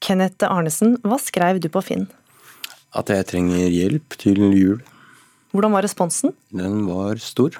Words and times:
Kenneth 0.00 0.46
Arnesen, 0.48 0.96
hva 1.04 1.18
skrev 1.20 1.60
du 1.60 1.68
på 1.72 1.82
Finn? 1.84 2.06
At 2.96 3.12
jeg 3.12 3.26
trenger 3.28 3.68
hjelp 3.68 4.16
til 4.18 4.40
jul. 4.56 4.80
Hvordan 5.52 5.74
var 5.74 5.84
responsen? 5.84 6.32
Den 6.54 6.86
var 6.88 7.20
stor. 7.22 7.56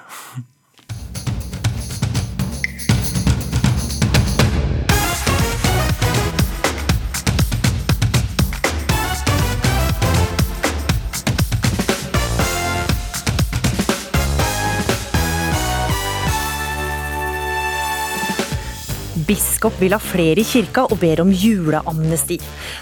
Biskop 19.31 19.77
vil 19.79 19.93
ha 19.95 19.99
flere 20.03 20.41
i 20.41 20.43
kirka 20.43 20.83
og 20.91 20.97
ber 20.99 21.21
om 21.23 21.29
juleamnesti. 21.31 22.35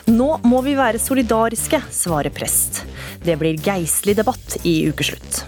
Nå 0.10 0.30
må 0.50 0.64
vi 0.66 0.72
være 0.74 0.98
solidariske, 0.98 1.78
svarer 1.94 2.34
prest. 2.34 2.80
Det 3.22 3.36
blir 3.38 3.60
geistlig 3.62 4.16
debatt 4.18 4.56
i 4.66 4.80
ukeslutt. 4.90 5.44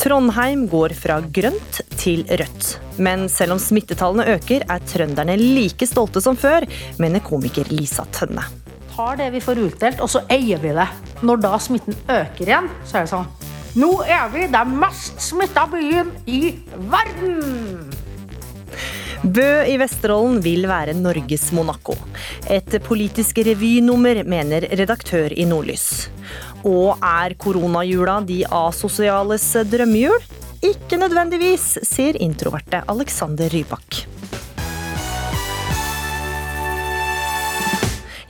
Trondheim 0.00 0.62
går 0.72 0.94
fra 0.96 1.18
grønt 1.20 1.82
til 2.00 2.24
rødt. 2.30 2.70
Men 2.96 3.26
selv 3.28 3.58
om 3.58 3.60
smittetallene 3.60 4.38
øker, 4.38 4.64
er 4.72 4.86
trønderne 4.88 5.36
like 5.36 5.84
stolte 5.90 6.22
som 6.24 6.38
før, 6.40 6.64
mener 7.02 7.20
komiker 7.20 7.68
Lisa 7.68 8.08
Tønne. 8.16 8.46
tar 8.94 9.16
det 9.20 9.30
vi 9.32 9.40
får 9.40 9.60
utdelt, 9.66 10.00
og 10.00 10.08
så 10.08 10.22
eier 10.32 10.60
vi 10.64 10.72
det. 10.72 10.88
Når 11.20 11.42
da 11.44 11.58
smitten 11.58 11.98
øker 12.08 12.48
igjen, 12.48 12.70
så 12.84 13.02
er 13.02 13.04
det 13.04 13.12
sånn 13.12 13.28
Nå 13.76 13.92
er 14.04 14.32
vi 14.32 14.48
den 14.52 14.78
mest 14.80 15.20
smitta 15.20 15.66
byen 15.68 16.12
i 16.24 16.56
verden! 16.88 18.01
Bø 19.22 19.62
i 19.70 19.76
Vesterålen 19.78 20.40
vil 20.42 20.64
være 20.66 20.96
Norges 20.98 21.52
Monaco. 21.54 21.94
Et 22.50 22.74
politisk 22.82 23.38
revynummer, 23.46 24.24
mener 24.26 24.66
redaktør 24.74 25.30
i 25.38 25.44
Nordlys. 25.46 26.08
Og 26.66 26.98
er 26.98 27.36
koronajula 27.38 28.16
de 28.26 28.40
asosiales 28.50 29.46
drømmejul? 29.70 30.26
Ikke 30.66 30.98
nødvendigvis, 30.98 31.68
sier 31.86 32.18
introverte 32.18 32.82
Alexander 32.90 33.46
Rybak. 33.54 34.02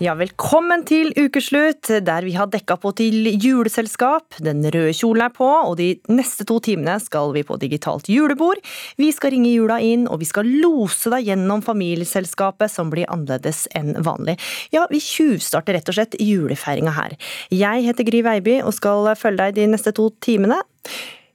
Ja, 0.03 0.17
velkommen 0.19 0.81
til 0.83 1.13
ukeslutt, 1.15 1.87
der 2.03 2.25
vi 2.27 2.33
har 2.35 2.49
dekka 2.51 2.75
på 2.83 2.91
til 2.99 3.29
juleselskap. 3.39 4.35
Den 4.43 4.65
røde 4.65 4.91
kjolen 4.99 5.29
er 5.29 5.31
på, 5.31 5.47
og 5.47 5.77
de 5.79 5.93
neste 6.11 6.43
to 6.49 6.57
timene 6.65 6.97
skal 6.99 7.31
vi 7.37 7.45
på 7.47 7.55
digitalt 7.63 8.11
julebord. 8.11 8.59
Vi 8.99 9.13
skal 9.15 9.31
ringe 9.37 9.53
jula 9.53 9.77
inn, 9.79 10.09
og 10.11 10.19
vi 10.25 10.27
skal 10.27 10.51
lose 10.65 11.13
deg 11.13 11.31
gjennom 11.31 11.63
familieselskapet, 11.63 12.75
som 12.75 12.91
blir 12.91 13.07
annerledes 13.15 13.69
enn 13.79 13.95
vanlig. 14.03 14.41
Ja, 14.75 14.89
vi 14.91 14.99
tjuvstarter 14.99 15.79
rett 15.79 15.95
og 15.95 16.01
slett 16.01 16.19
julefeiringa 16.19 16.99
her. 16.99 17.15
Jeg 17.55 17.87
heter 17.87 18.11
Gry 18.11 18.27
Veiby 18.27 18.59
og 18.59 18.75
skal 18.75 19.13
følge 19.15 19.53
deg 19.53 19.61
de 19.61 19.71
neste 19.77 19.95
to 19.95 20.11
timene. 20.19 20.65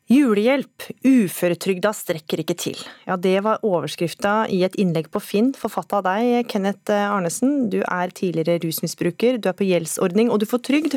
Julehjelp, 0.08 0.86
uføretrygda 1.04 1.90
strekker 1.92 2.40
ikke 2.40 2.56
til. 2.56 2.78
Ja, 3.04 3.18
Det 3.20 3.42
var 3.44 3.60
overskrifta 3.68 4.48
i 4.48 4.62
et 4.64 4.76
innlegg 4.80 5.10
på 5.12 5.20
Finn, 5.20 5.50
forfatta 5.52 6.00
av 6.00 6.06
deg, 6.06 6.48
Kenneth 6.48 6.94
Arnesen. 6.96 7.68
Du 7.70 7.82
er 7.84 8.14
tidligere 8.16 8.62
rusmisbruker, 8.64 9.36
du 9.36 9.50
er 9.50 9.58
på 9.58 9.68
gjeldsordning 9.68 10.32
og 10.32 10.40
du 10.40 10.46
får 10.48 10.64
trygd. 10.64 10.96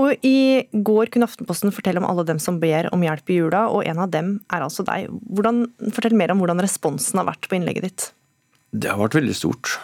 Og 0.00 0.24
i 0.24 0.64
går 0.72 1.10
kunne 1.12 1.28
Aftenposten 1.28 1.74
fortelle 1.76 2.00
om 2.00 2.08
alle 2.08 2.24
dem 2.24 2.40
som 2.40 2.56
ber 2.62 2.88
om 2.94 3.04
hjelp 3.04 3.28
i 3.28 3.36
jula, 3.36 3.66
og 3.68 3.84
en 3.84 4.00
av 4.00 4.08
dem 4.14 4.38
er 4.48 4.64
altså 4.64 4.86
deg. 4.86 5.10
Hvordan, 5.28 5.66
fortell 5.92 6.16
mer 6.16 6.32
om 6.32 6.40
hvordan 6.40 6.62
responsen 6.64 7.20
har 7.20 7.28
vært 7.28 7.50
på 7.50 7.58
innlegget 7.58 7.84
ditt. 7.84 8.06
Det 8.72 8.88
har 8.88 9.00
vært 9.00 9.18
veldig 9.18 9.36
stort. 9.36 9.74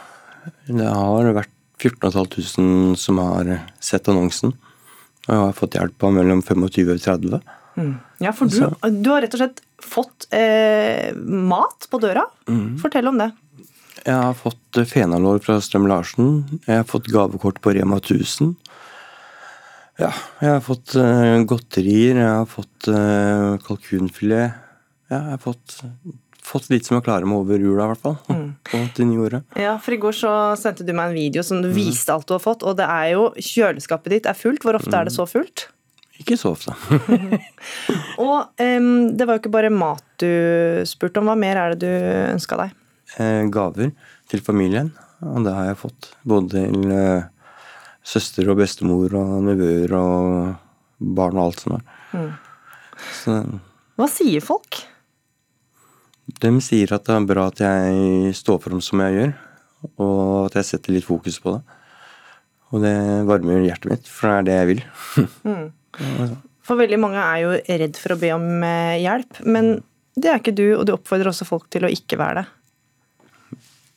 Det 0.64 0.88
har 0.88 1.28
vært 1.36 1.52
14 1.84 2.00
500 2.00 2.96
som 2.96 3.20
har 3.20 3.52
sett 3.82 4.08
annonsen. 4.08 4.56
Og 5.26 5.28
jeg 5.28 5.42
har 5.42 5.52
fått 5.60 5.76
hjelp 5.76 6.08
av 6.08 6.16
mellom 6.16 6.40
25 6.40 6.64
og 6.64 7.04
30. 7.04 7.42
Ja, 8.22 8.32
for 8.36 8.50
du, 8.50 8.58
du 9.02 9.08
har 9.10 9.24
rett 9.24 9.34
og 9.34 9.40
slett 9.42 9.62
fått 9.82 10.28
eh, 10.34 11.10
mat 11.14 11.88
på 11.90 12.00
døra. 12.02 12.26
Fortell 12.80 13.10
om 13.10 13.18
det. 13.20 13.30
Jeg 14.04 14.14
har 14.20 14.34
fått 14.36 14.78
eh, 14.80 14.86
fenalår 14.88 15.40
fra 15.44 15.58
Strøm 15.64 15.86
Larsen. 15.90 16.34
Jeg 16.66 16.82
har 16.82 16.88
fått 16.88 17.08
gavekort 17.12 17.60
på 17.64 17.72
Rema 17.76 18.00
1000. 18.02 18.54
Ja, 20.00 20.10
jeg 20.42 20.50
har 20.50 20.60
fått 20.64 20.96
eh, 20.98 21.38
godterier. 21.48 22.18
Jeg 22.18 22.32
har 22.40 22.50
fått 22.50 22.90
eh, 22.90 23.54
kalkunfilet. 23.66 24.60
Ja, 25.12 25.18
jeg 25.20 25.36
har 25.36 25.42
fått, 25.42 25.76
fått 26.44 26.70
litt 26.72 26.88
som 26.88 26.98
jeg 26.98 27.06
klarer 27.06 27.28
meg 27.28 27.44
over 27.44 27.60
jula, 27.62 27.86
i 27.86 27.92
hvert 27.92 28.02
fall. 28.02 28.18
På 28.70 28.82
det 28.96 29.06
nye 29.08 29.22
året. 29.28 29.60
Ja, 29.60 29.76
for 29.82 29.94
I 29.96 30.00
går 30.02 30.16
så 30.18 30.32
sendte 30.60 30.86
du 30.86 30.92
meg 30.96 31.12
en 31.12 31.18
video 31.18 31.44
som 31.46 31.62
du 31.62 31.70
viste 31.74 32.12
alt 32.14 32.26
du 32.28 32.34
har 32.36 32.42
fått. 32.42 32.66
Og 32.66 32.76
det 32.80 32.88
er 32.90 33.14
jo 33.14 33.28
Kjøleskapet 33.38 34.18
ditt 34.18 34.28
er 34.30 34.38
fullt. 34.38 34.66
Hvor 34.66 34.80
ofte 34.80 34.98
er 34.98 35.08
det 35.08 35.14
så 35.14 35.28
fullt? 35.30 35.68
Ikke 36.22 36.36
så 36.38 36.52
ofte. 36.54 36.74
Og 38.22 38.60
um, 38.62 38.90
det 39.16 39.26
var 39.26 39.36
jo 39.36 39.42
ikke 39.42 39.52
bare 39.54 39.70
mat 39.74 40.04
du 40.22 40.28
spurte 40.88 41.18
om. 41.20 41.26
Hva 41.30 41.34
mer 41.38 41.58
er 41.58 41.74
det 41.74 41.82
du 41.88 42.32
ønska 42.34 42.58
deg? 42.60 42.74
eh, 43.20 43.42
gaver 43.52 43.90
til 44.30 44.40
familien. 44.42 44.92
Og 45.24 45.44
det 45.46 45.52
har 45.54 45.68
jeg 45.72 45.80
fått. 45.82 46.10
Både 46.26 46.54
til 46.54 46.90
eh, 46.94 47.26
søster 48.06 48.48
og 48.52 48.58
bestemor 48.62 49.14
og 49.18 49.36
nevøer 49.46 49.94
og 49.98 51.12
barn 51.18 51.38
og 51.38 51.46
alt 51.48 51.62
sånt. 51.64 51.94
Så 53.22 53.38
Hva 53.98 54.06
sier 54.10 54.42
folk? 54.44 54.84
de 56.40 56.50
sier 56.64 56.88
at 56.96 57.04
det 57.04 57.12
er 57.18 57.26
bra 57.28 57.42
at 57.50 57.60
jeg 57.60 58.30
står 58.38 58.56
for 58.62 58.72
dem 58.72 58.80
som 58.80 59.00
jeg 59.04 59.12
gjør, 59.18 59.32
og 60.00 60.46
at 60.46 60.54
jeg 60.56 60.68
setter 60.70 60.94
litt 60.96 61.04
fokus 61.04 61.36
på 61.42 61.52
det. 61.52 61.60
Og 62.72 62.80
det 62.82 62.94
varmer 63.28 63.60
hjertet 63.66 63.90
mitt, 63.92 64.08
for 64.08 64.30
det 64.30 64.38
er 64.38 64.46
det 64.48 64.54
jeg 64.56 64.70
vil. 64.70 64.84
For 66.64 66.80
veldig 66.80 66.98
mange 67.00 67.20
er 67.20 67.42
jo 67.42 67.54
redd 67.82 67.98
for 68.00 68.14
å 68.14 68.20
be 68.20 68.30
om 68.34 68.64
eh, 68.64 69.02
hjelp. 69.02 69.40
Men 69.44 69.76
det 70.16 70.30
er 70.30 70.40
ikke 70.40 70.56
du, 70.56 70.66
og 70.78 70.86
du 70.88 70.94
oppfordrer 70.94 71.30
også 71.30 71.46
folk 71.48 71.68
til 71.72 71.86
å 71.86 71.92
ikke 71.92 72.18
være 72.20 72.42
det. 72.42 72.46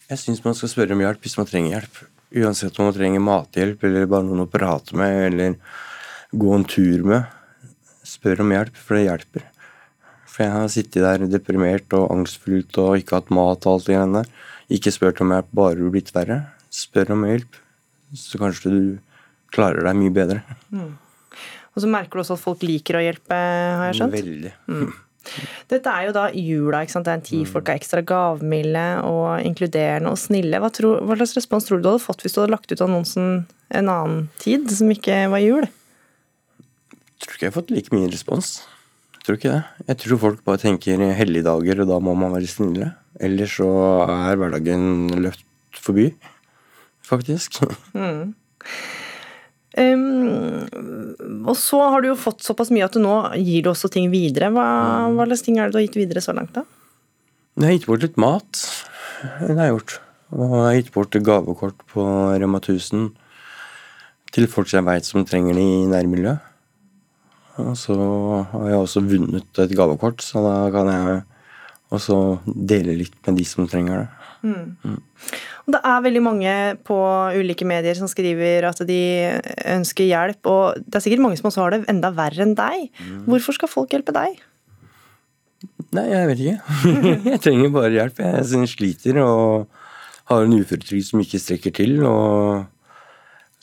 Jeg 0.07 0.21
syns 0.21 0.43
man 0.45 0.55
skal 0.55 0.71
spørre 0.71 0.95
om 0.95 1.03
hjelp 1.03 1.23
hvis 1.23 1.37
man 1.39 1.47
trenger 1.49 1.77
hjelp. 1.77 1.99
Uansett 2.37 2.79
om 2.79 2.87
man 2.87 2.95
trenger 2.95 3.23
mathjelp 3.23 3.83
eller 3.87 4.09
bare 4.11 4.27
noen 4.27 4.45
å 4.45 4.51
prate 4.51 4.95
med 4.99 5.19
eller 5.29 5.55
gå 6.35 6.53
en 6.55 6.67
tur 6.67 7.05
med. 7.07 7.27
Spør 8.07 8.43
om 8.43 8.53
hjelp, 8.55 8.75
for 8.75 8.97
det 8.97 9.07
hjelper. 9.07 9.47
For 10.27 10.45
jeg 10.45 10.53
har 10.53 10.69
sittet 10.71 11.03
der 11.03 11.25
deprimert 11.31 11.95
og 11.97 12.11
angstfullt 12.13 12.79
og 12.83 13.01
ikke 13.01 13.19
hatt 13.19 13.33
mat 13.35 13.67
og 13.67 13.73
alt 13.73 13.87
det 13.87 13.95
greiene 13.95 14.21
der. 14.21 14.31
Ikke 14.77 14.93
spurt 14.95 15.23
om 15.23 15.31
hjelp, 15.35 15.51
bare 15.55 15.91
blitt 15.91 16.13
verre. 16.15 16.41
Spør 16.71 17.15
om 17.15 17.25
hjelp, 17.27 17.59
så 18.15 18.39
kanskje 18.39 18.71
du 18.71 18.81
klarer 19.55 19.87
deg 19.87 19.99
mye 19.99 20.15
bedre. 20.15 20.43
Og 21.77 21.83
så 21.83 21.89
merker 21.93 22.17
du 22.17 22.23
også 22.23 22.33
at 22.33 22.41
folk 22.41 22.63
liker 22.65 22.97
å 22.97 23.03
hjelpe, 23.05 23.37
har 23.37 23.91
jeg 23.91 23.99
skjønt? 23.99 24.15
Veldig. 24.17 24.53
Dette 25.69 25.91
er 25.91 26.07
jo 26.07 26.13
da 26.15 26.23
jula, 26.33 26.79
ikke 26.81 26.95
sant. 26.95 27.05
Det 27.05 27.11
er 27.13 27.19
en 27.19 27.25
tid 27.27 27.49
folk 27.51 27.69
er 27.69 27.77
ekstra 27.77 28.01
gavmilde 28.07 28.85
og 29.05 29.43
inkluderende 29.45 30.13
og 30.13 30.17
snille. 30.17 30.57
Hva, 30.63 30.71
tror, 30.73 31.03
hva 31.05 31.17
slags 31.19 31.35
respons 31.37 31.67
tror 31.67 31.77
du 31.77 31.85
du 31.85 31.91
hadde 31.91 32.05
fått 32.05 32.23
hvis 32.25 32.33
du 32.33 32.39
hadde 32.41 32.55
lagt 32.55 32.71
ut 32.71 32.81
annonsen 32.81 33.27
en 33.77 33.91
annen 33.91 34.23
tid, 34.41 34.65
som 34.73 34.89
ikke 34.89 35.25
var 35.29 35.43
jul? 35.43 35.67
Jeg 36.87 37.21
tror 37.25 37.35
ikke 37.35 37.45
jeg 37.45 37.51
har 37.51 37.57
fått 37.59 37.73
like 37.75 37.93
mye 37.93 38.09
respons. 38.09 38.53
Jeg 39.17 39.27
tror 39.27 39.37
ikke 39.37 39.53
det. 39.53 39.61
Jeg 39.91 40.01
tror 40.03 40.23
folk 40.23 40.41
bare 40.47 40.63
tenker 40.63 41.03
helligdager, 41.19 41.83
og 41.83 41.91
da 41.91 41.99
må 42.01 42.15
man 42.17 42.33
være 42.33 42.49
snille. 42.49 42.93
Ellers 43.21 43.57
så 43.59 43.69
er 44.07 44.39
hverdagen 44.39 45.11
løpt 45.27 45.45
forbi, 45.83 46.09
faktisk. 47.05 47.61
Um, 49.77 51.45
og 51.45 51.53
så 51.59 51.79
har 51.93 52.01
du 52.01 52.09
jo 52.09 52.17
fått 52.17 52.41
såpass 52.45 52.71
mye 52.73 52.87
at 52.87 52.95
du 52.97 53.01
nå 53.03 53.13
gir 53.37 53.65
du 53.65 53.71
også 53.71 53.91
ting 53.93 54.09
videre. 54.13 54.49
Hva, 54.53 54.65
hva 55.13 55.27
slags 55.29 55.45
ting 55.45 55.59
er 55.59 55.67
det 55.67 55.75
du 55.75 55.79
har 55.81 55.85
gitt 55.85 55.99
videre 55.99 56.23
så 56.23 56.33
langt, 56.33 56.55
da? 56.57 56.65
Jeg 57.57 57.65
har 57.67 57.77
gitt 57.77 57.87
bort 57.89 58.03
litt 58.05 58.19
mat. 58.21 58.65
Det 59.41 59.53
har 59.53 59.63
jeg 59.67 59.75
gjort. 59.75 59.95
Og 60.33 60.43
jeg 60.49 60.65
har 60.65 60.75
gitt 60.81 60.91
bort 60.97 61.21
gavekort 61.29 61.87
på 61.93 62.03
Rema 62.41 62.59
1000 62.61 63.07
til 64.35 64.49
folk 64.51 64.69
jeg 64.73 64.85
veit 64.85 65.07
som 65.07 65.25
trenger 65.25 65.55
det 65.57 65.63
i 65.63 65.87
nærmiljøet. 65.89 66.43
Og 67.63 67.73
så 67.79 67.95
har 68.51 68.67
jeg 68.69 68.81
også 68.83 69.01
vunnet 69.07 69.61
et 69.63 69.73
gavekort, 69.73 70.21
så 70.21 70.43
da 70.45 70.55
kan 70.73 70.91
jeg 70.91 71.21
også 71.95 72.17
dele 72.45 72.97
litt 72.99 73.15
med 73.25 73.39
de 73.39 73.45
som 73.47 73.65
trenger 73.69 74.03
det. 74.03 74.09
Og 74.45 75.56
Det 75.67 75.79
er 75.83 76.03
veldig 76.05 76.21
mange 76.23 76.51
på 76.87 76.97
ulike 77.35 77.65
medier 77.67 77.97
som 77.97 78.07
skriver 78.07 78.69
at 78.69 78.79
de 78.87 79.01
ønsker 79.73 80.07
hjelp, 80.07 80.39
og 80.47 80.77
det 80.79 80.95
er 80.95 81.03
sikkert 81.03 81.25
mange 81.25 81.39
som 81.39 81.49
også 81.49 81.65
har 81.65 81.75
det 81.75 81.81
enda 81.91 82.13
verre 82.15 82.45
enn 82.45 82.55
deg. 82.55 82.87
Hvorfor 83.27 83.57
skal 83.57 83.71
folk 83.71 83.91
hjelpe 83.91 84.15
deg? 84.15 84.37
Nei, 85.97 86.05
jeg 86.11 86.29
vet 86.29 86.45
ikke. 86.45 86.93
jeg 87.33 87.41
trenger 87.43 87.75
bare 87.75 87.91
hjelp. 87.95 88.23
Jeg 88.23 88.71
sliter 88.71 89.19
og 89.23 89.67
har 90.31 90.43
en 90.47 90.55
uføretrygd 90.55 91.07
som 91.09 91.23
ikke 91.23 91.41
strekker 91.43 91.75
til. 91.75 91.99
og 92.07 92.67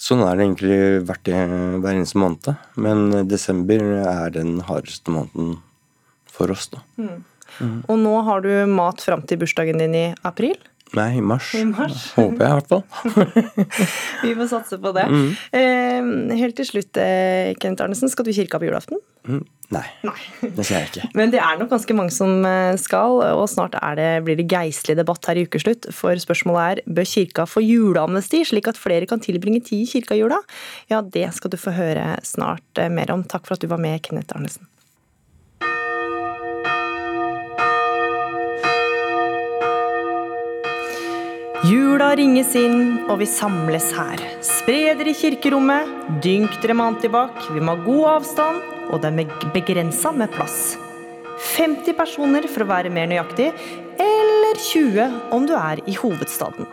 Sånn 0.01 0.25
er 0.27 0.37
det 0.37 0.47
egentlig 0.49 0.79
hvert 1.06 1.31
hver 1.31 1.93
eneste 1.95 2.21
måned. 2.21 2.53
Men 2.77 3.29
desember 3.31 3.85
er 4.03 4.35
den 4.35 4.59
hardeste 4.69 5.12
måneden 5.15 5.56
for 6.35 6.53
oss, 6.53 6.69
da. 6.73 6.83
Og 7.62 7.97
nå 8.01 8.15
har 8.27 8.43
du 8.43 8.51
mat 8.67 9.01
fram 9.05 9.23
til 9.29 9.39
bursdagen 9.45 9.79
din 9.79 9.95
i 9.95 10.06
april. 10.27 10.56
Nei, 10.95 11.09
i 11.19 11.25
mars. 11.25 11.55
I 11.59 11.65
mars. 11.67 12.11
Håper 12.15 12.45
jeg 12.45 12.51
i 12.51 12.59
hvert 12.59 12.71
fall. 12.71 12.85
Vi 14.27 14.35
får 14.39 14.51
satse 14.53 14.79
på 14.79 14.93
det. 14.95 15.09
Mm. 15.11 15.31
Eh, 15.59 16.37
helt 16.39 16.57
til 16.61 16.69
slutt, 16.69 16.93
Kent 16.95 17.63
Kenneth 17.63 17.87
Arnesen, 17.89 18.13
skal 18.13 18.29
du 18.29 18.31
i 18.31 18.37
kirka 18.37 18.61
på 18.63 18.69
julaften? 18.69 19.01
Mm, 19.25 19.43
Nei, 19.73 19.85
det 20.43 20.67
skal 20.67 20.83
jeg 20.83 20.89
ikke. 20.91 21.07
Men 21.19 21.33
det 21.33 21.41
er 21.41 21.57
nok 21.59 21.71
ganske 21.73 21.97
mange 21.97 22.13
som 22.15 22.45
eh, 22.47 22.75
skal, 22.81 23.23
og 23.33 23.47
snart 23.51 23.77
er 23.81 23.97
det, 23.99 24.09
blir 24.27 24.39
det 24.39 24.47
geistlig 24.51 24.97
debatt 24.99 25.25
her 25.31 25.41
i 25.41 25.47
ukeslutt. 25.49 25.89
For 25.97 26.19
spørsmålet 26.21 26.85
er 26.85 26.97
bør 26.99 27.09
kirka 27.09 27.47
få 27.49 27.65
juleamnesti, 27.65 28.43
slik 28.51 28.69
at 28.71 28.81
flere 28.81 29.09
kan 29.11 29.23
tilbringe 29.25 29.63
tid 29.65 29.87
i 29.87 29.91
kirka 29.95 30.17
i 30.17 30.21
jula? 30.21 30.43
Ja, 30.93 31.01
det 31.01 31.31
skal 31.39 31.55
du 31.55 31.59
få 31.61 31.75
høre 31.77 32.19
snart 32.27 32.83
eh, 32.83 32.93
mer 32.93 33.15
om. 33.15 33.25
Takk 33.25 33.49
for 33.49 33.57
at 33.57 33.65
du 33.65 33.71
var 33.73 33.81
med, 33.83 34.03
Kenneth 34.05 34.37
Arnesen. 34.37 34.69
Jula 41.65 42.11
ringes 42.19 42.51
inn, 42.61 43.07
og 43.09 43.23
vi 43.23 43.27
samles 43.31 43.87
her. 43.97 44.21
Spre 44.45 44.91
dere 44.99 45.15
i 45.15 45.17
kirkerommet, 45.17 45.89
dynk 46.21 46.59
dere 46.61 46.75
med 46.77 46.91
antibac, 46.91 47.39
vi 47.55 47.63
må 47.65 47.73
ha 47.73 47.85
god 47.87 48.09
avstand, 48.11 48.59
og 48.93 49.01
det 49.01 49.13
er 49.23 49.47
begrensa 49.55 50.13
med 50.13 50.29
plass. 50.35 50.75
50 51.55 51.97
personer 51.97 52.45
for 52.53 52.67
å 52.67 52.69
være 52.69 52.93
mer 52.93 53.09
nøyaktig, 53.09 53.47
eller 53.97 54.61
20 54.61 55.33
om 55.33 55.47
du 55.49 55.55
er 55.57 55.81
i 55.89 55.97
hovedstaden. 55.97 56.69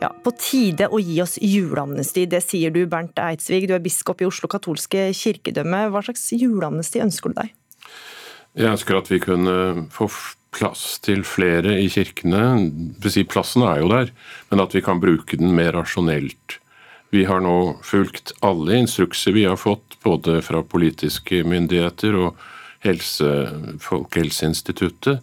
Ja, 0.00 0.08
På 0.24 0.32
tide 0.32 0.88
å 0.88 1.02
gi 1.02 1.20
oss 1.20 1.36
juleamnesti, 1.36 2.24
det 2.24 2.40
sier 2.46 2.72
du 2.72 2.86
Bernt 2.88 3.20
Eidsvig. 3.20 3.66
Du 3.68 3.76
er 3.76 3.84
biskop 3.84 4.24
i 4.24 4.30
Oslo 4.30 4.48
katolske 4.48 5.10
kirkedømme. 5.12 5.90
Hva 5.92 6.04
slags 6.08 6.30
juleamnesti 6.32 7.04
ønsker 7.04 7.36
du 7.36 7.42
deg? 7.42 7.52
Jeg 8.56 8.72
ønsker 8.72 8.96
at 8.96 9.12
vi 9.12 9.20
kunne 9.20 9.88
få 9.92 10.08
plass 10.56 10.96
til 11.04 11.24
flere 11.28 11.76
i 11.82 11.88
kirkene. 11.92 12.42
Plassen 13.30 13.64
er 13.66 13.82
jo 13.82 13.90
der, 13.92 14.12
men 14.50 14.62
at 14.64 14.76
vi 14.76 14.82
kan 14.84 15.02
bruke 15.02 15.38
den 15.38 15.54
mer 15.56 15.76
rasjonelt. 15.76 16.58
Vi 17.14 17.24
har 17.28 17.40
nå 17.44 17.78
fulgt 17.86 18.34
alle 18.44 18.80
instrukser 18.82 19.36
vi 19.36 19.46
har 19.46 19.58
fått, 19.60 19.98
både 20.04 20.40
fra 20.44 20.62
politiske 20.66 21.44
myndigheter 21.46 22.16
og 22.18 22.46
helse, 22.84 23.30
Folkehelseinstituttet. 23.82 25.22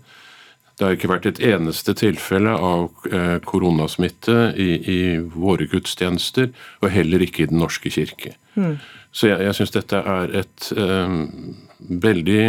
Det 0.73 0.87
har 0.87 0.95
ikke 0.95 1.11
vært 1.11 1.27
et 1.29 1.41
eneste 1.45 1.93
tilfelle 1.97 2.53
av 2.57 2.87
eh, 3.11 3.37
koronasmitte 3.45 4.37
i, 4.57 4.69
i 4.89 4.99
våre 5.19 5.67
gudstjenester, 5.69 6.49
og 6.81 6.93
heller 6.93 7.21
ikke 7.21 7.45
i 7.45 7.51
Den 7.51 7.61
norske 7.61 7.91
kirke. 7.93 8.33
Mm. 8.55 8.79
Så 9.13 9.29
jeg, 9.29 9.43
jeg 9.45 9.57
syns 9.59 9.75
dette 9.75 9.99
er 10.15 10.33
et 10.41 10.69
um, 10.73 11.19
veldig 12.01 12.45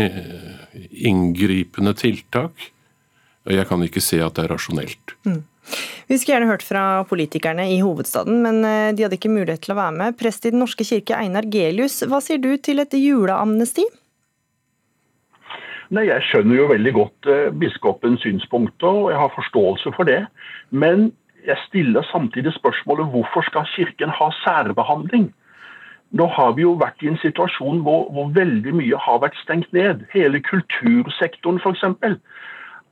inngripende 1.04 1.92
tiltak, 2.00 2.70
jeg 3.52 3.66
kan 3.68 3.82
ikke 3.84 4.00
se 4.04 4.20
at 4.24 4.36
det 4.36 4.46
er 4.46 4.54
rasjonelt. 4.54 5.16
Mm. 5.28 5.42
Vi 6.08 6.16
skulle 6.20 6.36
gjerne 6.36 6.52
hørt 6.52 6.64
fra 6.64 7.02
politikerne 7.08 7.66
i 7.72 7.80
hovedstaden, 7.80 8.42
men 8.44 8.60
de 8.96 9.04
hadde 9.04 9.16
ikke 9.16 9.32
mulighet 9.32 9.64
til 9.64 9.72
å 9.72 9.78
være 9.78 9.96
med. 9.96 10.16
Prest 10.20 10.44
i 10.44 10.52
Den 10.52 10.60
norske 10.60 10.84
kirke, 10.84 11.16
Einar 11.16 11.48
Gelius, 11.48 12.02
hva 12.08 12.20
sier 12.24 12.40
du 12.40 12.50
til 12.60 12.84
et 12.84 12.96
juleamnesti? 12.96 13.86
Nei, 15.92 16.06
Jeg 16.08 16.24
skjønner 16.28 16.56
jo 16.56 16.70
veldig 16.72 16.92
godt 16.96 17.28
eh, 17.28 17.52
biskopens 17.60 18.22
synspunkter, 18.24 19.00
og 19.04 19.10
jeg 19.12 19.20
har 19.20 19.34
forståelse 19.36 19.92
for 19.96 20.08
det. 20.08 20.22
Men 20.70 21.10
jeg 21.44 21.60
stiller 21.68 22.06
samtidig 22.10 22.54
spørsmålet 22.56 23.10
hvorfor 23.12 23.44
skal 23.46 23.68
Kirken 23.74 24.10
ha 24.10 24.30
særbehandling? 24.42 25.28
Nå 26.14 26.26
har 26.30 26.54
vi 26.56 26.62
jo 26.62 26.76
vært 26.80 27.02
i 27.02 27.10
en 27.10 27.20
situasjon 27.20 27.82
hvor, 27.84 28.08
hvor 28.14 28.32
veldig 28.34 28.74
mye 28.78 29.00
har 29.06 29.20
vært 29.22 29.36
stengt 29.42 29.72
ned. 29.76 30.06
Hele 30.14 30.40
kultursektoren 30.46 31.60
f.eks. 31.60 31.84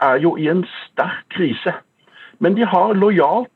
er 0.03 0.21
jo 0.23 0.37
i 0.41 0.49
en 0.53 0.65
sterk 0.83 1.27
krise. 1.35 1.75
Men 2.43 2.57
de 2.59 2.67
har 2.67 2.97
lojalt 2.99 3.51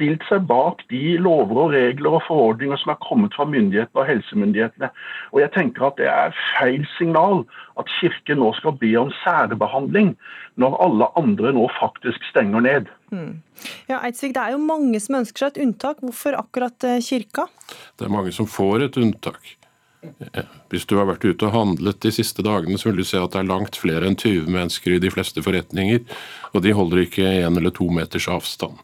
stilt 0.00 0.24
seg 0.28 0.46
bak 0.48 0.82
de 0.90 1.16
lover 1.20 1.58
og 1.64 1.74
regler 1.74 2.16
og 2.16 2.24
forordninger 2.26 2.78
som 2.80 2.92
er 2.94 3.00
kommet 3.04 3.34
fra 3.36 3.46
myndighetene 3.48 4.00
og 4.02 4.08
helsemyndighetene. 4.08 4.90
Og 5.32 5.42
jeg 5.42 5.52
tenker 5.56 5.88
at 5.88 6.00
det 6.00 6.08
er 6.08 6.36
feil 6.54 6.86
signal 6.96 7.44
at 7.80 7.90
Kirken 7.98 8.40
nå 8.40 8.52
skal 8.58 8.76
be 8.80 8.92
om 9.00 9.12
særbehandling, 9.20 10.14
når 10.60 10.78
alle 10.84 11.10
andre 11.20 11.52
nå 11.56 11.66
faktisk 11.78 12.24
stenger 12.30 12.64
ned. 12.64 12.90
Mm. 13.12 13.40
Ja, 13.90 14.00
Eidsvig, 14.06 14.34
Det 14.34 14.42
er 14.42 14.56
jo 14.56 14.62
mange 14.64 15.00
som 15.00 15.20
ønsker 15.20 15.46
seg 15.46 15.56
et 15.56 15.64
unntak. 15.66 16.00
Hvorfor 16.04 16.38
akkurat 16.38 16.88
eh, 16.88 17.00
kirka? 17.04 17.48
Det 17.98 18.06
er 18.06 18.12
mange 18.12 18.32
som 18.32 18.48
får 18.48 18.88
et 18.88 19.00
unntak. 19.00 19.56
Hvis 20.72 20.86
du 20.88 20.94
har 20.96 21.08
vært 21.10 21.24
ute 21.26 21.48
og 21.48 21.52
handlet 21.52 21.98
de 22.00 22.12
siste 22.14 22.44
dagene, 22.46 22.78
så 22.80 22.88
vil 22.88 23.02
du 23.02 23.06
se 23.08 23.20
at 23.20 23.34
det 23.34 23.42
er 23.42 23.50
langt 23.50 23.76
flere 23.76 24.08
enn 24.08 24.16
20 24.16 24.48
mennesker 24.48 24.96
i 24.96 25.02
de 25.02 25.10
fleste 25.12 25.44
forretninger, 25.44 26.06
og 26.54 26.64
de 26.64 26.76
holder 26.76 27.04
ikke 27.04 27.34
én 27.42 27.58
eller 27.60 27.74
to 27.76 27.90
meters 27.92 28.30
avstand 28.32 28.80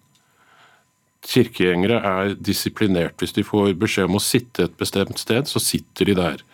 kirkegjengere 1.27 2.01
er 2.01 2.35
disiplinert. 2.39 3.17
Hvis 3.21 3.35
de 3.37 3.45
får 3.47 3.75
beskjed 3.81 4.11
om 4.11 4.19
å 4.19 4.23
sitte 4.23 4.67
et 4.67 4.79
bestemt 4.79 5.19
sted, 5.21 5.49
så 5.51 5.63
sitter 5.63 6.11
de 6.11 6.17
der. 6.19 6.45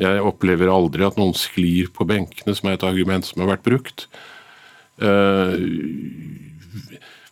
Jeg 0.00 0.24
opplever 0.24 0.72
aldri 0.72 1.04
at 1.06 1.18
noen 1.20 1.36
sklir 1.36 1.90
på 1.94 2.06
benkene, 2.08 2.54
som 2.56 2.70
er 2.70 2.78
et 2.78 2.86
argument 2.86 3.26
som 3.26 3.42
har 3.44 3.52
vært 3.52 3.66
brukt. 3.66 4.06
Eh, 5.00 5.56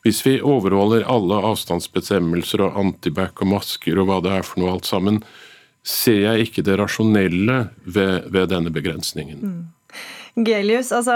hvis 0.05 0.21
vi 0.25 0.39
overholder 0.45 1.07
alle 1.11 1.41
avstandsbestemmelser 1.51 2.63
og 2.65 2.79
antibac 2.81 3.41
og 3.43 3.53
masker 3.57 3.99
og 3.99 4.11
hva 4.11 4.21
det 4.25 4.37
er 4.37 4.47
for 4.47 4.63
noe 4.63 4.77
alt 4.77 4.89
sammen, 4.89 5.23
ser 5.87 6.23
jeg 6.25 6.49
ikke 6.49 6.65
det 6.67 6.79
rasjonelle 6.81 7.59
ved, 7.85 8.31
ved 8.33 8.51
denne 8.53 8.73
begrensningen. 8.75 9.43
Mm. 9.43 9.67
Gelius, 10.47 10.93
altså, 10.95 11.15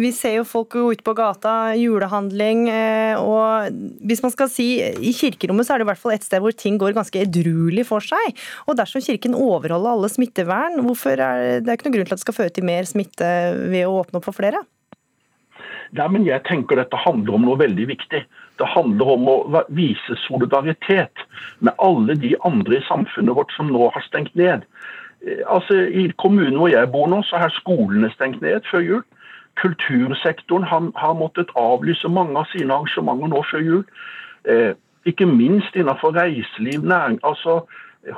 vi 0.00 0.08
ser 0.14 0.38
jo 0.38 0.44
folk 0.48 0.70
gå 0.72 0.84
ut 0.94 1.02
på 1.04 1.12
gata, 1.18 1.74
julehandling. 1.76 2.62
Eh, 2.72 3.20
og 3.20 3.74
hvis 4.08 4.22
man 4.24 4.32
skal 4.32 4.48
si 4.52 4.68
I 4.80 5.12
kirkerommet 5.16 5.68
så 5.68 5.74
er 5.74 5.82
det 5.82 5.88
i 5.88 5.90
hvert 5.90 6.00
fall 6.00 6.14
et 6.14 6.24
sted 6.24 6.40
hvor 6.40 6.56
ting 6.56 6.78
går 6.80 6.96
ganske 6.96 7.20
edruelig 7.26 7.84
for 7.90 8.04
seg. 8.04 8.40
Og 8.64 8.78
dersom 8.78 9.04
Kirken 9.04 9.36
overholder 9.36 9.92
alle 9.92 10.12
smittevern, 10.12 10.80
hvorfor 10.86 11.20
er 11.20 11.60
det 11.60 11.68
er 11.68 11.76
ikke 11.76 11.90
noen 11.90 11.98
grunn 11.98 12.08
til 12.08 12.16
at 12.16 12.22
det 12.22 12.26
skal 12.26 12.38
føre 12.38 12.54
til 12.54 12.68
mer 12.68 12.88
smitte 12.88 13.28
ved 13.68 13.84
å 13.84 13.98
åpne 14.00 14.20
opp 14.20 14.28
for 14.30 14.38
flere? 14.38 14.64
Ja, 15.96 16.08
men 16.08 16.24
jeg 16.28 16.44
tenker 16.48 16.80
dette 16.80 17.00
handler 17.00 17.36
om 17.36 17.46
noe 17.48 17.60
veldig 17.60 17.88
viktig. 17.90 18.24
Det 18.58 18.66
handler 18.66 19.12
om 19.14 19.28
å 19.30 19.62
vise 19.74 20.16
solidaritet 20.26 21.24
med 21.60 21.72
alle 21.78 22.16
de 22.18 22.34
andre 22.44 22.78
i 22.78 22.86
samfunnet 22.88 23.36
vårt 23.38 23.52
som 23.54 23.70
nå 23.72 23.90
har 23.94 24.04
stengt 24.06 24.34
ned. 24.38 24.66
Eh, 25.26 25.44
altså, 25.46 25.74
I 25.74 26.08
kommunen 26.18 26.58
hvor 26.58 26.72
jeg 26.72 26.90
bor 26.92 27.08
nå, 27.10 27.22
så 27.22 27.40
har 27.42 27.54
skolene 27.54 28.10
stengt 28.14 28.42
ned 28.42 28.66
før 28.70 28.84
jul. 28.84 29.04
Kultursektoren 29.62 30.66
har, 30.66 30.90
har 30.96 31.16
måttet 31.18 31.54
avlyse 31.58 32.08
mange 32.08 32.38
av 32.38 32.46
sine 32.52 32.74
arrangementer 32.74 33.32
nå 33.32 33.42
før 33.50 33.64
jul. 33.64 33.84
Eh, 34.44 34.72
ikke 35.08 35.26
minst 35.26 35.76
innenfor 35.78 36.12
reiseliv, 36.18 36.82
næring, 36.84 37.18
altså 37.24 37.62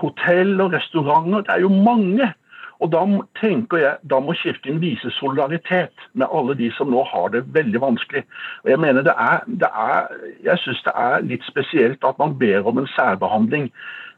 hotell 0.00 0.60
og 0.60 0.72
restauranter. 0.72 1.44
Det 1.46 1.56
er 1.56 1.66
jo 1.66 1.68
mange. 1.68 2.32
Og 2.80 2.92
da 2.92 3.00
tenker 3.40 3.82
jeg, 3.82 3.96
da 4.10 4.20
må 4.24 4.32
Kirken 4.40 4.80
vise 4.80 5.10
solidaritet 5.18 6.04
med 6.16 6.32
alle 6.32 6.56
de 6.56 6.70
som 6.76 6.88
nå 6.92 7.02
har 7.12 7.28
det 7.34 7.42
veldig 7.54 7.80
vanskelig. 7.80 8.24
Og 8.64 8.70
Jeg 8.70 8.80
mener 8.80 9.02
det 9.04 9.14
er, 9.16 9.40
det 9.46 9.68
er, 9.68 10.06
jeg 10.44 10.58
synes 10.58 10.82
det 10.84 10.94
er 10.96 11.26
litt 11.32 11.44
spesielt 11.44 12.04
at 12.04 12.18
man 12.18 12.38
ber 12.38 12.66
om 12.66 12.78
en 12.78 12.88
særbehandling 12.96 13.70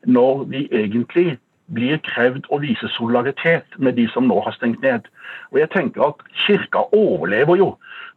når 0.07 0.45
vi 0.45 0.69
egentlig 0.71 1.39
blir 1.73 1.99
krevd 2.07 2.47
å 2.53 2.59
vise 2.63 2.89
solidaritet 2.97 3.79
med 3.79 3.97
de 3.97 4.07
som 4.13 4.27
nå 4.29 4.41
har 4.45 4.55
stengt 4.57 4.83
ned. 4.83 5.07
Og 5.53 5.61
jeg 5.63 5.71
tenker 5.73 6.05
at 6.11 6.23
Kirka 6.45 6.85
overlever 6.93 7.57
jo. 7.57 7.69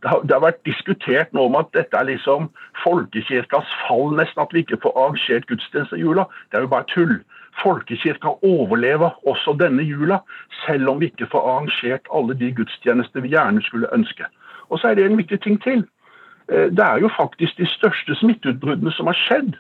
Det 0.04 0.12
har, 0.12 0.26
det 0.28 0.36
har 0.36 0.44
vært 0.44 0.66
diskutert 0.68 1.32
nå 1.34 1.46
om 1.48 1.56
at 1.58 1.72
dette 1.74 1.98
er 1.98 2.10
liksom 2.10 2.50
folkekirkas 2.84 3.70
fall, 3.86 4.12
nesten 4.18 4.44
at 4.44 4.54
vi 4.54 4.66
ikke 4.66 4.82
får 4.84 4.98
arrangert 5.00 5.48
gudstjeneste 5.50 5.98
i 5.98 6.04
jula. 6.04 6.28
Det 6.52 6.60
er 6.60 6.68
jo 6.68 6.74
bare 6.74 6.90
tull. 6.92 7.16
Folkekirka 7.64 8.36
overleve 8.44 9.12
også 9.26 9.56
denne 9.60 9.84
jula, 9.84 10.20
selv 10.66 10.90
om 10.90 11.00
vi 11.00 11.12
ikke 11.12 11.30
får 11.32 11.50
arrangert 11.50 12.10
alle 12.14 12.38
de 12.40 12.52
gudstjenester 12.52 13.24
vi 13.24 13.34
gjerne 13.36 13.64
skulle 13.64 13.94
ønske. 13.94 14.28
Og 14.70 14.80
så 14.80 14.88
er 14.88 14.96
det 14.96 15.06
en 15.06 15.18
viktig 15.18 15.42
ting 15.42 15.62
til. 15.64 15.86
Eh, 16.52 16.70
det 16.78 16.86
er 16.86 17.00
jo 17.02 17.10
faktisk 17.18 17.58
de 17.58 17.68
største 17.78 18.16
smitteutbruddene 18.16 18.92
som 18.92 19.08
har 19.08 19.18
skjedd. 19.26 19.56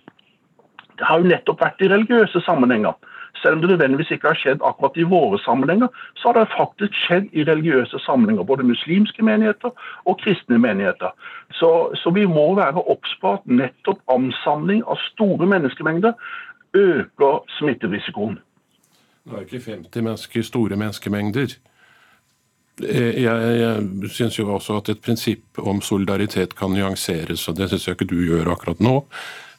Det 0.98 1.06
har 1.08 1.20
jo 1.20 1.32
nettopp 1.32 1.62
vært 1.62 1.82
i 1.82 1.92
religiøse 1.92 2.42
sammenhenger. 2.46 2.94
Selv 3.42 3.56
om 3.56 3.62
det 3.62 3.70
nødvendigvis 3.70 4.12
ikke 4.12 4.28
har 4.28 4.40
skjedd 4.40 4.64
akkurat 4.64 4.98
i 4.98 5.04
våre 5.04 5.40
sammenhenger, 5.44 5.88
så 6.16 6.28
har 6.28 6.38
det 6.38 6.54
faktisk 6.58 6.94
skjedd 7.04 7.28
i 7.34 7.44
religiøse 7.44 8.00
sammenhenger. 8.00 8.44
Både 8.44 8.64
muslimske 8.64 9.24
menigheter 9.24 9.70
og 10.06 10.18
kristne 10.24 10.58
menigheter. 10.58 11.12
Så, 11.52 11.70
så 11.96 12.10
vi 12.16 12.25
må 12.25 12.56
være 12.56 12.84
obs 12.94 13.18
på 13.22 13.34
at 13.34 13.46
nettopp 13.46 14.00
ansamling 14.12 14.84
av 14.88 15.02
store 15.12 15.46
menneskemengder 15.52 16.16
øker 16.75 17.39
smitterisikoen. 17.60 18.38
Nå 19.25 19.38
er 19.38 19.48
ikke 19.48 19.63
50 19.72 20.03
mennesker 20.03 20.46
store 20.46 20.77
menneskemengder. 20.77 21.55
Jeg, 22.84 23.24
jeg 23.24 24.10
syns 24.12 24.36
jo 24.38 24.50
også 24.51 24.82
at 24.82 24.91
et 24.91 25.01
prinsipp 25.01 25.60
om 25.63 25.79
solidaritet 25.82 26.58
kan 26.60 26.74
nyanseres, 26.75 27.48
og 27.48 27.55
det 27.58 27.70
syns 27.72 27.88
jeg 27.88 27.96
ikke 27.96 28.10
du 28.12 28.20
gjør 28.20 28.51
akkurat 28.51 28.84
nå. 28.84 29.00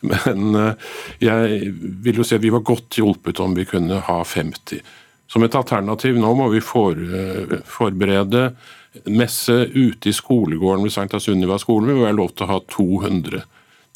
Men 0.04 0.54
eh, 0.61 0.92
jeg 1.25 1.73
vil 2.04 2.20
jo 2.20 2.26
si 2.26 2.37
at 2.37 2.44
vi 2.44 2.52
var 2.52 2.64
godt 2.66 2.99
hjulpet 3.00 3.40
om 3.40 3.56
vi 3.56 3.64
kunne 3.68 4.02
ha 4.04 4.18
50. 4.23 4.82
Som 5.26 5.42
et 5.42 5.56
alternativ 5.58 6.18
nå 6.20 6.35
må 6.38 6.50
vi 6.52 6.61
for, 6.62 6.92
eh, 6.94 7.56
forberede 7.66 8.50
messe 9.12 9.56
ute 9.75 10.11
i 10.11 10.14
skolegården 10.14 10.85
ved 10.87 10.94
Sankta 10.94 11.20
Sunniva 11.20 11.58
skole. 11.58 11.88
Vi 11.88 11.99
må 11.99 12.06
være 12.06 12.20
lov 12.20 12.35
til 12.35 12.46
å 12.46 12.52
ha 12.54 12.61
200 12.76 13.42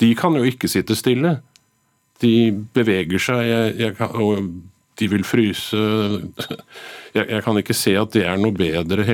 De 0.00 0.14
kan 0.16 0.32
jo 0.32 0.46
ikke 0.48 0.68
sitte 0.68 0.96
stille. 0.96 1.42
De 2.20 2.34
beveger 2.74 3.22
seg, 3.22 3.44
jeg, 3.48 3.76
jeg 3.80 4.10
og 4.10 4.50
de 5.00 5.08
vil 5.08 5.24
fryse. 5.24 5.76
Jeg, 7.14 7.24
jeg, 7.24 7.42
kan 7.42 7.56
ikke 7.58 7.74
se 7.74 7.96
at 7.98 8.12
det 8.14 8.26
er 8.28 8.36
noe 8.38 8.54
bedre 8.54 9.06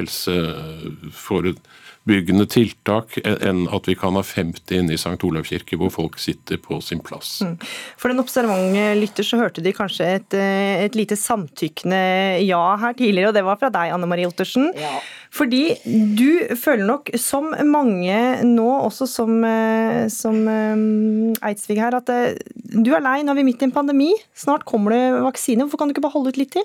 helseforebyggende 2.07 2.47
tiltak 2.47 3.19
enn 3.25 3.67
at 3.73 3.89
vi 3.89 3.95
kan 3.95 4.15
ha 4.17 4.23
50 4.23 4.79
inne 4.79 4.95
i 4.95 4.99
St. 4.99 5.23
Olav 5.25 5.45
kirke, 5.45 5.77
hvor 5.77 5.91
folk 5.91 6.19
sitter 6.19 6.57
på 6.59 6.81
sin 6.81 7.01
plass. 7.01 7.43
Mm. 7.43 7.59
For 7.99 8.09
den 8.09 8.21
observante 8.21 8.95
lytter 8.97 9.25
så 9.25 9.39
hørte 9.41 9.63
de 9.63 9.73
kanskje 9.73 10.07
et, 10.07 10.35
eh, 10.35 10.85
et 10.85 10.95
lite 10.95 11.17
samtykkende 11.17 12.45
ja 12.47 12.77
her 12.77 12.95
tidligere, 12.95 13.29
og 13.29 13.35
det 13.35 13.45
var 13.45 13.57
fra 13.57 13.71
deg, 13.71 13.93
Anne 13.93 14.07
Marie 14.07 14.27
Ottersen. 14.27 14.73
Ja. 14.77 15.01
Fordi 15.31 15.77
du 15.85 16.55
føler 16.57 16.87
nok, 16.87 17.11
som 17.19 17.51
mange 17.67 18.45
nå, 18.45 18.69
også 18.87 19.07
som, 19.07 19.45
eh, 19.45 20.09
som 20.09 20.47
eh, 20.49 21.49
Eidsvig 21.51 21.81
her, 21.81 21.95
at 21.95 22.07
du 22.07 22.95
er 22.95 23.03
lei, 23.03 23.23
nå 23.23 23.33
er 23.33 23.41
vi 23.41 23.45
midt 23.45 23.63
i 23.63 23.67
en 23.67 23.75
pandemi. 23.75 24.13
Snart 24.35 24.65
kommer 24.65 24.93
det 24.93 25.23
vaksine. 25.25 25.65
Hvorfor 25.65 25.79
kan 25.79 25.89
du 25.89 25.95
ikke 25.95 26.07
bare 26.07 26.17
holde 26.17 26.31
ut 26.31 26.39
litt 26.39 26.53
til? 26.53 26.65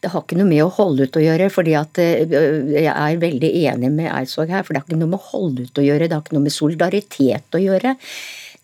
Det 0.00 0.10
har 0.12 0.22
ikke 0.22 0.38
noe 0.38 0.48
med 0.48 0.62
å 0.62 0.70
holde 0.70 1.08
ut 1.08 1.16
å 1.16 1.24
gjøre, 1.24 1.50
fordi 1.50 1.74
at 1.78 1.98
jeg 1.98 2.90
er 2.90 3.18
veldig 3.18 3.50
enig 3.64 3.90
med 3.90 4.12
Eidsvåg 4.12 4.52
her. 4.52 4.62
For 4.62 4.73
det 4.74 4.82
har 4.82 4.88
ikke 4.88 5.00
noe 5.00 5.14
med 5.14 5.28
holdut 5.30 5.78
å 5.80 5.84
gjøre, 5.84 6.08
det 6.08 6.16
har 6.16 6.24
ikke 6.24 6.36
noe 6.36 6.46
med 6.48 6.54
solidaritet 6.54 7.56
å 7.56 7.62
gjøre. 7.62 7.94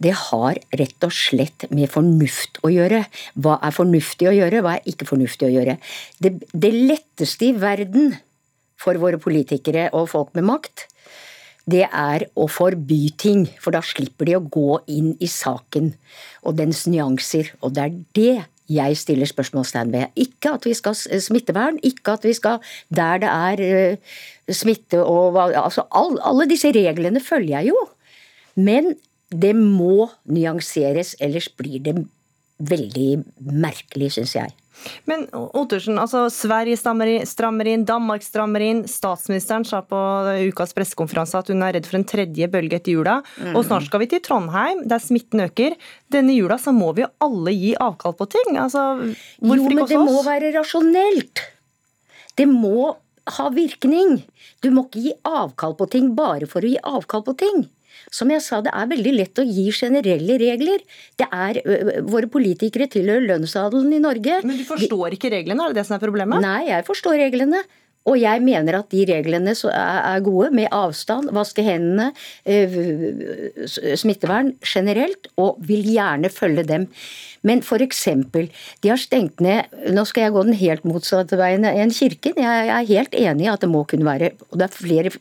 Det 0.01 0.15
har 0.17 0.59
rett 0.81 1.07
og 1.07 1.13
slett 1.13 1.67
med 1.77 1.91
fornuft 1.93 2.61
å 2.65 2.71
gjøre. 2.73 3.05
Hva 3.37 3.59
er 3.63 3.77
fornuftig 3.77 4.31
å 4.31 4.37
gjøre, 4.37 4.63
hva 4.65 4.79
er 4.79 4.89
ikke 4.89 5.09
fornuftig 5.09 5.51
å 5.51 5.53
gjøre? 5.53 5.77
Det, 6.19 6.35
det 6.53 6.73
letteste 6.75 7.51
i 7.51 7.57
verden 7.61 8.15
for 8.81 8.97
våre 9.01 9.21
politikere 9.21 9.91
og 9.97 10.09
folk 10.13 10.33
med 10.39 10.49
makt, 10.49 10.87
det 11.71 11.85
er 11.87 12.25
å 12.35 12.47
forby 12.51 13.11
ting. 13.21 13.45
For 13.61 13.77
da 13.77 13.83
slipper 13.85 14.27
de 14.27 14.39
å 14.39 14.47
gå 14.47 14.81
inn 14.91 15.13
i 15.21 15.29
saken 15.31 15.93
og 16.49 16.57
dens 16.59 16.87
nyanser. 16.89 17.53
Og 17.61 17.77
det 17.77 17.85
er 17.85 18.01
det 18.17 18.35
jeg 18.71 18.99
stiller 18.99 19.29
spørsmålstegn 19.29 19.93
ved. 19.93 20.13
Ikke 20.19 20.55
at 20.57 20.67
vi 20.67 20.75
skal 20.79 20.97
smittevern, 20.97 21.81
ikke 21.87 22.17
at 22.19 22.27
vi 22.27 22.35
skal 22.37 22.61
der 22.89 23.23
det 23.23 23.31
er 23.31 23.63
uh, 23.67 24.19
smitte 24.57 25.01
og 25.03 25.39
altså 25.41 25.87
all, 25.91 26.19
Alle 26.27 26.49
disse 26.51 26.73
reglene 26.75 27.23
følger 27.23 27.61
jeg 27.61 27.73
jo. 27.73 27.85
Men 28.61 28.95
det 29.31 29.55
må 29.57 30.11
nyanseres, 30.27 31.15
ellers 31.23 31.49
blir 31.55 31.79
det 31.85 31.95
veldig 32.61 33.11
merkelig, 33.41 34.11
syns 34.19 34.35
jeg. 34.37 34.57
Men 35.09 35.27
Ottersen, 35.37 35.99
altså 36.01 36.25
Sverige 36.33 36.79
strammer 36.79 37.69
inn, 37.69 37.85
Danmark 37.89 38.25
strammer 38.25 38.63
inn. 38.65 38.83
Statsministeren 38.89 39.67
sa 39.69 39.83
på 39.85 39.99
ukas 40.49 40.73
pressekonferanse 40.77 41.41
at 41.41 41.51
hun 41.53 41.65
er 41.67 41.77
redd 41.77 41.89
for 41.89 42.01
en 42.01 42.07
tredje 42.09 42.49
bølge 42.53 42.79
etter 42.81 42.97
jula. 42.97 43.19
Mm. 43.41 43.53
Og 43.59 43.67
snart 43.69 43.89
skal 43.89 44.05
vi 44.05 44.11
til 44.15 44.23
Trondheim, 44.25 44.85
der 44.89 45.03
smitten 45.03 45.45
øker. 45.45 45.77
Denne 46.13 46.37
jula 46.37 46.57
så 46.61 46.73
må 46.77 46.93
vi 46.97 47.05
jo 47.05 47.11
alle 47.27 47.55
gi 47.57 47.75
avkall 47.77 48.17
på 48.17 48.29
ting. 48.33 48.57
Altså, 48.63 48.87
hvorfor 49.43 49.77
jo, 49.77 49.77
ikke 49.77 49.85
oss? 49.85 49.95
Jo, 49.95 50.01
men 50.01 50.09
det 50.09 50.17
må 50.17 50.25
være 50.27 50.53
rasjonelt. 50.57 51.45
Det 52.41 52.49
må 52.49 52.95
ha 53.37 53.51
virkning. 53.55 54.23
Du 54.63 54.71
må 54.75 54.87
ikke 54.87 55.05
gi 55.05 55.13
avkall 55.29 55.77
på 55.79 55.89
ting 55.93 56.15
bare 56.17 56.49
for 56.51 56.65
å 56.65 56.71
gi 56.73 56.81
avkall 56.81 57.25
på 57.27 57.37
ting. 57.41 57.69
Som 58.15 58.31
jeg 58.33 58.43
sa, 58.43 58.61
det 58.65 58.73
er 58.75 58.89
veldig 58.91 59.13
lett 59.17 59.41
å 59.43 59.45
gi 59.45 59.67
generelle 59.75 60.39
regler. 60.41 60.83
Det 61.21 61.27
er, 61.31 61.61
Våre 62.07 62.31
politikere 62.33 62.89
tilhører 62.91 63.27
lønnsadelen 63.29 63.93
i 63.95 64.01
Norge. 64.03 64.41
Men 64.47 64.59
du 64.59 64.65
forstår 64.67 65.17
ikke 65.19 65.33
reglene, 65.35 65.67
er 65.67 65.75
det 65.75 65.83
det 65.83 65.87
som 65.89 65.99
er 65.99 66.05
problemet? 66.05 66.43
Nei, 66.45 66.71
jeg 66.71 66.87
forstår 66.89 67.19
reglene. 67.27 67.63
Og 68.09 68.17
jeg 68.17 68.41
mener 68.41 68.79
at 68.79 68.89
de 68.93 69.03
reglene 69.09 69.53
er 69.53 70.23
gode, 70.25 70.49
med 70.57 70.71
avstand, 70.73 71.29
vaske 71.37 71.65
hendene, 71.65 72.11
smittevern 74.01 74.55
generelt, 74.65 75.29
og 75.37 75.59
vil 75.69 75.85
gjerne 75.85 76.31
følge 76.33 76.65
dem. 76.65 76.87
Men 77.45 77.61
f.eks. 77.61 78.07
de 78.33 78.89
har 78.89 79.01
stengt 79.01 79.41
ned 79.41 79.69
Nå 79.95 80.05
skal 80.09 80.27
jeg 80.27 80.35
gå 80.35 80.43
den 80.45 80.59
helt 80.61 80.85
motsatte 80.89 81.39
veien 81.41 81.65
enn 81.65 81.93
kirken. 81.93 82.37
Jeg 82.41 82.73
er 82.73 82.89
helt 82.89 83.15
enig 83.17 83.47
i 83.47 83.53
at 83.53 83.63
det 83.65 83.71
må 83.73 83.87
kunne 83.89 84.05
være 84.05 84.35
Og 84.51 84.59
det 84.61 84.67
er 84.67 84.75
flere 84.77 85.15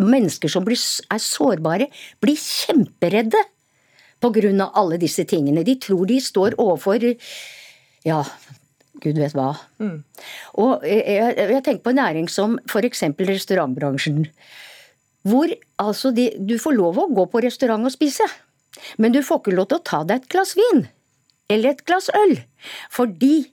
mennesker 0.00 0.48
som 0.48 0.66
er 0.70 1.20
sårbare, 1.20 1.90
blir 2.22 2.38
kjemperedde 2.38 3.42
pga. 4.20 4.70
alle 4.74 4.98
disse 4.98 5.24
tingene. 5.24 5.64
De 5.64 5.76
tror 5.76 6.06
de 6.06 6.20
står 6.20 6.56
overfor 6.58 7.02
ja, 8.04 8.22
gud 9.02 9.20
vet 9.20 9.34
hva. 9.36 9.52
Mm. 9.82 10.00
Og 10.62 10.84
jeg, 10.86 11.34
jeg, 11.38 11.62
tenker 11.66 11.84
på 11.84 11.94
en 11.94 12.00
næring 12.02 12.30
som 12.32 12.58
f.eks. 12.68 13.04
restaurantbransjen. 13.18 14.26
Hvor 15.28 15.52
altså 15.82 16.12
de, 16.16 16.30
du 16.38 16.56
får 16.60 16.76
lov 16.78 17.00
å 17.00 17.10
gå 17.12 17.26
på 17.32 17.42
restaurant 17.44 17.84
og 17.84 17.92
spise, 17.92 18.24
men 18.98 19.12
du 19.12 19.20
får 19.24 19.42
ikke 19.42 19.56
lov 19.56 19.70
til 19.70 19.80
å 19.80 19.86
ta 19.92 20.02
deg 20.08 20.22
et 20.22 20.30
glass 20.32 20.54
vin. 20.58 20.86
Eller 21.50 21.74
et 21.74 21.84
glass 21.84 22.08
øl. 22.14 22.36
Fordi 22.94 23.50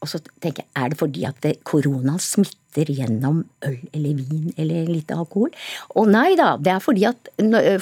Og 0.00 0.08
så 0.08 0.20
tenker 0.40 0.64
jeg, 0.64 0.70
er 0.80 0.92
det 0.92 0.96
fordi 1.00 1.26
at 1.28 1.46
koronaen 1.68 2.20
smitter 2.22 2.88
gjennom 2.88 3.42
øl 3.66 3.76
eller 3.92 4.16
vin 4.16 4.52
eller 4.60 4.86
litt 4.88 5.10
alkohol. 5.12 5.50
Og 5.98 6.06
nei 6.08 6.36
da, 6.38 6.54
det 6.56 6.70
er 6.72 6.80
fordi 6.80 7.04
at 7.08 7.28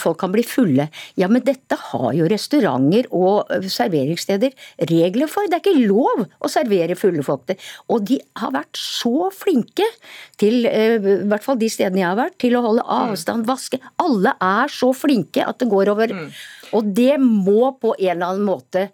folk 0.02 0.18
kan 0.22 0.32
bli 0.32 0.42
fulle. 0.48 0.88
Ja, 1.20 1.28
men 1.30 1.44
dette 1.46 1.76
har 1.78 2.08
jo 2.16 2.26
restauranter 2.30 3.06
og 3.14 3.52
serveringssteder 3.70 4.56
regler 4.90 5.30
for. 5.30 5.46
Det 5.46 5.60
er 5.60 5.62
ikke 5.62 5.87
lov 5.87 6.25
å 6.26 6.50
servere 6.50 6.96
fulle 6.98 7.22
folk 7.26 7.44
til. 7.50 7.68
Og 7.92 8.08
de 8.08 8.18
har 8.40 8.54
vært 8.56 8.80
så 8.80 9.28
flinke 9.34 9.87
til, 10.40 10.66
i 10.66 10.98
hvert 11.28 11.46
fall 11.46 11.60
de 11.60 11.70
stedene 11.70 12.02
jeg 12.02 12.10
har 12.10 12.18
vært, 12.18 12.38
til 12.42 12.58
å 12.58 12.64
holde 12.66 12.88
avstand, 12.98 13.46
vaske. 13.46 13.78
Alle 14.02 14.34
er 14.42 14.75
så 14.75 14.90
flinke 14.96 15.46
at 15.46 15.62
det 15.62 15.70
går 15.70 15.92
over. 15.94 16.16
Mm. 16.18 16.34
Og 16.75 16.90
det 16.98 17.14
må 17.22 17.76
på 17.78 17.94
en 17.94 18.10
eller 18.16 18.32
annen 18.32 18.48
måte 18.48 18.88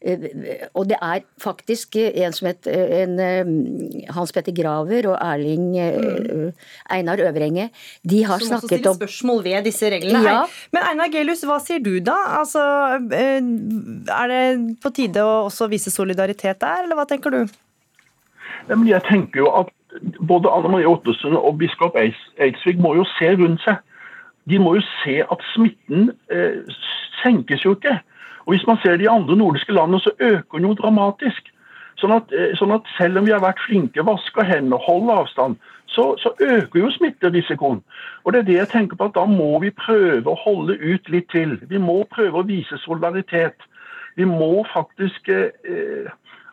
og 0.00 0.86
det 0.88 0.96
er 0.96 1.24
faktisk 1.42 1.96
en 2.00 2.32
som 2.32 2.46
het 2.48 2.66
en, 2.72 3.18
eh, 3.20 4.12
Hans 4.16 4.32
Petter 4.32 4.54
Graver 4.56 5.10
og 5.10 5.18
Erling 5.20 5.74
mm. 5.76 6.52
Einar 6.88 7.20
Øvrenge. 7.20 7.68
De 8.02 8.22
har 8.24 8.38
som 8.38 8.48
snakket 8.48 8.54
om 8.54 8.56
Som 8.56 8.56
også 8.56 8.66
stiller 8.66 8.94
spørsmål 8.94 9.44
ved 9.44 9.64
disse 9.64 9.90
reglene. 9.92 10.22
Ja. 10.24 10.44
Men 10.72 10.82
Einar 10.88 11.12
Gelius, 11.12 11.44
hva 11.44 11.58
sier 11.60 11.84
du 11.84 11.98
da? 12.00 12.16
Altså, 12.38 12.62
er 13.12 14.32
det 14.32 14.78
på 14.80 14.90
tide 14.90 15.20
å 15.20 15.44
også 15.50 15.68
vise 15.68 15.92
solidaritet 15.92 16.60
der, 16.60 16.84
eller 16.84 16.96
hva 16.96 17.04
tenker 17.04 17.30
du? 17.30 17.44
Jeg 18.68 19.02
tenker 19.04 19.44
jo 19.44 19.52
at 19.52 19.68
både 20.28 20.48
Anne 20.48 20.68
Marie 20.68 20.88
Ottesen 20.88 21.36
og 21.36 21.58
biskop 21.58 21.96
Eidsvik 21.98 22.78
må 22.78 22.94
jo 22.96 23.04
se 23.18 23.34
rundt 23.36 23.60
seg. 23.66 23.80
De 24.48 24.58
må 24.58 24.78
jo 24.78 24.84
se 25.02 25.20
at 25.20 25.42
smitten 25.52 26.12
eh, 26.32 26.62
senkes 27.22 27.64
jo 27.64 27.74
ikke. 27.76 27.98
Og 28.46 28.54
Hvis 28.54 28.66
man 28.66 28.78
ser 28.82 28.96
de 28.96 29.10
andre 29.10 29.36
nordiske 29.36 29.72
landene, 29.72 30.00
så 30.00 30.10
øker 30.20 30.58
den 30.58 30.68
jo 30.68 30.74
dramatisk. 30.74 31.52
Sånn 32.00 32.14
at, 32.16 32.32
eh, 32.32 32.54
sånn 32.56 32.72
at, 32.72 32.86
selv 32.96 33.20
om 33.20 33.26
vi 33.26 33.32
har 33.34 33.42
vært 33.42 33.60
flinke, 33.66 34.04
vasker 34.06 34.46
hendene, 34.48 34.78
holder 34.80 35.20
avstand, 35.20 35.56
så, 35.86 36.14
så, 36.22 36.32
øker 36.40 36.80
jo 36.80 36.90
smitterisikoen. 36.90 37.82
Og 38.24 38.32
det 38.32 38.38
er 38.40 38.46
det 38.48 38.56
jeg 38.56 38.68
tenker 38.68 38.96
på 38.96 39.08
at 39.10 39.14
Da 39.14 39.24
må 39.26 39.58
vi 39.60 39.70
prøve 39.70 40.30
å 40.30 40.38
holde 40.38 40.78
ut 40.78 41.08
litt 41.08 41.28
til. 41.34 41.58
Vi 41.68 41.78
må 41.78 42.04
prøve 42.10 42.40
å 42.40 42.46
vise 42.46 42.78
solidaritet. 42.84 43.58
Vi 44.16 44.24
må 44.24 44.64
faktisk 44.72 45.28
eh, 45.28 46.08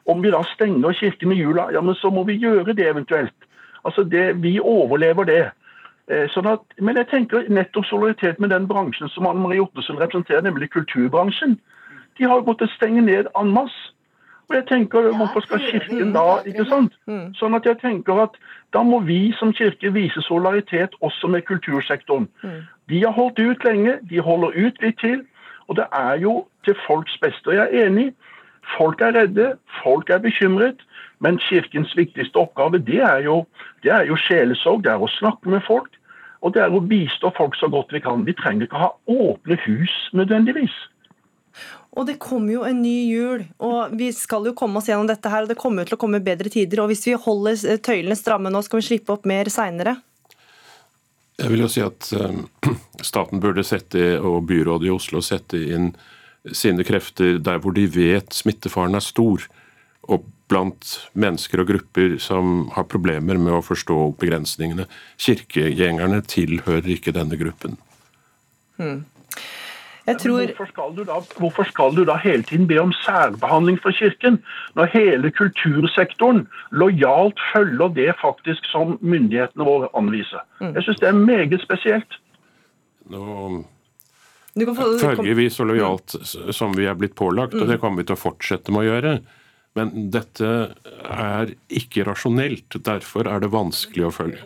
Om 0.08 0.24
vi 0.24 0.32
da 0.32 0.42
stenger 0.56 0.94
kirken 0.96 1.32
i 1.32 1.36
jula, 1.36 1.68
ja, 1.72 1.82
men 1.82 1.96
så 1.96 2.10
må 2.10 2.24
vi 2.24 2.40
gjøre 2.40 2.74
det 2.74 2.88
eventuelt. 2.88 3.48
Altså 3.84 4.04
det, 4.04 4.42
Vi 4.44 4.60
overlever 4.60 5.24
det. 5.24 5.52
Eh, 6.08 6.28
sånn 6.32 6.48
at, 6.48 6.64
men 6.80 6.96
jeg 6.96 7.10
tenker 7.12 7.50
nettopp 7.52 7.86
solidaritet 7.86 8.40
med 8.40 8.54
den 8.56 8.68
bransjen 8.68 9.12
som 9.12 9.28
Anne 9.28 9.44
Marie 9.44 9.60
Ottesen 9.60 10.00
representerer, 10.00 10.46
nemlig 10.46 10.72
kulturbransjen. 10.72 11.58
De 12.18 12.24
har 12.24 12.42
måttet 12.46 12.70
stenge 12.76 13.02
ned 13.02 13.30
en 13.40 13.54
masse. 13.54 13.94
Og 14.50 14.56
jeg 14.56 14.68
tenker, 14.68 15.02
Hvorfor 15.18 15.40
skal 15.40 15.60
Kirken 15.60 16.14
da 16.14 16.40
ikke 16.46 16.66
sant? 16.66 16.94
Mm. 17.08 17.34
Sånn 17.36 17.56
at 17.58 17.66
jeg 17.68 17.80
tenker 17.82 18.22
at 18.24 18.38
Da 18.74 18.84
må 18.84 19.00
vi 19.04 19.34
som 19.40 19.54
kirke 19.54 19.92
vise 19.94 20.22
solidaritet 20.22 20.96
også 21.02 21.28
med 21.28 21.42
kultursektoren. 21.48 22.28
Mm. 22.44 22.62
De 22.90 23.04
har 23.04 23.12
holdt 23.12 23.40
ut 23.40 23.64
lenge, 23.64 24.00
de 24.10 24.20
holder 24.20 24.56
ut 24.56 24.82
litt 24.84 25.00
til. 25.00 25.24
Og 25.68 25.76
det 25.76 25.86
er 25.92 26.18
jo 26.24 26.48
til 26.66 26.76
folks 26.88 27.18
beste. 27.22 27.48
Og 27.48 27.56
jeg 27.56 27.68
er 27.68 27.88
enig. 27.88 28.14
Folk 28.78 29.02
er 29.02 29.16
redde, 29.16 29.54
folk 29.84 30.10
er 30.10 30.18
bekymret. 30.18 30.84
Men 31.20 31.40
Kirkens 31.40 31.96
viktigste 31.98 32.38
oppgave 32.38 32.80
det 32.80 33.02
er 33.02 33.24
jo, 33.24 33.46
det 33.84 33.92
er 33.92 34.04
jo 34.06 34.16
sjelesorg. 34.16 34.84
Det 34.84 34.92
er 34.92 35.02
å 35.02 35.12
snakke 35.20 35.50
med 35.50 35.64
folk. 35.68 35.96
Og 36.42 36.54
det 36.54 36.62
er 36.62 36.76
å 36.76 36.84
bistå 36.84 37.32
folk 37.38 37.56
så 37.56 37.68
godt 37.72 37.94
vi 37.96 38.00
kan. 38.00 38.26
Vi 38.26 38.36
trenger 38.38 38.68
ikke 38.68 38.84
ha 38.84 38.92
åpne 39.08 39.58
hus 39.66 39.96
nødvendigvis. 40.14 40.76
Og 41.96 42.06
det 42.10 42.18
kommer 42.22 42.54
jo 42.54 42.66
en 42.68 42.82
ny 42.84 42.98
jul, 43.10 43.46
og 43.64 43.94
vi 43.98 44.12
skal 44.14 44.46
jo 44.46 44.56
komme 44.58 44.82
oss 44.82 44.90
gjennom 44.90 45.08
dette 45.10 45.32
her. 45.32 45.46
Og 45.46 45.52
det 45.52 45.58
kommer 45.60 45.88
til 45.88 45.98
å 45.98 46.02
komme 46.02 46.22
bedre 46.24 46.52
tider. 46.54 46.84
Og 46.84 46.92
hvis 46.92 47.08
vi 47.08 47.16
holder 47.18 47.80
tøylene 47.84 48.18
stramme 48.18 48.52
nå, 48.54 48.62
skal 48.66 48.82
vi 48.82 48.90
slippe 48.90 49.16
opp 49.16 49.26
mer 49.30 49.50
seinere. 49.54 49.96
Jeg 51.38 51.54
vil 51.54 51.64
jo 51.66 51.70
si 51.70 51.84
at 51.86 52.12
eh, 52.18 52.38
staten 53.10 53.42
burde 53.42 53.66
sette, 53.66 54.18
og 54.20 54.46
byrådet 54.50 54.90
i 54.90 54.94
Oslo 54.94 55.24
sette 55.26 55.62
inn 55.74 55.92
sine 56.56 56.86
krefter 56.88 57.42
der 57.44 57.60
hvor 57.62 57.74
de 57.76 57.86
vet 57.92 58.34
smittefaren 58.34 58.96
er 58.96 59.04
stor, 59.04 59.44
og 60.08 60.26
blant 60.48 60.94
mennesker 61.18 61.62
og 61.62 61.70
grupper 61.74 62.16
som 62.24 62.70
har 62.78 62.88
problemer 62.88 63.40
med 63.42 63.58
å 63.58 63.66
forstå 63.66 63.98
begrensningene. 64.22 64.88
Kirkegjengerne 65.20 66.22
tilhører 66.24 66.88
ikke 66.94 67.14
denne 67.16 67.40
gruppen. 67.40 67.76
Hmm. 68.78 69.02
Jeg 70.08 70.22
tror... 70.24 70.44
Hvorfor 70.46 70.70
skal, 70.72 70.94
du 70.96 71.04
da, 71.04 71.20
hvorfor 71.38 71.68
skal 71.68 71.96
du 71.96 72.04
da 72.08 72.16
hele 72.24 72.44
tiden 72.48 72.68
be 72.68 72.78
om 72.80 72.94
særbehandling 73.04 73.80
fra 73.84 73.92
Kirken, 73.92 74.40
når 74.80 74.92
hele 74.94 75.32
kultursektoren 75.36 76.46
lojalt 76.72 77.42
følger 77.52 77.92
det 77.96 78.14
faktisk 78.22 78.70
som 78.72 78.96
myndighetene 79.02 79.68
våre 79.68 79.90
anviser? 80.00 80.46
Mm. 80.62 80.76
Jeg 80.78 80.88
syns 80.88 81.02
det 81.04 81.10
er 81.10 81.20
meget 81.20 81.60
spesielt. 81.64 82.22
Nå 83.12 83.66
få, 84.66 84.88
følger 85.00 85.36
vi 85.38 85.50
så 85.54 85.68
lojalt 85.68 86.16
som 86.56 86.72
vi 86.78 86.88
er 86.88 86.96
blitt 86.98 87.16
pålagt, 87.16 87.54
og 87.54 87.68
Mm. 87.68 87.68
det 87.68 87.80
kommer 87.82 88.02
vi 88.02 88.08
til 88.08 88.16
å 88.16 88.24
fortsette 88.24 88.72
med 88.72 88.86
å 88.86 88.88
gjøre. 88.88 89.20
Men 89.76 90.10
dette 90.10 90.76
er 91.04 91.52
ikke 91.70 92.08
rasjonelt. 92.08 92.80
Derfor 92.82 93.28
er 93.28 93.40
det 93.40 93.52
vanskelig 93.54 94.08
å 94.08 94.14
følge. 94.16 94.42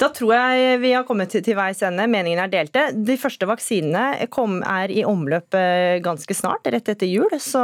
Da 0.00 0.08
tror 0.16 0.32
jeg 0.32 0.78
vi 0.80 0.94
har 0.94 1.04
kommet 1.04 1.28
til, 1.32 1.42
til 1.44 1.58
veis 1.58 1.82
ende. 1.84 2.06
Meningene 2.08 2.46
er 2.46 2.52
delte. 2.52 2.86
De 2.96 3.18
første 3.20 3.44
vaksinene 3.48 4.28
kom, 4.32 4.60
er 4.64 4.92
i 4.94 5.02
omløp 5.04 5.56
eh, 5.58 5.98
ganske 6.04 6.36
snart, 6.36 6.70
rett 6.72 6.88
etter 6.88 7.10
jul. 7.10 7.28
Så 7.36 7.60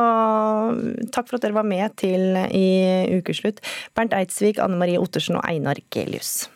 takk 1.15 1.31
for 1.31 1.39
at 1.39 1.47
dere 1.47 1.57
var 1.57 1.69
med 1.69 1.97
til 1.97 2.37
i 2.53 2.67
ukeslutt. 3.17 3.65
Bernt 3.97 4.17
Eidsvik, 4.17 4.61
Anne 4.61 4.77
Marie 4.81 5.01
Ottersen 5.01 5.41
og 5.41 5.49
Einar 5.49 5.81
Gelius. 5.89 6.51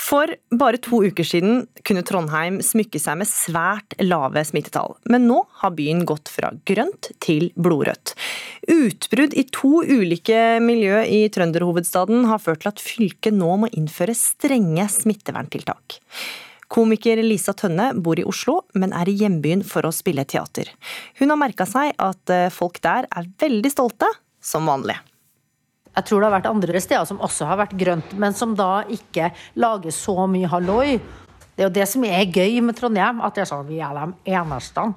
For 0.00 0.30
bare 0.54 0.80
to 0.82 1.02
uker 1.06 1.26
siden 1.26 1.64
kunne 1.86 2.04
Trondheim 2.06 2.60
smykke 2.64 3.00
seg 3.00 3.18
med 3.20 3.30
svært 3.30 3.96
lave 4.02 4.42
smittetall. 4.46 4.96
Men 5.10 5.28
nå 5.30 5.40
har 5.62 5.74
byen 5.76 6.04
gått 6.08 6.30
fra 6.32 6.52
grønt 6.68 7.12
til 7.24 7.50
blodrødt. 7.54 8.14
Utbrudd 8.74 9.36
i 9.36 9.46
to 9.54 9.82
ulike 9.84 10.58
miljø 10.64 11.02
i 11.04 11.26
trønderhovedstaden 11.32 12.26
har 12.30 12.42
ført 12.42 12.64
til 12.64 12.72
at 12.72 12.82
fylket 12.82 13.36
nå 13.36 13.52
må 13.64 13.70
innføre 13.76 14.16
strenge 14.18 14.88
smitteverntiltak. 14.92 16.00
Komiker 16.74 17.20
Lisa 17.22 17.52
Tønne 17.54 17.92
bor 17.94 18.18
i 18.18 18.26
Oslo, 18.26 18.62
men 18.74 18.94
er 18.96 19.10
i 19.10 19.16
hjembyen 19.20 19.62
for 19.66 19.86
å 19.86 19.94
spille 19.94 20.24
teater. 20.26 20.72
Hun 21.20 21.30
har 21.30 21.38
merka 21.38 21.68
seg 21.68 21.92
at 22.02 22.32
eh, 22.32 22.50
folk 22.50 22.80
der 22.82 23.06
er 23.14 23.28
veldig 23.40 23.70
stolte, 23.70 24.08
som 24.42 24.66
vanlig. 24.68 24.96
Jeg 25.94 26.08
tror 26.08 26.20
det 26.20 26.26
har 26.26 26.34
vært 26.34 26.50
andre 26.50 26.80
steder 26.82 27.06
som 27.06 27.20
også 27.22 27.46
har 27.46 27.60
vært 27.60 27.76
grønt, 27.78 28.16
men 28.18 28.34
som 28.34 28.56
da 28.58 28.82
ikke 28.90 29.30
lager 29.62 29.94
så 29.94 30.26
mye 30.30 30.50
halloi. 30.50 30.98
Det 31.54 31.62
er 31.62 31.68
jo 31.68 31.74
det 31.76 31.86
som 31.86 32.04
er 32.08 32.26
gøy 32.34 32.58
med 32.66 32.74
Trondheim, 32.78 33.20
at 33.22 33.36
det 33.36 33.44
er 33.44 33.50
sånn, 33.52 33.68
vi 33.68 33.78
er 33.78 33.94
de 33.94 34.34
eneste 34.34 34.88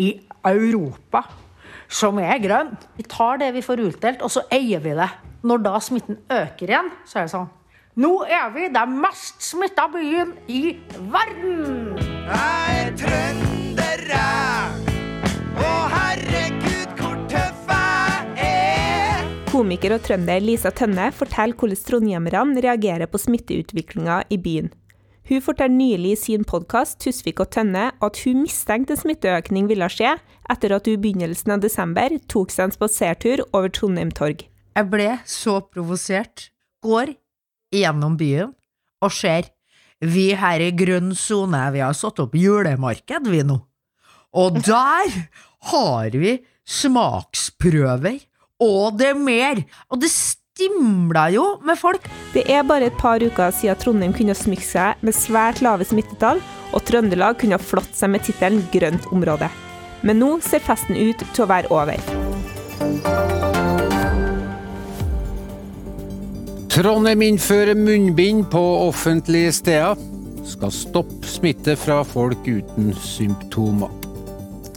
i 0.00 0.14
Europa 0.48 1.26
som 1.90 2.20
er 2.22 2.40
grønne. 2.40 2.78
Vi 2.96 3.04
tar 3.04 3.40
det 3.42 3.50
vi 3.52 3.64
får 3.64 3.84
utdelt, 3.84 4.24
og 4.24 4.32
så 4.32 4.46
eier 4.54 4.80
vi 4.80 4.96
det. 4.96 5.10
Når 5.44 5.64
da 5.64 5.78
smitten 5.80 6.20
øker 6.30 6.72
igjen, 6.72 6.90
så 7.08 7.20
er 7.20 7.28
det 7.28 7.32
sånn 7.32 7.48
Nå 8.00 8.10
er 8.28 8.52
vi 8.54 8.68
den 8.72 8.92
mest 9.02 9.40
smitta 9.42 9.88
byen 9.92 10.30
i 10.48 10.76
verden! 11.10 11.98
Jeg 12.30 12.84
er 12.84 12.92
trønder, 13.00 14.04
jeg. 14.14 14.96
Å, 15.58 15.72
Komiker 19.50 19.96
og 19.96 20.04
trønder 20.06 20.38
Lisa 20.38 20.70
Tønne 20.70 21.08
forteller 21.10 21.58
hvordan 21.58 21.78
trondhjemmerne 21.82 22.62
reagerer 22.62 23.10
på 23.10 23.18
smitteutviklinga 23.18 24.20
i 24.30 24.36
byen. 24.38 24.68
Hun 25.26 25.42
fortalte 25.42 25.74
nylig 25.74 26.12
i 26.14 26.18
sin 26.20 26.44
podkast 26.46 27.00
Tusvik 27.02 27.42
og 27.42 27.50
Tønne 27.56 27.88
at 27.90 28.20
hun 28.22 28.44
mistenkte 28.44 28.94
en 28.94 29.00
smitteøkning 29.00 29.66
ville 29.66 29.88
skje 29.90 30.12
etter 30.54 30.76
at 30.76 30.86
hun 30.86 30.94
i 30.94 31.02
begynnelsen 31.02 31.56
av 31.56 31.64
desember 31.64 32.14
tok 32.30 32.54
seg 32.54 32.68
en 32.68 32.76
spasertur 32.76 33.42
over 33.48 33.66
Trondheim 33.74 34.14
torg. 34.14 34.46
Jeg 34.78 34.90
ble 34.92 35.08
så 35.26 35.58
provosert. 35.66 36.46
Går 36.86 37.16
gjennom 37.74 38.14
byen 38.22 38.54
og 39.02 39.12
ser 39.18 39.50
vi 39.98 40.30
her 40.38 40.62
i 40.62 40.70
grønn 40.70 41.10
sone, 41.18 41.66
vi 41.74 41.82
har 41.82 41.98
satt 41.98 42.22
opp 42.22 42.38
julemarked, 42.38 43.26
vi 43.26 43.42
nå. 43.44 43.58
Og 44.30 44.62
der 44.62 45.10
har 45.74 46.14
vi 46.14 46.38
smaksprøver, 46.70 48.22
og 48.60 48.98
det 49.00 49.12
er 49.12 49.18
mer. 49.18 49.62
Og 49.90 50.00
det 50.02 50.10
stimla 50.12 51.28
jo 51.32 51.44
med 51.64 51.78
folk. 51.80 52.06
Det 52.34 52.44
er 52.52 52.66
bare 52.68 52.90
et 52.90 52.98
par 53.00 53.22
uker 53.22 53.54
siden 53.56 53.78
Trondheim 53.80 54.14
kunne 54.16 54.36
smykke 54.36 54.66
seg 54.66 55.04
med 55.06 55.16
svært 55.16 55.62
lave 55.64 55.86
smittetall, 55.88 56.42
og 56.70 56.84
Trøndelag 56.86 57.40
kunne 57.40 57.56
ha 57.56 57.62
flått 57.62 57.96
seg 57.96 58.12
med 58.12 58.24
tittelen 58.26 58.62
Grønt 58.72 59.08
område. 59.14 59.48
Men 60.06 60.20
nå 60.20 60.36
ser 60.44 60.62
festen 60.64 60.96
ut 60.96 61.24
til 61.34 61.44
å 61.44 61.50
være 61.50 61.72
over. 61.72 62.00
Trondheim 66.70 67.24
innfører 67.26 67.76
munnbind 67.76 68.46
på 68.52 68.62
offentlige 68.86 69.52
steder. 69.52 70.06
Skal 70.48 70.72
stoppe 70.72 71.28
smitte 71.28 71.76
fra 71.76 72.00
folk 72.06 72.46
uten 72.48 72.94
symptomer. 72.96 73.99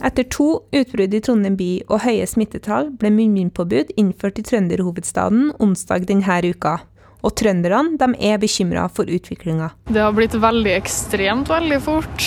Etter 0.02 0.26
to 0.30 0.46
utbrudd 0.74 1.14
i 1.14 1.20
Trondheim 1.22 1.54
by 1.58 1.68
og 1.86 2.02
høye 2.04 2.26
smittetall 2.28 2.90
ble 2.98 3.12
munnbindpåbud 3.14 3.94
innført 4.00 4.40
i 4.40 4.44
trønderhovedstaden 4.46 5.52
onsdag 5.62 6.08
denne 6.10 6.40
uka. 6.50 6.78
Og 7.24 7.32
trønderne 7.38 7.96
de 8.00 8.08
er 8.28 8.40
bekymra 8.42 8.88
for 8.92 9.08
utviklinga. 9.08 9.70
Det 9.88 10.02
har 10.02 10.12
blitt 10.12 10.34
veldig 10.36 10.74
ekstremt 10.74 11.48
veldig 11.48 11.78
fort. 11.84 12.26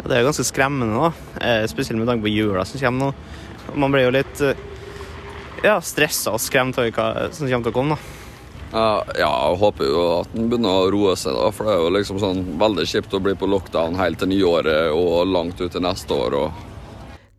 Ja, 0.00 0.08
det 0.08 0.16
er 0.16 0.26
ganske 0.26 0.46
skremmende, 0.48 0.96
da. 0.96 1.12
Eh, 1.46 1.66
spesielt 1.70 2.00
med 2.00 2.08
tanke 2.10 2.26
på 2.26 2.32
jula 2.32 2.64
som 2.64 2.80
kommer 2.80 3.10
nå. 3.10 3.76
Man 3.78 3.92
blir 3.94 4.08
jo 4.08 4.14
litt 4.16 4.40
eh, 4.42 4.64
ja, 5.62 5.76
stressa 5.84 6.34
og 6.34 6.42
skremt 6.42 6.80
over 6.80 6.90
hva 6.96 7.28
som 7.30 7.46
kommer 7.46 7.68
til 7.68 7.74
å 7.74 7.76
komme. 7.76 7.98
da. 8.00 8.16
Ja, 8.70 9.04
ja, 9.18 9.30
jeg 9.50 9.58
håper 9.58 9.86
jo 9.86 10.02
at 10.20 10.34
den 10.34 10.50
begynner 10.50 10.84
å 10.84 10.90
roe 10.94 11.14
seg, 11.18 11.34
da. 11.34 11.52
For 11.54 11.66
det 11.66 11.76
er 11.76 11.84
jo 11.84 11.94
liksom 11.94 12.18
sånn 12.22 12.42
veldig 12.58 12.86
kjipt 12.86 13.14
å 13.14 13.22
bli 13.22 13.36
på 13.38 13.48
lockdown 13.50 13.98
helt 13.98 14.22
til 14.22 14.30
nyåret 14.30 14.90
og 14.94 15.30
langt 15.30 15.62
ut 15.62 15.70
til 15.74 15.86
neste 15.86 16.18
år. 16.18 16.38
og 16.38 16.66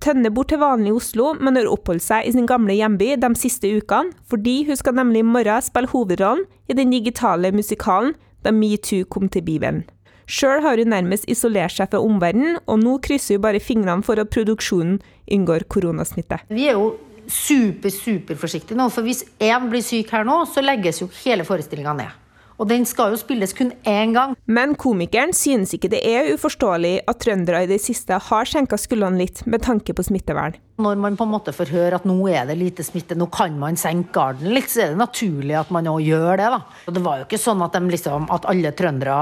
Tønne 0.01 0.31
bor 0.33 0.47
til 0.49 0.57
vanlig 0.57 0.89
i 0.89 0.95
Oslo, 0.97 1.27
men 1.37 1.59
har 1.59 1.67
oppholdt 1.69 2.01
seg 2.01 2.25
i 2.25 2.31
sin 2.33 2.47
gamle 2.49 2.73
hjemby 2.73 3.11
de 3.21 3.29
siste 3.37 3.69
ukene, 3.69 4.15
fordi 4.25 4.63
hun 4.65 4.79
skal 4.79 4.95
nemlig 4.97 5.21
i 5.21 5.27
morgen 5.27 5.61
spille 5.61 5.91
hovedrollen 5.91 6.47
i 6.71 6.77
den 6.77 6.93
digitale 6.93 7.51
musikalen 7.53 8.15
da 8.41 8.49
metoo 8.55 9.05
kom 9.05 9.29
til 9.29 9.45
Bibelen. 9.45 9.83
Sjøl 10.25 10.63
har 10.65 10.79
hun 10.81 10.89
nærmest 10.89 11.27
isolert 11.29 11.75
seg 11.75 11.91
fra 11.91 12.01
omverdenen, 12.01 12.57
og 12.65 12.81
nå 12.81 12.95
krysser 13.05 13.37
hun 13.37 13.45
bare 13.45 13.61
fingrene 13.61 14.05
for 14.07 14.17
at 14.21 14.31
produksjonen 14.33 14.97
unngår 15.37 15.67
koronasmitte. 15.69 16.39
Vi 16.49 16.65
er 16.71 16.79
jo 16.79 16.95
super, 17.29 17.93
super 17.93 18.39
forsiktige 18.41 18.79
nå, 18.79 18.89
for 18.89 19.05
hvis 19.05 19.21
én 19.37 19.69
blir 19.69 19.85
syk 19.85 20.09
her 20.15 20.25
nå, 20.25 20.41
så 20.49 20.65
legges 20.65 21.03
jo 21.03 21.11
hele 21.21 21.45
forestillinga 21.45 21.93
ned. 21.99 22.20
Og 22.61 22.67
den 22.69 22.83
skal 22.85 23.15
jo 23.15 23.17
spilles 23.17 23.55
kun 23.57 23.71
én 23.89 24.13
gang. 24.13 24.35
Men 24.45 24.75
komikeren 24.77 25.33
synes 25.33 25.73
ikke 25.73 25.89
det 25.89 26.03
er 26.05 26.29
uforståelig 26.35 26.99
at 27.09 27.21
trøndere 27.23 27.63
i 27.65 27.69
det 27.71 27.79
siste 27.81 28.19
har 28.21 28.49
senka 28.49 28.77
skuldrene 28.77 29.23
litt 29.23 29.41
med 29.49 29.63
tanke 29.65 29.95
på 29.97 30.05
smittevern. 30.05 30.59
Når 30.81 30.99
man 31.01 31.17
på 31.17 31.25
en 31.25 31.33
måte 31.33 31.53
får 31.53 31.71
høre 31.73 31.97
at 31.97 32.05
nå 32.09 32.15
er 32.29 32.45
det 32.49 32.57
lite 32.57 32.85
smitte, 32.85 33.17
nå 33.17 33.27
kan 33.33 33.57
man 33.57 33.77
senke 33.77 34.13
garden 34.13 34.53
litt, 34.53 34.69
så 34.69 34.85
er 34.85 34.93
det 34.93 35.01
naturlig 35.01 35.57
at 35.57 35.73
man 35.73 35.89
òg 35.89 36.05
gjør 36.05 36.37
det. 36.37 36.51
da. 36.53 36.61
Og 36.85 36.93
Det 36.93 37.03
var 37.05 37.17
jo 37.17 37.27
ikke 37.27 37.41
sånn 37.41 37.65
at, 37.65 37.81
liksom, 37.97 38.29
at 38.33 38.47
alle 38.53 38.73
trøndere 38.77 39.19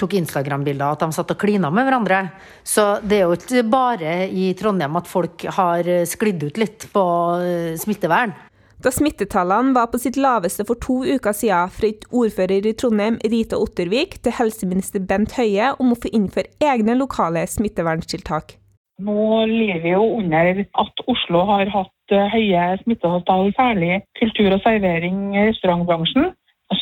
tok 0.00 0.16
Instagram-bilder, 0.22 0.96
at 0.96 1.04
de 1.04 1.16
satt 1.16 1.36
og 1.36 1.40
klina 1.40 1.70
med 1.72 1.88
hverandre. 1.88 2.24
Så 2.64 2.88
det 3.04 3.20
er 3.20 3.28
jo 3.28 3.36
ikke 3.36 3.64
bare 3.68 4.18
i 4.32 4.50
Trondheim 4.56 4.96
at 5.00 5.08
folk 5.08 5.44
har 5.60 5.88
sklidd 6.08 6.48
ut 6.48 6.60
litt 6.60 6.88
på 6.92 7.08
eh, 7.44 7.72
smittevern. 7.80 8.36
Da 8.78 8.92
smittetallene 8.94 9.74
var 9.74 9.88
på 9.90 9.98
sitt 9.98 10.14
laveste 10.20 10.62
for 10.66 10.78
to 10.78 11.00
uker 11.02 11.34
siden 11.34 11.70
fra 11.74 11.88
ordfører 12.20 12.66
i 12.70 12.74
Trondheim 12.78 13.16
Rita 13.26 13.58
Ottervik 13.58 14.20
til 14.22 14.36
helseminister 14.38 15.02
Bent 15.02 15.34
Høie 15.34 15.72
om 15.82 15.90
å 15.90 15.98
få 15.98 16.12
innføre 16.14 16.52
egne 16.62 16.94
lokale 17.00 17.42
smitteverntiltak. 17.50 18.54
Nå 19.02 19.18
lever 19.50 19.82
vi 19.82 19.96
jo 19.96 20.04
under 20.20 20.62
at 20.62 21.04
Oslo 21.10 21.42
har 21.50 21.70
hatt 21.74 22.14
eh, 22.14 22.30
høye 22.30 22.78
smittetall, 22.84 23.50
særlig 23.58 24.00
kultur 24.18 24.54
og 24.54 24.62
servering 24.62 25.20
i 25.34 25.48
restaurantbransjen. 25.50 26.32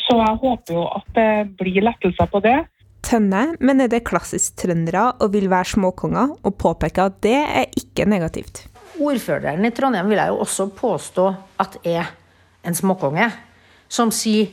Så 0.05 0.21
jeg 0.21 0.39
håper 0.45 0.77
jo 0.77 0.87
at 0.99 1.11
det 1.17 1.29
blir 1.57 1.85
lettelser 1.85 2.29
på 2.29 2.41
det. 2.45 2.57
Tønne 3.05 3.43
mener 3.57 3.89
det 3.89 4.01
er 4.01 4.09
klassisk 4.09 4.57
trøndere 4.61 5.11
og 5.21 5.33
vil 5.33 5.49
være 5.49 5.73
småkonger, 5.73 6.33
og 6.45 6.57
påpeker 6.61 7.09
at 7.09 7.21
det 7.25 7.37
er 7.41 7.69
ikke 7.77 8.09
negativt. 8.09 8.67
Ordføreren 8.97 9.65
i 9.65 9.73
Trondheim 9.75 10.07
vil 10.09 10.17
jeg 10.17 10.33
jo 10.33 10.39
også 10.41 10.69
påstå 10.73 11.27
at 11.61 11.77
er 11.85 12.09
en 12.65 12.77
småkonge, 12.77 13.29
som 13.89 14.09
sier 14.13 14.49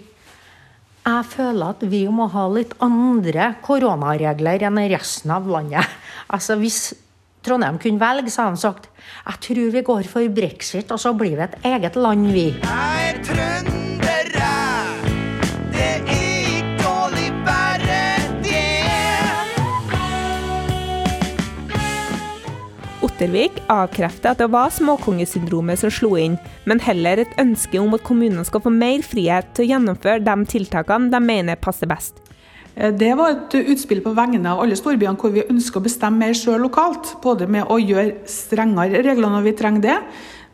jeg 1.04 1.24
føler 1.28 1.74
at 1.74 1.82
vi 1.92 2.06
må 2.08 2.30
ha 2.32 2.46
litt 2.48 2.70
andre 2.84 3.50
koronaregler 3.64 4.62
enn 4.64 4.80
resten 4.88 5.34
av 5.34 5.44
landet. 5.48 5.84
Altså 6.32 6.56
Hvis 6.56 6.94
Trondheim 7.44 7.76
kunne 7.76 8.00
velge, 8.00 8.32
så 8.32 8.46
hadde 8.46 8.54
han 8.54 8.62
sagt 8.62 8.88
jeg 9.24 9.40
tror 9.46 9.74
vi 9.74 9.82
går 9.84 10.08
for 10.08 10.32
brexit, 10.32 10.88
og 10.92 11.00
så 11.00 11.12
blir 11.12 11.36
vi 11.36 11.44
et 11.44 11.58
eget 11.74 12.00
land, 12.00 12.30
vi. 12.32 12.46
Jeg 12.56 13.10
er 13.10 13.20
trønder, 13.28 14.03
Ottervik 23.24 23.56
avkrefter 23.72 24.34
at 24.34 24.40
det 24.42 24.50
var 24.52 24.68
småkongesyndromet 24.68 25.80
som 25.80 25.92
slo 25.92 26.10
inn, 26.20 26.34
men 26.68 26.80
heller 26.84 27.22
et 27.22 27.38
ønske 27.40 27.80
om 27.80 27.96
at 27.96 28.04
kommunene 28.04 28.44
skal 28.44 28.60
få 28.60 28.72
mer 28.74 29.00
frihet 29.00 29.48
til 29.56 29.64
å 29.64 29.68
gjennomføre 29.70 30.20
de 30.26 30.34
tiltakene 30.52 31.08
de 31.08 31.20
mener 31.24 31.56
passer 31.56 31.88
best. 31.88 32.20
Eh, 32.76 32.92
Det 32.92 33.14
var 33.16 33.30
et 33.30 33.56
utspill 33.64 34.02
på 34.04 34.12
vegne 34.12 34.44
av 34.44 34.60
alle 34.60 34.76
storbyene 34.76 35.16
hvor 35.16 35.32
vi 35.32 35.40
ønsker 35.40 35.80
å 35.80 35.86
bestemme 35.88 36.20
mer 36.20 36.34
sjøl 36.36 36.60
lokalt. 36.60 37.16
Både 37.22 37.48
med 37.48 37.64
å 37.64 37.80
gjøre 37.80 38.28
strengere 38.28 39.00
regler 39.00 39.30
når 39.32 39.42
vi 39.48 39.52
trenger 39.56 39.80
det, 39.80 39.98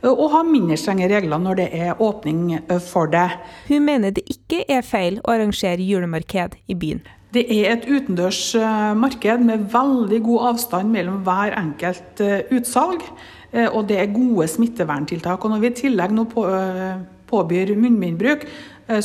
eh, 0.04 0.08
og 0.08 0.30
ha 0.30 0.44
mindre 0.44 0.78
strenge 0.78 1.10
regler 1.10 1.42
når 1.42 1.56
det 1.56 1.70
er 1.74 1.98
åpning 1.98 2.60
eh, 2.68 2.78
for 2.78 3.10
det. 3.10 3.32
Hun 3.66 3.82
mener 3.82 4.12
det 4.12 4.28
ikke 4.30 4.62
er 4.68 4.82
feil 4.82 5.18
å 5.24 5.34
arrangere 5.34 5.82
julemarked 5.82 6.54
i 6.68 6.74
byen. 6.74 7.02
Det 7.30 7.44
er 7.46 7.76
et 7.76 7.84
utendørs 7.86 8.40
eh, 8.58 8.90
marked 8.98 9.44
med 9.46 9.68
veldig 9.70 10.18
god 10.26 10.46
avstand 10.48 10.90
mellom 10.90 11.20
hver 11.26 11.54
enkelt 11.60 12.22
eh, 12.24 12.40
utsalg. 12.56 13.04
eh, 13.52 13.68
Og 13.68 13.86
det 13.88 14.00
er 14.00 14.12
gode 14.14 14.48
smitteverntiltak. 14.50 15.44
Og 15.44 15.50
når 15.50 15.62
vi 15.62 15.70
i 15.70 15.78
tillegg 15.84 16.14
nå 16.16 16.26
på, 16.32 16.44
påbyr 17.30 17.76
munnbindbruk, 17.78 18.46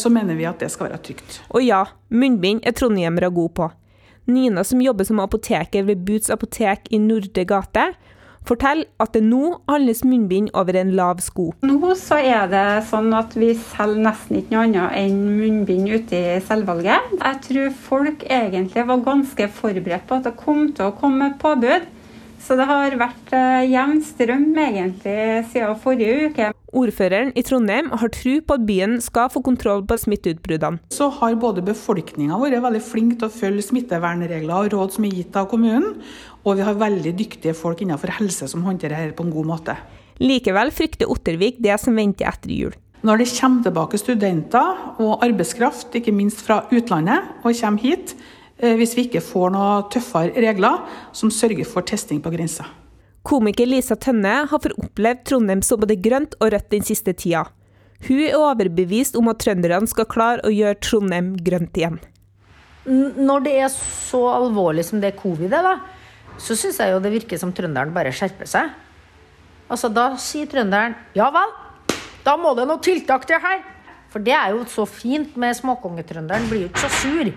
så 0.02 0.10
mener 0.10 0.34
vi 0.34 0.48
at 0.50 0.58
det 0.58 0.72
skal 0.74 0.88
være 0.90 0.98
trygt. 1.06 1.42
Og 1.54 1.62
ja, 1.62 1.84
munnbind 2.10 2.64
er 2.66 2.74
trondhjemmere 2.74 3.30
gode 3.30 3.54
på. 3.54 3.68
Nina, 4.26 4.64
som 4.66 4.82
jobber 4.82 5.06
som 5.06 5.22
apoteker 5.22 5.86
ved 5.86 6.02
Boots 6.08 6.32
apotek 6.34 6.90
i 6.90 6.98
Nordre 6.98 7.46
gate, 7.46 7.84
forteller 8.46 8.88
at 9.02 9.14
det 9.16 9.24
nå 9.26 9.56
handles 9.70 10.04
munnbind 10.06 10.52
over 10.54 10.78
en 10.80 10.94
lav 10.98 11.22
sko. 11.24 11.50
Nå 11.66 11.96
så 12.00 12.20
er 12.22 12.48
det 12.52 12.66
sånn 12.90 13.12
at 13.18 13.36
vi 13.40 13.54
selger 13.58 14.06
nesten 14.06 14.40
ikke 14.42 14.56
noe 14.56 14.66
annet 14.68 15.00
enn 15.02 15.20
munnbind 15.40 15.92
ute 15.92 16.20
i 16.20 16.40
selvvalget. 16.46 17.16
Jeg 17.20 17.42
tror 17.48 17.76
folk 17.90 18.26
egentlig 18.30 18.86
var 18.90 19.04
ganske 19.06 19.50
forberedt 19.60 20.08
på 20.10 20.20
at 20.20 20.30
det 20.30 20.36
kom 20.40 20.68
til 20.76 20.90
å 20.90 20.96
komme 21.00 21.34
påbud. 21.42 21.90
Så 22.46 22.54
det 22.54 22.68
har 22.70 22.94
vært 23.02 23.32
eh, 23.34 23.64
jevn 23.72 24.04
strøm 24.06 24.52
egentlig 24.62 25.46
siden 25.50 25.80
forrige 25.82 26.28
uke. 26.30 26.50
Ordføreren 26.78 27.32
i 27.34 27.42
Trondheim 27.46 27.90
har 27.90 28.12
tro 28.14 28.36
på 28.46 28.58
at 28.60 28.68
byen 28.68 29.00
skal 29.02 29.32
få 29.34 29.42
kontroll 29.42 29.82
på 29.90 29.98
smitteutbruddene. 29.98 30.78
Så 30.94 31.08
har 31.18 31.40
både 31.42 31.64
befolkninga 31.66 32.38
vært 32.38 32.62
veldig 32.68 32.84
flink 32.86 33.18
til 33.18 33.30
å 33.30 33.34
følge 33.34 33.66
smittevernregler 33.66 34.54
og 34.60 34.76
råd 34.76 34.94
som 34.94 35.08
er 35.10 35.18
gitt 35.18 35.40
av 35.42 35.50
kommunen, 35.50 35.96
og 36.46 36.60
vi 36.60 36.68
har 36.68 36.78
veldig 36.78 37.16
dyktige 37.18 37.58
folk 37.58 37.82
innenfor 37.82 38.14
helse 38.20 38.52
som 38.52 38.68
håndterer 38.68 39.08
dette 39.08 39.18
på 39.18 39.26
en 39.26 39.34
god 39.34 39.50
måte. 39.56 39.78
Likevel 40.22 40.70
frykter 40.76 41.10
Ottervik 41.10 41.58
det 41.66 41.80
som 41.82 41.98
venter 41.98 42.30
etter 42.30 42.54
jul. 42.54 42.78
Når 43.06 43.22
det 43.24 43.32
kommer 43.40 43.66
tilbake 43.66 43.98
studenter 44.02 45.02
og 45.02 45.26
arbeidskraft, 45.26 45.98
ikke 45.98 46.14
minst 46.14 46.46
fra 46.46 46.62
utlandet, 46.70 47.26
og 47.42 47.58
kommer 47.58 47.82
hit, 47.82 48.14
hvis 48.80 48.96
vi 48.98 49.06
ikke 49.08 49.22
får 49.24 49.54
noe 49.54 49.84
tøffere 49.94 50.34
regler 50.48 50.82
som 51.16 51.32
sørger 51.34 51.68
for 51.70 51.86
testing 51.86 52.22
på 52.24 52.34
grensa. 52.34 52.66
Komiker 53.26 53.66
Lisa 53.66 53.98
Tønne 53.98 54.34
har 54.50 54.62
fått 54.62 54.78
opplevd 54.78 55.24
Trondheim 55.26 55.62
som 55.66 55.82
både 55.82 55.98
grønt 55.98 56.36
og 56.40 56.52
rødt 56.54 56.68
den 56.74 56.86
siste 56.86 57.14
tida. 57.18 57.48
Hun 58.06 58.20
er 58.22 58.36
overbevist 58.38 59.16
om 59.18 59.32
at 59.32 59.40
trønderne 59.42 59.90
skal 59.90 60.06
klare 60.10 60.44
å 60.46 60.54
gjøre 60.54 60.78
Trondheim 60.84 61.32
grønt 61.42 61.78
igjen. 61.80 61.98
Når 62.86 63.46
det 63.48 63.54
er 63.66 63.72
så 63.74 64.22
alvorlig 64.30 64.86
som 64.86 65.02
det 65.02 65.16
covid 65.18 65.54
er, 65.58 65.66
da, 65.66 65.76
så 66.38 66.58
syns 66.58 66.78
jeg 66.84 66.94
jo 66.94 67.00
det 67.02 67.14
virker 67.16 67.40
som 67.42 67.54
trønderen 67.56 67.94
bare 67.96 68.14
skjerper 68.14 68.50
seg. 68.50 68.74
Altså, 69.66 69.90
Da 69.90 70.12
sier 70.22 70.46
trønderen 70.46 70.94
ja 71.18 71.32
vel, 71.34 71.56
da 72.26 72.36
må 72.38 72.54
det 72.58 72.68
noe 72.70 72.84
tiltak 72.84 73.26
til 73.26 73.42
her. 73.42 73.64
For 74.14 74.24
det 74.24 74.36
er 74.38 74.54
jo 74.54 74.62
så 74.70 74.86
fint 74.88 75.34
med 75.36 75.58
småkongetrønderen, 75.58 76.46
blir 76.48 76.68
jo 76.68 76.70
ikke 76.70 76.86
så 76.86 76.92
sur. 77.02 77.32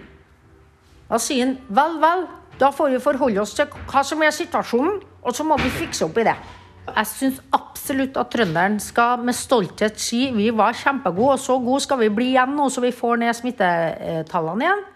Da 1.08 1.16
sier 1.22 1.46
han 1.46 1.56
vel, 1.72 1.96
vel, 2.02 2.26
da 2.60 2.68
får 2.74 2.92
vi 2.92 3.00
forholde 3.00 3.40
oss 3.40 3.54
til 3.56 3.68
hva 3.88 4.02
som 4.04 4.22
er 4.24 4.34
situasjonen, 4.34 4.98
og 5.24 5.36
så 5.36 5.46
må 5.46 5.56
vi 5.60 5.70
fikse 5.72 6.04
opp 6.04 6.18
i 6.20 6.26
det. 6.28 6.36
Jeg 6.88 7.08
syns 7.10 7.40
absolutt 7.56 8.16
at 8.20 8.30
trønderen 8.32 8.78
skal 8.80 9.24
med 9.24 9.36
stolthet 9.36 10.00
si 10.00 10.28
vi 10.36 10.48
var 10.56 10.76
kjempegode, 10.76 11.36
og 11.36 11.42
så 11.42 11.58
gode 11.64 11.84
skal 11.84 12.00
vi 12.02 12.12
bli 12.12 12.30
igjen 12.34 12.54
nå, 12.56 12.68
så 12.72 12.84
vi 12.84 12.92
får 12.92 13.20
ned 13.22 13.36
smittetallene 13.36 14.66
igjen. 14.66 14.86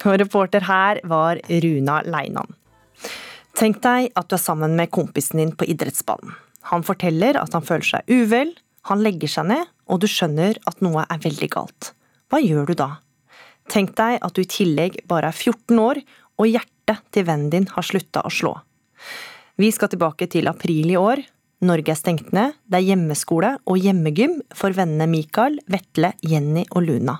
Og 0.00 0.16
reporter 0.22 0.64
her 0.64 1.02
var 1.08 1.40
Runa 1.64 2.00
Leinan. 2.08 2.56
Tenk 3.56 3.82
deg 3.84 4.12
at 4.16 4.30
du 4.30 4.36
er 4.36 4.40
sammen 4.40 4.76
med 4.78 4.92
kompisen 4.92 5.42
din 5.42 5.52
på 5.52 5.68
idrettsbanen. 5.68 6.32
Han 6.70 6.84
forteller 6.86 7.36
at 7.40 7.52
han 7.56 7.64
føler 7.64 7.88
seg 7.88 8.12
uvel, 8.12 8.52
han 8.88 9.04
legger 9.04 9.28
seg 9.28 9.48
ned, 9.50 9.68
og 9.88 10.00
du 10.00 10.08
skjønner 10.08 10.60
at 10.68 10.80
noe 10.84 11.04
er 11.08 11.20
veldig 11.20 11.48
galt. 11.52 11.92
Hva 12.32 12.40
gjør 12.40 12.70
du 12.70 12.76
da? 12.78 12.90
Tenk 13.70 13.94
deg 13.98 14.18
at 14.18 14.34
du 14.34 14.42
i 14.42 14.50
tillegg 14.50 15.02
bare 15.10 15.30
er 15.30 15.36
14 15.36 15.78
år, 15.78 16.00
og 16.40 16.48
hjertet 16.50 17.04
til 17.14 17.26
vennen 17.28 17.52
din 17.52 17.68
har 17.70 17.86
slutta 17.86 18.24
å 18.26 18.32
slå. 18.32 18.56
Vi 19.60 19.68
skal 19.74 19.92
tilbake 19.92 20.26
til 20.32 20.50
april 20.50 20.90
i 20.90 20.98
år. 20.98 21.22
Norge 21.68 21.92
er 21.92 21.98
stengt 21.98 22.32
ned, 22.32 22.56
det 22.66 22.78
er 22.80 22.86
hjemmeskole 22.88 23.52
og 23.68 23.78
hjemmegym 23.78 24.38
for 24.56 24.72
vennene 24.74 25.06
Mikael, 25.10 25.58
Vetle, 25.70 26.14
Jenny 26.24 26.64
og 26.70 26.86
Luna. 26.88 27.18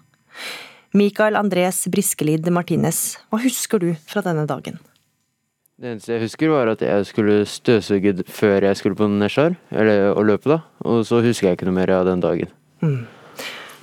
Mikael 0.97 1.37
Andres 1.39 1.85
Briskelid 1.93 2.49
Martinez, 2.51 3.21
hva 3.31 3.43
husker 3.45 3.83
du 3.83 3.93
fra 4.09 4.25
denne 4.25 4.47
dagen? 4.49 4.81
Det 5.81 5.93
eneste 5.95 6.17
jeg 6.17 6.25
husker, 6.25 6.51
var 6.53 6.73
at 6.73 6.83
jeg 6.85 7.07
skulle 7.09 7.37
støvsuge 7.49 8.25
før 8.29 8.67
jeg 8.67 8.81
skulle 8.81 8.99
på 8.99 9.07
Nesjar, 9.13 9.55
eller 9.71 10.11
å 10.13 10.25
løpe, 10.27 10.51
da. 10.51 10.59
Og 10.89 11.07
så 11.09 11.23
husker 11.25 11.51
jeg 11.51 11.61
ikke 11.61 11.69
noe 11.69 11.79
mer 11.79 11.93
av 11.95 12.09
den 12.09 12.25
dagen. 12.25 12.51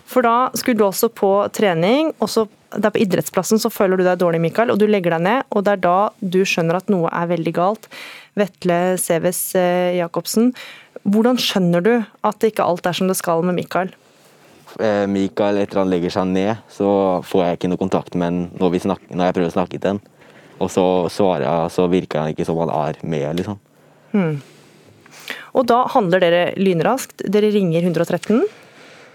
For 0.07 0.25
da 0.25 0.49
skulle 0.57 0.81
du 0.81 0.85
også 0.85 1.09
på 1.13 1.31
trening, 1.53 2.11
og 2.21 2.29
så 2.29 2.45
der 2.75 2.91
på 2.91 2.99
idrettsplassen 2.99 3.61
så 3.61 3.71
føler 3.71 3.99
du 3.99 4.03
deg 4.03 4.19
dårlig, 4.19 4.41
Mikael, 4.43 4.71
og 4.73 4.79
du 4.81 4.87
legger 4.89 5.15
deg 5.15 5.23
ned, 5.23 5.45
og 5.55 5.63
det 5.65 5.77
er 5.77 5.83
da 5.85 5.97
du 6.19 6.41
skjønner 6.47 6.79
at 6.79 6.91
noe 6.91 7.11
er 7.15 7.29
veldig 7.29 7.53
galt. 7.55 7.87
Vetle 8.37 8.97
Seves 9.01 9.39
eh, 9.57 9.95
Jacobsen, 9.97 10.51
hvordan 11.07 11.39
skjønner 11.39 11.85
du 11.85 11.93
at 12.27 12.43
ikke 12.43 12.65
alt 12.65 12.89
er 12.89 12.97
som 12.97 13.07
det 13.09 13.17
skal 13.19 13.45
med 13.47 13.55
Mikael? 13.57 13.93
Eh, 14.83 15.05
Mikael, 15.09 15.61
etter 15.63 15.81
han 15.81 15.91
legger 15.91 16.13
seg 16.13 16.27
ned, 16.33 16.59
så 16.73 16.89
får 17.25 17.45
jeg 17.45 17.59
ikke 17.59 17.71
noe 17.71 17.81
kontakt 17.81 18.19
med 18.19 18.29
han 18.29 18.43
når, 18.59 18.77
snakker, 18.83 19.15
når 19.15 19.29
jeg 19.29 19.37
prøver 19.39 19.53
å 19.53 19.55
snakke 19.55 19.79
til 19.79 19.95
han. 19.95 20.03
Og 20.57 20.71
så 20.73 20.85
svarer 21.13 21.45
jeg, 21.45 21.73
så 21.77 21.87
virker 21.89 22.23
han 22.23 22.33
ikke 22.33 22.45
som 22.47 22.59
han 22.65 22.73
er 22.73 22.99
med, 23.05 23.27
liksom. 23.39 23.59
Hmm. 24.11 24.37
Og 25.57 25.65
da 25.69 25.83
handler 25.93 26.21
dere 26.21 26.43
lynraskt. 26.59 27.23
Dere 27.31 27.51
ringer 27.53 27.85
113. 27.85 28.43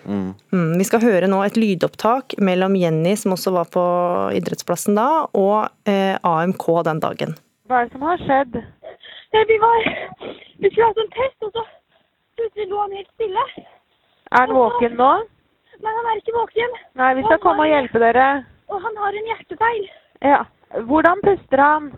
Mm. 0.06 0.32
Mm, 0.52 0.72
vi 0.80 0.86
skal 0.88 1.02
høre 1.04 1.28
nå 1.30 1.40
et 1.46 1.58
lydopptak 1.58 2.36
mellom 2.42 2.76
Jenny, 2.78 3.14
som 3.18 3.34
også 3.36 3.52
var 3.54 3.68
på 3.72 3.82
idrettsplassen 4.38 4.98
da, 4.98 5.08
og 5.38 5.68
eh, 5.88 6.16
AMK 6.26 6.66
den 6.88 7.02
dagen. 7.02 7.36
Hva 7.70 7.82
er 7.82 7.88
det 7.88 7.96
som 7.96 8.06
har 8.06 8.22
skjedd? 8.22 8.58
Det, 9.32 9.44
Vi 9.48 9.58
var 9.62 9.86
Vi 10.60 10.70
skulle 10.70 10.88
ha 10.88 10.96
sånn 10.98 11.12
test, 11.14 11.38
og 11.46 11.54
så 11.56 11.64
plutselig 12.38 12.68
lå 12.70 12.80
han 12.82 12.96
helt 12.98 13.12
stille. 13.14 13.44
Er 14.32 14.46
han 14.46 14.56
våken 14.56 14.96
nå? 14.98 15.12
Nei, 15.82 15.92
han 15.98 16.08
er 16.10 16.20
ikke 16.20 16.36
våken. 16.36 16.76
Nei, 17.00 17.10
vi 17.18 17.24
skal 17.26 17.40
komme 17.42 17.64
og 17.66 17.72
hjelpe 17.72 18.02
dere. 18.02 18.26
Og 18.70 18.78
han 18.84 18.98
har 19.02 19.18
en 19.18 19.30
hjertefeil. 19.32 19.86
Ja. 20.22 20.42
Hvordan 20.88 21.20
puster 21.26 21.60
han? 21.60 21.90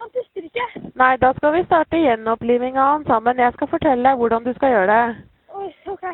Han 0.00 0.12
puster 0.14 0.46
ikke. 0.46 0.66
Nei, 1.00 1.16
da 1.22 1.32
skal 1.38 1.56
vi 1.56 1.64
starte 1.66 1.98
gjenopplivinga 1.98 2.80
av 2.84 2.92
han 2.92 3.06
sammen. 3.10 3.42
Jeg 3.42 3.56
skal 3.56 3.70
fortelle 3.72 4.06
deg 4.06 4.20
hvordan 4.22 4.46
du 4.46 4.52
skal 4.54 4.74
gjøre 4.76 4.98
det. 4.98 5.26
Oi, 5.58 5.68
ok. 5.90 6.06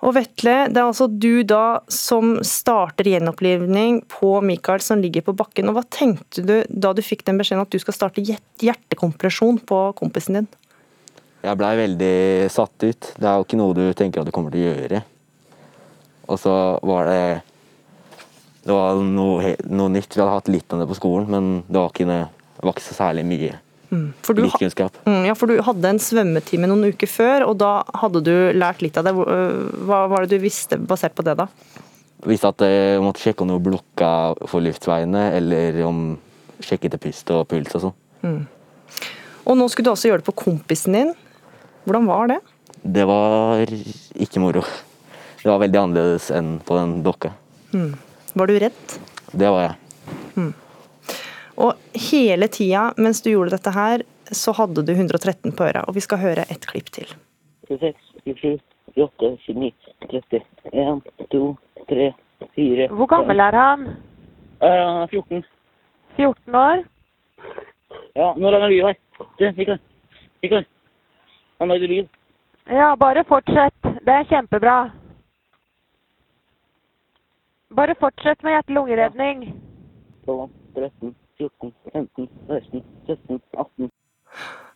Og 0.00 0.14
Vetle, 0.16 0.54
det 0.72 0.80
er 0.80 0.86
altså 0.86 1.10
du 1.12 1.42
da 1.44 1.82
som 1.92 2.38
starter 2.46 3.10
gjenopplivning 3.10 4.00
på 4.08 4.32
Mikael 4.44 4.80
som 4.80 5.02
ligger 5.02 5.26
på 5.26 5.34
bakken. 5.36 5.68
Og 5.68 5.76
hva 5.76 5.84
tenkte 5.92 6.44
du 6.46 6.54
da 6.68 6.94
du 6.96 7.02
fikk 7.04 7.26
den 7.26 7.40
beskjeden 7.40 7.66
at 7.66 7.72
du 7.72 7.76
skal 7.82 7.96
starte 7.96 8.24
hjertekompresjon 8.24 9.60
på 9.68 9.82
kompisen 10.00 10.40
din? 10.40 10.48
Jeg 11.44 11.56
blei 11.60 11.74
veldig 11.76 12.16
satt 12.52 12.84
ut. 12.84 13.12
Det 13.16 13.28
er 13.28 13.36
jo 13.36 13.44
ikke 13.44 13.60
noe 13.60 13.76
du 13.76 13.84
tenker 13.96 14.22
at 14.22 14.28
du 14.28 14.32
kommer 14.32 14.52
til 14.52 14.64
å 14.64 14.72
gjøre. 14.72 15.04
Og 16.30 16.40
så 16.40 16.56
var 16.86 17.08
det 17.10 17.22
Det 18.60 18.72
var 18.76 18.98
noe, 19.00 19.54
noe 19.72 19.88
nytt. 19.88 20.12
Vi 20.12 20.20
hadde 20.20 20.36
hatt 20.36 20.48
litt 20.52 20.72
av 20.72 20.82
det 20.82 20.88
på 20.88 20.96
skolen, 20.98 21.28
men 21.32 21.46
det 21.64 21.80
var 21.80 21.92
ikke, 21.92 22.06
det 22.08 22.64
var 22.64 22.74
ikke 22.76 22.88
så 22.88 22.96
særlig 22.96 23.24
mye 23.28 23.54
Mm, 23.90 24.12
For 24.22 24.38
du, 24.38 24.44
kunnskap. 24.54 24.94
mm, 25.06 25.24
ja, 25.26 25.34
for 25.34 25.50
du 25.50 25.60
hadde 25.66 25.88
en 25.90 25.98
svømmetime 25.98 26.68
noen 26.70 26.92
uker 26.92 27.10
før, 27.10 27.44
og 27.48 27.56
da 27.58 27.70
hadde 27.98 28.20
du 28.22 28.34
lært 28.54 28.82
litt 28.84 28.96
av 29.00 29.08
det. 29.08 29.14
Øh, 29.18 29.84
Hva 29.88 30.04
var 30.12 30.26
det 30.26 30.36
du 30.38 30.44
visste 30.44 30.78
basert 30.78 31.16
på 31.18 31.24
det, 31.26 31.34
da? 31.40 31.48
Visste 32.26 32.52
at 32.52 32.62
jeg 32.62 33.00
måtte 33.02 33.22
sjekke 33.24 33.42
om 33.42 33.48
noe 33.50 33.62
blokka 33.64 34.10
for 34.46 34.60
luftveiene, 34.62 35.32
eller 35.38 35.80
om 35.88 36.18
sjekke 36.62 36.90
til 36.92 37.00
pust 37.02 37.30
og 37.34 37.48
puls 37.50 37.74
og 37.74 37.86
sånn. 37.88 37.96
Mm. 38.22 38.40
Og 39.48 39.56
nå 39.56 39.66
skulle 39.72 39.88
du 39.88 39.94
også 39.94 40.10
gjøre 40.10 40.20
det 40.22 40.28
på 40.28 40.36
kompisen 40.44 40.92
din. 40.94 41.14
Hvordan 41.88 42.06
var 42.06 42.28
det? 42.30 42.38
Det 42.84 43.06
var 43.08 43.64
ikke 43.66 44.40
moro. 44.44 44.62
Det 45.40 45.48
var 45.48 45.62
veldig 45.64 45.80
annerledes 45.80 46.30
enn 46.36 46.58
på 46.62 46.76
den 46.76 46.98
dokka. 47.02 47.32
Mm. 47.72 47.94
Var 48.36 48.46
du 48.46 48.58
redd? 48.60 48.98
Det 49.32 49.48
var 49.50 49.62
jeg. 49.64 49.76
Mm. 50.36 50.52
Og 51.60 51.76
hele 52.10 52.48
tida 52.48 52.90
mens 52.96 53.20
du 53.22 53.30
gjorde 53.34 53.56
dette 53.56 53.72
her, 53.74 54.04
så 54.32 54.54
hadde 54.56 54.84
du 54.86 54.92
113 54.94 55.52
på 55.56 55.66
øra. 55.66 55.84
Og 55.88 55.96
vi 55.98 56.04
skal 56.04 56.22
høre 56.22 56.46
et 56.52 56.66
klipp 56.70 56.88
til. 56.94 57.10
26, 57.68 57.92
27, 58.24 58.58
28, 58.96 59.54
29, 59.54 59.72
30, 60.10 60.40
1, 60.72 61.02
2, 61.32 61.42
3, 61.90 62.12
4 62.56 62.88
Hvor 62.88 63.06
gammel 63.06 63.40
er 63.40 63.58
han? 63.58 63.84
Uh, 64.62 65.04
14. 65.10 65.44
14 66.16 66.54
år? 66.54 66.84
Ja, 68.16 68.32
nå 68.36 68.50
han 68.50 68.62
han 68.62 68.70
lyd 68.70 68.86
her. 68.88 68.96
Se, 69.38 69.52
Mikael. 69.56 69.78
Mikael. 70.42 70.66
Han 71.60 71.68
lagde 71.68 71.86
lyd. 71.86 72.08
Ja, 72.70 72.94
bare 72.96 73.24
fortsett. 73.28 73.76
Det 74.06 74.14
er 74.14 74.28
kjempebra. 74.32 74.90
Bare 77.76 77.94
fortsett 78.00 78.42
med 78.42 78.56
hjerte-lungeredning. 78.56 79.44
12, 80.26 80.48
13, 80.74 81.14
14, 81.40 81.72
15, 81.92 82.28
16, 82.48 82.84
17, 83.08 83.40
18. 83.56 83.90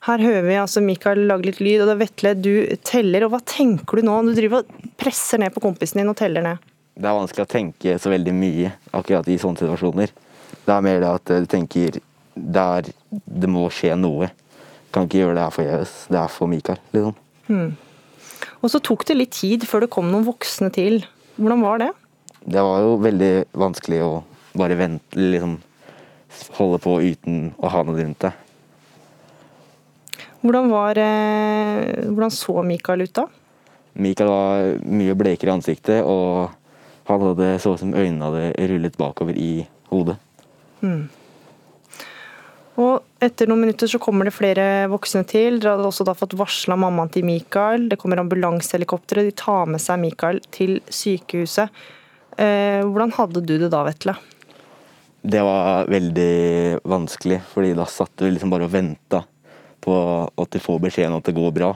Her 0.04 0.20
hører 0.20 0.44
vi 0.44 0.56
altså 0.60 0.82
Mikael 0.84 1.22
lage 1.28 1.48
litt 1.48 1.60
lyd, 1.64 1.82
og 1.84 1.92
er 1.94 2.00
Vetle, 2.02 2.34
du 2.36 2.52
teller. 2.84 3.26
Og 3.26 3.34
hva 3.34 3.40
tenker 3.48 4.00
du 4.00 4.08
nå? 4.08 4.16
Du 4.26 4.32
driver 4.36 4.62
og 4.62 4.88
presser 5.00 5.40
ned 5.40 5.54
på 5.54 5.62
kompisen 5.64 6.02
din 6.02 6.12
og 6.12 6.18
teller 6.18 6.44
ned. 6.44 6.70
Det 6.94 7.08
er 7.10 7.16
vanskelig 7.16 7.44
å 7.44 7.50
tenke 7.50 7.96
så 8.00 8.12
veldig 8.12 8.34
mye 8.36 8.72
akkurat 8.94 9.28
i 9.32 9.38
sånne 9.40 9.60
situasjoner. 9.62 10.12
Det 10.64 10.74
er 10.74 10.84
mer 10.84 11.00
det 11.02 11.10
at 11.10 11.32
du 11.44 11.48
tenker 11.50 11.98
det, 12.34 12.64
er, 12.64 12.90
det 13.10 13.50
må 13.50 13.66
skje 13.72 13.96
noe. 13.98 14.30
Kan 14.94 15.08
ikke 15.08 15.24
gjøre 15.24 15.38
det 15.38 15.46
her 15.46 15.56
forgjeves. 15.56 15.96
Det 16.12 16.20
er 16.20 16.32
for 16.32 16.52
Mikael, 16.52 16.80
liksom. 16.94 17.18
Hmm. 17.48 17.74
Og 18.64 18.70
så 18.72 18.80
tok 18.84 19.04
det 19.08 19.18
litt 19.18 19.34
tid 19.36 19.66
før 19.68 19.84
det 19.84 19.92
kom 19.92 20.08
noen 20.12 20.26
voksne 20.28 20.70
til. 20.74 21.02
Hvordan 21.36 21.64
var 21.64 21.82
det? 21.82 21.90
Det 22.44 22.62
var 22.64 22.84
jo 22.84 22.96
veldig 23.02 23.32
vanskelig 23.56 24.00
å 24.04 24.12
bare 24.54 24.76
vente, 24.78 25.18
liksom 25.18 25.58
holde 26.58 26.80
på 26.82 26.98
uten 27.02 27.52
å 27.58 27.70
ha 27.72 27.82
noe 27.86 28.00
rundt 28.00 28.26
deg. 28.26 28.40
Hvordan, 30.44 30.68
var, 30.68 30.98
eh, 31.00 32.04
hvordan 32.10 32.32
så 32.34 32.60
Mikael 32.66 33.06
ut 33.06 33.14
da? 33.16 33.24
Mikael 33.94 34.28
var 34.28 34.70
mye 34.84 35.14
blekere 35.16 35.52
i 35.52 35.54
ansiktet, 35.54 36.04
og 36.04 36.50
han 37.08 37.26
hadde 37.30 37.54
så 37.62 37.74
ut 37.74 37.80
som 37.80 37.94
øynene 37.94 38.28
hadde 38.28 38.68
rullet 38.72 38.98
bakover 39.00 39.38
i 39.38 39.66
hodet. 39.92 40.18
Hmm. 40.82 41.06
Og 42.74 43.22
etter 43.22 43.48
noen 43.48 43.62
minutter 43.62 43.88
så 43.88 44.00
kommer 44.02 44.26
det 44.26 44.34
flere 44.34 44.86
voksne 44.90 45.22
til. 45.30 45.60
Dere 45.62 45.76
hadde 45.76 45.88
også 45.88 46.06
da 46.08 46.16
fått 46.18 46.34
varsla 46.36 46.76
mammaen 46.80 47.12
til 47.14 47.26
Mikael. 47.26 47.86
Det 47.88 48.00
kommer 48.00 48.20
ambulansehelikoptre. 48.20 49.22
De 49.28 49.34
tar 49.38 49.70
med 49.70 49.82
seg 49.82 50.00
Mikael 50.02 50.42
til 50.54 50.80
sykehuset. 50.90 51.70
Eh, 52.34 52.82
hvordan 52.82 53.14
hadde 53.14 53.44
du 53.46 53.54
det 53.62 53.70
da, 53.70 53.84
Vetle? 53.86 54.16
Det 55.24 55.40
var 55.40 55.86
veldig 55.88 56.80
vanskelig, 56.84 57.38
fordi 57.48 57.72
da 57.76 57.86
satt 57.88 58.12
du 58.20 58.26
liksom 58.28 58.50
bare 58.52 58.66
og 58.66 58.74
venta 58.74 59.22
på 59.84 59.94
at 60.28 60.52
du 60.52 60.60
får 60.60 60.82
beskjed 60.84 61.08
om 61.08 61.16
at 61.22 61.30
det 61.30 61.36
går 61.36 61.54
bra. 61.56 61.70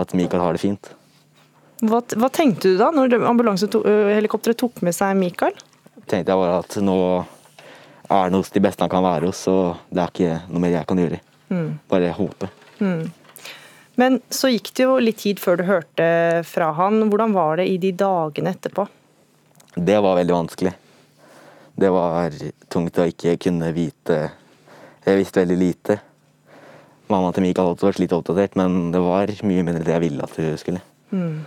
At 0.00 0.14
Mikael 0.16 0.40
har 0.40 0.56
det 0.56 0.62
fint. 0.62 0.92
Hva, 1.84 2.00
hva 2.00 2.30
tenkte 2.32 2.72
du 2.72 2.80
da, 2.80 2.90
når 2.92 3.18
ambulansehelikopteret 3.28 4.58
tok 4.60 4.80
med 4.86 4.96
seg 4.96 5.16
Mikael? 5.20 5.56
Tenkte 6.08 6.32
jeg 6.32 6.40
bare 6.40 6.58
at 6.62 6.76
nå 6.84 6.96
er 8.10 8.24
han 8.24 8.36
hos 8.36 8.50
de 8.52 8.64
beste 8.64 8.84
han 8.84 8.92
kan 8.92 9.04
være 9.04 9.28
hos, 9.28 9.44
så 9.46 9.56
det 9.92 10.02
er 10.02 10.12
ikke 10.12 10.36
noe 10.50 10.64
mer 10.64 10.74
jeg 10.74 10.88
kan 10.88 11.00
gjøre. 11.04 11.20
Mm. 11.50 11.70
Bare 11.92 12.12
håpe. 12.16 12.50
Mm. 12.80 13.02
Men 14.00 14.20
så 14.32 14.48
gikk 14.48 14.72
det 14.76 14.86
jo 14.86 14.96
litt 15.02 15.20
tid 15.20 15.40
før 15.42 15.60
du 15.60 15.66
hørte 15.68 16.06
fra 16.48 16.72
han. 16.78 17.02
Hvordan 17.12 17.36
var 17.36 17.60
det 17.60 17.68
i 17.68 17.76
de 17.82 17.92
dagene 17.92 18.54
etterpå? 18.56 18.86
Det 19.76 19.98
var 20.00 20.16
veldig 20.18 20.34
vanskelig. 20.34 20.72
Det 21.78 21.90
var 21.92 22.34
tungt 22.72 22.98
å 22.98 23.08
ikke 23.08 23.36
kunne 23.40 23.70
vite 23.76 24.18
Jeg 25.06 25.16
visste 25.16 25.40
veldig 25.40 25.56
lite. 25.58 25.96
Mamma 27.10 27.32
til 27.34 27.46
Mikael 27.46 27.72
hadde 27.72 27.86
vært 27.86 28.02
litt 28.02 28.12
oppdatert, 28.14 28.54
men 28.60 28.92
det 28.94 29.00
var 29.02 29.32
mye 29.48 29.64
mindre 29.66 29.82
det 29.86 29.94
jeg 29.96 30.04
ville 30.04 30.26
at 30.26 30.36
du 30.36 30.60
skulle. 30.60 30.82
Mm. 31.10 31.40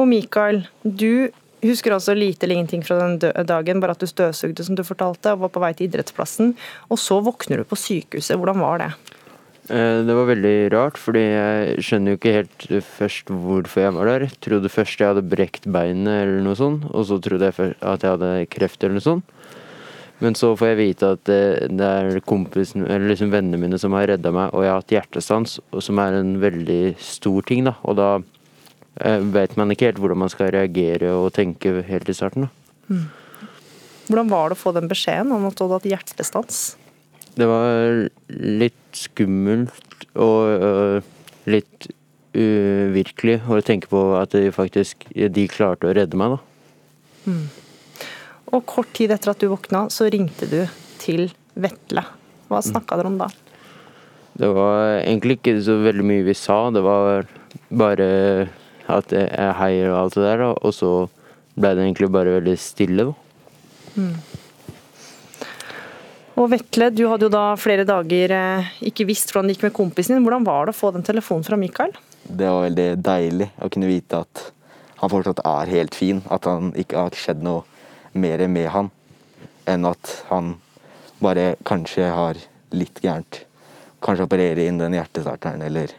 Og 0.00 0.08
Mikael, 0.08 0.64
du 0.82 1.28
husker 1.62 1.94
altså 1.94 2.14
lite 2.16 2.46
eller 2.46 2.58
ingenting 2.58 2.82
fra 2.82 2.98
den 3.02 3.46
dagen, 3.46 3.82
bare 3.82 3.94
at 3.94 4.02
du 4.02 4.08
støvsugde, 4.10 4.64
som 4.66 4.78
du 4.78 4.82
fortalte, 4.86 5.34
og 5.34 5.44
var 5.44 5.52
på 5.54 5.62
vei 5.62 5.72
til 5.76 5.90
idrettsplassen. 5.90 6.56
Og 6.90 6.98
så 6.98 7.20
våkner 7.22 7.62
du 7.62 7.68
på 7.68 7.78
sykehuset. 7.78 8.34
Hvordan 8.40 8.64
var 8.64 8.82
det? 8.82 8.90
Eh, 9.72 10.04
Det 10.04 10.14
var 10.14 10.28
veldig 10.28 10.56
rart, 10.74 10.98
fordi 11.00 11.22
jeg 11.22 11.84
skjønner 11.86 12.12
jo 12.12 12.18
ikke 12.18 12.34
helt 12.36 12.64
først 12.84 13.30
hvorfor 13.32 13.86
jeg 13.86 13.94
var 13.96 14.10
der. 14.10 14.26
Jeg 14.28 14.40
trodde 14.44 14.68
først 14.72 15.00
jeg 15.00 15.08
hadde 15.08 15.24
brekt 15.24 15.64
beinet 15.64 16.12
eller 16.26 16.42
noe 16.44 16.58
sånt, 16.58 16.84
og 16.92 17.06
så 17.08 17.16
trodde 17.22 17.48
jeg 17.48 17.74
at 17.80 18.04
jeg 18.04 18.12
hadde 18.12 18.32
kreft 18.52 18.84
eller 18.84 18.98
noe 18.98 19.06
sånt. 19.06 19.24
Men 20.22 20.36
så 20.38 20.52
får 20.54 20.68
jeg 20.70 20.78
vite 20.78 21.08
at 21.16 21.22
det, 21.26 21.40
det 21.72 21.88
er 21.88 22.20
kompisen, 22.20 22.84
eller 22.84 23.08
liksom 23.10 23.32
vennene 23.32 23.58
mine 23.58 23.80
som 23.80 23.96
har 23.96 24.06
redda 24.12 24.30
meg, 24.30 24.52
og 24.52 24.62
jeg 24.62 24.70
har 24.70 24.82
hatt 24.82 24.94
hjertestans, 24.94 25.56
som 25.82 25.98
er 25.98 26.20
en 26.20 26.36
veldig 26.42 26.94
stor 27.02 27.48
ting, 27.48 27.64
da. 27.66 27.74
Og 27.88 27.96
da 27.98 28.10
eh, 29.00 29.24
vet 29.34 29.56
man 29.56 29.72
ikke 29.72 29.88
helt 29.88 30.04
hvordan 30.04 30.22
man 30.26 30.30
skal 30.30 30.52
reagere 30.52 31.16
og 31.16 31.32
tenke 31.34 31.80
helt 31.88 32.12
i 32.12 32.18
starten. 32.18 32.46
da. 32.46 32.92
Mm. 32.92 33.08
Hvordan 34.12 34.30
var 34.30 34.52
det 34.52 34.60
å 34.60 34.62
få 34.62 34.76
den 34.76 34.92
beskjeden 34.92 35.32
om 35.32 35.48
at 35.48 35.56
du 35.56 35.64
hadde 35.64 35.80
hatt 35.80 35.90
hjertestans? 35.96 36.62
Det 37.38 37.48
var 37.48 38.06
litt 38.28 38.78
skummelt 38.96 40.06
og 40.20 40.48
øh, 40.52 41.10
litt 41.48 41.88
uvirkelig 42.32 43.40
å 43.48 43.60
tenke 43.64 43.90
på 43.92 44.02
at 44.18 44.34
de 44.36 44.52
faktisk 44.52 45.06
de 45.12 45.44
klarte 45.52 45.88
å 45.88 45.94
redde 45.96 46.18
meg, 46.18 46.36
da. 46.36 47.32
Mm. 47.32 47.44
Og 48.52 48.64
kort 48.68 48.92
tid 48.96 49.12
etter 49.14 49.32
at 49.32 49.40
du 49.40 49.48
våkna, 49.52 49.86
så 49.92 50.08
ringte 50.12 50.48
du 50.48 50.60
til 51.00 51.30
Vetle. 51.56 52.04
Hva 52.52 52.60
snakka 52.64 52.98
dere 53.00 53.12
om 53.12 53.18
da? 53.20 53.30
Det 54.36 54.48
var 54.48 54.98
egentlig 55.02 55.38
ikke 55.38 55.56
så 55.64 55.78
veldig 55.84 56.04
mye 56.08 56.26
vi 56.26 56.34
sa. 56.36 56.58
Det 56.72 56.82
var 56.84 57.28
bare 57.68 58.08
at 58.92 59.12
jeg 59.12 59.56
heier 59.60 59.92
og 59.92 59.98
alt 59.98 60.16
det 60.18 60.24
der, 60.26 60.44
da. 60.44 60.50
Og 60.60 60.76
så 60.76 60.92
ble 61.56 61.72
det 61.76 61.86
egentlig 61.86 62.12
bare 62.12 62.36
veldig 62.38 62.56
stille, 62.60 63.08
da. 63.08 63.16
Mm. 63.96 64.14
Og 66.40 66.48
Vetle, 66.48 66.88
du 66.94 67.04
hadde 67.10 67.26
jo 67.26 67.32
da 67.32 67.42
flere 67.60 67.84
dager 67.88 68.32
eh, 68.32 68.70
ikke 68.88 69.04
visst 69.08 69.30
hvordan 69.32 69.50
det 69.50 69.56
gikk 69.58 69.66
med 69.68 69.74
kompisen 69.76 70.16
din. 70.16 70.24
Hvordan 70.24 70.46
var 70.46 70.66
det 70.68 70.72
å 70.74 70.78
få 70.78 70.90
den 70.94 71.04
telefonen 71.04 71.44
fra 71.44 71.58
Mikael? 71.60 71.92
Det 72.24 72.48
var 72.48 72.64
veldig 72.64 72.88
deilig 73.04 73.48
å 73.60 73.68
kunne 73.72 73.90
vite 73.90 74.22
at 74.24 74.46
han 75.02 75.10
fortsatt 75.12 75.42
er 75.44 75.72
helt 75.74 75.96
fin. 75.98 76.22
At 76.32 76.48
han 76.48 76.70
ikke 76.78 77.04
har 77.04 77.18
skjedd 77.18 77.42
noe 77.44 77.66
mer 78.16 78.44
med 78.48 78.70
han 78.72 78.88
enn 79.68 79.84
at 79.86 80.12
han 80.30 80.54
bare 81.22 81.52
kanskje 81.68 82.08
har 82.10 82.40
litt 82.74 83.02
gærent. 83.04 83.42
Kanskje 84.02 84.24
operere 84.26 84.64
inn 84.66 84.80
den 84.80 84.96
hjertestarteren, 84.96 85.62
eller 85.62 85.92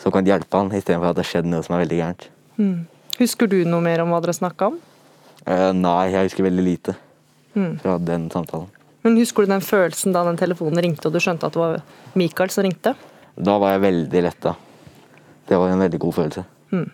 så 0.00 0.10
kan 0.14 0.24
det 0.26 0.32
hjelpe 0.32 0.58
han 0.58 0.72
istedenfor 0.74 1.12
at 1.12 1.18
det 1.18 1.26
har 1.26 1.30
skjedd 1.34 1.50
noe 1.52 1.62
som 1.66 1.76
er 1.76 1.84
veldig 1.84 2.00
gærent. 2.00 2.24
Mm. 2.58 2.78
Husker 3.20 3.50
du 3.50 3.60
noe 3.68 3.84
mer 3.84 4.02
om 4.02 4.10
hva 4.14 4.18
dere 4.24 4.34
snakka 4.34 4.72
om? 4.72 4.80
Eh, 5.44 5.70
nei, 5.76 6.08
jeg 6.14 6.30
husker 6.30 6.48
veldig 6.48 6.64
lite 6.72 6.96
Mm. 7.56 7.78
fra 7.82 7.96
den 7.98 8.28
samtalen. 8.30 8.68
Men 9.08 9.16
Husker 9.16 9.46
du 9.46 9.54
den 9.54 9.64
følelsen 9.64 10.12
da 10.12 10.20
den 10.26 10.36
telefonen 10.36 10.82
ringte 10.84 11.08
og 11.08 11.14
du 11.14 11.22
skjønte 11.24 11.48
at 11.48 11.54
det 11.56 11.62
var 11.62 11.78
Mikael 12.18 12.50
som 12.52 12.66
ringte? 12.66 12.92
Da 13.40 13.54
var 13.56 13.72
jeg 13.72 13.86
veldig 13.86 14.20
letta. 14.26 14.52
Det 15.48 15.56
var 15.56 15.72
en 15.72 15.80
veldig 15.80 16.00
god 16.02 16.16
følelse. 16.18 16.42
Mm. 16.76 16.88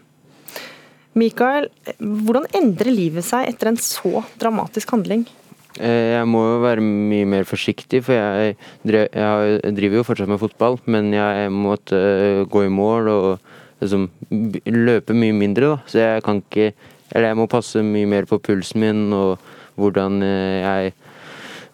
Mikael, 1.18 1.66
hvordan 1.98 2.46
endrer 2.55 2.94
livet 2.94 3.27
seg 3.27 3.48
etter 3.50 3.72
en 3.72 3.81
så 3.83 4.22
dramatisk 4.38 4.94
handling? 4.94 5.24
Eh, 5.81 6.14
Jeg 6.14 6.29
må 6.31 6.44
jo 6.53 6.61
være 6.62 6.85
mye 6.87 7.27
mer 7.27 7.48
forsiktig, 7.50 8.05
for 8.07 8.14
jeg, 8.14 8.55
drev, 8.87 9.09
jeg 9.11 9.74
driver 9.74 9.98
jo 9.98 10.07
fortsatt 10.07 10.31
med 10.31 10.42
fotball, 10.42 10.79
men 10.87 11.11
jeg 11.16 11.50
måtte 11.50 11.98
øh, 11.98 12.42
gå 12.46 12.66
i 12.68 12.70
mål 12.70 13.11
og 13.11 13.29
liksom 13.83 14.07
løpe 14.70 15.16
mye 15.18 15.35
mindre, 15.35 15.74
da. 15.74 15.81
Så 15.90 15.98
jeg 15.98 16.22
kan 16.27 16.44
ikke 16.44 16.72
Eller 17.14 17.29
jeg 17.29 17.37
må 17.38 17.44
passe 17.46 17.83
mye 17.85 18.07
mer 18.11 18.24
på 18.27 18.38
pulsen 18.42 18.81
min 18.81 19.12
og 19.12 19.38
hvordan 19.79 20.22
øh, 20.22 20.62
jeg 20.62 20.94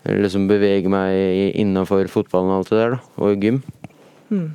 liksom 0.04 0.48
beveger 0.48 0.90
meg 0.92 1.56
innafor 1.60 2.08
fotballen 2.10 2.52
og 2.52 2.62
alt 2.62 2.72
det 2.72 2.80
der, 2.80 2.96
da. 2.96 3.14
Og 3.20 3.44
gym. 3.44 3.62
Mm. 4.30 4.48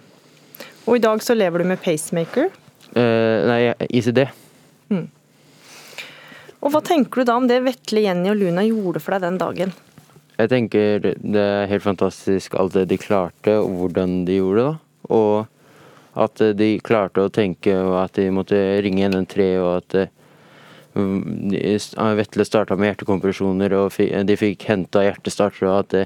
Og 0.86 0.97
i 0.97 1.03
dag 1.03 1.21
så 1.25 1.36
lever 1.38 1.62
du 1.62 1.69
med 1.69 1.81
pacemaker. 1.81 2.49
Eh, 2.95 3.45
nei, 3.49 3.60
ICD. 3.89 4.25
Mm. 4.93 5.08
Og 6.65 6.71
Hva 6.73 6.81
tenker 6.86 7.21
du 7.21 7.29
da 7.29 7.36
om 7.38 7.49
det 7.49 7.62
Vetle, 7.65 8.05
Jenny 8.05 8.31
og 8.31 8.39
Luna 8.39 8.63
gjorde 8.65 9.01
for 9.03 9.15
deg 9.15 9.25
den 9.27 9.41
dagen? 9.41 9.73
Jeg 10.36 10.51
tenker 10.51 11.03
det 11.05 11.41
er 11.41 11.69
helt 11.71 11.86
fantastisk 11.86 12.58
alt 12.60 12.75
det 12.75 12.89
de 12.91 12.99
klarte, 12.99 13.60
og 13.62 13.75
hvordan 13.79 14.23
de 14.27 14.39
gjorde 14.39 14.63
det. 14.63 14.71
da. 14.71 15.13
Og 15.15 16.25
at 16.25 16.41
de 16.58 16.69
klarte 16.84 17.25
å 17.25 17.31
tenke, 17.34 17.75
og 17.75 17.97
at 18.05 18.17
de 18.17 18.29
måtte 18.34 18.60
ringe 18.84 19.03
113, 19.03 19.60
og 19.60 19.71
at 19.81 19.97
eh, 19.99 20.14
Vetle 20.95 22.45
starta 22.47 22.77
med 22.79 22.93
hjertekompresjoner, 22.93 23.75
og 23.75 23.97
de 23.99 24.38
fikk 24.39 24.63
henta 24.69 25.03
hjertestarter, 25.03 25.67
og 25.67 25.79
at 25.84 25.91
det, 25.95 26.05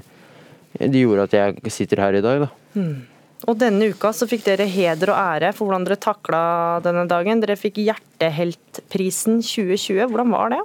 de 0.80 1.04
gjorde 1.04 1.28
at 1.28 1.36
jeg 1.38 1.72
sitter 1.74 2.02
her 2.02 2.18
i 2.18 2.24
dag. 2.24 2.46
da. 2.46 2.50
Mm. 2.74 3.06
Og 3.48 3.56
Denne 3.56 3.88
uka 3.88 4.10
så 4.12 4.28
fikk 4.28 4.44
dere 4.44 4.66
heder 4.68 5.14
og 5.14 5.16
ære 5.16 5.54
for 5.56 5.66
hvordan 5.66 5.86
dere 5.86 6.00
takla 6.00 6.42
denne 6.84 7.06
dagen. 7.08 7.40
Dere 7.40 7.56
fikk 7.56 7.80
Hjerteheltprisen 7.80 9.40
2020. 9.40 10.10
Hvordan 10.10 10.34
var 10.34 10.52
det? 10.52 10.60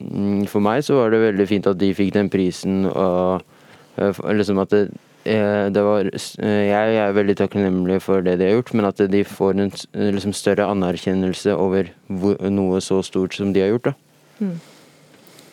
Mm, 0.00 0.46
For 0.50 0.64
meg 0.64 0.82
så 0.84 0.98
var 0.98 1.14
det 1.14 1.22
veldig 1.22 1.46
fint 1.48 1.68
at 1.70 1.78
de 1.78 1.92
fikk 1.96 2.16
den 2.16 2.30
prisen, 2.32 2.84
og 2.90 3.44
eh, 3.96 4.18
liksom 4.34 4.58
at 4.64 4.74
eh, 4.74 4.88
det 4.90 5.05
var 5.26 6.08
eh, 6.12 6.62
Jeg 6.68 6.96
er 7.02 7.16
veldig 7.16 7.36
takknemlig 7.40 7.98
for 8.04 8.24
det 8.24 8.36
de 8.40 8.48
har 8.48 8.56
gjort, 8.58 8.72
men 8.76 8.88
at 8.88 9.02
de 9.12 9.24
får 9.26 9.58
en 9.58 9.72
liksom 10.16 10.34
større 10.36 10.68
anerkjennelse 10.70 11.54
over 11.56 11.90
noe 12.50 12.80
så 12.84 13.02
stort 13.06 13.34
som 13.34 13.52
de 13.52 13.64
har 13.64 13.74
gjort. 13.74 13.90
da. 13.90 13.94
Mm. 14.40 14.56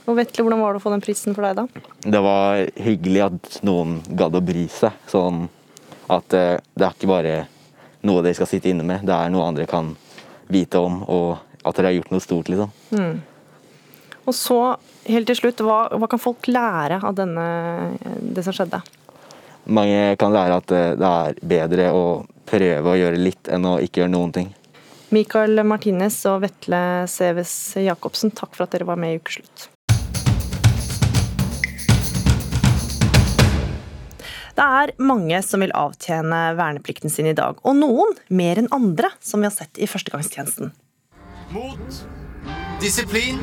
Og 0.03 0.17
Vetle, 0.19 0.43
hvordan 0.43 0.59
var 0.59 0.73
det 0.73 0.81
å 0.81 0.83
få 0.83 0.91
den 0.91 1.03
prisen 1.03 1.35
for 1.35 1.47
deg, 1.47 1.61
da? 1.61 1.83
Det 2.03 2.21
var 2.25 2.63
hyggelig 2.75 3.21
at 3.23 3.59
noen 3.63 4.01
gadd 4.19 4.35
å 4.35 4.43
bry 4.43 4.65
seg. 4.71 4.95
Sånn 5.07 5.45
at 6.11 6.35
eh, 6.35 6.57
det 6.75 6.87
er 6.87 6.97
ikke 6.97 7.11
bare 7.11 7.35
noe 8.03 8.23
de 8.25 8.33
skal 8.35 8.49
sitte 8.49 8.71
inne 8.71 8.83
med, 8.83 9.05
det 9.07 9.15
er 9.15 9.31
noe 9.31 9.45
andre 9.47 9.67
kan 9.69 9.93
vite 10.51 10.81
om, 10.81 10.99
og 11.07 11.37
at 11.63 11.77
dere 11.77 11.93
har 11.93 11.95
gjort 12.01 12.11
noe 12.11 12.23
stort, 12.23 12.49
liksom. 12.51 12.73
Mm. 12.91 13.21
Og 14.23 14.35
så, 14.35 14.57
helt 15.07 15.27
til 15.27 15.39
slutt, 15.39 15.63
hva, 15.63 15.85
hva 15.99 16.09
kan 16.11 16.19
folk 16.19 16.47
lære 16.51 16.99
av 17.03 17.15
denne, 17.15 17.45
det 18.35 18.43
som 18.43 18.55
skjedde? 18.55 18.81
Mange 19.65 20.15
kan 20.19 20.33
lære 20.35 20.57
at 20.59 20.71
eh, 20.75 20.89
det 20.99 21.09
er 21.09 21.37
bedre 21.55 21.91
å 21.95 22.03
prøve 22.49 22.91
å 22.91 22.97
gjøre 22.99 23.21
litt 23.21 23.47
enn 23.47 23.67
å 23.67 23.77
ikke 23.83 24.03
gjøre 24.03 24.15
noen 24.15 24.33
ting. 24.35 24.49
Mikael 25.13 25.61
Martinez 25.67 26.17
og 26.27 26.41
Vetle 26.43 27.05
Seves 27.07 27.53
Jacobsen, 27.79 28.33
takk 28.33 28.57
for 28.57 28.65
at 28.65 28.73
dere 28.73 28.87
var 28.89 28.99
med 28.99 29.13
i 29.13 29.21
Ukeslutt. 29.21 29.69
Det 34.53 34.65
er 34.81 34.93
mange 35.01 35.39
som 35.41 35.63
vil 35.65 35.73
avtjene 35.73 36.41
verneplikten 36.57 37.09
sin 37.09 37.29
i 37.29 37.37
dag, 37.37 37.57
og 37.65 37.77
noen 37.79 38.13
mer 38.29 38.61
enn 38.61 38.69
andre, 38.75 39.09
som 39.21 39.41
vi 39.41 39.49
har 39.49 39.55
sett 39.55 39.81
i 39.81 39.89
førstegangstjenesten. 39.89 40.73
Mot, 41.53 42.01
disiplin 42.81 43.41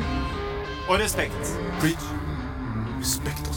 og 0.87 0.99
respekt. 1.03 1.55
Respekt. 1.83 3.50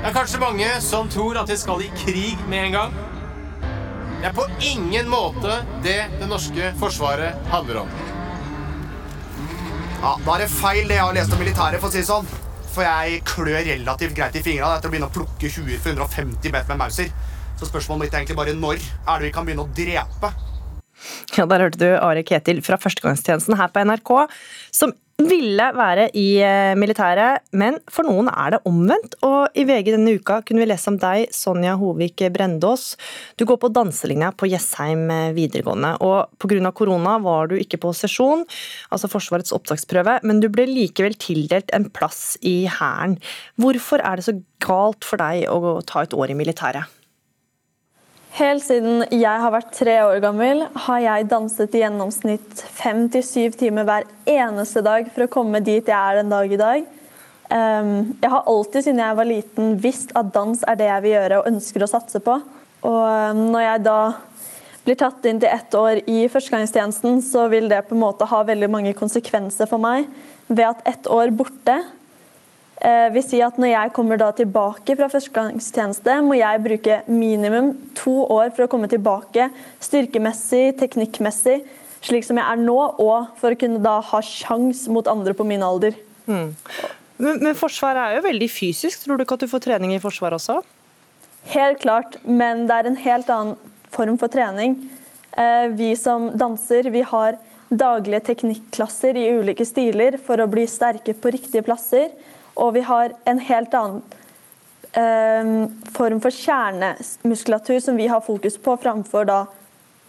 Det 0.00 0.08
er 0.08 0.14
kanskje 0.16 0.38
mange 0.40 0.68
som 0.80 1.08
tror 1.12 1.36
at 1.42 1.50
de 1.50 1.56
skal 1.60 1.82
i 1.84 1.90
krig 1.92 2.38
med 2.48 2.70
en 2.70 2.72
gang. 2.72 2.94
Det 4.20 4.30
er 4.30 4.36
på 4.36 4.46
ingen 4.64 5.08
måte 5.12 5.58
det 5.84 5.98
det 6.20 6.28
norske 6.28 6.70
forsvaret 6.80 7.36
handler 7.52 7.82
om. 7.82 7.90
Ja, 10.00 10.14
Da 10.24 10.34
er 10.34 10.46
det 10.46 10.48
feil 10.54 10.88
det 10.88 10.96
jeg 10.96 11.04
har 11.04 11.16
lest 11.16 11.34
om 11.36 11.42
militæret, 11.42 11.80
for 11.82 11.90
å 11.90 11.92
si 11.92 12.00
sånn. 12.08 12.28
For 12.72 12.86
jeg 12.86 13.20
klør 13.28 13.58
relativt 13.66 14.16
greit 14.16 14.38
i 14.40 14.44
fingrene 14.44 14.78
etter 14.78 14.88
å 14.88 14.94
begynne 14.94 15.10
å 15.10 15.12
plukke 15.12 15.50
20 15.52 15.76
for 15.84 15.92
150 15.92 16.54
meter 16.54 16.72
med 16.72 16.80
Mauser. 16.80 17.12
Så 17.60 17.68
spørsmålet 17.68 18.06
mitt 18.06 18.14
er 18.14 18.22
egentlig 18.22 18.38
bare 18.40 18.56
når 18.56 18.80
er 18.80 19.20
det 19.20 19.28
vi 19.28 19.34
kan 19.36 19.44
begynne 19.44 19.66
å 19.66 19.74
drepe? 19.76 20.32
Ja, 21.36 21.44
Der 21.44 21.60
hørte 21.66 21.80
du 21.80 21.90
Are 21.92 22.22
Ketil 22.24 22.62
fra 22.64 22.80
førstegangstjenesten 22.80 23.56
her 23.60 23.68
på 23.68 23.84
NRK, 23.84 24.14
som 24.72 24.96
ville 25.28 25.66
være 25.76 26.06
i 26.16 26.26
eh, 26.44 26.72
militæret, 26.78 27.42
men 27.56 27.78
for 27.90 28.06
noen 28.06 28.30
er 28.30 28.54
det 28.54 28.60
omvendt. 28.68 29.16
Og 29.26 29.56
i 29.58 29.64
VG 29.68 29.92
denne 29.94 30.14
uka 30.16 30.40
kunne 30.46 30.62
vi 30.62 30.68
lese 30.70 30.90
om 30.92 30.98
deg, 31.00 31.32
Sonja 31.34 31.74
Hovik 31.80 32.22
Brendås. 32.34 32.94
Du 33.40 33.44
går 33.48 33.58
på 33.62 33.72
danselinja 33.74 34.30
på 34.36 34.48
Jessheim 34.50 35.06
eh, 35.12 35.32
videregående, 35.36 35.96
og 36.06 36.30
pga. 36.40 36.72
korona 36.76 37.18
var 37.22 37.50
du 37.50 37.56
ikke 37.58 37.80
på 37.82 37.92
sesjon, 37.96 38.46
altså 38.90 39.10
Forsvarets 39.10 39.54
opptaksprøve, 39.56 40.20
men 40.24 40.40
du 40.40 40.48
ble 40.52 40.68
likevel 40.68 41.18
tildelt 41.20 41.74
en 41.76 41.90
plass 41.90 42.38
i 42.40 42.64
Hæren. 42.70 43.18
Hvorfor 43.60 44.04
er 44.04 44.20
det 44.20 44.28
så 44.28 44.38
galt 44.62 45.06
for 45.06 45.20
deg 45.20 45.48
å 45.50 45.80
ta 45.86 46.04
et 46.04 46.16
år 46.16 46.32
i 46.32 46.38
militæret? 46.38 46.99
Helt 48.36 48.62
siden 48.62 49.02
jeg 49.10 49.42
har 49.42 49.50
vært 49.50 49.72
tre 49.74 49.96
år 50.04 50.20
gammel, 50.22 50.62
har 50.86 51.00
jeg 51.02 51.26
danset 51.32 51.72
i 51.74 51.80
gjennomsnitt 51.82 52.62
fem 52.78 53.08
til 53.10 53.24
syv 53.26 53.56
timer 53.58 53.88
hver 53.88 54.06
eneste 54.30 54.84
dag 54.86 55.08
for 55.10 55.26
å 55.26 55.32
komme 55.32 55.58
dit 55.66 55.82
jeg 55.90 55.96
er 55.98 56.20
den 56.20 56.30
dag 56.30 56.52
i 56.54 56.60
dag. 56.60 56.86
Ehm, 57.50 58.14
jeg 58.22 58.30
har 58.30 58.46
alltid 58.46 58.86
siden 58.86 59.02
jeg 59.02 59.18
var 59.18 59.26
liten 59.26 59.74
visst 59.82 60.14
at 60.14 60.30
dans 60.34 60.62
er 60.62 60.78
det 60.78 60.86
jeg 60.86 61.04
vil 61.04 61.16
gjøre 61.16 61.40
og 61.40 61.50
ønsker 61.50 61.82
å 61.82 61.90
satse 61.90 62.22
på. 62.22 62.38
Og 62.86 63.00
ehm, 63.02 63.44
når 63.50 63.66
jeg 63.66 63.84
da 63.88 64.00
blir 64.86 65.00
tatt 65.02 65.26
inn 65.26 65.42
til 65.42 65.50
ett 65.50 65.74
år 65.76 66.04
i 66.06 66.22
førstegangstjenesten, 66.30 67.18
så 67.26 67.48
vil 67.50 67.66
det 67.72 67.82
på 67.88 67.98
en 67.98 68.04
måte 68.04 68.30
ha 68.30 68.44
veldig 68.46 68.70
mange 68.70 68.94
konsekvenser 68.96 69.66
for 69.70 69.82
meg 69.82 70.06
ved 70.46 70.68
at 70.70 70.86
ett 70.94 71.10
år 71.10 71.34
borte 71.34 71.80
vil 72.80 73.24
si 73.26 73.42
at 73.44 73.58
Når 73.60 73.68
jeg 73.74 73.92
kommer 73.92 74.16
da 74.16 74.30
tilbake 74.32 74.94
fra 74.96 75.10
førstegangstjeneste, 75.12 76.14
må 76.24 76.38
jeg 76.38 76.62
bruke 76.64 77.00
minimum 77.12 77.74
to 77.98 78.14
år 78.24 78.54
for 78.56 78.64
å 78.64 78.70
komme 78.72 78.88
tilbake 78.88 79.50
styrkemessig, 79.84 80.78
teknikkmessig, 80.80 81.58
slik 82.00 82.24
som 82.24 82.40
jeg 82.40 82.46
er 82.46 82.62
nå, 82.62 82.78
og 82.96 83.34
for 83.40 83.52
å 83.52 83.60
kunne 83.60 83.82
da 83.84 83.98
ha 84.00 84.22
sjans 84.24 84.86
mot 84.88 85.08
andre 85.12 85.36
på 85.36 85.44
min 85.44 85.64
alder. 85.66 85.98
Mm. 86.24 86.54
Men, 87.20 87.42
men 87.42 87.58
Forsvaret 87.58 88.00
er 88.00 88.16
jo 88.16 88.24
veldig 88.24 88.48
fysisk. 88.48 89.04
Tror 89.04 89.20
du 89.20 89.26
ikke 89.26 89.36
at 89.36 89.44
du 89.44 89.50
får 89.50 89.66
trening 89.66 89.92
i 89.92 90.00
Forsvaret 90.00 90.40
også? 90.40 90.62
Helt 91.52 91.80
klart, 91.84 92.16
men 92.24 92.66
det 92.68 92.76
er 92.76 92.88
en 92.88 92.98
helt 93.00 93.30
annen 93.32 93.76
form 93.92 94.16
for 94.20 94.32
trening. 94.32 94.78
Eh, 95.36 95.68
vi 95.76 95.92
som 95.96 96.30
danser, 96.38 96.88
vi 96.92 97.04
har 97.06 97.38
daglige 97.70 98.24
teknikklasser 98.32 99.16
i 99.18 99.28
ulike 99.38 99.64
stiler 99.68 100.16
for 100.24 100.40
å 100.42 100.48
bli 100.50 100.66
sterke 100.68 101.14
på 101.14 101.32
riktige 101.36 101.64
plasser. 101.66 102.10
Og 102.56 102.74
vi 102.74 102.82
har 102.86 103.14
en 103.30 103.40
helt 103.46 103.74
annen 103.76 104.02
eh, 104.92 105.52
form 105.94 106.20
for 106.22 106.34
kjernemuskulatur 106.34 107.80
som 107.82 107.98
vi 108.00 108.10
har 108.10 108.24
fokus 108.24 108.58
på, 108.58 108.76
framfor 108.82 109.28
da 109.30 109.40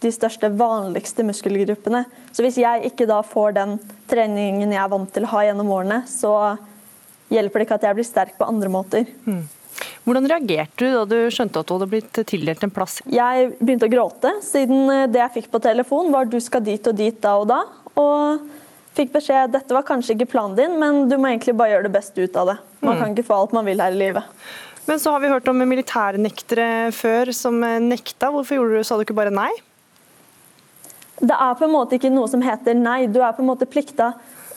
de 0.02 0.10
største, 0.10 0.50
vanligste 0.58 1.24
muskelgruppene. 1.26 2.04
Så 2.34 2.42
hvis 2.42 2.58
jeg 2.58 2.90
ikke 2.90 3.06
da 3.06 3.20
får 3.22 3.54
den 3.58 3.76
treningen 4.10 4.72
jeg 4.72 4.82
er 4.82 4.90
vant 4.90 5.12
til 5.14 5.26
å 5.26 5.32
ha 5.36 5.44
gjennom 5.46 5.70
årene, 5.70 6.02
så 6.10 6.56
hjelper 7.32 7.62
det 7.62 7.68
ikke 7.68 7.78
at 7.78 7.86
jeg 7.88 7.98
blir 7.98 8.08
sterk 8.08 8.38
på 8.38 8.48
andre 8.48 8.70
måter. 8.72 9.06
Mm. 9.24 9.44
Hvordan 10.02 10.26
reagerte 10.30 10.82
du 10.82 10.96
da 10.96 11.04
du 11.06 11.30
skjønte 11.32 11.62
at 11.62 11.68
du 11.68 11.76
hadde 11.76 11.90
blitt 11.92 12.18
tildelt 12.28 12.64
en 12.66 12.74
plass? 12.74 12.98
Jeg 13.06 13.52
begynte 13.60 13.86
å 13.86 13.92
gråte, 13.92 14.34
siden 14.44 14.90
det 15.12 15.22
jeg 15.22 15.34
fikk 15.38 15.52
på 15.52 15.62
telefon 15.62 16.10
var 16.14 16.26
du 16.26 16.40
skal 16.42 16.64
dit 16.66 16.90
og 16.90 16.98
dit 16.98 17.18
da 17.22 17.36
og 17.38 17.46
da. 17.50 17.60
Og 18.02 18.42
Fikk 18.96 19.14
beskjed 19.14 19.54
dette 19.54 19.72
var 19.72 19.86
kanskje 19.88 20.16
ikke 20.16 20.30
planen 20.34 20.58
din, 20.58 20.76
men 20.80 21.06
du 21.08 21.16
må 21.16 21.30
egentlig 21.30 21.54
bare 21.56 21.74
gjøre 21.76 21.88
det 21.88 21.94
beste 21.94 22.26
ut 22.26 22.36
av 22.36 22.52
det. 22.52 22.58
Man 22.82 22.98
kan 22.98 23.08
mm. 23.08 23.14
ikke 23.14 23.28
få 23.30 23.38
alt 23.40 23.54
man 23.56 23.68
vil 23.68 23.80
her 23.80 23.94
i 23.94 24.00
livet. 24.02 24.44
Men 24.84 25.00
så 25.00 25.14
har 25.14 25.22
vi 25.22 25.30
hørt 25.30 25.48
om 25.48 25.62
militærnektere 25.62 26.90
før 26.96 27.30
som 27.36 27.60
nekta. 27.62 28.32
Hvorfor 28.34 28.58
gjorde 28.58 28.82
du, 28.82 28.84
sa 28.84 28.98
du 28.98 29.06
ikke 29.06 29.16
bare 29.16 29.32
nei? 29.32 29.50
Det 31.22 31.32
er 31.36 31.56
på 31.56 31.68
en 31.68 31.72
måte 31.72 31.96
ikke 31.96 32.10
noe 32.12 32.28
som 32.28 32.42
heter 32.42 32.76
nei. 32.76 33.06
Du 33.06 33.20
er 33.22 33.32
på 33.36 33.44
en 33.44 33.52
måte 33.52 33.68
plikta 33.70 34.12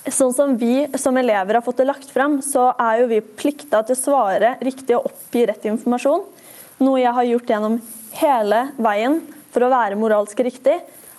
Sånn 0.06 0.34
som 0.38 0.52
vi 0.62 0.84
som 1.02 1.18
elever 1.18 1.58
har 1.58 1.64
fått 1.66 1.80
det 1.82 1.88
lagt 1.90 2.12
fram, 2.14 2.38
så 2.46 2.68
er 2.78 3.00
jo 3.02 3.08
vi 3.10 3.24
plikta 3.26 3.80
til 3.82 3.96
å 3.96 3.98
svare 3.98 4.52
riktig 4.62 4.94
og 4.94 5.08
oppgi 5.10 5.48
rett 5.50 5.66
informasjon. 5.66 6.22
Noe 6.86 7.00
jeg 7.02 7.14
har 7.18 7.26
gjort 7.26 7.50
gjennom 7.50 7.80
hele 8.20 8.60
veien 8.78 9.18
for 9.56 9.66
å 9.66 9.72
være 9.72 9.98
moralsk 9.98 10.44
riktig. 10.46 10.76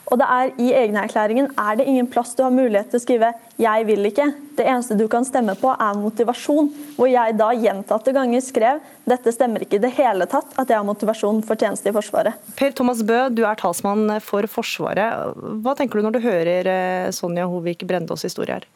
Og 0.07 0.21
det 0.21 0.27
er 0.31 0.53
I 0.62 0.69
egenerklæringen 0.85 1.49
er 1.59 1.79
det 1.79 1.87
ingen 1.90 2.07
plass 2.07 2.35
du 2.38 2.45
har 2.45 2.55
mulighet 2.55 2.92
til 2.92 3.01
å 3.01 3.03
skrive 3.03 3.33
'jeg 3.59 3.87
vil 3.87 4.07
ikke'. 4.07 4.35
Det 4.57 4.64
eneste 4.64 4.97
du 4.97 5.09
kan 5.09 5.25
stemme 5.25 5.55
på, 5.59 5.69
er 5.75 5.99
motivasjon. 5.99 6.71
Hvor 6.97 7.11
jeg 7.11 7.37
da 7.37 7.51
gjentatte 7.51 8.14
ganger 8.14 8.40
skrev 8.40 8.81
'dette 9.07 9.33
stemmer 9.33 9.61
ikke 9.61 9.77
i 9.77 9.83
det 9.83 9.90
hele 9.99 10.27
tatt 10.27 10.47
at 10.57 10.69
jeg 10.69 10.77
har 10.77 10.85
motivasjon 10.85 11.42
for 11.42 11.57
tjeneste 11.57 11.88
i 11.88 11.92
Forsvaret'. 11.92 12.35
Per 12.57 12.71
Thomas 12.71 13.03
Bø, 13.03 13.29
du 13.35 13.45
er 13.45 13.57
talsmann 13.57 14.21
for 14.21 14.42
Forsvaret. 14.42 15.35
Hva 15.62 15.75
tenker 15.77 15.99
du 15.99 16.03
når 16.03 16.12
du 16.12 16.21
hører 16.21 16.66
eh, 16.66 17.11
Sonja 17.11 17.47
Hovik 17.47 17.85
Brendås 17.87 18.23
historie 18.23 18.55
her? 18.55 18.66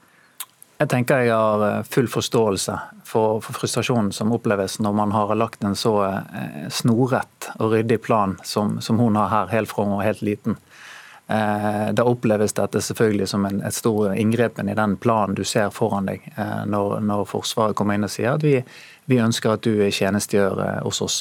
Jeg 0.81 0.89
tenker 0.89 1.27
jeg 1.27 1.37
har 1.37 1.63
eh, 1.67 1.83
full 1.85 2.09
forståelse 2.09 2.75
for, 3.05 3.41
for, 3.45 3.53
frustrasjonen 3.53 4.13
som 4.17 4.33
oppleves 4.33 4.79
når 4.81 4.93
man 4.97 5.13
har 5.13 5.35
lagt 5.37 5.63
en 5.63 5.77
så 5.77 5.93
eh, 6.07 6.69
snorrett 6.73 7.51
og 7.59 7.75
ryddig 7.75 8.01
plan 8.01 8.39
som, 8.43 8.79
som 8.81 8.99
hun 8.99 9.19
har 9.21 9.29
her, 9.29 9.47
helt 9.53 9.69
fra 9.69 9.85
hun 9.85 9.99
var 9.99 10.09
helt 10.09 10.23
liten. 10.25 10.57
Eh, 11.31 11.93
da 11.93 12.05
oppleves 12.11 12.57
dette 12.59 12.81
selvfølgelig 12.83 13.29
som 13.31 13.45
en, 13.47 13.61
et 13.63 13.75
stor 13.75 14.17
inngrepen 14.19 14.67
i 14.69 14.75
den 14.75 14.97
planen 14.99 15.37
du 15.39 15.45
ser 15.47 15.69
foran 15.71 16.09
deg 16.11 16.25
eh, 16.35 16.63
når, 16.67 16.97
når 17.07 17.29
Forsvaret 17.31 17.77
kommer 17.79 17.95
inn 17.95 18.07
og 18.07 18.11
sier 18.11 18.33
at 18.33 18.43
vi, 18.43 18.57
vi 19.07 19.21
ønsker 19.23 19.55
at 19.55 19.63
du 19.63 19.77
tjenestegjør 19.79 20.63
eh, 20.65 20.81
hos 20.83 20.99
oss. 21.07 21.21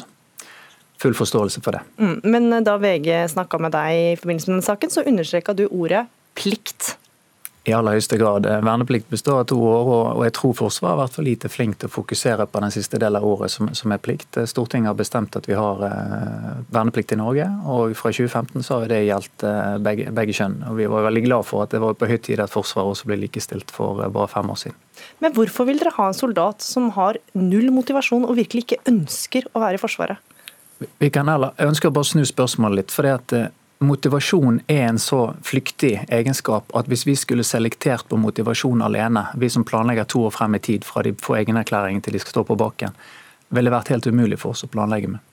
Full 0.99 1.13
forståelse 1.13 1.61
for 1.61 1.77
det. 1.77 1.83
Mm, 2.01 2.15
men 2.25 2.65
da 2.65 2.79
VG 2.81 3.11
snakka 3.35 3.59
med 3.61 3.75
deg 3.77 3.99
i 3.99 4.17
forbindelse 4.17 4.49
med 4.49 4.55
denne 4.55 4.67
saken, 4.71 4.95
så 4.95 5.05
understreka 5.05 5.53
du 5.53 5.67
ordet 5.67 6.07
plikt. 6.39 6.95
I 7.67 7.73
aller 7.75 7.97
høyeste 7.97 8.15
grad. 8.17 8.45
Verneplikt 8.63 9.09
består 9.11 9.41
av 9.41 9.47
to 9.51 9.57
år, 9.59 9.89
og 10.15 10.21
jeg 10.23 10.33
tror 10.37 10.53
Forsvaret 10.55 10.93
har 10.93 10.99
vært 11.01 11.17
for 11.17 11.27
lite 11.27 11.49
flink 11.51 11.75
til 11.81 11.89
å 11.89 11.91
fokusere 11.91 12.45
på 12.47 12.61
den 12.63 12.71
siste 12.73 12.97
delen 13.01 13.19
av 13.19 13.27
året 13.27 13.51
som, 13.51 13.67
som 13.75 13.91
er 13.91 13.99
plikt. 14.01 14.39
Stortinget 14.47 14.93
har 14.93 14.97
bestemt 14.97 15.35
at 15.35 15.49
vi 15.49 15.57
har 15.59 15.83
eh, 15.85 16.47
verneplikt 16.71 17.13
i 17.13 17.19
Norge, 17.19 17.49
og 17.67 17.93
fra 17.99 18.13
2015 18.15 18.63
så 18.65 18.79
har 18.79 18.93
det 18.93 19.01
gjeldt 19.03 19.45
eh, 19.49 19.75
begge, 19.85 20.07
begge, 20.15 20.37
kjønn. 20.39 20.55
Og 20.71 20.79
Vi 20.79 20.87
var 20.89 21.05
veldig 21.09 21.25
glad 21.27 21.49
for 21.49 21.65
at 21.65 21.75
det 21.75 21.83
var 21.83 21.99
på 21.99 22.09
høy 22.09 22.17
tid 22.29 22.41
at 22.45 22.53
Forsvaret 22.53 22.95
også 22.95 23.11
ble 23.11 23.19
likestilt 23.25 23.75
for 23.75 24.01
eh, 24.05 24.11
bare 24.15 24.31
fem 24.31 24.55
år 24.55 24.63
siden. 24.63 24.79
Men 25.19 25.35
hvorfor 25.35 25.67
vil 25.67 25.83
dere 25.83 25.93
ha 25.99 26.09
en 26.09 26.17
soldat 26.17 26.63
som 26.65 26.89
har 26.95 27.19
null 27.35 27.69
motivasjon 27.75 28.23
og 28.23 28.39
virkelig 28.39 28.65
ikke 28.65 28.81
ønsker 28.95 29.51
å 29.51 29.67
være 29.67 29.77
i 29.77 29.83
Forsvaret? 29.83 30.23
Vi 30.79 31.09
kan 31.11 31.27
heller, 31.27 31.51
Jeg 31.59 31.73
ønsker 31.73 31.91
å 31.91 31.95
bare 31.95 32.07
snu 32.07 32.23
spørsmålet 32.23 32.75
litt. 32.75 32.91
for 32.91 33.03
det 33.03 33.11
at 33.11 33.33
eh, 33.35 33.51
Motivasjon 33.79 34.57
er 34.67 34.89
en 34.89 34.97
så 34.99 35.21
flyktig 35.47 35.93
egenskap 36.11 36.73
at 36.75 36.89
hvis 36.91 37.05
vi 37.07 37.13
skulle 37.15 37.45
selektert 37.47 38.09
på 38.11 38.17
motivasjon 38.19 38.81
alene, 38.83 39.23
vi 39.39 39.47
som 39.49 39.63
planlegger 39.63 40.03
to 40.03 40.25
år 40.27 40.33
frem 40.35 40.57
i 40.57 40.59
tid 40.59 40.83
fra 40.83 41.03
de 41.05 41.13
får 41.15 41.37
egenerklæring 41.45 42.01
til 42.03 42.17
de 42.17 42.19
skal 42.19 42.35
stå 42.35 42.43
på 42.49 42.57
bakken, 42.59 42.97
ville 43.47 43.71
det 43.71 43.77
vært 43.77 43.91
helt 43.93 44.09
umulig 44.11 44.41
for 44.41 44.51
oss 44.51 44.65
å 44.67 44.69
planlegge 44.73 45.13
med. 45.13 45.23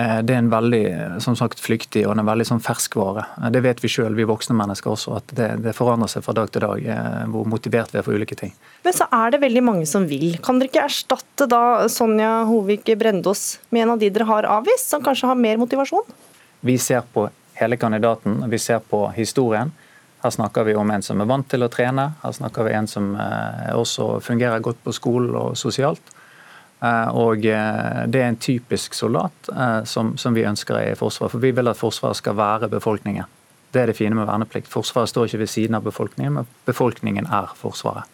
Eh, 0.00 0.22
det 0.24 0.32
er 0.32 0.40
en 0.40 0.48
veldig 0.50 0.80
som 1.22 1.36
sagt, 1.36 1.60
flyktig 1.60 2.06
og 2.08 2.16
en 2.16 2.24
veldig 2.24 2.48
sånn 2.48 2.64
ferskvare. 2.64 3.26
Eh, 3.36 3.52
det 3.52 3.62
vet 3.68 3.84
vi 3.84 3.92
sjøl, 3.92 4.16
vi 4.16 4.24
voksne 4.32 4.56
mennesker 4.56 4.94
også, 4.94 5.20
at 5.20 5.36
det, 5.36 5.50
det, 5.68 5.76
forandrer 5.76 6.08
seg 6.10 6.24
fra 6.24 6.38
dag 6.40 6.48
til 6.56 6.64
dag 6.64 6.88
eh, 6.96 7.20
hvor 7.36 7.44
motivert 7.52 7.92
vi 7.92 8.00
er 8.00 8.08
for 8.08 8.16
ulike 8.16 8.40
ting. 8.40 8.56
Men 8.88 8.96
så 8.96 9.12
er 9.12 9.36
det 9.36 9.44
veldig 9.44 9.66
mange 9.68 9.86
som 9.92 10.08
vil. 10.08 10.38
Kan 10.40 10.56
dere 10.56 10.72
ikke 10.72 10.88
erstatte 10.88 11.52
da 11.52 11.84
Sonja 11.92 12.32
Hovik 12.48 12.88
Brendås 12.96 13.58
med 13.68 13.84
en 13.84 13.94
av 13.98 14.02
de 14.02 14.08
dere 14.08 14.32
har 14.32 14.52
avvist, 14.56 14.88
som 14.88 15.04
kanskje 15.04 15.28
har 15.28 15.36
mer 15.36 15.60
motivasjon? 15.60 16.14
Vi 16.64 16.80
ser 16.80 17.04
på 17.12 17.28
hele 17.54 17.76
kandidaten. 17.76 18.42
Vi 18.50 18.58
ser 18.58 18.78
på 18.78 19.08
historien. 19.16 19.72
Her 20.24 20.30
snakker 20.30 20.64
vi 20.64 20.74
om 20.74 20.90
en 20.90 21.02
som 21.04 21.20
er 21.20 21.28
vant 21.28 21.44
til 21.52 21.66
å 21.66 21.68
trene, 21.68 22.06
her 22.22 22.32
snakker 22.32 22.64
vi 22.64 22.72
en 22.72 22.86
som 22.88 23.10
eh, 23.20 23.74
også 23.76 24.22
fungerer 24.24 24.62
godt 24.64 24.78
på 24.80 24.94
skolen 24.96 25.34
og 25.36 25.58
sosialt. 25.60 26.14
Eh, 26.80 27.10
Og 27.12 27.44
eh, 27.44 27.98
det 28.08 28.22
er 28.22 28.30
en 28.30 28.40
typisk 28.40 28.96
soldat 28.96 29.50
som, 29.84 30.14
som 30.16 30.32
vi 30.32 30.46
ønsker 30.48 30.80
i 30.80 30.96
Forsvaret. 30.96 31.34
For 31.34 31.44
vi 31.44 31.52
vil 31.52 31.68
at 31.68 31.76
Forsvaret 31.76 32.16
skal 32.16 32.38
være 32.40 32.72
befolkningen. 32.72 33.28
Det 33.74 33.82
er 33.82 33.92
det 33.92 33.98
fine 33.98 34.16
med 34.16 34.30
verneplikt. 34.30 34.70
Forsvaret 34.72 35.12
står 35.12 35.28
ikke 35.28 35.44
ved 35.44 35.52
siden 35.52 35.76
av 35.76 35.84
befolkningen, 35.84 36.38
men 36.38 36.48
befolkningen 36.64 37.28
er 37.28 37.52
Forsvaret. 37.60 38.08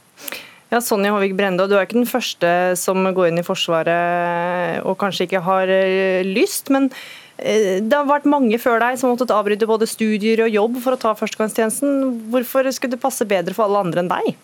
Ja, 0.71 0.79
Sonja 0.83 1.11
Håvik 1.15 1.37
Brende, 1.39 1.67
du 1.67 1.77
er 1.77 1.87
ikke 1.87 1.99
den 1.99 2.11
første 2.11 2.51
som 2.79 3.07
går 3.15 3.31
inn 3.31 3.41
i 3.43 3.47
Forsvaret 3.47 4.83
og 4.87 4.99
kanskje 4.99 5.27
ikke 5.27 5.47
har 5.47 5.71
lyst, 6.27 6.71
men 6.71 6.91
det 7.41 7.97
har 7.97 8.09
vært 8.09 8.29
mange 8.29 8.59
før 8.61 8.81
deg 8.83 8.99
som 8.99 9.09
har 9.09 9.17
måttet 9.17 9.33
avbryte 9.35 9.69
både 9.69 9.89
studier 9.89 10.45
og 10.45 10.53
jobb 10.53 10.79
for 10.85 10.97
å 10.97 11.01
ta 11.01 11.15
førstegangstjenesten. 11.17 12.29
Hvorfor 12.33 12.69
skulle 12.75 12.97
det 12.97 13.03
passe 13.03 13.27
bedre 13.29 13.57
for 13.57 13.67
alle 13.67 13.83
andre 13.87 14.05
enn 14.05 14.13
deg? 14.13 14.39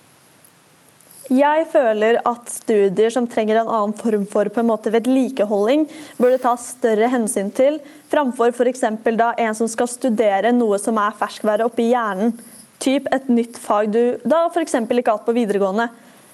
Jeg 1.26 1.64
føler 1.72 2.20
at 2.22 2.50
studier 2.52 3.10
som 3.10 3.26
trenger 3.26 3.58
en 3.58 3.70
annen 3.70 3.94
form 3.98 4.26
for 4.30 4.46
på 4.46 4.62
en 4.62 4.68
måte 4.68 4.92
vedlikeholding, 4.94 5.88
burde 6.20 6.38
ta 6.42 6.52
større 6.60 7.08
hensyn 7.10 7.50
til, 7.50 7.80
framfor 8.12 8.54
f.eks. 8.54 8.84
da 9.18 9.32
en 9.34 9.56
som 9.58 9.66
skal 9.70 9.90
studere 9.90 10.54
noe 10.54 10.78
som 10.78 10.98
er 11.02 11.16
ferskvære 11.18 11.66
oppi 11.66 11.88
hjernen. 11.90 12.36
Typ 12.78 13.08
et 13.10 13.26
nytt 13.32 13.58
fag 13.58 13.90
du 13.90 14.20
da 14.22 14.44
f.eks. 14.52 14.76
ikke 14.78 15.16
hatt 15.16 15.26
på 15.26 15.34
videregående. 15.34 15.88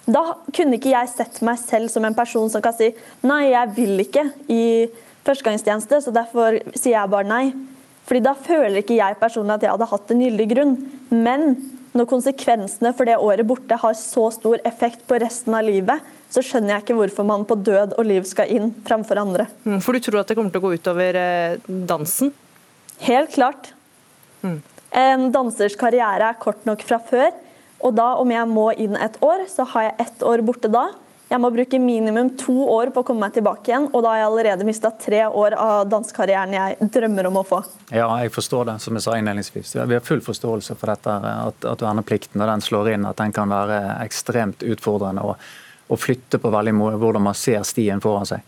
Da 0.04 0.24
kunne 0.52 0.76
ikke 0.76 0.92
jeg 0.92 1.08
sett 1.08 1.40
meg 1.46 1.60
selv 1.62 1.88
som 1.88 2.04
en 2.04 2.16
person 2.16 2.50
som 2.50 2.60
kan 2.60 2.74
si 2.76 2.90
nei, 3.24 3.52
jeg 3.54 3.72
vil 3.78 4.02
ikke 4.02 4.26
i 4.50 4.62
førstegangstjeneste, 5.26 6.00
så 6.04 6.14
derfor 6.14 6.58
sier 6.74 6.96
jeg 6.96 7.12
bare 7.12 7.28
nei. 7.28 7.44
Fordi 8.08 8.22
da 8.24 8.32
føler 8.34 8.80
ikke 8.80 8.98
jeg 8.98 9.20
personlig 9.20 9.56
at 9.56 9.66
jeg 9.66 9.74
hadde 9.74 9.90
hatt 9.92 10.10
en 10.10 10.24
gyldig 10.24 10.48
grunn. 10.50 10.74
Men 11.14 11.54
når 11.92 12.08
konsekvensene 12.10 12.92
for 12.96 13.08
det 13.08 13.18
året 13.20 13.46
borte 13.46 13.76
har 13.78 13.94
så 13.98 14.26
stor 14.34 14.62
effekt 14.68 15.04
på 15.08 15.18
resten 15.22 15.54
av 15.54 15.66
livet, 15.66 16.00
så 16.32 16.40
skjønner 16.44 16.74
jeg 16.74 16.86
ikke 16.86 16.96
hvorfor 16.96 17.26
man 17.28 17.44
på 17.48 17.58
død 17.60 17.94
og 18.00 18.08
liv 18.08 18.24
skal 18.28 18.50
inn 18.50 18.72
framfor 18.86 19.20
andre. 19.20 19.46
Mm, 19.66 19.78
For 19.84 19.92
du 19.92 20.00
tror 20.02 20.22
at 20.22 20.32
det 20.32 20.38
kommer 20.38 20.54
til 20.54 20.62
å 20.62 20.66
gå 20.66 20.74
utover 20.80 21.18
eh, 21.20 21.58
dansen? 21.68 22.32
Helt 23.04 23.34
klart. 23.34 23.72
En 24.42 25.28
dansers 25.32 25.76
karriere 25.78 26.32
er 26.32 26.40
kort 26.40 26.64
nok 26.68 26.82
fra 26.86 26.98
før, 27.02 27.30
og 27.82 27.94
da 27.98 28.12
om 28.22 28.32
jeg 28.32 28.48
må 28.50 28.70
inn 28.80 28.96
et 28.96 29.16
år, 29.24 29.44
så 29.50 29.66
har 29.74 29.90
jeg 29.90 30.06
ett 30.06 30.24
år 30.26 30.42
borte 30.46 30.70
da. 30.72 30.88
Jeg 31.33 31.41
må 31.41 31.49
bruke 31.49 31.78
minimum 31.80 32.35
to 32.37 32.53
år 32.68 32.91
på 32.93 33.01
å 33.01 33.07
komme 33.09 33.24
meg 33.24 33.33
tilbake 33.33 33.70
igjen, 33.70 33.87
og 33.89 34.03
da 34.05 34.11
har 34.12 34.18
jeg 34.20 34.26
allerede 34.26 34.66
mista 34.68 34.91
tre 35.01 35.22
år 35.24 35.55
av 35.57 35.87
dansekarrieren 35.89 36.53
jeg 36.53 36.89
drømmer 36.93 37.30
om 37.30 37.39
å 37.41 37.45
få. 37.49 37.62
Ja, 37.89 38.11
jeg 38.20 38.35
forstår 38.35 38.68
det, 38.68 38.74
som 38.85 38.99
jeg 38.99 39.07
sa 39.07 39.16
innledningsvis. 39.16 39.70
Vi 39.80 39.97
har 39.97 40.05
full 40.05 40.20
forståelse 40.20 40.76
for 40.76 40.93
dette, 40.93 41.14
at, 41.33 41.64
at 41.72 41.85
verneplikten 41.87 42.45
og 42.45 42.53
den 42.53 42.64
slår 42.66 42.93
inn, 42.93 43.09
at 43.09 43.16
den 43.22 43.33
kan 43.33 43.49
være 43.49 43.80
ekstremt 44.05 44.61
utfordrende 44.74 45.24
og 45.24 46.01
flytte 46.01 46.37
på 46.41 46.53
veldig 46.53 46.76
hvordan 47.01 47.24
man 47.24 47.37
ser 47.37 47.64
stien 47.64 48.05
foran 48.05 48.28
seg. 48.28 48.45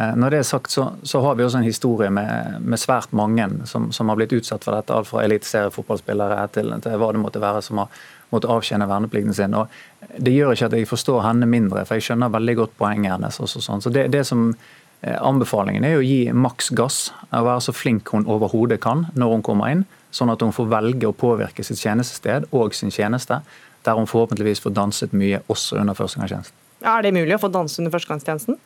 Eh, 0.00 0.16
Når 0.16 0.30
det 0.30 0.38
er 0.38 0.48
sagt, 0.48 0.70
så, 0.70 0.90
så 1.02 1.20
har 1.24 1.34
vi 1.34 1.44
også 1.44 1.62
en 1.62 1.68
historie 1.68 2.10
med, 2.12 2.60
med 2.60 2.80
svært 2.80 3.12
mange 3.16 3.48
som, 3.64 3.88
som 3.92 4.10
har 4.12 4.18
blitt 4.18 4.34
utsatt 4.36 4.64
for 4.64 4.76
dette. 4.76 4.92
Alt 4.92 5.08
fra 5.08 5.24
eliteseriefotballspillere 5.24 6.46
til, 6.52 6.74
til 6.84 6.98
hva 7.00 7.12
det 7.14 7.22
måtte 7.22 7.42
være 7.42 7.62
som 7.64 7.80
har 7.80 8.02
måttet 8.34 8.50
avtjene 8.52 8.88
verneplikten 8.90 9.36
sin. 9.36 9.54
Og 9.56 9.70
det 10.18 10.34
gjør 10.34 10.52
ikke 10.52 10.70
at 10.70 10.76
jeg 10.80 10.90
forstår 10.90 11.22
henne 11.28 11.48
mindre, 11.48 11.84
for 11.86 11.96
jeg 11.96 12.10
skjønner 12.10 12.34
veldig 12.34 12.56
godt 12.60 12.74
poenget 12.80 13.14
hennes. 13.14 13.40
Også 13.40 13.62
sånn. 13.64 13.84
Så 13.84 13.92
det, 13.94 14.08
det 14.12 14.26
som 14.28 14.50
eh, 14.52 15.16
Anbefalingen 15.16 15.86
er 15.88 16.00
å 16.00 16.04
gi 16.04 16.26
maks 16.34 16.72
gass, 16.76 17.00
å 17.30 17.44
være 17.46 17.64
så 17.68 17.76
flink 17.76 18.12
hun 18.12 18.28
overhodet 18.28 18.82
kan 18.84 19.08
når 19.16 19.38
hun 19.38 19.46
kommer 19.46 19.72
inn, 19.72 19.86
sånn 20.12 20.32
at 20.32 20.44
hun 20.44 20.54
får 20.54 20.68
velge 20.72 21.08
å 21.08 21.16
påvirke 21.16 21.64
sitt 21.64 21.80
tjenestested 21.80 22.50
og 22.56 22.76
sin 22.76 22.92
tjeneste, 22.92 23.40
der 23.86 23.96
hun 23.96 24.08
forhåpentligvis 24.10 24.60
får 24.64 24.74
danset 24.76 25.12
mye 25.16 25.40
også 25.52 25.78
under 25.80 25.96
førstegangstjenesten. 25.96 26.62
Er 26.86 27.04
det 27.04 27.12
mulig 27.16 27.36
å 27.36 27.40
få 27.40 27.48
danse 27.48 27.78
under 27.80 27.94
førstegangstjenesten? 27.94 28.58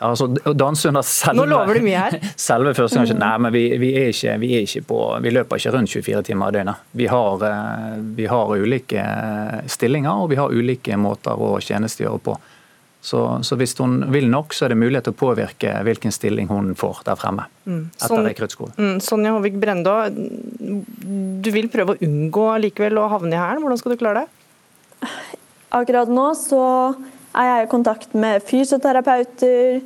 Altså, 0.00 0.26
Dansund 0.56 0.96
har 0.96 1.04
selve, 1.04 1.42
Nå 1.42 1.48
lover 1.50 1.76
du 1.76 1.84
mye 1.84 2.04
her. 2.06 2.14
selve 2.48 2.72
første 2.76 3.02
gang 3.02 3.18
Nei, 3.20 3.32
men 3.44 3.52
vi, 3.52 3.64
vi, 3.82 3.90
er 4.00 4.14
ikke, 4.14 4.36
vi, 4.40 4.52
er 4.56 4.64
ikke 4.64 4.84
på, 4.88 5.00
vi 5.20 5.32
løper 5.34 5.60
ikke 5.60 5.74
rundt 5.74 5.92
24 5.92 6.22
timer 6.30 6.52
i 6.52 6.56
døgnet. 6.56 6.86
Vi 6.96 7.08
har, 7.10 7.44
eh, 7.50 7.98
vi 8.16 8.30
har 8.30 8.54
ulike 8.56 9.04
stillinger, 9.68 10.24
og 10.24 10.32
vi 10.32 10.40
har 10.40 10.56
ulike 10.56 10.96
måter 11.00 11.36
å 11.36 11.52
tjenestegjøre 11.60 12.22
på. 12.30 12.38
Så, 13.00 13.20
så 13.44 13.56
hvis 13.56 13.72
hun 13.80 14.02
vil 14.12 14.26
nok, 14.28 14.52
så 14.52 14.66
er 14.66 14.74
det 14.74 14.80
mulighet 14.80 15.06
til 15.08 15.14
å 15.14 15.20
påvirke 15.20 15.72
hvilken 15.86 16.12
stilling 16.12 16.50
hun 16.50 16.74
får 16.76 17.00
der 17.06 17.20
fremme. 17.20 17.46
Mm. 17.64 17.86
Etter 17.96 18.26
rekruttskolen. 18.28 18.74
Mm, 18.76 18.98
Sonja 19.04 19.32
Håvik 19.36 19.56
Brendå, 19.60 19.94
du 21.40 21.52
vil 21.54 21.70
prøve 21.72 21.96
å 21.96 22.04
unngå 22.04 22.48
likevel 22.66 23.00
å 23.00 23.08
havne 23.12 23.36
i 23.36 23.40
hæren. 23.40 23.64
Hvordan 23.64 23.80
skal 23.80 23.94
du 23.96 24.00
klare 24.00 24.24
det? 24.24 25.08
Akkurat 25.80 26.12
nå 26.12 26.26
så 26.36 26.62
er 27.36 27.48
jeg 27.48 27.66
i 27.66 27.70
kontakt 27.70 28.14
med 28.18 28.42
fysioterapeuter, 28.46 29.80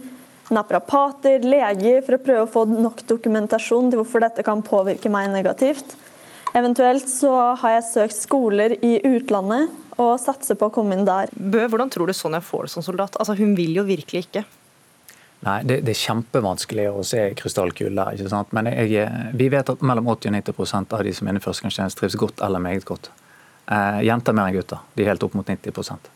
naprapater, 0.55 1.45
leger, 1.45 2.01
for 2.05 2.17
å 2.17 2.23
prøve 2.25 2.47
å 2.47 2.51
få 2.51 2.65
nok 2.71 3.05
dokumentasjon 3.09 3.91
til 3.91 4.01
hvorfor 4.01 4.25
dette 4.25 4.45
kan 4.47 4.65
påvirke 4.65 5.13
meg 5.13 5.31
negativt. 5.33 5.97
Eventuelt 6.55 7.09
så 7.11 7.33
har 7.61 7.79
jeg 7.79 7.87
søkt 7.89 8.19
skoler 8.21 8.77
i 8.79 8.97
utlandet 9.03 9.73
og 9.99 10.19
satser 10.23 10.59
på 10.59 10.69
å 10.69 10.75
komme 10.75 10.97
inn 10.97 11.07
der. 11.07 11.33
Bø, 11.35 11.65
hvordan 11.71 11.91
tror 11.91 12.11
du 12.11 12.15
Sonja 12.15 12.41
får 12.45 12.69
det 12.69 12.75
som 12.77 12.85
soldat? 12.87 13.17
Altså, 13.19 13.35
hun 13.39 13.57
vil 13.59 13.75
jo 13.75 13.87
virkelig 13.87 14.29
ikke. 14.29 14.45
Nei, 15.45 15.59
det, 15.69 15.83
det 15.85 15.93
er 15.93 16.01
kjempevanskelig 16.01 16.87
å 16.89 17.03
se 17.05 17.27
krystallkuler. 17.37 18.15
ikke 18.15 18.31
sant? 18.33 18.55
Men 18.57 18.71
jeg, 18.71 19.05
vi 19.37 19.51
vet 19.53 19.71
at 19.75 19.83
mellom 19.85 20.09
80 20.15 20.31
og 20.31 20.39
90% 20.39 20.97
av 20.97 21.05
de 21.05 21.13
som 21.13 21.27
er 21.27 21.35
inne 21.35 21.43
i 21.43 21.45
førstegangstjeneste, 21.45 22.01
trives 22.01 22.17
godt 22.23 22.41
eller 22.47 22.63
meget 22.65 22.87
godt. 22.89 23.11
Eh, 23.67 24.01
jenter 24.09 24.37
mer 24.37 24.49
enn 24.49 24.57
gutter. 24.57 24.87
De 24.95 25.05
er 25.05 25.13
helt 25.13 25.27
opp 25.27 25.37
mot 25.37 25.51
90 25.51 25.69
eh, 25.69 26.09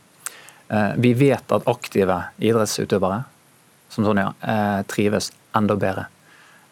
Vi 0.97 1.15
vet 1.17 1.53
at 1.53 1.69
aktive 1.71 2.17
idrettsutøvere 2.45 3.23
som 3.89 4.05
Sonja, 4.05 4.35
eh, 4.41 4.83
trives 4.83 5.33
enda 5.57 5.77
bedre. 5.77 6.07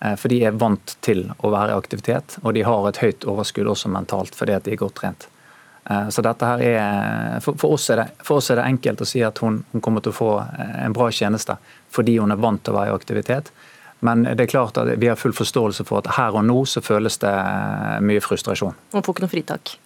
Eh, 0.00 0.16
for 0.16 0.28
de 0.28 0.42
er 0.44 0.50
vant 0.52 0.96
til 1.00 1.30
å 1.38 1.50
være 1.50 1.72
i 1.72 1.78
aktivitet, 1.78 2.38
og 2.42 2.54
de 2.54 2.62
har 2.62 2.88
et 2.88 3.00
høyt 3.00 3.24
overskudd 3.24 3.70
også 3.72 3.88
mentalt 3.88 4.36
fordi 4.36 4.56
at 4.56 4.64
de 4.64 4.72
er 4.72 4.80
godt 4.80 4.98
trent. 5.00 5.28
Eh, 5.90 6.08
Så 6.08 6.22
dette 6.22 6.46
her 6.46 6.60
er, 6.60 7.40
for, 7.40 7.54
for, 7.54 7.72
oss 7.78 7.90
er 7.90 8.02
det, 8.02 8.08
for 8.22 8.36
oss 8.36 8.50
er 8.50 8.60
det 8.60 8.66
enkelt 8.66 9.00
å 9.00 9.08
si 9.08 9.22
at 9.24 9.38
hun, 9.38 9.62
hun 9.72 9.80
kommer 9.80 10.04
til 10.04 10.12
å 10.12 10.18
få 10.18 10.32
eh, 10.44 10.84
en 10.84 10.92
bra 10.92 11.08
tjeneste 11.10 11.56
fordi 11.90 12.18
hun 12.18 12.30
er 12.34 12.42
vant 12.42 12.62
til 12.62 12.74
å 12.74 12.80
være 12.80 12.92
i 12.92 12.96
aktivitet. 12.96 13.50
Men 14.04 14.26
det 14.26 14.42
er 14.44 14.50
klart 14.52 14.76
at 14.76 14.90
vi 15.00 15.08
har 15.08 15.16
full 15.16 15.32
forståelse 15.32 15.86
for 15.88 16.02
at 16.02 16.18
her 16.18 16.36
og 16.36 16.44
nå 16.44 16.58
så 16.68 16.82
føles 16.84 17.16
det 17.22 17.32
eh, 17.32 17.96
mye 18.04 18.20
frustrasjon. 18.20 18.76
Hun 18.92 19.02
får 19.02 19.14
ikke 19.14 19.24
noe 19.24 19.32
fritak. 19.32 19.78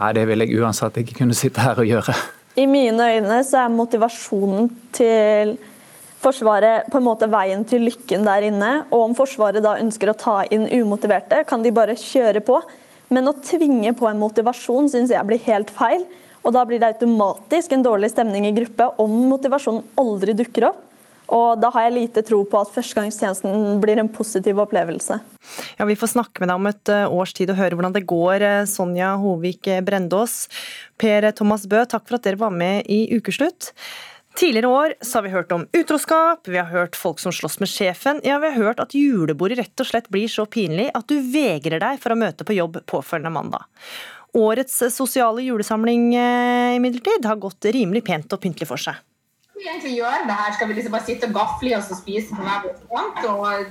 Nei, 0.00 0.12
Det 0.12 0.26
vil 0.28 0.42
jeg 0.42 0.58
uansett 0.58 0.98
ikke 1.00 1.20
kunne 1.22 1.36
sitte 1.38 1.62
her 1.62 1.78
og 1.78 1.86
gjøre. 1.86 2.16
I 2.56 2.64
mine 2.64 3.04
øyne 3.12 3.42
så 3.44 3.66
er 3.66 3.72
motivasjonen 3.72 4.70
til 4.96 5.56
Forsvaret 6.22 6.86
på 6.90 6.96
en 6.98 7.04
måte 7.04 7.28
veien 7.28 7.60
til 7.68 7.84
lykken 7.84 8.24
der 8.24 8.46
inne. 8.48 8.70
Og 8.88 9.10
om 9.10 9.16
Forsvaret 9.18 9.60
da 9.62 9.74
ønsker 9.82 10.10
å 10.10 10.16
ta 10.16 10.36
inn 10.48 10.64
umotiverte, 10.72 11.42
kan 11.46 11.62
de 11.62 11.74
bare 11.76 11.98
kjøre 12.00 12.40
på. 12.46 12.56
Men 13.12 13.28
å 13.28 13.36
tvinge 13.44 13.92
på 13.98 14.08
en 14.08 14.18
motivasjon 14.18 14.88
syns 14.90 15.12
jeg 15.12 15.28
blir 15.28 15.44
helt 15.44 15.70
feil. 15.76 16.06
Og 16.46 16.54
da 16.56 16.64
blir 16.64 16.80
det 16.80 16.94
automatisk 16.94 17.76
en 17.76 17.84
dårlig 17.84 18.10
stemning 18.14 18.48
i 18.48 18.54
gruppe 18.56 18.88
om 19.02 19.12
motivasjonen 19.28 19.84
aldri 20.00 20.34
dukker 20.40 20.70
opp. 20.70 20.80
Og 21.34 21.58
da 21.58 21.72
har 21.74 21.86
jeg 21.86 21.96
lite 21.96 22.22
tro 22.26 22.42
på 22.46 22.58
at 22.60 22.70
førstegangstjenesten 22.74 23.80
blir 23.82 23.98
en 23.98 24.10
positiv 24.12 24.60
opplevelse. 24.62 25.18
Ja, 25.78 25.86
Vi 25.88 25.98
får 25.98 26.14
snakke 26.14 26.42
med 26.42 26.50
deg 26.50 26.60
om 26.60 26.70
et 26.70 26.92
eh, 26.92 27.06
års 27.10 27.32
tid 27.34 27.50
og 27.50 27.58
høre 27.58 27.74
hvordan 27.74 27.94
det 27.96 28.06
går, 28.06 28.42
eh, 28.42 28.64
Sonja 28.70 29.16
Hovik 29.18 29.70
Brendås. 29.86 30.46
Per 30.98 31.30
Thomas 31.32 31.66
Bø, 31.66 31.82
takk 31.84 32.06
for 32.06 32.18
at 32.18 32.26
dere 32.26 32.38
var 32.40 32.54
med 32.54 32.86
i 32.86 33.06
Ukeslutt. 33.16 33.72
Tidligere 34.36 34.68
år 34.68 34.92
så 35.00 35.18
har 35.18 35.22
vi 35.24 35.32
hørt 35.32 35.52
om 35.52 35.62
utroskap, 35.72 36.44
vi 36.44 36.58
har 36.58 36.68
hørt 36.68 36.96
folk 36.98 37.22
som 37.22 37.32
slåss 37.32 37.56
med 37.62 37.70
sjefen, 37.72 38.20
ja, 38.22 38.36
vi 38.38 38.50
har 38.52 38.66
hørt 38.66 38.82
at 38.84 38.92
julebordet 38.92 39.56
rett 39.62 39.80
og 39.80 39.88
slett 39.88 40.10
blir 40.12 40.28
så 40.28 40.44
pinlig 40.44 40.90
at 40.92 41.08
du 41.08 41.16
vegrer 41.32 41.80
deg 41.80 42.02
for 42.02 42.12
å 42.12 42.18
møte 42.20 42.44
på 42.44 42.58
jobb 42.58 42.82
påfølgende 42.84 43.32
mandag. 43.32 43.64
Årets 44.36 44.82
sosiale 44.92 45.40
julesamling 45.46 46.10
eh, 46.20 46.76
imidlertid 46.76 47.24
har 47.24 47.40
gått 47.40 47.70
rimelig 47.72 48.04
pent 48.04 48.36
og 48.36 48.42
pyntelig 48.42 48.68
for 48.68 48.82
seg. 48.82 49.00
Vi 49.58 49.68
egentlig 49.68 49.96
gjøre 49.96 50.26
det 50.28 50.36
her? 50.40 50.52
Skal 50.56 50.68
vi 50.68 50.74
liksom 50.78 50.92
bare 50.92 51.04
sitte 51.08 51.28
og 51.30 51.34
gafle 51.34 51.70
i 51.70 51.74
oss 51.78 51.90
og 51.90 51.98
spise 52.02 52.34
på 52.36 52.42
hver 52.46 52.62
vår 52.68 52.78
kant? 52.92 53.26
Og 53.32 53.66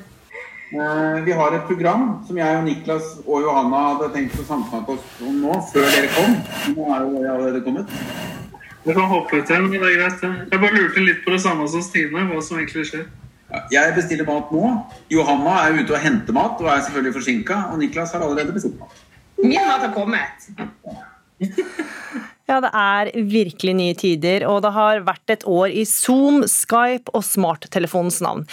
Eh, 0.74 1.24
Vi 1.26 1.32
har 1.32 1.54
et 1.54 1.68
program 1.68 2.24
som 2.28 2.38
jeg 2.38 2.58
og 2.58 2.64
Niklas 2.66 3.04
og 3.28 3.42
Johanna 3.46 3.78
hadde 3.94 4.08
tenkt 4.16 4.34
å 4.42 4.44
samsnakke 4.48 4.96
oss 4.96 5.22
om 5.22 5.36
nå, 5.44 5.54
før 5.72 5.86
dere 5.94 6.10
kom. 6.16 6.34
Nå 6.74 6.88
er 6.96 7.04
jo 7.06 7.12
dere 7.22 7.36
allerede 7.36 7.62
kommet. 7.64 7.86
Det 8.84 8.96
kan 8.98 9.08
hoppe 9.08 9.38
ut 9.40 9.50
igjen, 9.50 9.68
men 9.70 9.72
det 9.72 9.92
er 9.92 10.00
greit. 10.02 10.26
Jeg 10.52 10.60
bare 10.60 10.74
lurte 10.76 11.06
litt 11.06 11.22
på 11.24 11.32
det 11.32 11.42
samme 11.46 11.68
som 11.70 11.82
Stine, 11.86 12.26
hva 12.32 12.42
som 12.44 12.58
egentlig 12.58 12.88
skjer. 12.90 13.06
Jeg 13.72 13.94
bestiller 13.96 14.26
mat 14.28 14.52
nå. 14.52 14.74
Johanna 15.14 15.54
er 15.68 15.80
ute 15.80 15.94
og 15.96 16.02
henter 16.02 16.34
mat 16.34 16.60
og 16.60 16.68
er 16.68 16.82
selvfølgelig 16.82 17.14
forsinka. 17.22 17.62
Og 17.72 17.80
Niklas 17.80 18.12
har 18.18 18.26
allerede 18.26 18.52
bestilt 18.58 18.80
mat. 18.82 19.06
min 19.38 19.62
mat 19.70 19.86
har 19.86 19.94
kommet. 19.94 20.50
Ja, 22.46 22.60
det 22.62 22.70
er 22.78 23.10
virkelig 23.26 23.74
nye 23.74 23.94
tider, 23.98 24.44
og 24.46 24.60
det 24.62 24.70
har 24.76 25.00
vært 25.08 25.32
et 25.34 25.46
år 25.50 25.72
i 25.74 25.82
Zoom, 25.90 26.44
Skype 26.46 27.10
og 27.18 27.24
smarttelefonens 27.26 28.20
navn. 28.22 28.44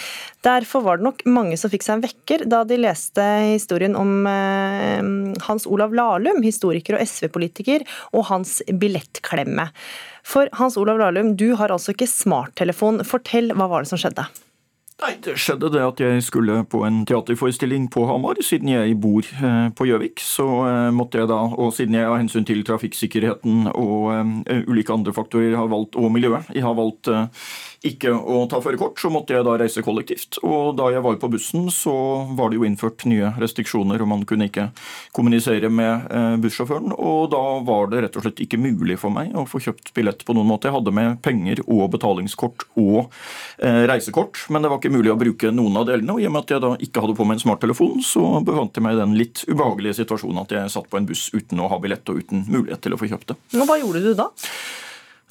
Derfor 0.45 0.81
var 0.81 0.97
det 0.97 1.05
nok 1.05 1.21
mange 1.29 1.59
som 1.61 1.69
fikk 1.69 1.85
seg 1.85 1.99
en 1.99 2.05
vekker 2.07 2.45
da 2.49 2.63
de 2.65 2.79
leste 2.81 3.27
historien 3.51 3.93
om 3.99 4.25
eh, 4.29 4.97
Hans 5.45 5.67
Olav 5.69 5.93
Lahlum, 5.93 6.41
historiker 6.41 6.97
og 6.97 7.05
SV-politiker, 7.05 7.85
og 8.17 8.25
hans 8.31 8.63
billettklemme. 8.81 9.67
For 10.25 10.49
Hans 10.57 10.79
Olav 10.81 10.97
Lahlum, 10.97 11.35
du 11.37 11.51
har 11.59 11.69
altså 11.69 11.93
ikke 11.93 12.09
smarttelefon. 12.09 13.03
Fortell, 13.05 13.53
hva 13.53 13.69
var 13.69 13.85
det 13.85 13.93
som 13.93 14.01
skjedde? 14.01 14.25
Nei, 15.01 15.15
Det 15.25 15.33
skjedde 15.41 15.71
det 15.73 15.81
at 15.81 15.99
jeg 15.99 16.23
skulle 16.23 16.59
på 16.69 16.83
en 16.85 17.01
teaterforestilling 17.09 17.87
på 17.91 18.05
Hamar. 18.07 18.37
Siden 18.45 18.69
jeg 18.69 18.95
bor 19.01 19.25
eh, 19.25 19.69
på 19.73 19.87
Gjøvik, 19.89 20.21
så 20.21 20.45
eh, 20.67 20.89
måtte 20.93 21.19
jeg 21.19 21.31
da, 21.31 21.39
og 21.49 21.73
siden 21.73 21.97
jeg 21.97 22.07
av 22.07 22.19
hensyn 22.19 22.45
til 22.47 22.61
trafikksikkerheten 22.67 23.71
og 23.73 24.13
eh, 24.13 24.63
ulike 24.69 24.93
andre 24.93 25.15
faktorer 25.15 25.57
har 25.57 25.71
valgt, 25.71 25.97
og 25.97 26.13
miljøet, 26.13 26.51
jeg 26.53 26.63
har 26.63 26.77
valgt 26.77 27.09
ikke 27.83 28.13
å 28.15 28.45
ta 28.47 28.61
førerkort, 28.63 28.95
så 29.01 29.09
måtte 29.11 29.35
jeg 29.35 29.43
da 29.43 29.57
reise 29.59 29.83
kollektivt. 29.83 30.37
Og 30.47 30.77
da 30.79 30.87
jeg 30.93 31.03
var 31.03 31.17
på 31.19 31.29
bussen, 31.33 31.65
så 31.73 31.93
var 32.37 32.49
det 32.49 32.59
jo 32.59 32.67
innført 32.67 33.03
nye 33.09 33.33
restriksjoner, 33.41 33.99
og 33.99 34.07
man 34.07 34.23
kunne 34.27 34.47
ikke 34.47 34.69
kommunisere 35.15 35.67
med 35.67 36.07
bussjåføren. 36.43 36.93
Og 36.95 37.27
da 37.33 37.41
var 37.67 37.91
det 37.91 38.05
rett 38.05 38.19
og 38.19 38.23
slett 38.25 38.39
ikke 38.45 38.61
mulig 38.61 38.95
for 39.01 39.11
meg 39.13 39.35
å 39.35 39.43
få 39.49 39.59
kjøpt 39.65 39.91
billett 39.97 40.23
på 40.23 40.35
noen 40.37 40.47
måte. 40.53 40.69
Jeg 40.69 40.77
hadde 40.77 40.95
med 40.95 41.19
penger 41.25 41.63
og 41.65 41.89
betalingskort 41.97 42.67
og 42.79 43.11
reisekort, 43.59 44.45
men 44.53 44.63
det 44.63 44.71
var 44.71 44.79
ikke 44.79 44.93
mulig 44.93 45.11
å 45.11 45.19
bruke 45.19 45.51
noen 45.51 45.81
av 45.81 45.89
delene. 45.91 46.15
Og 46.15 46.23
i 46.23 46.29
og 46.29 46.35
med 46.37 46.45
at 46.45 46.55
jeg 46.55 46.63
da 46.63 46.71
ikke 46.87 47.03
hadde 47.03 47.17
på 47.19 47.27
meg 47.27 47.39
en 47.39 47.43
smarttelefon, 47.45 47.99
så 48.05 48.23
befant 48.47 48.79
jeg 48.79 48.87
meg 48.87 48.95
i 48.95 49.01
den 49.01 49.17
litt 49.19 49.43
ubehagelige 49.49 49.99
situasjonen 49.99 50.45
at 50.45 50.55
jeg 50.55 50.71
satt 50.77 50.87
på 50.87 51.01
en 51.01 51.09
buss 51.11 51.27
uten 51.35 51.59
å 51.59 51.67
ha 51.71 51.83
billett 51.83 52.07
og 52.13 52.23
uten 52.23 52.47
mulighet 52.47 52.83
til 52.87 52.95
å 52.95 53.01
få 53.01 53.11
kjøpt 53.11 53.33
det. 53.33 53.39
Men 53.57 53.67
hva 53.67 53.79
gjorde 53.81 54.05
du 54.07 54.13
da? 54.17 54.29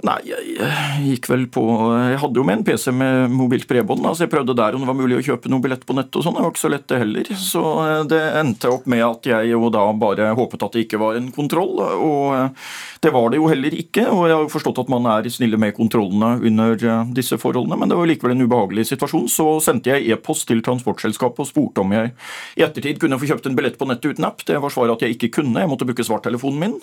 Nei, 0.03 0.17
jeg 0.27 0.67
gikk 1.07 1.29
vel 1.31 1.45
på 1.55 1.63
Jeg 1.95 2.17
hadde 2.19 2.41
jo 2.41 2.43
med 2.47 2.57
en 2.59 2.65
PC 2.67 2.91
med 2.91 3.31
mobilt 3.31 3.69
bredbånd. 3.71 4.03
altså 4.03 4.25
Jeg 4.25 4.33
prøvde 4.33 4.57
der 4.59 4.75
om 4.75 4.83
det 4.83 4.89
var 4.89 4.97
mulig 4.99 5.21
å 5.21 5.23
kjøpe 5.29 5.51
noe 5.53 5.63
billett 5.63 5.85
på 5.87 5.95
nett 5.95 6.11
og 6.19 6.25
sånn. 6.27 6.35
Det 6.35 6.43
var 6.43 6.51
ikke 6.51 6.63
så 6.63 6.71
lett, 6.73 6.87
det 6.91 6.99
heller. 6.99 7.29
Så 7.39 7.63
eh, 7.85 8.01
det 8.11 8.19
endte 8.41 8.73
opp 8.75 8.89
med 8.91 9.05
at 9.07 9.29
jeg 9.31 9.53
jo 9.53 9.71
da 9.71 9.85
bare 9.95 10.33
håpet 10.35 10.65
at 10.67 10.75
det 10.75 10.83
ikke 10.89 10.99
var 10.99 11.21
en 11.21 11.29
kontroll. 11.35 11.79
Og 11.79 12.35
eh, 12.35 12.73
det 13.07 13.13
var 13.15 13.31
det 13.31 13.39
jo 13.39 13.47
heller 13.53 13.77
ikke. 13.79 14.09
Og 14.11 14.25
jeg 14.27 14.35
har 14.35 14.43
jo 14.43 14.51
forstått 14.57 14.81
at 14.83 14.91
man 14.91 15.07
er 15.13 15.29
snille 15.31 15.61
med 15.63 15.77
kontrollene 15.79 16.33
under 16.51 16.83
eh, 16.83 17.15
disse 17.15 17.39
forholdene, 17.39 17.79
men 17.79 17.95
det 17.95 18.01
var 18.01 18.11
likevel 18.11 18.35
en 18.35 18.43
ubehagelig 18.49 18.89
situasjon. 18.91 19.31
Så 19.31 19.47
sendte 19.63 19.95
jeg 19.95 20.11
e-post 20.11 20.49
til 20.51 20.65
transportselskapet 20.67 21.45
og 21.47 21.51
spurte 21.53 21.87
om 21.87 21.95
jeg 21.95 22.11
i 22.59 22.67
ettertid 22.67 22.99
kunne 22.99 23.21
få 23.23 23.31
kjøpt 23.31 23.47
en 23.53 23.61
billett 23.61 23.79
på 23.79 23.87
nettet 23.87 24.17
uten 24.17 24.27
app. 24.27 24.43
Det 24.51 24.59
var 24.59 24.75
svaret 24.75 24.99
at 24.99 25.07
jeg 25.07 25.15
ikke 25.15 25.31
kunne. 25.39 25.63
Jeg 25.63 25.71
måtte 25.71 25.87
bruke 25.87 26.11
svarttelefonen 26.11 26.59
min, 26.59 26.77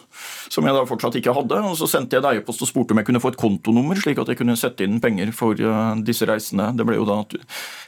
som 0.47 0.63
jeg 0.63 0.79
da 0.79 0.87
fortsatt 0.87 1.19
ikke 1.19 1.35
hadde. 1.35 1.59
Og 1.67 1.75
så 1.83 1.91
sendte 1.97 2.15
jeg 2.15 2.39
e-post 2.39 2.63
og 2.63 2.71
spurte 2.71 2.95
om 2.95 3.03
jeg 3.03 3.08
kunne 3.09 3.21
få 3.23 3.33
et 3.33 3.39
kontonummer, 3.39 3.97
slik 3.99 4.21
at 4.21 4.29
jeg 4.31 4.39
kunne 4.39 4.57
sette 4.59 4.85
inn 4.85 4.99
penger 5.03 5.33
for 5.35 5.57
uh, 5.59 5.97
disse 6.05 6.27
reisene. 6.29 6.69
Det 6.77 6.85
ble 6.87 6.99
jo 6.99 7.07
da 7.09 7.21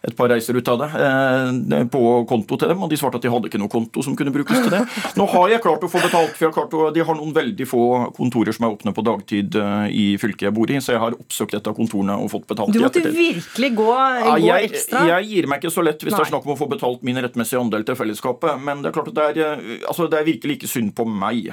et 0.02 0.16
par 0.18 0.32
reiser 0.32 0.58
ut 0.58 0.72
av 0.74 0.82
det 0.82 0.90
uh, 0.98 1.86
på 1.92 2.02
konto 2.30 2.58
til 2.58 2.72
dem, 2.72 2.82
og 2.82 2.92
de 2.92 3.00
svarte 3.00 3.22
at 3.22 3.26
de 3.26 3.32
hadde 3.32 3.52
ikke 3.52 3.62
noe 3.62 3.72
konto 3.72 4.04
som 4.06 4.18
kunne 4.18 4.34
brukes 4.34 4.58
til 4.66 4.74
det. 4.74 4.82
Nå 5.20 5.28
har 5.34 5.54
jeg 5.54 5.64
klart 5.64 5.86
å 5.86 5.92
få 5.92 6.02
betalt, 6.02 6.34
for 6.36 6.48
jeg 6.48 6.52
har 6.52 6.58
klart 6.58 6.76
å, 6.78 6.90
de 6.96 7.06
har 7.06 7.20
noen 7.20 7.36
veldig 7.36 7.68
få 7.70 7.84
kontorer 8.18 8.56
som 8.56 8.68
er 8.68 8.76
åpne 8.76 8.96
på 8.98 9.06
dagtid 9.06 9.58
uh, 9.60 9.86
i 9.88 10.16
fylket 10.22 10.48
jeg 10.50 10.56
bor 10.58 10.72
i, 10.74 10.80
så 10.82 10.96
jeg 10.96 11.04
har 11.04 11.18
oppsøkt 11.18 11.58
et 11.60 11.70
av 11.70 11.78
kontorene 11.78 12.18
og 12.22 12.32
fått 12.34 12.48
betalt. 12.50 12.74
Du 12.74 12.82
måtte 12.84 13.04
virkelig 13.06 13.72
gå, 13.78 13.90
gå 13.92 14.42
jeg, 14.48 14.72
ekstra? 14.72 15.06
Jeg 15.12 15.30
gir 15.32 15.50
meg 15.52 15.62
ikke 15.62 15.74
så 15.74 15.86
lett 15.86 16.02
hvis 16.02 16.16
Nei. 16.16 16.22
det 16.22 16.28
er 16.28 16.34
snakk 16.34 16.48
om 16.48 16.56
å 16.56 16.60
få 16.60 16.70
betalt 16.72 17.06
min 17.06 17.20
rettmessige 17.22 17.62
andel 17.62 17.86
til 17.88 18.00
fellesskapet, 18.00 18.58
men 18.64 18.82
det 18.82 18.92
er 18.92 18.98
klart 18.98 19.12
at 19.14 19.20
det 19.20 19.46
er, 19.46 19.62
altså, 19.90 20.10
det 20.12 20.20
er 20.20 20.28
virkelig 20.28 20.58
ikke 20.60 20.72
synd 20.72 20.96
på 20.98 21.06
meg. 21.06 21.52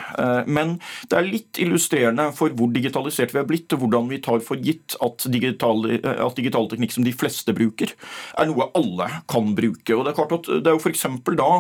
Men 0.49 0.77
det 1.11 1.19
er 1.19 1.27
litt 1.29 1.61
illustrerende 1.63 2.29
for 2.37 2.53
hvor 2.57 2.71
digitalisert 2.73 3.35
vi 3.35 3.41
er 3.43 3.49
blitt, 3.49 3.58
og 3.75 3.83
hvordan 3.83 4.09
vi 4.11 4.21
tar 4.25 4.41
for 4.45 4.61
gitt 4.63 4.97
at 5.05 5.27
digital, 5.33 5.85
at 5.99 6.39
digital 6.39 6.69
teknikk 6.71 6.95
som 6.95 7.07
de 7.07 7.15
fleste 7.17 7.55
bruker, 7.57 7.93
er 8.39 8.49
noe 8.51 8.69
alle 8.79 9.09
kan 9.31 9.53
bruke. 9.59 9.97
Og 9.97 10.05
Det 10.05 10.13
er 10.13 10.19
klart 10.19 10.35
at 10.39 10.51
det 10.63 10.71
er 10.71 10.77
jo 10.77 10.83
f.eks. 10.83 11.07
da 11.39 11.51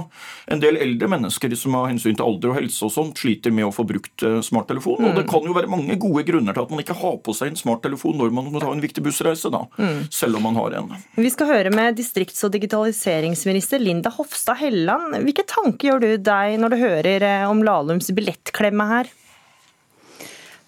en 0.53 0.63
del 0.63 0.79
eldre 0.81 1.11
mennesker 1.11 1.55
som 1.59 1.77
av 1.79 1.89
hensyn 1.91 2.17
til 2.19 2.27
alder 2.27 2.53
og 2.53 2.59
helse 2.61 2.87
og 2.87 2.95
sånt 2.95 3.21
sliter 3.21 3.55
med 3.55 3.69
å 3.69 3.75
få 3.75 3.87
brukt 3.89 4.25
eh, 4.27 4.41
smarttelefon. 4.45 5.03
Mm. 5.03 5.09
Og 5.09 5.19
det 5.19 5.27
mm. 5.27 5.31
kan 5.33 5.49
jo 5.49 5.57
være 5.57 5.73
mange 5.73 5.99
gode 6.01 6.25
grunner 6.29 6.57
til 6.57 6.65
at 6.65 6.73
man 6.75 6.83
ikke 6.85 6.99
har 7.03 7.21
på 7.25 7.35
seg 7.37 7.53
en 7.53 7.61
smarttelefon 7.61 8.19
når 8.19 8.35
man 8.35 8.51
må 8.53 8.63
ta 8.63 8.73
en 8.73 8.83
viktig 8.85 9.05
bussreise, 9.05 9.53
da, 9.55 9.65
mm. 9.79 10.09
selv 10.15 10.41
om 10.41 10.49
man 10.49 10.59
har 10.59 10.79
en. 10.81 10.97
Vi 11.19 11.31
skal 11.35 11.53
høre 11.53 11.75
med 11.75 11.99
distrikts- 11.99 12.45
og 12.47 12.55
digitaliseringsminister 12.57 13.83
Linda 13.83 14.13
Hofstad 14.15 14.61
Helleland. 14.63 15.17
Hvilke 15.27 15.47
tanker 15.49 15.93
gjør 15.93 16.05
du 16.05 16.11
deg 16.29 16.59
når 16.63 16.75
du 16.75 16.83
hører 16.83 17.29
eh, 17.29 17.47
om 17.49 17.65
Lahlums 17.67 18.13
billettklemme 18.15 18.89
her? 18.93 19.15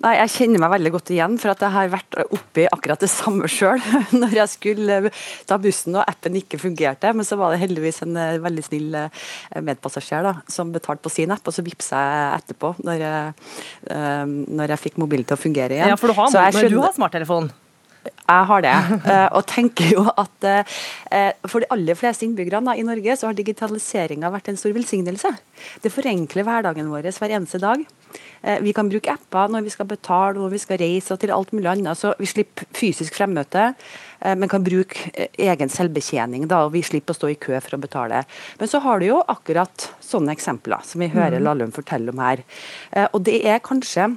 Nei, 0.01 0.15
Jeg 0.17 0.33
kjenner 0.33 0.63
meg 0.63 0.73
veldig 0.73 0.93
godt 0.95 1.11
igjen, 1.13 1.35
for 1.41 1.53
at 1.53 1.61
jeg 1.61 1.75
har 1.75 1.91
vært 1.93 2.17
oppi 2.23 2.65
akkurat 2.73 3.03
det 3.03 3.11
samme 3.13 3.49
sjøl. 3.53 3.83
Når 4.23 4.37
jeg 4.39 4.53
skulle 4.55 5.01
ta 5.49 5.59
bussen 5.61 5.99
og 5.99 6.07
appen 6.09 6.39
ikke 6.41 6.61
fungerte, 6.63 7.13
men 7.17 7.29
så 7.29 7.37
var 7.41 7.53
det 7.53 7.61
heldigvis 7.61 8.01
en 8.07 8.17
eh, 8.17 8.39
veldig 8.41 8.65
snill 8.65 8.97
eh, 8.97 9.25
medpassasjer 9.61 10.25
da, 10.25 10.35
som 10.49 10.73
betalte 10.73 11.05
på 11.05 11.13
sin 11.13 11.35
app, 11.35 11.45
og 11.45 11.57
så 11.57 11.65
vippsa 11.67 12.01
jeg 12.01 12.39
etterpå, 12.41 12.73
når 12.87 13.05
jeg, 13.05 13.35
eh, 13.93 14.25
når 14.61 14.75
jeg 14.75 14.85
fikk 14.87 15.03
mobilen 15.05 15.29
til 15.29 15.37
å 15.37 15.43
fungere 15.43 15.77
igjen. 15.77 15.93
Ja, 15.93 16.01
for 16.01 16.09
du 16.09 16.17
har, 16.17 16.33
skjønner, 16.33 16.73
du 16.73 16.81
har 16.81 16.97
smarttelefon? 16.97 17.53
Jeg 18.31 18.49
har 18.51 18.63
det, 18.63 18.75
og 19.37 19.43
tenker 19.51 19.91
jo 19.91 20.05
at 20.09 20.49
for 21.51 21.63
de 21.63 21.71
aller 21.75 21.99
fleste 21.99 22.23
innbyggerne 22.27 22.77
i 22.79 22.85
Norge 22.87 23.17
så 23.19 23.27
har 23.27 23.39
digitaliseringa 23.39 24.31
vært 24.31 24.53
en 24.53 24.61
stor 24.61 24.75
velsignelse. 24.77 25.33
Det 25.83 25.91
forenkler 25.91 26.47
hverdagen 26.47 26.93
vår 26.93 27.11
hver 27.11 27.35
eneste 27.41 27.59
dag. 27.63 27.83
Eh, 28.43 28.61
vi 28.61 28.73
kan 28.73 28.89
bruke 28.89 29.13
apper 29.13 29.51
når 29.53 29.67
vi 29.67 29.73
skal 29.75 29.89
betale, 29.89 30.39
når 30.41 30.55
vi 30.55 30.63
skal 30.63 30.81
reise 30.81 31.13
og 31.15 31.21
til 31.21 31.33
alt 31.35 31.53
mulig 31.57 31.69
annet. 31.75 31.99
Så 31.99 32.15
vi 32.19 32.29
slipper 32.29 32.69
fysisk 32.77 33.19
fremmøte, 33.19 33.73
eh, 34.21 34.35
men 34.35 34.49
kan 34.49 34.65
bruke 34.65 35.11
eh, 35.15 35.29
egen 35.51 35.73
selvbetjening. 35.73 36.49
da, 36.49 36.65
og 36.65 36.73
Vi 36.73 36.83
slipper 36.83 37.15
å 37.15 37.19
stå 37.19 37.31
i 37.31 37.39
kø 37.41 37.61
for 37.61 37.77
å 37.77 37.83
betale. 37.83 38.25
Men 38.59 38.69
så 38.69 38.81
har 38.81 39.01
du 39.01 39.07
jo 39.07 39.21
akkurat 39.29 39.91
sånne 40.01 40.33
eksempler 40.33 40.85
som 40.85 41.01
vi 41.01 41.13
hører 41.13 41.39
Lallum 41.39 41.51
Lahlum 41.51 41.73
fortelle 41.75 42.13
om 42.13 42.21
her. 42.23 42.43
Og 43.13 43.23
det 43.27 43.41
er 43.45 43.59
kanskje 43.59 44.15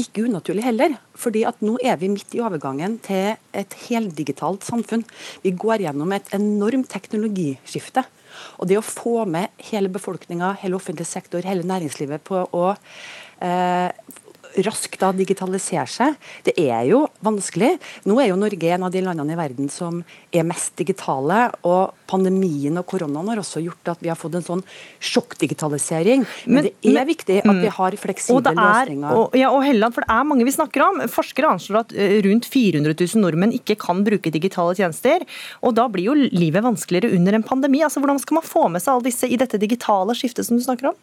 ikke 0.00 0.26
unaturlig 0.28 0.64
heller, 0.66 0.96
fordi 1.18 1.44
at 1.48 1.60
nå 1.64 1.76
er 1.84 1.98
vi 2.00 2.10
midt 2.12 2.34
i 2.36 2.42
overgangen 2.44 2.98
til 3.04 3.34
et 3.56 3.76
heldigitalt 3.86 4.64
samfunn. 4.66 5.04
Vi 5.44 5.54
går 5.56 5.84
gjennom 5.86 6.12
et 6.16 6.30
enormt 6.36 6.90
teknologiskifte. 6.92 8.04
Og 8.58 8.68
det 8.70 8.78
å 8.80 8.84
få 8.84 9.24
med 9.28 9.52
hele 9.70 9.90
befolkninga, 9.92 10.54
hele 10.62 10.78
offentlig 10.78 11.06
sektor, 11.08 11.44
hele 11.44 11.66
næringslivet 11.68 12.24
på 12.24 12.44
å 12.56 12.64
eh, 12.72 13.90
raskt 14.66 15.00
da 15.00 15.12
digitalisere 15.16 15.88
seg. 15.90 16.16
Det 16.46 16.54
er 16.60 16.84
jo 16.90 17.04
vanskelig. 17.24 17.74
Nå 18.08 18.18
er 18.20 18.30
jo 18.30 18.38
Norge 18.40 18.72
en 18.74 18.86
av 18.86 18.92
de 18.94 19.02
landene 19.04 19.34
i 19.34 19.38
verden 19.38 19.70
som 19.72 20.02
er 20.32 20.46
mest 20.46 20.76
digitale. 20.80 21.50
og 21.68 21.94
Pandemien 22.12 22.76
og 22.76 22.86
koronaen 22.90 23.30
har 23.32 23.40
også 23.40 23.62
gjort 23.64 23.94
at 23.94 24.02
vi 24.04 24.10
har 24.10 24.18
fått 24.20 24.36
en 24.36 24.44
sånn 24.44 24.64
sjokkdigitalisering. 25.00 26.26
Men, 26.44 26.54
men 26.54 26.66
det 26.68 26.72
er 26.92 26.98
men, 26.98 27.10
viktig 27.12 27.38
at 27.40 27.48
vi 27.48 27.70
mm. 27.70 27.76
har 27.78 27.96
fleksible 28.00 28.52
er, 28.52 28.58
løsninger. 28.58 29.16
Og, 29.16 29.38
ja, 29.38 29.52
og 29.52 29.64
Helland, 29.66 29.96
for 29.96 30.04
det 30.04 30.12
er 30.12 30.28
mange 30.28 30.48
vi 30.48 30.54
snakker 30.54 30.86
om. 30.88 31.00
Forskere 31.12 31.54
anslår 31.54 31.82
at 31.84 31.94
eh, 31.96 32.18
rundt 32.26 32.48
400 32.52 32.96
000 32.98 33.24
nordmenn 33.24 33.56
ikke 33.56 33.78
kan 33.80 34.04
bruke 34.06 34.34
digitale 34.34 34.76
tjenester. 34.78 35.24
og 35.62 35.76
Da 35.78 35.88
blir 35.92 36.10
jo 36.10 36.18
livet 36.18 36.64
vanskeligere 36.64 37.14
under 37.16 37.38
en 37.38 37.46
pandemi. 37.46 37.82
Altså, 37.84 38.02
Hvordan 38.02 38.20
skal 38.22 38.40
man 38.40 38.46
få 38.46 38.68
med 38.68 38.84
seg 38.84 38.96
alle 38.96 39.08
disse 39.08 39.28
i 39.30 39.40
dette 39.40 39.60
digitale 39.62 40.16
skiftet 40.18 40.48
som 40.48 40.60
du 40.60 40.64
snakker 40.64 40.92
om? 40.92 41.00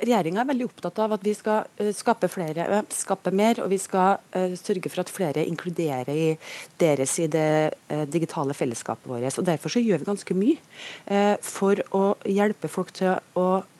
Regjeringa 0.00 0.42
er 0.42 0.48
veldig 0.48 0.68
opptatt 0.70 1.00
av 1.04 1.16
at 1.16 1.24
vi 1.26 1.34
skal 1.36 1.66
uh, 1.80 1.90
skape, 1.96 2.30
flere, 2.32 2.66
uh, 2.70 2.82
skape, 2.94 3.32
mer, 3.34 3.60
og 3.64 3.72
vi 3.72 3.78
skal 3.82 4.20
uh, 4.36 4.54
sørge 4.58 4.92
for 4.92 5.04
at 5.04 5.12
flere 5.12 5.44
inkluderer 5.44 6.12
i 6.12 6.28
deres 6.80 7.18
i 7.22 7.28
det 7.30 7.48
digitale 8.12 8.54
fellesskapet 8.56 9.08
vårt. 9.10 9.38
Og 9.38 9.46
Derfor 9.46 9.72
så 9.72 9.82
gjør 9.82 10.02
vi 10.02 10.08
ganske 10.08 10.36
mye 10.36 11.36
for 11.44 11.78
å 11.94 12.02
hjelpe 12.28 12.70
folk 12.72 12.92
til 12.96 13.18
å 13.38 13.46
Eh, 13.60 13.71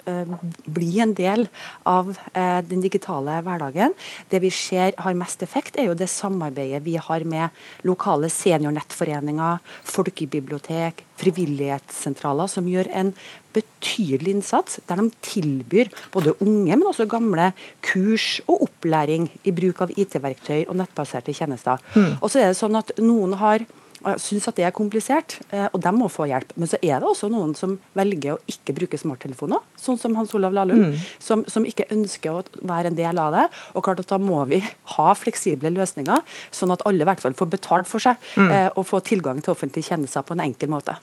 bli 0.66 1.00
en 1.02 1.14
del 1.14 1.46
av 1.88 2.10
eh, 2.32 2.60
den 2.66 2.82
digitale 2.84 3.38
hverdagen. 3.44 3.94
Det 4.30 4.40
vi 4.42 4.50
ser 4.54 4.96
har 4.98 5.18
mest 5.18 5.42
effekt, 5.42 5.78
er 5.78 5.90
jo 5.90 5.98
det 5.98 6.10
samarbeidet 6.10 6.82
vi 6.84 6.96
har 6.96 7.24
med 7.28 7.50
lokale 7.86 8.30
seniornettforeninger, 8.32 9.62
folkebibliotek, 9.92 11.04
frivillighetssentraler, 11.22 12.50
som 12.50 12.68
gjør 12.68 12.90
en 12.98 13.12
betydelig 13.52 14.38
innsats, 14.38 14.80
der 14.88 15.02
de 15.02 15.10
tilbyr 15.24 15.92
både 16.14 16.34
unge, 16.40 16.72
men 16.72 16.88
også 16.88 17.06
gamle 17.10 17.50
kurs 17.84 18.40
og 18.46 18.66
opplæring 18.68 19.28
i 19.44 19.54
bruk 19.54 19.84
av 19.84 19.92
IT-verktøy 19.94 20.64
og 20.64 20.78
nettbaserte 20.80 21.34
tjenester. 21.36 21.82
Mm. 21.94 22.16
Og 22.20 22.32
så 22.32 22.42
er 22.42 22.52
det 22.52 22.58
sånn 22.60 22.80
at 22.80 22.94
Noen 23.02 23.36
har 23.40 23.66
og 24.04 24.18
syns 24.20 24.48
at 24.48 24.56
det 24.56 24.64
er 24.66 24.74
komplisert, 24.76 25.38
eh, 25.52 25.68
og 25.72 25.80
de 25.82 25.92
må 25.96 26.08
få 26.10 26.26
hjelp. 26.30 26.52
Men 26.56 26.68
så 26.68 26.78
er 26.82 27.00
det 27.00 27.08
også 27.08 27.30
noen 27.30 27.54
som 27.56 27.78
velger 27.96 28.34
å 28.36 28.38
ikke 28.50 28.74
bruke 28.76 28.98
smarttelefoner, 29.00 29.60
sånn 29.78 29.98
som 29.98 30.14
Hans 30.18 30.34
Olav 30.34 30.52
Lahlum, 30.52 30.82
Mm. 30.82 30.96
som, 31.20 31.44
som 31.46 31.64
ikke 31.64 31.86
ønsker 31.94 32.30
å 32.32 32.42
være 32.66 32.86
en 32.90 32.96
del 32.98 33.18
av 33.18 33.32
det. 33.32 33.44
Og 33.74 33.84
klart 33.84 34.00
at 34.00 34.08
Da 34.12 34.18
må 34.18 34.46
vi 34.48 34.58
ha 34.96 35.14
fleksible 35.14 35.70
løsninger, 35.72 36.20
sånn 36.52 36.72
at 36.72 36.82
alle 36.84 37.02
i 37.02 37.08
hvert 37.08 37.20
fall 37.20 37.32
får 37.38 37.48
betalt 37.50 37.86
for 37.86 37.98
seg 38.02 38.16
Mm. 38.36 38.50
eh, 38.50 38.68
og 38.76 38.86
får 38.86 39.02
tilgang 39.04 39.42
til 39.42 39.54
offentlige 39.54 39.88
tjenester 39.92 40.22
på 40.22 40.32
en 40.32 40.40
enkel 40.44 40.68
måte. 40.68 40.96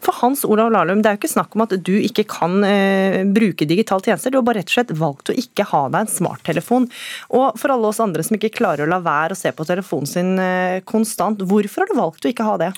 For 0.00 0.12
Hans 0.20 0.44
Olav 0.44 0.70
Lahlum, 0.72 1.02
det 1.02 1.06
er 1.10 1.16
jo 1.16 1.20
ikke 1.22 1.34
snakk 1.34 1.54
om 1.56 1.62
at 1.62 1.70
du 1.82 1.92
ikke 2.00 2.26
kan 2.28 2.62
eh, 2.64 3.24
bruke 3.24 3.66
digitale 3.66 4.02
tjenester, 4.02 4.30
du 4.30 4.38
har 4.38 4.42
bare 4.46 4.60
rett 4.62 4.70
og 4.70 4.76
slett 4.76 4.92
valgt 4.98 5.30
å 5.32 5.36
ikke 5.38 5.64
ha 5.72 5.88
deg 5.88 6.00
en 6.00 6.06
smarttelefon. 6.06 6.88
Og 7.30 7.58
for 7.58 7.72
alle 7.74 7.88
oss 7.88 8.00
andre 8.00 8.22
som 8.22 8.36
ikke 8.36 8.52
klarer 8.54 8.84
å 8.86 8.88
la 8.88 9.00
være 9.00 9.32
å 9.34 9.36
se 9.38 9.50
på 9.52 9.64
telefonen 9.66 10.06
sin 10.08 10.38
eh, 10.38 10.80
konstant, 10.84 11.38
hvorfor 11.38 11.84
har 11.84 11.86
du 11.92 11.94
valgt 11.98 12.24
å 12.26 12.30
ikke 12.32 12.41
ha 12.42 12.56
det? 12.58 12.72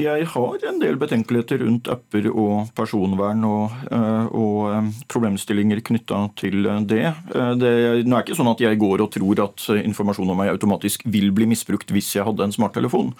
Jeg 0.00 0.24
har 0.32 0.62
en 0.66 0.78
del 0.80 0.96
betenkeligheter 0.96 1.60
rundt 1.60 1.88
apper 1.92 2.24
og 2.32 2.70
personvern 2.76 3.44
og, 3.44 3.74
eh, 3.92 4.28
og 4.32 4.58
eh, 4.72 4.90
problemstillinger 5.12 5.82
knytta 5.84 6.22
til 6.40 6.64
det. 6.88 7.04
Eh, 7.12 7.52
det. 7.60 7.72
Nå 8.08 8.16
er 8.16 8.22
det 8.22 8.24
ikke 8.24 8.38
sånn 8.38 8.50
at 8.54 8.62
jeg 8.64 8.80
går 8.80 9.04
og 9.04 9.12
tror 9.12 9.44
at 9.44 9.66
informasjon 9.76 10.32
om 10.32 10.40
meg 10.40 10.54
automatisk 10.54 11.04
vil 11.04 11.28
bli 11.36 11.50
misbrukt 11.50 11.92
hvis 11.92 12.08
jeg 12.16 12.24
hadde 12.24 12.48
en 12.48 12.56
smarttelefon. 12.56 13.12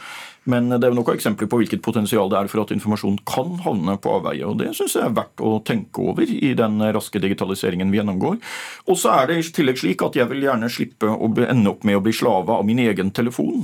Men 0.49 0.73
det 0.73 0.89
er 0.89 0.97
nok 0.97 1.13
eksempler 1.13 1.47
på 1.47 1.61
hvilket 1.61 1.85
potensial 1.85 2.33
det 2.33 2.41
er 2.41 2.49
for 2.51 2.65
at 2.65 2.73
informasjon 2.75 3.21
kan 3.29 3.53
havne 3.63 3.95
på 4.03 4.17
avveie. 4.17 4.43
og 4.49 4.57
Det 4.59 4.73
syns 4.75 4.97
jeg 4.97 5.05
er 5.07 5.15
verdt 5.15 5.45
å 5.45 5.61
tenke 5.63 6.03
over 6.03 6.27
i 6.27 6.51
den 6.59 6.83
raske 6.97 7.21
digitaliseringen 7.23 7.93
vi 7.93 8.01
gjennomgår. 8.01 8.41
Og 8.89 8.99
så 8.99 9.13
er 9.21 9.31
det 9.31 9.39
i 9.39 9.53
tillegg 9.61 9.79
slik 9.79 10.03
at 10.03 10.19
jeg 10.19 10.27
vil 10.33 10.43
gjerne 10.49 10.73
slippe 10.73 11.13
å 11.13 11.31
ende 11.45 11.71
opp 11.71 11.87
med 11.87 12.01
å 12.01 12.03
bli 12.03 12.17
slave 12.17 12.57
av 12.57 12.67
min 12.67 12.81
egen 12.83 13.13
telefon. 13.15 13.63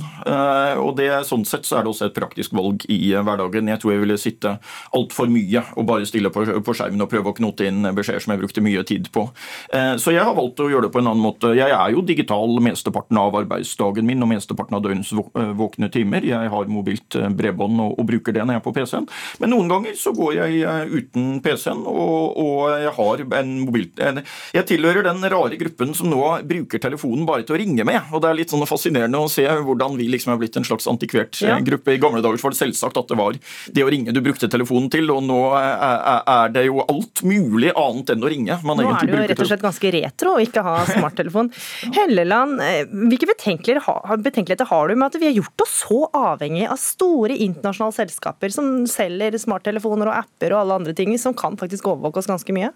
Og 0.79 0.93
det, 1.01 1.09
sånn 1.27 1.43
sett 1.49 1.67
så 1.67 1.81
er 1.81 1.83
det 1.83 1.91
også 1.91 2.07
et 2.07 2.15
praktisk 2.15 2.55
valg 2.55 2.87
i 2.87 2.98
eh, 3.13 3.23
hverdagen. 3.25 3.69
Jeg 3.71 3.81
tror 3.81 3.93
jeg 3.95 4.03
ville 4.03 4.17
sitte 4.19 4.55
altfor 4.95 5.29
mye 5.31 5.63
og 5.77 5.87
bare 5.89 6.07
stille 6.09 6.31
på, 6.33 6.43
på 6.65 6.75
skjermen 6.75 7.03
og 7.05 7.09
prøve 7.11 7.31
å 7.31 7.37
knote 7.37 7.67
inn 7.69 7.85
beskjeder 7.95 8.23
som 8.23 8.33
jeg 8.35 8.41
brukte 8.43 8.63
mye 8.65 8.83
tid 8.87 9.09
på. 9.15 9.27
Eh, 9.73 9.95
Så 10.01 10.13
jeg 10.15 10.23
har 10.25 10.35
valgt 10.37 10.59
å 10.63 10.69
gjøre 10.69 10.87
det 10.87 10.93
på 10.95 11.01
en 11.01 11.09
annen 11.11 11.23
måte. 11.23 11.53
Jeg 11.57 11.71
er 11.71 11.93
jo 11.95 12.03
digital 12.05 12.59
mesteparten 12.63 13.17
av 13.21 13.35
arbeidsdagen 13.39 14.05
min 14.07 14.23
og 14.25 14.31
mesteparten 14.33 14.77
av 14.77 14.83
døgnets 14.85 15.13
eh, 15.15 15.53
våkne 15.59 15.89
timer. 15.93 16.25
Jeg 16.27 16.51
har 16.51 16.69
mobilt 16.71 17.15
eh, 17.15 17.29
bredbånd 17.29 17.79
og, 17.85 17.95
og 17.99 18.09
bruker 18.09 18.35
det 18.35 18.43
når 18.45 18.57
jeg 18.57 18.61
er 18.63 18.67
på 18.67 18.75
PC-en. 18.77 19.09
Men 19.39 19.53
noen 19.55 19.71
ganger 19.71 19.95
så 19.99 20.13
går 20.15 20.35
jeg 20.41 20.89
uten 20.99 21.39
PC-en, 21.45 21.85
og, 21.87 22.37
og 22.43 22.83
jeg 22.83 22.93
har 22.99 23.25
en 23.41 23.55
mobil... 23.65 23.87
Jeg 24.53 24.65
tilhører 24.69 25.05
den 25.05 25.23
rare 25.31 25.57
gruppen 25.59 25.93
som 25.97 26.09
nå 26.11 26.19
bruker 26.47 26.81
telefonen 26.83 27.25
bare 27.27 27.45
til 27.47 27.55
å 27.55 27.59
ringe 27.61 27.85
med. 27.87 28.09
Og 28.13 28.21
det 28.23 28.29
er 28.29 28.37
litt 28.41 28.51
sånn 28.53 28.65
fascinerende 28.69 29.21
å 29.21 29.29
se 29.31 29.45
hvordan 29.47 29.95
vi 29.99 30.09
liksom 30.11 30.33
er 30.33 30.41
blitt 30.41 30.57
en 30.59 30.67
slags 30.67 30.87
antikvert 30.89 31.39
Ja. 31.45 31.57
gruppe. 31.63 31.93
I 31.95 32.01
gamle 32.01 32.21
dager 32.25 32.37
for 32.41 32.49
var 32.49 32.55
det 32.55 32.61
selvsagt 32.63 32.88
at 32.97 33.11
det 33.11 33.17
var 33.19 33.37
det 33.75 33.85
å 33.85 33.89
ringe 33.91 34.13
du 34.15 34.21
brukte 34.25 34.49
telefonen 34.51 34.89
til, 34.93 35.09
og 35.13 35.23
nå 35.27 35.39
er, 35.59 36.53
det 36.53 36.65
jo 36.67 36.81
alt 36.85 37.23
mulig 37.27 37.73
annet 37.75 38.13
enn 38.13 38.25
å 38.25 38.31
ringe. 38.31 38.59
Man 38.65 38.81
Nå 38.81 38.87
er 38.93 39.05
det 39.05 39.13
jo 39.13 39.21
rett 39.33 39.43
og 39.43 39.51
slett 39.51 39.65
ganske 39.65 39.93
retro 39.95 40.35
å 40.37 40.43
ikke 40.43 40.63
ha 40.65 40.77
smarttelefon. 40.89 41.51
Helleland, 41.99 42.63
eh, 42.63 42.81
hvilke 42.89 43.29
betenkeligheter 43.29 44.69
har 44.69 44.89
du 44.89 44.95
med 44.95 45.07
at 45.09 45.19
vi 45.19 45.29
har 45.29 45.37
gjort 45.37 45.65
oss 45.65 45.75
så 45.83 46.05
avhengig 46.15 46.65
av 46.69 46.79
store 46.81 47.37
internasjonale 47.37 47.95
selskaper 47.95 48.53
som 48.53 48.87
selger 48.89 49.37
smarttelefoner 49.41 50.09
og 50.09 50.23
apper 50.23 50.55
og 50.55 50.63
alle 50.63 50.81
andre 50.81 50.95
ting, 50.97 51.13
som 51.21 51.37
kan 51.37 51.57
faktisk 51.59 51.87
overvåke 51.91 52.21
oss 52.21 52.29
ganske 52.29 52.55
mye? 52.55 52.73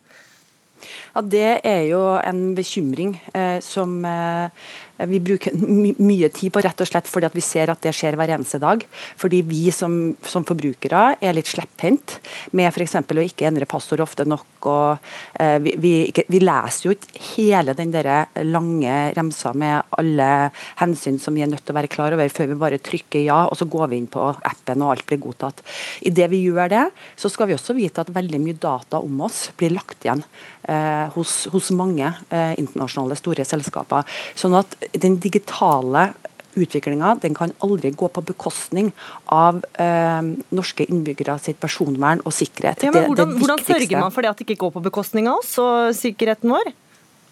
Ja, 1.13 1.21
Det 1.21 1.59
er 1.63 1.83
jo 1.87 2.01
en 2.19 2.55
bekymring 2.57 3.15
eh, 3.33 3.59
som 3.63 4.03
eh, 4.05 4.49
vi 4.97 5.19
bruker 5.19 5.55
my 5.57 5.93
mye 5.97 6.29
tid 6.33 6.53
på, 6.53 6.61
rett 6.61 6.81
og 6.83 6.87
slett 6.87 7.09
fordi 7.09 7.29
vi 7.33 7.43
ser 7.43 7.71
at 7.73 7.81
det 7.83 7.93
skjer 7.95 8.17
hver 8.19 8.33
eneste 8.35 8.59
dag. 8.61 8.83
Fordi 9.19 9.41
vi 9.47 9.65
som, 9.73 10.13
som 10.27 10.45
forbrukere 10.47 11.03
er 11.17 11.35
litt 11.35 11.49
slepphendt 11.49 12.19
med 12.53 12.69
f.eks. 12.69 12.99
å 13.01 13.25
ikke 13.25 13.47
endre 13.49 13.69
passord 13.69 14.03
ofte 14.05 14.25
nok. 14.27 14.45
og 14.69 15.41
eh, 15.41 15.57
vi, 15.63 15.73
vi, 15.81 15.93
ikke, 16.11 16.27
vi 16.31 16.39
leser 16.43 16.87
jo 16.87 16.95
ikke 16.95 17.23
hele 17.33 17.75
den 17.77 17.91
der 17.93 18.09
lange 18.45 18.93
remsa 19.17 19.53
med 19.57 19.81
alle 19.97 20.29
hensyn 20.79 21.19
som 21.19 21.35
vi 21.35 21.43
er 21.43 21.51
nødt 21.51 21.65
til 21.65 21.73
å 21.73 21.79
være 21.79 21.91
klar 21.91 22.15
over 22.15 22.29
før 22.31 22.51
vi 22.53 22.59
bare 22.61 22.81
trykker 22.83 23.25
ja, 23.25 23.43
og 23.49 23.57
så 23.59 23.67
går 23.69 23.91
vi 23.91 24.01
inn 24.01 24.09
på 24.11 24.29
appen 24.33 24.85
og 24.85 24.93
alt 24.93 25.07
blir 25.09 25.21
godtatt. 25.23 25.63
Idet 26.05 26.29
vi 26.31 26.43
gjør 26.45 26.71
det, 26.71 26.85
så 27.19 27.31
skal 27.31 27.49
vi 27.49 27.57
også 27.57 27.75
vite 27.77 28.03
at 28.03 28.13
veldig 28.13 28.41
mye 28.43 28.61
data 28.61 29.01
om 29.03 29.25
oss 29.25 29.47
blir 29.57 29.73
lagt 29.75 30.05
igjen 30.05 30.23
eh, 30.69 31.09
hos, 31.15 31.35
hos 31.53 31.71
mange 31.75 32.07
eh, 32.29 32.53
internasjonale 32.61 33.17
store 33.19 33.45
selskaper. 33.47 34.07
Sånn 34.39 34.57
at 34.59 34.77
den 34.93 35.17
digitale 35.19 36.13
utviklinga 36.55 37.15
den 37.21 37.33
kan 37.33 37.51
aldri 37.65 37.89
gå 37.97 38.07
på 38.13 38.21
bekostning 38.25 38.91
av 39.33 39.63
eh, 39.81 40.21
norske 40.53 40.85
innbyggere 40.85 41.39
sitt 41.41 41.59
personvern 41.59 42.21
og 42.25 42.33
sikkerhet. 42.35 42.83
Ja, 42.85 42.91
men 42.91 42.93
Det- 42.93 43.01
det 43.01 43.25
hvordan, 43.25 43.37
hvordan 43.39 43.65
sørger 43.65 43.99
man 43.99 44.11
for 44.11 44.21
det 44.21 44.29
at 44.29 44.37
det 44.37 44.45
ikke 44.47 44.59
går 44.59 44.71
på 44.73 44.83
bekostning 44.83 45.27
av 45.27 45.39
oss 45.41 45.57
og 45.57 45.93
sikkerheten 45.97 46.49
vår? 46.53 46.73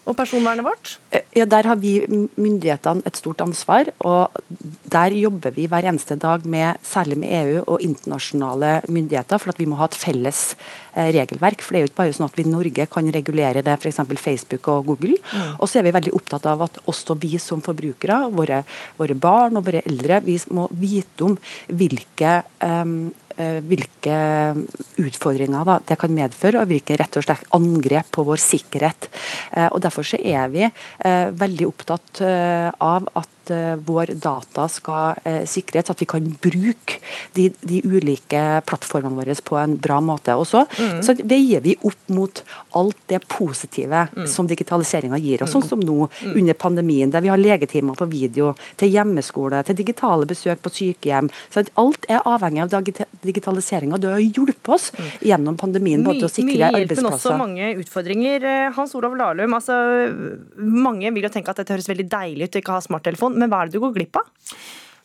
Og 0.02 0.16
personvernet 0.18 0.66
vårt? 0.66 0.98
Eh, 1.10 1.20
Ja, 1.34 1.46
Der 1.46 1.62
har 1.62 1.76
vi 1.76 2.04
myndighetene 2.36 3.02
et 3.06 3.16
stort 3.16 3.40
ansvar. 3.40 3.86
og 4.00 4.30
Der 4.90 5.10
jobber 5.10 5.50
vi 5.50 5.66
hver 5.66 5.84
eneste 5.84 6.18
dag 6.18 6.44
med 6.44 6.76
særlig 6.82 7.16
med 7.16 7.30
EU 7.30 7.64
og 7.66 7.80
internasjonale 7.80 8.82
myndigheter, 8.88 9.38
for 9.38 9.48
at 9.48 9.58
vi 9.58 9.64
må 9.64 9.76
ha 9.76 9.84
et 9.84 9.94
felles 9.94 10.54
eh, 10.94 11.12
regelverk. 11.12 11.62
for 11.62 11.72
Det 11.72 11.78
er 11.78 11.86
jo 11.86 11.88
ikke 11.88 12.02
bare 12.02 12.12
sånn 12.12 12.28
at 12.28 12.36
vi 12.36 12.42
i 12.42 12.50
Norge 12.50 12.86
kan 12.86 13.12
regulere 13.12 13.62
det, 13.62 13.78
f.eks. 13.80 13.96
Facebook 14.18 14.68
og 14.68 14.86
Google. 14.86 15.16
Mm. 15.32 15.60
Og 15.60 15.68
så 15.68 15.78
er 15.78 15.82
vi 15.84 15.92
veldig 15.92 16.12
opptatt 16.12 16.46
av 16.46 16.62
at 16.62 16.78
også 16.86 17.18
vi 17.18 17.38
som 17.38 17.62
forbrukere, 17.62 18.30
våre, 18.30 18.64
våre 18.98 19.14
barn 19.14 19.56
og 19.56 19.64
våre 19.64 19.82
eldre, 19.86 20.20
vi 20.20 20.38
må 20.50 20.68
vite 20.72 21.24
om 21.24 21.38
hvilke 21.68 22.42
eh, 22.60 22.84
hvilke 23.36 24.16
utfordringer 25.02 25.66
da, 25.68 25.78
det 25.88 25.98
kan 26.00 26.14
medføre, 26.14 26.62
og 26.62 26.70
hvilke 26.70 26.96
rett 27.00 27.18
og 27.18 27.26
slett 27.26 27.46
angrep 27.56 28.10
på 28.14 28.24
vår 28.26 28.40
sikkerhet. 28.42 29.08
Eh, 29.52 29.68
og 29.68 29.80
Derfor 29.84 30.06
så 30.06 30.20
er 30.20 30.50
vi 30.52 30.64
eh, 30.66 31.28
veldig 31.42 31.68
opptatt 31.68 32.22
eh, 32.26 32.68
av 32.82 33.08
at 33.18 33.28
eh, 33.52 33.76
vår 33.76 34.14
data 34.20 34.66
skal 34.68 35.18
eh, 35.24 35.44
sikres, 35.48 35.90
at 35.92 36.00
vi 36.02 36.06
kan 36.10 36.26
bruke 36.42 36.98
de, 37.36 37.50
de 37.62 37.82
ulike 37.84 38.42
plattformene 38.68 39.14
våre 39.20 39.36
på 39.42 39.58
en 39.60 39.76
bra 39.76 40.00
måte. 40.00 40.34
Og 40.38 40.46
så, 40.46 40.66
Mm. 40.72 41.00
så 41.04 41.14
veier 41.20 41.60
vi 41.62 41.76
opp 41.84 42.08
mot 42.08 42.42
alt 42.74 42.96
det 43.08 43.22
positive 43.28 44.08
Mm. 44.12 44.26
som 44.26 44.46
digitaliseringa 44.48 45.18
gir 45.20 45.42
oss, 45.42 45.52
sånn 45.52 45.62
Mm. 45.62 45.68
som 45.68 45.80
nå 45.80 46.08
Mm. 46.22 46.36
under 46.40 46.54
pandemien, 46.54 47.10
der 47.10 47.20
vi 47.20 47.28
har 47.28 47.36
legetimer 47.38 47.94
på 47.96 48.08
video, 48.08 48.54
til 48.76 48.90
hjemmeskole, 48.90 49.62
til 49.64 49.74
digitale 49.76 50.26
besøk 50.26 50.58
på 50.62 50.70
sykehjem. 50.70 51.30
Så 51.50 51.66
alt 51.76 52.06
er 52.08 52.20
avhengig 52.24 52.62
av 52.62 52.70
digita- 52.70 53.06
digitaliseringa. 53.22 53.98
Det 54.00 54.10
har 54.10 54.18
hjulpet 54.20 54.68
oss 54.68 54.90
gjennom 55.20 55.56
pandemien 55.56 56.02
både 56.04 56.22
å 56.24 56.30
sikre 56.30 56.70
mye 56.70 56.86
hjelp, 56.86 56.96
men 56.96 57.12
også 57.12 57.36
mange 57.38 57.76
utfordringer. 57.76 58.42
Eh, 58.42 58.72
Hans 58.72 58.94
Olav 58.94 59.12
Lahlum, 59.16 59.52
altså, 59.54 59.72
mange 60.56 61.12
vil 61.12 61.22
jo 61.22 61.28
tenke 61.28 61.48
at 61.52 61.56
dette 61.56 61.74
høres 61.74 61.88
veldig 61.88 62.08
deilig 62.08 62.44
ut 62.48 62.56
å 62.56 62.62
ikke 62.62 62.72
ha 62.76 62.80
smarttelefon, 62.80 63.36
men 63.42 63.52
hva 63.52 63.62
er 63.62 63.70
det 63.70 63.76
du 63.76 63.82
går 63.82 63.96
glipp 63.98 64.20
av? 64.22 64.30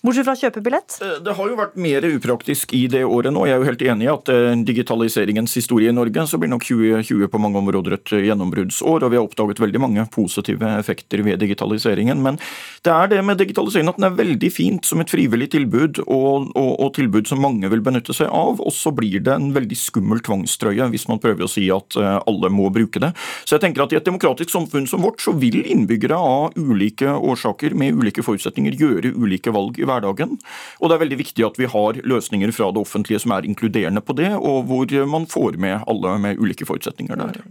Bortsett 0.06 0.28
fra 0.28 0.36
å 0.36 0.38
kjøpe 0.38 0.62
billett? 0.62 1.00
Eh, 1.02 1.18
Det 1.26 1.34
har 1.34 1.48
jo 1.50 1.56
vært 1.58 1.76
mer 1.76 2.06
upraktisk 2.06 2.74
i 2.78 2.84
det 2.88 3.02
året 3.04 3.34
nå. 3.34 3.48
Jeg 3.48 3.56
er 3.56 3.64
jo 3.64 3.66
helt 3.68 3.82
enig 3.82 4.06
i 4.06 4.12
at 4.12 4.30
eh, 4.30 4.54
digitaliseringens 4.62 5.56
historie 5.58 5.89
i 5.89 5.95
Norge 5.95 6.28
så 6.30 6.38
blir 6.38 6.52
nok 6.52 6.68
2020 6.68 7.32
på 7.34 7.41
mange 7.41 7.58
områder 7.58 7.95
et 7.98 8.14
eh, 8.14 8.28
gjennombruddsår, 8.30 9.02
og 9.04 9.10
vi 9.10 9.18
har 9.18 9.26
oppdaget 9.26 9.62
veldig 9.64 9.82
mange 9.82 10.06
positive 10.14 10.70
effekter 10.78 11.24
ved 11.26 11.41
digitaliseringen. 11.41 12.22
Men 12.22 12.38
det 12.86 12.93
er 12.93 13.10
det 13.10 13.24
med 13.26 13.41
digitaliseringen 13.41 13.89
at 13.89 13.98
den 13.98 14.06
er 14.12 14.20
veldig 14.20 14.52
fint 14.54 14.86
som 14.86 15.02
et 15.02 15.10
frivillig 15.10 15.50
tilbud, 15.56 16.04
og, 16.06 16.54
og, 16.54 16.72
og 16.78 16.93
tilbud 16.93 17.26
som 17.26 17.41
mange 17.41 17.66
vil 17.74 17.82
benytte 17.82 18.14
seg 18.14 18.30
av. 18.30 18.62
Og 18.62 18.78
så 18.78 18.93
blir 18.93 19.26
det 19.26 19.34
en 19.34 19.50
veldig 19.58 19.80
skummel 19.82 20.22
tvangstrøye 20.22 20.91
hvis 20.93 21.08
man 21.10 21.24
prøver 21.24 21.48
å 21.48 21.52
si 21.52 21.66
at 21.74 21.98
alle 21.98 22.54
må 22.54 22.70
bruke 22.74 23.02
det. 23.02 23.12
Så 23.50 23.58
jeg 23.58 23.66
tenker 23.66 23.88
at 23.88 23.95
i 23.95 23.98
et 23.98 24.06
demokratisk 24.06 24.54
samfunn 24.54 24.86
som 24.89 25.02
vårt, 25.02 25.26
så 25.26 25.34
vil 25.34 25.64
innbyggere 25.66 26.22
av 26.22 26.54
ulike 26.54 27.18
årsaker 27.18 27.74
med 27.74 27.98
ulike 27.98 28.22
forutsetninger 28.26 28.78
gjøre 28.78 29.16
ulike 29.18 29.52
valg 29.56 29.82
i 29.82 29.86
hverdagen. 29.88 30.38
Og 30.81 30.89
det 30.89 30.97
er 30.97 31.03
veldig 31.05 31.19
viktig 31.23 31.47
at 31.47 31.57
vi 31.59 31.71
har 31.71 32.01
løsninger 32.03 32.53
fra 32.55 32.69
det 32.75 32.83
offentlige 32.83 33.23
som 33.23 33.33
er 33.35 33.47
inkluderende 33.47 34.03
på 34.03 34.15
det, 34.17 34.33
og 34.35 34.67
hvor 34.69 34.93
man 35.09 35.27
får 35.29 35.57
med 35.61 35.88
alle 35.88 36.13
med 36.23 36.39
ulike 36.43 36.67
forutsetninger 36.67 37.19
der. 37.19 37.41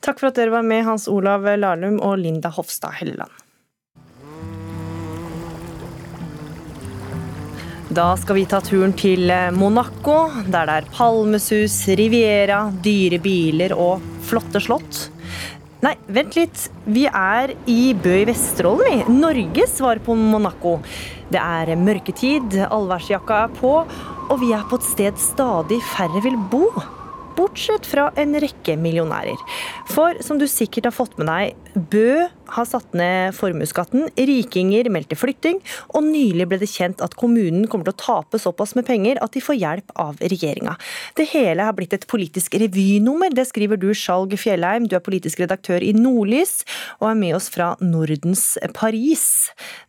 Takk 0.00 0.22
for 0.22 0.30
at 0.30 0.40
dere 0.40 0.54
var 0.54 0.66
med, 0.66 0.84
Hans 0.86 1.08
Olav 1.10 1.46
Lahlum 1.58 2.00
og 2.00 2.18
Linda 2.22 2.52
Hofstad 2.54 3.00
Helleland. 3.00 3.32
Da 7.90 8.12
skal 8.14 8.36
vi 8.36 8.44
ta 8.46 8.60
turen 8.62 8.92
til 8.94 9.32
Monaco, 9.58 10.28
der 10.46 10.68
det 10.68 10.74
er 10.78 10.90
palmesus, 10.94 11.74
Riviera, 11.98 12.68
dyre 12.84 13.18
biler 13.18 13.74
og 13.74 14.04
flotte 14.22 14.62
slott. 14.62 15.08
Nei, 15.80 15.94
vent 16.12 16.34
litt. 16.36 16.66
Vi 16.92 17.06
er 17.08 17.54
i 17.70 17.94
Bø 17.96 18.12
i 18.20 18.26
Vesterålen, 18.28 18.82
vi. 18.84 19.14
Norges 19.16 19.78
svar 19.78 19.96
på 20.04 20.12
Monaco. 20.12 20.74
Det 21.32 21.40
er 21.40 21.72
mørketid, 21.80 22.58
allværsjakka 22.66 23.38
er 23.46 23.54
på, 23.56 23.72
og 24.28 24.42
vi 24.42 24.50
er 24.52 24.66
på 24.68 24.76
et 24.76 24.88
sted 24.90 25.22
stadig 25.24 25.80
færre 25.94 26.20
vil 26.26 26.36
bo. 26.52 26.66
Bortsett 27.40 27.88
fra 27.88 28.10
en 28.20 28.36
rekke 28.42 28.76
millionærer. 28.80 29.40
For 29.90 30.18
som 30.24 30.38
du 30.40 30.46
sikkert 30.50 30.90
har 30.90 30.96
fått 30.96 31.16
med 31.20 31.30
deg, 31.30 31.56
Bø 31.90 32.26
har 32.50 32.66
satt 32.66 32.96
ned 32.98 33.34
formuesskatten, 33.36 34.08
rikinger 34.18 34.88
meldte 34.90 35.16
flytting, 35.18 35.60
og 35.94 36.02
nylig 36.08 36.48
ble 36.50 36.58
det 36.60 36.70
kjent 36.70 37.02
at 37.04 37.14
kommunen 37.18 37.68
kommer 37.70 37.86
til 37.86 37.94
å 37.94 38.00
tape 38.02 38.40
såpass 38.42 38.74
med 38.78 38.88
penger 38.88 39.20
at 39.22 39.36
de 39.36 39.42
får 39.44 39.60
hjelp 39.60 39.94
av 40.02 40.18
regjeringa. 40.20 40.74
Det 41.18 41.28
hele 41.30 41.68
har 41.68 41.76
blitt 41.78 41.94
et 41.96 42.08
politisk 42.10 42.58
revynummer, 42.60 43.30
det 43.34 43.46
skriver 43.50 43.80
du, 43.80 43.90
Skjalg 43.94 44.34
Fjellheim. 44.40 44.88
Du 44.90 44.96
er 44.98 45.04
politisk 45.04 45.44
redaktør 45.44 45.84
i 45.84 45.94
Nordlys, 45.96 46.64
og 46.98 47.12
er 47.12 47.22
med 47.22 47.38
oss 47.38 47.50
fra 47.54 47.72
Nordens 47.84 48.56
Paris, 48.76 49.28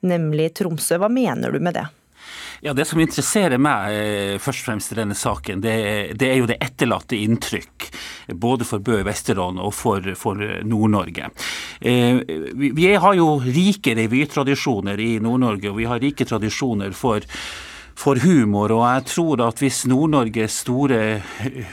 nemlig 0.05 0.51
Tromsø. 0.61 1.01
Hva 1.01 1.09
mener 1.11 1.53
du 1.53 1.59
med 1.63 1.79
det? 1.79 1.89
Ja, 2.63 2.73
Det 2.77 2.85
som 2.85 2.99
interesserer 3.01 3.57
meg 3.57 3.95
eh, 3.97 4.35
først 4.37 4.61
og 4.61 4.67
fremst 4.67 4.91
i 4.93 4.97
denne 4.99 5.15
saken, 5.17 5.63
det, 5.63 5.73
det 6.21 6.27
er 6.29 6.37
jo 6.37 6.49
det 6.49 6.59
etterlatte 6.61 7.17
inntrykk. 7.17 7.87
Både 8.37 8.67
for 8.69 8.83
Bø 8.85 8.99
i 8.99 9.07
Vesterålen 9.07 9.57
og 9.57 9.73
for, 9.73 10.05
for 10.13 10.37
Nord-Norge. 10.69 11.31
Eh, 11.81 12.21
vi, 12.53 12.69
vi 12.77 12.91
har 12.93 13.17
jo 13.17 13.39
rike 13.41 13.95
revytradisjoner 13.97 15.01
i 15.01 15.15
Nord-Norge, 15.25 15.71
og 15.73 15.81
vi 15.81 15.89
har 15.89 16.05
rike 16.05 16.29
tradisjoner 16.29 16.93
for 16.93 17.25
for 18.01 18.17
humor, 18.23 18.71
og 18.73 18.81
jeg 18.87 19.03
tror 19.11 19.41
at 19.45 19.59
hvis 19.61 19.83
Nord-Norges 19.91 20.61
store 20.63 21.19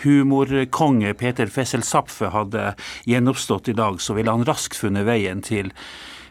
humorkonge 0.02 1.14
Peter 1.16 1.48
Fessel 1.48 1.84
Zapfe 1.86 2.28
hadde 2.34 2.72
gjenoppstått 3.08 3.70
i 3.72 3.76
dag, 3.78 4.00
så 4.02 4.16
ville 4.18 4.34
han 4.34 4.44
raskt 4.44 4.76
funnet 4.76 5.06
veien 5.08 5.40
til 5.46 5.70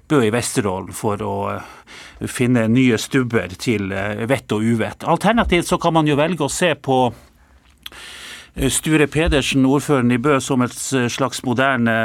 Bø 0.08 0.22
i 0.24 0.32
Vesterålen 0.32 0.96
for 0.96 1.20
å 1.24 1.36
eh, 1.52 2.28
finne 2.32 2.68
nye 2.72 2.96
stubber 3.02 3.52
til 3.60 3.92
eh, 3.92 4.24
vett 4.30 4.54
og 4.56 4.64
uvett. 4.64 5.04
Alternativt 5.04 5.68
så 5.68 5.80
kan 5.82 5.98
man 5.98 6.08
jo 6.08 6.16
velge 6.20 6.46
å 6.46 6.52
se 6.52 6.72
på 6.80 7.00
eh, 7.10 8.70
Sture 8.72 9.10
Pedersen, 9.12 9.68
ordføreren 9.68 10.16
i 10.16 10.22
Bø, 10.22 10.40
som 10.40 10.64
et 10.64 10.76
slags 11.12 11.44
moderne 11.48 11.98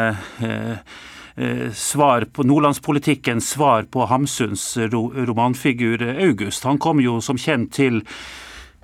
svar 1.73 2.27
på 2.29 2.45
nordlandspolitikkens 2.45 3.47
svar 3.55 3.87
på 3.89 4.05
Hamsuns 4.11 4.67
romanfigur 4.77 6.03
August. 6.11 6.67
Han 6.69 6.77
kom 6.77 7.01
jo 7.01 7.23
som 7.25 7.39
kjent 7.41 7.71
til 7.73 8.03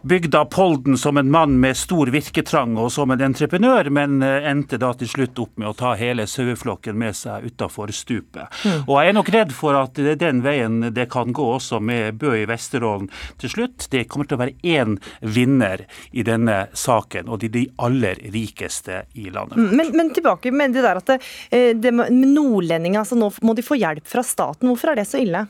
bygda 0.03 0.45
Polden 0.45 0.99
som 0.99 1.17
en 1.17 1.31
mann 1.31 1.61
med 1.61 1.77
stor 1.77 2.07
virketrang 2.07 2.77
og 2.79 2.93
som 2.93 3.11
en 3.11 3.23
entreprenør, 3.29 3.91
men 3.91 4.23
eh, 4.23 4.47
endte 4.51 4.79
da 4.81 4.93
til 4.97 5.11
slutt 5.11 5.39
opp 5.43 5.59
med 5.59 5.71
å 5.71 5.77
ta 5.77 5.95
hele 5.99 6.27
saueflokken 6.31 6.99
med 6.99 7.17
seg 7.19 7.49
utafor 7.51 7.93
stupet. 7.95 8.47
Mm. 8.65 8.85
Og 8.87 8.95
jeg 9.01 9.11
er 9.11 9.19
nok 9.19 9.33
redd 9.35 9.55
for 9.57 9.79
at 9.79 9.99
det 9.99 10.15
er 10.17 10.23
den 10.23 10.43
veien 10.47 10.81
det 10.95 11.09
kan 11.13 11.35
gå 11.35 11.49
også 11.59 11.81
med 11.83 12.21
Bø 12.21 12.37
i 12.39 12.47
Vesterålen 12.49 13.11
til 13.43 13.53
slutt. 13.53 13.89
Det 13.91 14.07
kommer 14.09 14.29
til 14.29 14.39
å 14.39 14.43
være 14.45 14.57
én 14.63 14.99
vinner 15.21 15.85
i 16.13 16.25
denne 16.27 16.67
saken, 16.73 17.29
og 17.29 17.43
de 17.43 17.49
de 17.59 17.65
aller 17.77 18.19
rikeste 18.33 19.03
i 19.19 19.29
landet. 19.31 19.59
Mm, 19.59 19.77
men, 19.77 19.93
men 19.97 20.11
tilbake 20.15 20.53
med 20.55 20.77
det 20.77 20.85
der 20.85 21.01
at 21.01 21.11
det, 21.11 21.19
eh, 21.51 21.71
det 21.77 21.93
nordlendinger, 21.95 23.03
altså 23.03 23.19
nå 23.19 23.31
må 23.43 23.55
de 23.57 23.65
få 23.67 23.79
hjelp 23.81 24.07
fra 24.09 24.25
staten. 24.27 24.69
Hvorfor 24.71 24.93
er 24.93 25.01
det 25.01 25.09
så 25.11 25.21
ille? 25.23 25.47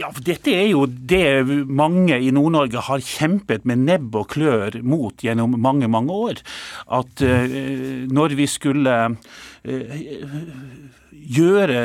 Ja, 0.00 0.10
for 0.12 0.22
Dette 0.26 0.54
er 0.54 0.68
jo 0.70 0.86
det 0.86 1.66
mange 1.68 2.18
i 2.18 2.32
Nord-Norge 2.34 2.84
har 2.88 3.04
kjempet 3.06 3.66
med 3.68 3.84
nebb 3.86 4.16
og 4.18 4.30
klør 4.34 4.80
mot 4.82 5.22
gjennom 5.22 5.56
mange, 5.60 5.90
mange 5.90 6.12
år. 6.28 6.42
At 6.92 7.22
uh, 7.24 7.56
når 8.12 8.36
vi 8.38 8.48
skulle 8.50 8.96
uh, 9.12 10.02
gjøre 11.12 11.78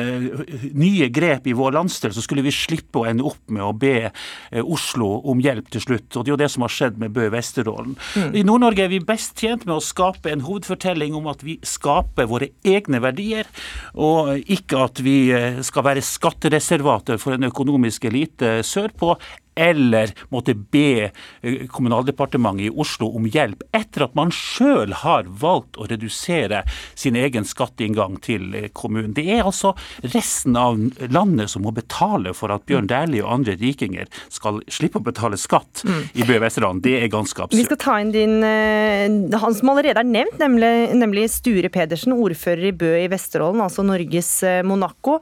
nye 0.77 1.09
grep 1.13 1.47
i 1.47 1.55
vår 1.57 1.75
landsdel, 1.77 2.13
så 2.15 2.23
skulle 2.23 2.45
vi 2.45 2.53
slippe 2.55 3.01
å 3.01 3.07
ende 3.09 3.25
opp 3.27 3.41
med 3.53 3.63
å 3.65 3.73
be 3.77 3.95
eh, 4.07 4.61
Oslo 4.63 5.09
om 5.29 5.41
hjelp 5.43 5.71
til 5.73 5.83
slutt. 5.83 6.09
Og 6.15 6.23
Det 6.23 6.31
er 6.31 6.35
jo 6.35 6.41
det 6.43 6.51
som 6.53 6.65
har 6.65 6.73
skjedd 6.73 7.01
med 7.01 7.15
Bø 7.15 7.27
Vesterålen. 7.33 7.97
Mm. 8.15 8.37
I 8.37 8.45
Nord-Norge 8.47 8.85
er 8.85 8.93
vi 8.93 9.01
best 9.03 9.37
tjent 9.39 9.65
med 9.67 9.77
å 9.77 9.83
skape 9.83 10.31
en 10.31 10.45
hovedfortelling 10.47 11.15
om 11.17 11.29
at 11.31 11.43
vi 11.45 11.57
skaper 11.65 12.29
våre 12.29 12.51
egne 12.67 13.01
verdier, 13.03 13.49
og 13.93 14.37
ikke 14.43 14.85
at 14.87 15.03
vi 15.05 15.17
skal 15.65 15.85
være 15.87 16.05
skattereservater 16.05 17.19
for 17.21 17.35
en 17.35 17.49
økonomisk 17.49 18.07
elite 18.09 18.59
sørpå, 18.67 19.15
eller 19.57 20.13
måtte 20.29 20.53
be 20.55 21.09
eh, 21.09 21.65
Kommunaldepartementet 21.73 22.67
i 22.67 22.73
Oslo 22.83 23.09
om 23.17 23.25
hjelp 23.29 23.63
etter 23.75 24.05
at 24.05 24.15
man 24.17 24.31
sjøl 24.33 24.93
har 25.01 25.27
valgt 25.41 25.79
å 25.81 25.87
redusere 25.89 26.63
sin 26.93 27.17
egen 27.17 27.47
skatteinngang 27.47 28.19
til 28.23 28.53
eh, 28.55 28.69
kommunen. 28.69 29.15
Det 29.17 29.25
er 29.33 29.45
altså 29.47 29.73
resten 30.13 30.57
av 30.59 30.79
landet 31.13 31.51
som 31.51 31.65
må 31.65 31.73
betale 31.75 32.33
for 32.37 32.53
at 32.53 32.65
Bjørn 32.69 32.89
Dæhlie 32.89 33.25
og 33.25 33.33
andre 33.39 33.57
rikinger 33.59 34.09
skal 34.33 34.61
slippe 34.71 35.01
å 35.01 35.05
betale 35.05 35.39
skatt 35.39 35.83
mm. 35.87 36.01
i 36.17 36.27
Bø 36.27 36.39
Vesterålen. 36.43 36.81
Det 36.85 36.95
er 37.01 37.11
ganske 37.11 37.47
absurd. 37.47 37.57
Vi 37.57 37.67
skal 37.67 37.81
ta 37.81 37.97
inn 38.03 38.13
din, 38.15 38.37
eh, 38.45 39.37
han 39.41 39.57
som 39.57 39.73
allerede 39.73 40.03
er 40.03 40.07
nevnt, 40.07 40.37
nemlig, 40.41 40.71
nemlig 40.97 41.27
Sture 41.33 41.71
Pedersen, 41.73 42.15
ordfører 42.15 42.69
i 42.69 42.75
Bø 42.77 42.93
i 43.01 43.09
Vesterålen, 43.11 43.63
altså 43.65 43.85
Norges 43.85 44.31
Monaco. 44.67 45.17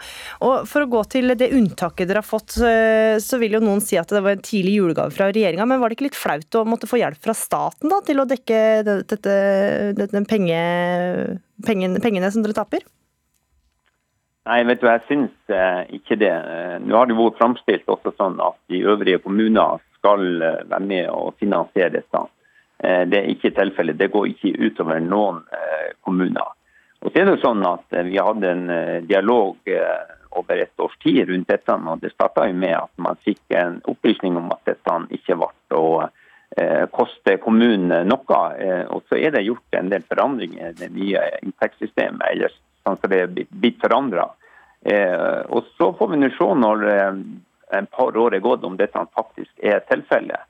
Og 0.45 0.67
For 0.69 0.85
å 0.85 0.91
gå 0.91 1.01
til 1.11 1.33
det 1.37 1.51
unntaket 1.55 2.09
dere 2.09 2.21
har 2.21 2.27
fått, 2.27 2.57
så 2.57 3.39
vil 3.41 3.57
jo 3.57 3.63
noen 3.63 3.83
si 3.83 3.97
at 3.99 4.11
det 4.11 4.21
var 4.23 4.35
en 4.35 4.43
tidlig 4.45 4.75
julegave 4.79 5.13
fra 5.15 5.29
regjeringa, 5.31 5.67
men 5.69 5.81
var 5.81 5.91
det 5.91 5.99
ikke 5.99 6.09
litt 6.09 6.19
flaut 6.19 6.59
å 6.59 6.65
måtte 6.67 6.89
få 6.89 6.99
hjelp 7.01 7.21
fra 7.23 7.35
staten 7.37 7.91
da, 7.91 8.01
til 8.05 8.21
å 8.21 8.27
dekke 8.29 8.59
dette, 8.85 9.37
dette 9.97 10.25
penge, 10.29 10.59
pengene, 11.65 12.03
pengene 12.03 12.31
som 12.33 12.45
dere 12.45 12.57
taper? 12.57 12.85
Nei, 14.45 14.59
vet 14.69 14.81
du, 14.81 14.87
jeg 14.87 15.01
syns 15.07 15.53
eh, 15.53 15.81
ikke 15.97 16.19
det. 16.21 16.29
Eh, 16.29 16.75
nå 16.85 16.97
har 16.97 17.09
det 17.09 17.17
vært 17.17 17.39
framstilt 17.39 17.87
også 17.89 18.13
sånn 18.13 18.37
at 18.45 18.57
de 18.69 18.83
øvrige 18.85 19.23
kommuner 19.23 19.81
skal 19.97 20.25
eh, 20.37 20.59
være 20.69 20.85
med 20.85 21.09
og 21.09 21.39
finansiere 21.41 21.95
dette. 21.97 22.21
Eh, 22.77 23.07
det 23.09 23.21
er 23.21 23.31
ikke 23.33 23.55
tilfellet. 23.57 23.97
Det 23.97 24.11
går 24.13 24.29
ikke 24.33 24.53
utover 24.67 25.01
noen 25.01 25.41
eh, 25.49 25.95
kommuner. 26.05 26.53
Og 27.01 27.09
så 27.09 27.21
er 27.21 27.29
det 27.29 27.41
sånn 27.41 27.65
at 27.67 27.97
Vi 28.07 28.17
hadde 28.17 28.49
en 28.49 28.69
dialog 29.05 29.57
over 30.35 30.61
et 30.61 30.79
års 30.81 30.95
tid 31.03 31.29
rundt 31.29 31.49
dette. 31.49 31.73
og 31.73 32.01
Det 32.01 32.11
starta 32.13 32.45
med 32.53 32.75
at 32.77 32.91
man 32.97 33.19
fikk 33.25 33.41
en 33.55 33.81
opplysning 33.89 34.37
om 34.37 34.51
at 34.53 34.63
dette 34.65 34.95
ikke 35.17 35.37
ble 35.39 35.77
å 35.77 35.89
eh, 36.57 36.85
koste 36.91 37.37
kommunen 37.43 38.07
noe. 38.09 38.41
Eh, 38.59 38.83
og 38.91 39.05
så 39.09 39.19
er 39.19 39.35
det 39.35 39.45
gjort 39.47 39.79
en 39.79 39.91
del 39.93 40.05
forandringer 40.09 40.71
i 40.71 40.79
det 40.79 40.91
nye 40.95 41.23
inntektssystemet, 41.41 42.25
eller 42.31 42.53
sånn 42.85 42.99
som 43.01 43.11
det 43.11 43.21
er 43.25 43.33
blitt 43.33 43.81
forandra. 43.81 44.29
Eh, 44.85 45.41
og 45.49 45.67
så 45.75 45.91
får 45.97 46.13
vi 46.13 46.21
nå 46.21 46.31
se 46.37 46.49
når 46.61 46.87
en 47.75 47.89
par 47.91 48.17
år 48.21 48.37
er 48.37 48.45
gått 48.45 48.63
om 48.63 48.77
dette 48.77 49.07
faktisk 49.17 49.51
er 49.65 49.81
tilfellet. 49.89 50.45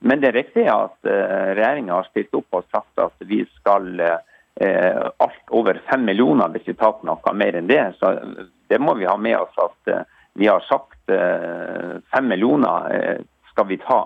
Men 0.00 0.22
det 0.22 0.30
er 0.30 0.38
riktig 0.38 0.64
at 0.72 0.96
regjeringa 1.04 1.98
har 1.98 2.06
stilt 2.08 2.32
opp 2.38 2.56
og 2.56 2.68
sagt 2.72 3.02
at 3.02 3.26
vi 3.28 3.42
skal 3.58 3.90
Eh, 4.54 5.10
alt 5.16 5.48
over 5.48 5.80
fem 5.90 6.04
millioner, 6.04 6.48
hvis 6.48 6.66
vi 6.68 6.74
tar 6.76 6.98
noe 7.08 7.32
mer 7.32 7.56
enn 7.56 7.68
det. 7.70 7.94
Så 7.96 8.12
det 8.68 8.80
må 8.82 8.92
vi 8.98 9.06
ha 9.08 9.16
med 9.16 9.38
oss 9.38 9.60
at 9.62 9.92
eh, 9.92 10.02
vi 10.36 10.50
har 10.50 10.60
sagt 10.66 11.12
eh, 11.14 11.94
fem 12.12 12.28
millioner 12.28 13.22
skal 13.52 13.68
vi 13.70 13.78
ta. 13.80 14.02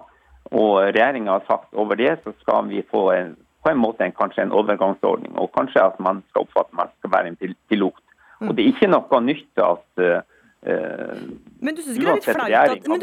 Og 0.55 0.77
regjeringa 0.85 1.39
har 1.39 1.49
sagt 1.49 1.75
over 1.75 1.99
det 1.99 2.13
så 2.23 2.31
skal 2.45 2.69
vi 2.71 2.85
få 2.87 3.09
en, 3.17 3.35
på 3.65 3.73
en 3.73 3.81
måte 3.81 4.05
en, 4.05 4.15
kanskje 4.15 4.45
en 4.45 4.55
overgangsordning. 4.55 5.33
Og 5.41 5.51
kanskje 5.57 5.83
at 5.83 5.99
man 6.03 6.23
skal 6.29 6.45
oppfatte 6.45 6.71
at 6.73 6.79
man 6.83 6.93
skal 6.99 7.13
være 7.17 7.33
en 7.33 7.57
pilot. 7.73 8.01
Og 8.45 8.53
det 8.57 8.65
er 8.65 8.73
ikke 8.75 8.93
noe 8.93 9.21
nytt 9.25 9.65
at 9.65 10.05
uh, 10.05 10.21
men 10.65 11.77
du 11.77 11.83
syns 11.85 11.99
ikke, 11.99 12.09
det 12.09 12.13
er 12.17 12.33
flaut 12.33 12.47
at, 12.49 12.79
det 12.81 12.95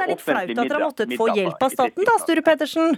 er 0.00 0.08
litt 0.08 0.22
flaut 0.24 0.48
at 0.48 0.56
dere 0.56 0.78
har 0.78 0.84
måttet 0.86 1.10
få 1.18 1.26
hjelp 1.36 1.66
av 1.66 1.74
staten, 1.74 2.06
da, 2.08 2.14
Sture 2.22 2.44
Pedersen? 2.46 2.96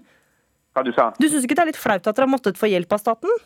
Hva 0.75 0.85
du 0.87 0.93
sa? 0.95 1.09
Du 1.19 1.27
syns 1.27 1.47
ikke 1.47 1.57
det 1.59 1.65
er 1.65 1.71
litt 1.73 1.81
flaut 1.81 2.07
at 2.07 2.15
dere 2.15 2.29
har 2.29 2.31
måttet 2.31 2.61
få 2.61 2.71
hjelp 2.71 2.95
av 2.95 3.03
staten? 3.03 3.43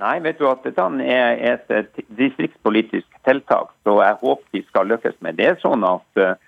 Nei, 0.00 0.16
vet 0.24 0.38
du 0.40 0.46
at 0.48 0.64
dette 0.64 0.86
er 1.04 1.42
et 1.52 2.02
distriktspolitisk 2.18 3.20
tiltak, 3.26 3.70
så 3.84 3.98
jeg 4.00 4.18
håper 4.22 4.56
vi 4.56 4.62
skal 4.66 4.90
lykkes 4.90 5.18
med 5.26 5.38
det. 5.38 5.52
sånn 5.62 5.84
at 5.86 6.22
eh, 6.22 6.38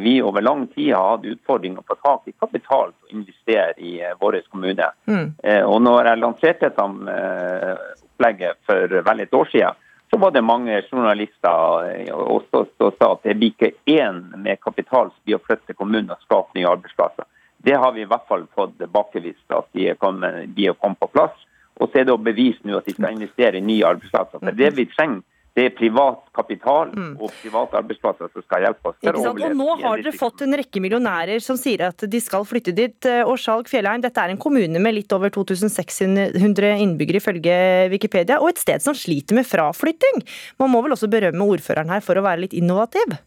vi 0.00 0.22
over 0.22 0.40
lang 0.42 0.66
tid 0.72 0.94
har 0.94 1.10
hatt 1.10 1.26
utfordringer 1.28 1.84
på 1.84 1.94
tak 2.00 2.28
i 2.30 2.32
kapital 2.32 2.92
til 2.94 3.08
å 3.08 3.18
investere 3.18 3.74
i 3.84 3.98
eh, 4.00 4.14
vår 4.20 4.38
kommune. 4.48 4.86
Mm. 5.04 5.34
Eh, 5.42 5.60
og 5.60 5.82
når 5.84 6.08
jeg 6.08 6.20
lanserte 6.22 6.70
dette 6.70 6.86
eh, 7.12 7.82
opplegget 8.06 8.58
for 8.66 8.96
vel 9.10 9.20
et 9.20 9.34
år 9.34 9.50
siden, 9.52 9.84
så 10.10 10.18
var 10.18 10.30
det 10.32 10.42
mange 10.42 10.82
journalister 10.90 11.90
eh, 11.90 12.14
også 12.14 12.64
som 12.78 12.94
sa 12.96 13.12
at 13.12 13.26
det 13.28 13.36
blir 13.36 13.52
ikke 13.52 13.74
én 13.92 14.22
med 14.36 14.60
kapital 14.64 15.10
som 15.10 15.24
blir 15.24 15.36
å 15.36 15.44
flytte 15.44 15.76
kommunen 15.76 16.14
og 16.14 16.24
skape 16.24 16.56
nye 16.56 16.70
arbeidsplasser. 16.70 17.28
Det 17.58 17.76
har 17.76 17.92
vi 17.92 18.06
i 18.06 18.08
hvert 18.08 18.26
fall 18.28 18.46
fått 18.54 18.78
tilbakevist, 18.78 19.44
at 19.52 19.68
de 19.74 19.92
kommer, 19.98 20.46
de 20.46 20.70
kommer 20.78 20.96
på 21.02 21.10
plass. 21.12 21.36
Og 21.78 21.90
så 21.90 22.00
er 22.00 22.08
det 22.08 22.14
å 22.14 22.22
bevise 22.22 22.62
nå 22.64 22.78
at 22.78 22.86
de 22.88 22.94
skal 22.94 23.14
investere 23.14 23.58
i 23.58 23.64
nye 23.64 23.86
arbeidsplasser. 23.86 24.40
For 24.40 24.56
det 24.56 24.70
vi 24.78 24.86
trenger, 24.94 25.20
det 25.58 25.64
er 25.66 25.74
privat 25.74 26.20
kapital 26.38 26.92
og 27.18 27.32
private 27.42 27.80
arbeidsplasser 27.80 28.30
som 28.30 28.44
skal 28.44 28.62
hjelpe 28.62 28.92
oss 28.92 28.98
til 29.02 29.08
Mm. 29.10 29.18
Å? 29.18 29.30
Og 29.48 29.56
nå 29.58 29.68
har 29.82 30.02
dere 30.04 30.12
fått 30.14 30.42
en 30.44 30.54
rekke 30.54 30.78
millionærer 30.84 31.42
som 31.42 31.56
sier 31.58 31.82
at 31.88 32.04
de 32.06 32.20
skal 32.22 32.44
flytte 32.46 32.74
dit. 32.76 32.94
Eh, 33.10 33.24
Og 33.26 33.34
Skjalg 33.42 33.66
Fjellheim, 33.66 34.00
dette 34.04 34.22
er 34.22 34.30
en 34.30 34.38
kommune 34.38 34.78
med 34.78 34.94
litt 34.94 35.12
over 35.16 35.32
2600 35.34 36.78
innbyggere 36.84 37.18
ifølge 37.18 37.56
Wikipedia, 37.90 38.38
og 38.40 38.52
et 38.52 38.62
sted 38.62 38.84
som 38.84 38.94
sliter 38.94 39.34
med 39.34 39.48
fraflytting. 39.48 40.22
Man 40.62 40.70
må 40.70 40.82
vel 40.84 40.94
også 40.94 41.10
berømme 41.10 41.42
ordføreren 41.42 41.90
her 41.90 42.04
for 42.06 42.14
å 42.20 42.22
være 42.22 42.44
litt 42.46 42.54
innovativ? 42.54 43.18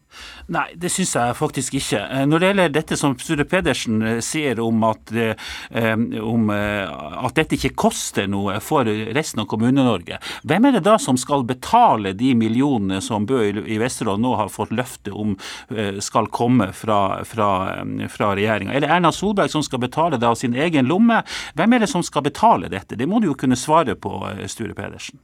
Nei, 0.52 0.66
det 0.76 0.90
syns 0.92 1.14
jeg 1.16 1.36
faktisk 1.36 1.76
ikke. 1.80 2.00
Eh, 2.00 2.24
Når 2.28 2.38
det 2.40 2.48
gjelder 2.52 2.74
dette 2.78 2.96
som 3.00 3.16
Sture 3.18 3.44
Pedersen 3.48 4.00
eh, 4.02 4.20
sier 4.24 4.60
om 4.64 4.84
at, 4.88 5.12
om 6.22 6.50
at 6.52 7.34
dette 7.36 7.56
ikke 7.58 7.74
koster 7.84 8.28
noe 8.30 8.58
for 8.64 8.84
resten 8.86 9.42
av 9.42 9.48
Kommune-Norge, 9.50 10.18
hvem 10.48 10.68
er 10.68 10.78
det 10.78 10.84
da 10.86 10.96
som 11.02 11.18
skal 11.20 11.44
betale 11.48 12.12
de 12.16 12.21
millionene 12.34 13.00
som 13.04 13.26
Bø 13.26 13.40
i 13.42 13.78
Vesterålen 13.80 14.22
nå 14.24 14.34
har 14.38 14.50
fått 14.52 14.72
løfte 14.74 15.12
om 15.12 15.34
eh, 15.74 15.98
skal 16.04 16.30
komme 16.32 16.70
fra, 16.76 17.24
fra, 17.28 17.50
eh, 17.82 18.08
fra 18.12 18.32
regjeringa? 18.38 18.74
Er 18.74 18.84
det 18.84 18.90
Erna 18.94 19.12
Solberg 19.12 19.52
som 19.52 19.64
skal 19.66 19.82
betale 19.82 20.20
det 20.20 20.28
av 20.28 20.38
sin 20.40 20.54
egen 20.54 20.88
lomme? 20.90 21.22
Hvem 21.58 21.76
er 21.76 21.84
det 21.84 21.90
som 21.92 22.04
skal 22.06 22.26
betale 22.26 22.70
dette? 22.72 22.98
Det 22.98 23.08
må 23.08 23.20
du 23.20 23.30
jo 23.30 23.38
kunne 23.38 23.58
svare 23.58 23.94
på, 23.94 24.14
eh, 24.30 24.46
Sture 24.46 24.74
Pedersen. 24.78 25.18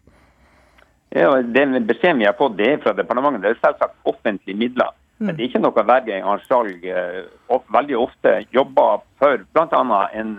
Ja, 1.11 1.31
Den 1.43 1.87
beskjeden 1.87 2.19
vi 2.19 2.27
har 2.29 2.37
fått, 2.37 2.57
det 2.59 2.73
er 2.73 2.83
fra 2.83 2.93
departementet. 2.93 3.43
Det 3.43 3.55
er 3.55 3.63
selvsagt 3.63 3.97
offentlige 4.05 4.59
midler. 4.59 4.91
Men 5.19 5.35
det 5.35 5.43
er 5.43 5.49
ikke 5.49 5.63
noe 5.65 5.83
verre 5.83 6.15
enn 6.15 6.43
Skjalg 6.45 6.85
eh, 6.85 7.25
veldig 7.75 7.97
ofte 7.99 8.35
jobber 8.55 9.01
for 9.19 9.41
bl.a. 9.53 10.03
en 10.15 10.37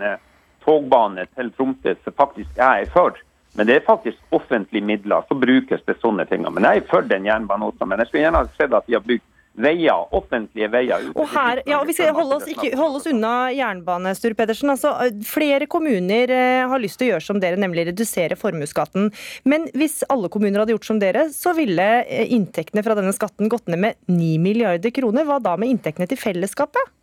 togbane 0.64 1.26
til 1.36 1.50
Tromsø 1.56 1.96
som 2.04 2.16
faktisk 2.16 2.56
jeg 2.56 2.86
er 2.86 2.94
for. 2.94 3.18
Men 3.60 3.68
det 3.68 3.74
er 3.76 3.82
faktisk 3.84 4.16
offentlige 4.32 4.86
midler, 4.88 5.20
så 5.28 5.36
brukes 5.36 5.82
det 5.84 5.98
sånne 6.00 6.24
ting. 6.30 6.46
Men 6.48 6.64
jeg 6.64 6.80
er 6.80 6.86
for 6.88 7.04
den 7.04 7.26
jernbanen 7.28 7.66
også. 7.66 7.84
Men 7.84 8.00
jeg 8.00 8.08
skulle 8.08 8.22
gjerne 8.22 8.40
ha 8.40 8.46
sett 8.56 8.72
at 8.72 8.86
vi 8.88 8.96
har 8.96 9.02
bygd 9.04 9.26
veier, 9.60 10.06
offentlige 10.16 10.68
veier. 10.72 11.02
Og 11.12 11.28
her, 11.28 11.60
ja, 11.68 11.82
Vi 11.84 11.92
skal 11.92 12.14
holde 12.16 12.38
oss, 12.38 12.46
ikke, 12.48 12.70
holde 12.78 13.02
oss 13.02 13.08
unna 13.10 13.50
jernbane, 13.52 14.14
Sture 14.16 14.38
Pedersen. 14.38 14.72
Altså, 14.72 14.94
flere 15.28 15.68
kommuner 15.68 16.32
eh, 16.32 16.62
har 16.72 16.80
lyst 16.80 16.96
til 17.02 17.10
å 17.10 17.12
gjøre 17.12 17.26
som 17.26 17.42
dere, 17.42 17.60
nemlig 17.60 17.84
redusere 17.90 18.38
formuesskatten. 18.40 19.10
Men 19.44 19.68
hvis 19.76 20.00
alle 20.08 20.32
kommuner 20.32 20.62
hadde 20.62 20.78
gjort 20.78 20.88
som 20.88 21.02
dere, 21.02 21.26
så 21.34 21.52
ville 21.58 21.90
eh, 22.06 22.32
inntektene 22.32 22.86
fra 22.86 22.96
denne 22.96 23.12
skatten 23.12 23.52
gått 23.52 23.68
ned 23.68 23.84
med 23.84 24.00
9 24.08 24.32
milliarder 24.40 24.96
kroner. 24.96 25.28
Hva 25.28 25.36
da 25.44 25.58
med 25.60 25.74
inntektene 25.74 26.08
til 26.08 26.22
fellesskapet? 26.22 26.96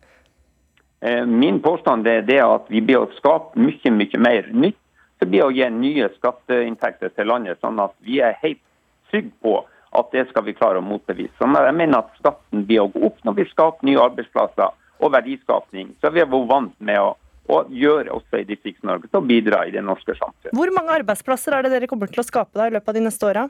Eh, 1.06 1.22
Min 1.22 1.62
påstand 1.62 2.10
er 2.10 2.26
det 2.26 2.42
at 2.42 2.66
vi 2.66 2.82
blir 2.82 3.04
å 3.04 3.10
skape 3.20 3.54
mye 3.62 3.94
mye 3.94 4.26
mer 4.26 4.52
nytt. 4.66 4.82
Så 5.18 5.26
blir 5.26 5.46
å 5.46 5.52
gi 5.54 5.66
nye 5.74 6.08
skatteinntekter 6.16 7.10
til 7.16 7.28
landet, 7.30 7.58
sånn 7.62 7.80
at 7.82 7.94
vi 8.06 8.20
er 8.22 8.38
helt 8.42 8.62
trygge 9.10 9.34
på 9.42 9.56
at 9.98 10.10
det 10.12 10.26
skal 10.28 10.44
vi 10.46 10.54
klare 10.56 10.82
å 10.82 10.84
motbevise. 10.84 11.32
Så 11.38 11.48
jeg 11.48 11.76
mener 11.76 12.02
at 12.02 12.18
skatten 12.20 12.66
blir 12.68 12.84
å 12.84 12.90
gå 12.92 13.06
opp 13.08 13.22
når 13.26 13.38
vi 13.38 13.46
skaper 13.50 13.88
nye 13.88 14.02
arbeidsplasser 14.02 14.74
og 14.98 15.14
verdiskapning. 15.14 15.94
Så 16.02 16.12
vi 16.14 16.22
er 16.22 16.28
vant 16.28 16.74
med 16.78 17.00
å, 17.00 17.14
å 17.48 17.62
gjøre 17.72 18.12
også 18.14 18.42
i 18.42 18.46
Distrikts-Norge 18.50 19.08
til 19.08 19.20
å 19.20 19.26
bidra 19.26 19.64
i 19.66 19.72
det 19.74 19.82
norske 19.84 20.14
samfunnet. 20.18 20.54
Hvor 20.58 20.74
mange 20.76 20.98
arbeidsplasser 21.00 21.56
er 21.56 21.64
det 21.64 21.74
dere 21.74 21.90
kommer 21.90 22.12
til 22.12 22.22
å 22.22 22.26
skape 22.26 22.58
da 22.58 22.68
i 22.68 22.74
løpet 22.74 22.92
av 22.92 22.98
de 22.98 23.04
neste 23.06 23.28
åra? 23.30 23.46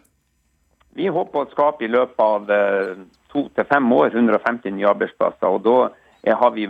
Vi 0.99 1.09
håper 1.13 1.45
å 1.45 1.51
skape 1.53 1.85
i 1.85 1.91
løpet 1.91 2.23
av 2.23 2.53
eh, 2.55 2.93
to 3.33 3.45
til 3.55 3.67
fem 3.69 3.91
år 3.95 4.15
150 4.15 4.77
nye 4.79 4.93
arbeidsplasser. 4.93 5.49
og 5.51 5.67
Da 5.67 6.35
har 6.39 6.55
vi 6.55 6.69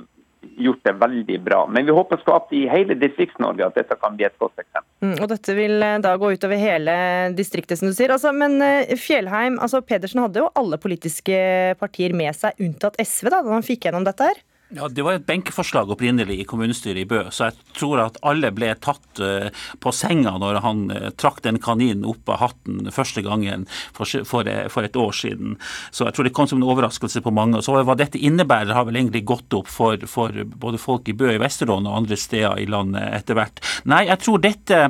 gjort 0.59 0.85
det 0.85 0.95
veldig 1.01 1.39
bra. 1.45 1.61
Men 1.71 1.87
vi 1.87 1.95
håper 1.95 2.19
å 2.19 2.23
skape 2.23 2.57
i 2.57 2.65
hele 2.71 2.97
Distrikts-Norge, 2.99 3.69
at 3.69 3.79
dette 3.79 3.97
kan 4.01 4.17
bli 4.19 4.27
et 4.27 4.37
godt 4.41 4.59
eksempel. 4.59 4.87
Mm, 5.05 5.15
og 5.23 5.31
dette 5.31 5.55
vil 5.55 5.85
eh, 5.85 5.99
da 6.05 6.15
gå 6.19 6.33
utover 6.35 6.61
hele 6.61 6.95
distriktet, 7.39 7.79
som 7.81 7.91
du 7.91 7.97
sier. 7.97 8.13
Altså, 8.15 8.33
men 8.35 8.59
eh, 8.65 8.95
Fjellheim, 8.99 9.59
altså 9.63 9.83
Pedersen 9.87 10.23
hadde 10.25 10.43
jo 10.43 10.53
alle 10.59 10.81
politiske 10.83 11.39
partier 11.81 12.17
med 12.17 12.37
seg, 12.39 12.59
unntatt 12.63 12.99
SV, 13.03 13.31
da, 13.35 13.43
da 13.47 13.57
han 13.57 13.67
fikk 13.67 13.89
gjennom 13.89 14.07
dette 14.09 14.31
her? 14.31 14.43
Ja, 14.71 14.89
Det 14.89 15.01
var 15.03 15.15
et 15.17 15.25
benkeforslag 15.25 15.89
opprinnelig 15.89 16.43
i 16.43 16.45
kommunestyret 16.45 17.01
i 17.01 17.07
Bø, 17.09 17.23
så 17.33 17.47
jeg 17.49 17.55
tror 17.79 18.03
at 18.03 18.19
alle 18.21 18.51
ble 18.53 18.69
tatt 18.85 19.21
eh, 19.25 19.47
på 19.81 19.93
senga 19.97 20.35
når 20.37 20.59
han 20.61 20.83
eh, 20.93 21.07
trakk 21.17 21.39
den 21.47 21.57
kaninen 21.57 22.05
opp 22.05 22.29
av 22.29 22.43
hatten 22.43 22.91
første 22.93 23.23
gangen 23.25 23.65
for, 23.97 24.05
eh, 24.45 24.67
for 24.69 24.85
et 24.85 24.99
år 25.01 25.15
siden. 25.17 25.55
Så 25.89 26.05
jeg 26.05 26.13
tror 26.19 26.29
det 26.29 26.33
kom 26.37 26.51
som 26.51 26.61
en 26.61 26.69
overraskelse 26.69 27.23
på 27.25 27.33
mange. 27.33 27.63
Så 27.65 27.79
Hva 27.81 27.97
dette 27.97 28.21
innebærer, 28.21 28.75
har 28.77 28.85
vel 28.85 28.99
egentlig 29.01 29.23
gått 29.25 29.57
opp 29.57 29.71
for, 29.73 29.97
for 30.05 30.37
både 30.45 30.83
folk 30.83 31.09
i 31.09 31.17
Bø 31.17 31.33
i 31.33 31.41
Vesterålen 31.41 31.89
og 31.89 32.03
andre 32.03 32.21
steder 32.21 32.61
i 32.61 32.69
landet 32.69 33.09
etter 33.23 33.41
hvert. 33.41 33.65
Nei, 33.89 34.03
jeg 34.11 34.21
tror 34.27 34.45
dette 34.45 34.83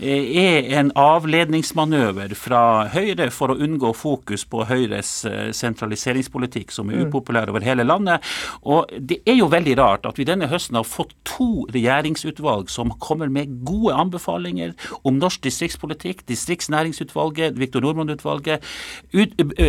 er 0.00 0.72
en 0.80 0.94
avledningsmanøver 0.96 2.32
fra 2.40 2.62
Høyre 2.94 3.28
for 3.34 3.52
å 3.52 3.58
unngå 3.60 3.92
fokus 4.00 4.46
på 4.48 4.64
Høyres 4.64 5.12
sentraliseringspolitikk, 5.60 6.72
som 6.72 6.88
er 6.88 7.02
Mm. 7.04 7.10
upopulær 7.10 7.50
over 7.52 7.60
hele 7.60 7.84
landet. 7.84 8.24
Og 8.64 8.88
det 8.96 9.25
er 9.26 9.36
jo 9.40 9.48
veldig 9.52 9.76
rart 9.78 10.06
at 10.06 10.18
vi 10.20 10.26
denne 10.28 10.48
høsten 10.50 10.78
har 10.78 10.86
fått 10.86 11.14
to 11.26 11.66
regjeringsutvalg 11.74 12.70
som 12.72 12.92
kommer 13.02 13.28
med 13.32 13.64
gode 13.66 13.94
anbefalinger 13.94 14.74
om 15.02 15.18
norsk 15.18 15.42
distriktspolitikk. 15.46 16.24
Distriktsnæringsutvalget, 16.30 17.58
Viktor 17.58 17.84
Nordmann-utvalget. 17.84 18.64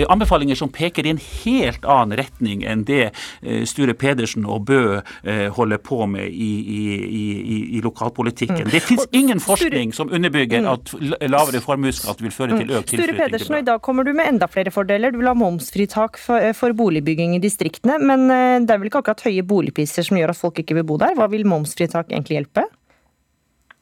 Anbefalinger 0.10 0.56
som 0.60 0.70
peker 0.74 1.06
i 1.08 1.14
en 1.16 1.22
helt 1.22 1.86
annen 1.86 2.18
retning 2.20 2.64
enn 2.68 2.86
det 2.88 3.12
Sture 3.70 3.94
Pedersen 3.98 4.46
og 4.46 4.66
Bø 4.70 5.00
holder 5.58 5.82
på 5.84 6.06
med 6.10 6.28
i, 6.30 6.52
i, 6.62 6.82
i, 6.98 7.58
i 7.78 7.82
lokalpolitikken. 7.86 8.68
Mm. 8.68 8.72
Det 8.74 8.84
fins 8.86 9.08
ingen 9.12 9.40
forskning 9.44 9.94
som 9.94 10.12
underbygger 10.14 10.58
Mm. 10.58 10.68
at 10.74 10.92
lavere 11.30 11.60
formuesskatt 11.62 12.22
vil 12.24 12.32
føre 12.34 12.58
til 12.58 12.68
Mm. 12.68 12.80
økt 12.80 12.90
Sture 12.90 13.06
tilflytting 13.06 13.16
til 13.16 13.24
Pedersen, 13.24 13.54
og 13.56 13.62
i 13.62 13.66
dag 13.68 13.82
kommer 13.82 14.04
du 14.04 14.14
med 14.14 14.28
enda 14.28 14.48
flere 14.48 14.72
fordeler. 14.72 15.12
Du 15.12 15.18
vil 15.20 15.28
ha 15.28 15.34
momsfritak 15.38 16.18
for, 16.18 16.74
boligbygging 16.78 17.36
i 17.36 17.40
distriktene, 17.40 17.98
men 18.00 18.30
eh, 18.32 18.60
det 18.66 18.72
er 18.74 18.78
vel 18.82 18.90
ikke 18.90 19.02
akkurat 19.04 19.22
høye 19.28 19.44
boligpriser 19.48 20.06
som 20.06 20.20
gjør 20.20 20.34
at 20.34 20.40
folk 20.40 20.60
ikke 20.62 20.78
vil 20.80 20.88
bo 20.88 20.98
der? 21.02 21.16
Hva 21.18 21.30
vil 21.32 21.48
momsfritak 21.48 22.12
egentlig 22.12 22.40
hjelpe? 22.40 22.68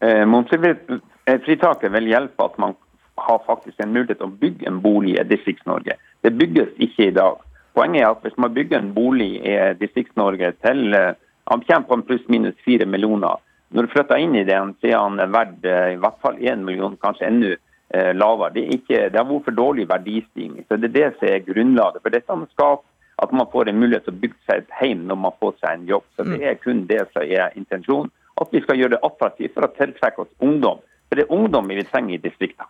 Eh, 0.05 0.26
Momsfritaket 0.30 1.91
vil 1.93 2.09
hjelpe 2.11 2.45
at 2.45 2.57
man 2.61 2.76
har 3.16 3.43
faktisk 3.47 3.80
en 3.80 3.93
mulighet 3.95 4.20
til 4.20 4.28
å 4.30 4.39
bygge 4.41 4.68
en 4.70 4.82
bolig 4.84 5.16
i 5.20 5.28
Distrikts-Norge. 5.28 5.95
Det 6.22 6.34
bygges 6.36 6.74
ikke 6.84 7.09
i 7.09 7.16
dag. 7.16 7.39
Poenget 7.76 8.03
er 8.03 8.09
at 8.11 8.24
hvis 8.24 8.38
man 8.39 8.53
bygger 8.55 8.82
en 8.82 8.93
bolig 8.95 9.30
i 9.39 9.55
Distrikts-Norge 9.80 10.51
til 10.66 10.97
eh, 10.97 11.13
han 11.45 11.61
kommer 11.61 11.88
på 11.88 11.93
en 11.93 12.05
pluss-minus 12.07 12.55
fire 12.66 12.86
millioner. 12.86 13.38
Når 13.70 13.86
du 13.86 13.93
flytter 13.93 14.22
inn 14.22 14.36
i 14.36 14.45
den, 14.47 14.74
så 14.80 14.89
er 14.89 14.97
han 14.97 15.22
verdt 15.34 15.66
eh, 15.70 15.93
i 15.93 15.99
hvert 16.01 16.18
fall 16.24 16.39
én 16.41 16.66
million, 16.66 16.97
kanskje 17.01 17.28
enda 17.30 17.51
eh, 17.53 18.11
lavere. 18.18 18.53
Det, 18.55 18.66
ikke, 18.80 19.01
det 19.13 19.20
har 19.20 19.28
vært 19.30 19.47
for 19.49 19.57
dårlig 19.57 19.88
verdistigning. 19.89 20.66
Så 20.66 20.80
Det 20.82 20.89
er 20.89 20.95
det 20.97 21.09
som 21.20 21.30
er 21.30 21.45
grunnlaget 21.45 22.01
for 22.01 22.16
dette. 22.16 22.39
skaper 22.53 22.84
at 23.24 23.32
man 23.32 23.47
får 23.51 23.70
en 23.70 23.80
mulighet 23.80 24.07
til 24.07 24.16
å 24.16 24.22
bygge 24.24 24.41
seg 24.47 24.63
et 24.63 24.76
hjem 24.82 25.05
når 25.09 25.22
man 25.28 25.38
får 25.39 25.55
seg 25.61 25.78
en 25.78 25.88
jobb. 25.93 26.07
Så 26.16 26.28
Det 26.28 26.41
er 26.43 26.59
kun 26.59 26.84
det 26.89 27.03
som 27.13 27.24
er 27.24 27.55
intensjonen. 27.55 28.11
At 28.41 28.51
vi 28.51 28.59
skal 28.66 28.82
gjøre 28.82 28.97
det 28.97 29.05
attraktivt 29.07 29.55
for 29.55 29.68
å 29.68 29.72
tiltrekke 29.78 30.26
oss 30.26 30.34
ungdom. 30.43 30.84
For 31.05 31.20
det 31.20 31.28
er 31.28 31.36
ungdom 31.36 31.70
vi 31.70 31.84
trenger 31.86 32.16
i 32.16 32.20
distriktene. 32.20 32.66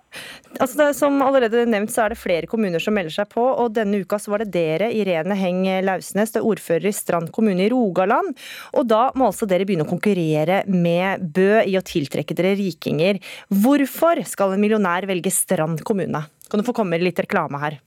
Altså 0.62 0.90
som 0.94 1.22
allerede 1.24 1.64
nevnt, 1.72 1.92
så 1.94 2.04
er 2.04 2.14
det 2.14 2.20
flere 2.20 2.50
kommuner 2.52 2.84
som 2.84 2.94
melder 2.96 3.14
seg 3.16 3.30
på, 3.32 3.42
og 3.42 3.72
denne 3.74 4.02
uka 4.04 4.20
så 4.22 4.34
var 4.34 4.44
det 4.44 4.52
dere, 4.54 4.92
Irene 4.94 5.38
Heng 5.40 5.64
Lausnes, 5.88 6.36
det 6.36 6.42
er 6.42 6.48
ordfører 6.48 6.90
i 6.92 6.94
Strand 6.96 7.32
kommune 7.36 7.66
i 7.66 7.72
Rogaland. 7.72 8.36
Og 8.76 8.86
da 8.92 9.08
må 9.16 9.30
altså 9.32 9.48
dere 9.50 9.66
begynne 9.68 9.88
å 9.88 9.90
konkurrere 9.90 10.62
med 10.68 11.26
Bø 11.36 11.64
i 11.64 11.78
å 11.80 11.84
tiltrekke 11.86 12.38
dere 12.38 12.54
rikinger. 12.60 13.24
Hvorfor 13.50 14.22
skal 14.28 14.56
en 14.56 14.64
millionær 14.64 15.08
velge 15.10 15.34
Strand 15.34 15.86
kommune? 15.88 16.26
Kan 16.52 16.62
du 16.62 16.68
få 16.68 16.76
komme 16.76 16.98
med 16.98 17.08
litt 17.08 17.24
reklame 17.24 17.64
her? 17.64 17.80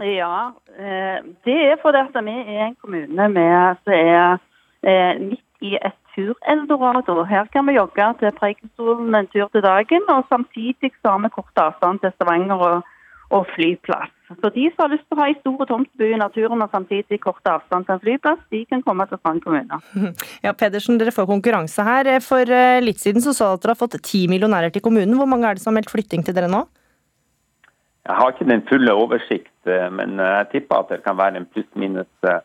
Ja, 0.00 0.52
eh, 0.76 1.18
det 1.44 1.56
er 1.70 1.76
fordi 1.82 2.02
at 2.04 2.24
vi 2.24 2.34
er 2.56 2.66
en 2.66 2.76
kommune 2.80 3.28
med, 3.28 3.76
som 3.84 3.92
er 3.92 4.38
eh, 4.84 5.20
midt 5.20 5.64
i 5.64 5.76
et 5.76 5.96
tureldorado. 6.14 7.22
Her 7.24 7.48
kan 7.52 7.66
vi 7.66 7.78
jogge 7.78 8.08
til 8.20 8.34
Preikestolen 8.40 9.14
en 9.14 9.30
tur 9.32 9.48
til 9.52 9.62
dagen, 9.62 10.04
og 10.08 10.26
samtidig 10.28 10.92
så 11.00 11.14
har 11.14 11.24
vi 11.24 11.32
kort 11.32 11.64
avstand 11.64 12.00
til 12.00 12.12
Stavanger 12.16 12.60
og, 12.68 12.84
og 13.30 13.48
flyplass. 13.54 14.12
Så 14.26 14.50
de 14.50 14.64
som 14.74 14.82
har 14.82 14.90
lyst 14.90 15.04
til 15.06 15.16
å 15.16 15.20
ha 15.22 15.26
en 15.30 15.38
stor 15.38 15.68
tomtby 15.70 16.06
i 16.10 16.18
naturen 16.18 16.64
og 16.64 16.72
samtidig 16.74 17.20
kort 17.22 17.46
avstand 17.46 17.86
til 17.86 17.94
en 17.94 18.02
flyplass, 18.02 18.40
de 18.50 18.64
kan 18.66 18.82
komme 18.82 19.06
til 19.06 19.20
Strand 19.20 19.44
kommune. 19.44 19.80
Ja, 20.44 20.52
Pedersen, 20.52 20.98
dere 20.98 21.14
får 21.14 21.28
konkurranse 21.30 21.84
her. 21.86 22.10
For 22.24 22.42
eh, 22.42 22.82
litt 22.82 23.00
siden 23.02 23.22
så 23.24 23.32
sa 23.36 23.52
dere 23.52 23.60
at 23.60 23.64
dere 23.64 23.76
har 23.76 23.82
fått 23.84 24.00
ti 24.04 24.26
millionærer 24.30 24.74
til 24.74 24.82
kommunen. 24.84 25.14
Hvor 25.16 25.30
mange 25.30 25.46
er 25.48 25.56
det 25.56 25.62
som 25.62 25.72
har 25.72 25.80
meldt 25.80 25.94
flytting 25.94 26.26
til 26.26 26.36
dere 26.36 26.50
nå? 26.50 26.66
Jeg 28.06 28.18
har 28.18 28.32
ikke 28.32 28.46
den 28.50 28.62
fulle 28.68 28.92
oversikt, 28.94 29.50
men 29.66 30.20
eh, 30.20 30.34
jeg 30.40 30.50
tipper 30.52 30.82
at 30.82 30.92
det 30.94 31.02
kan 31.04 31.18
være 31.18 31.40
en 31.40 31.48
pluss-minus 31.52 32.28
eh, 32.28 32.42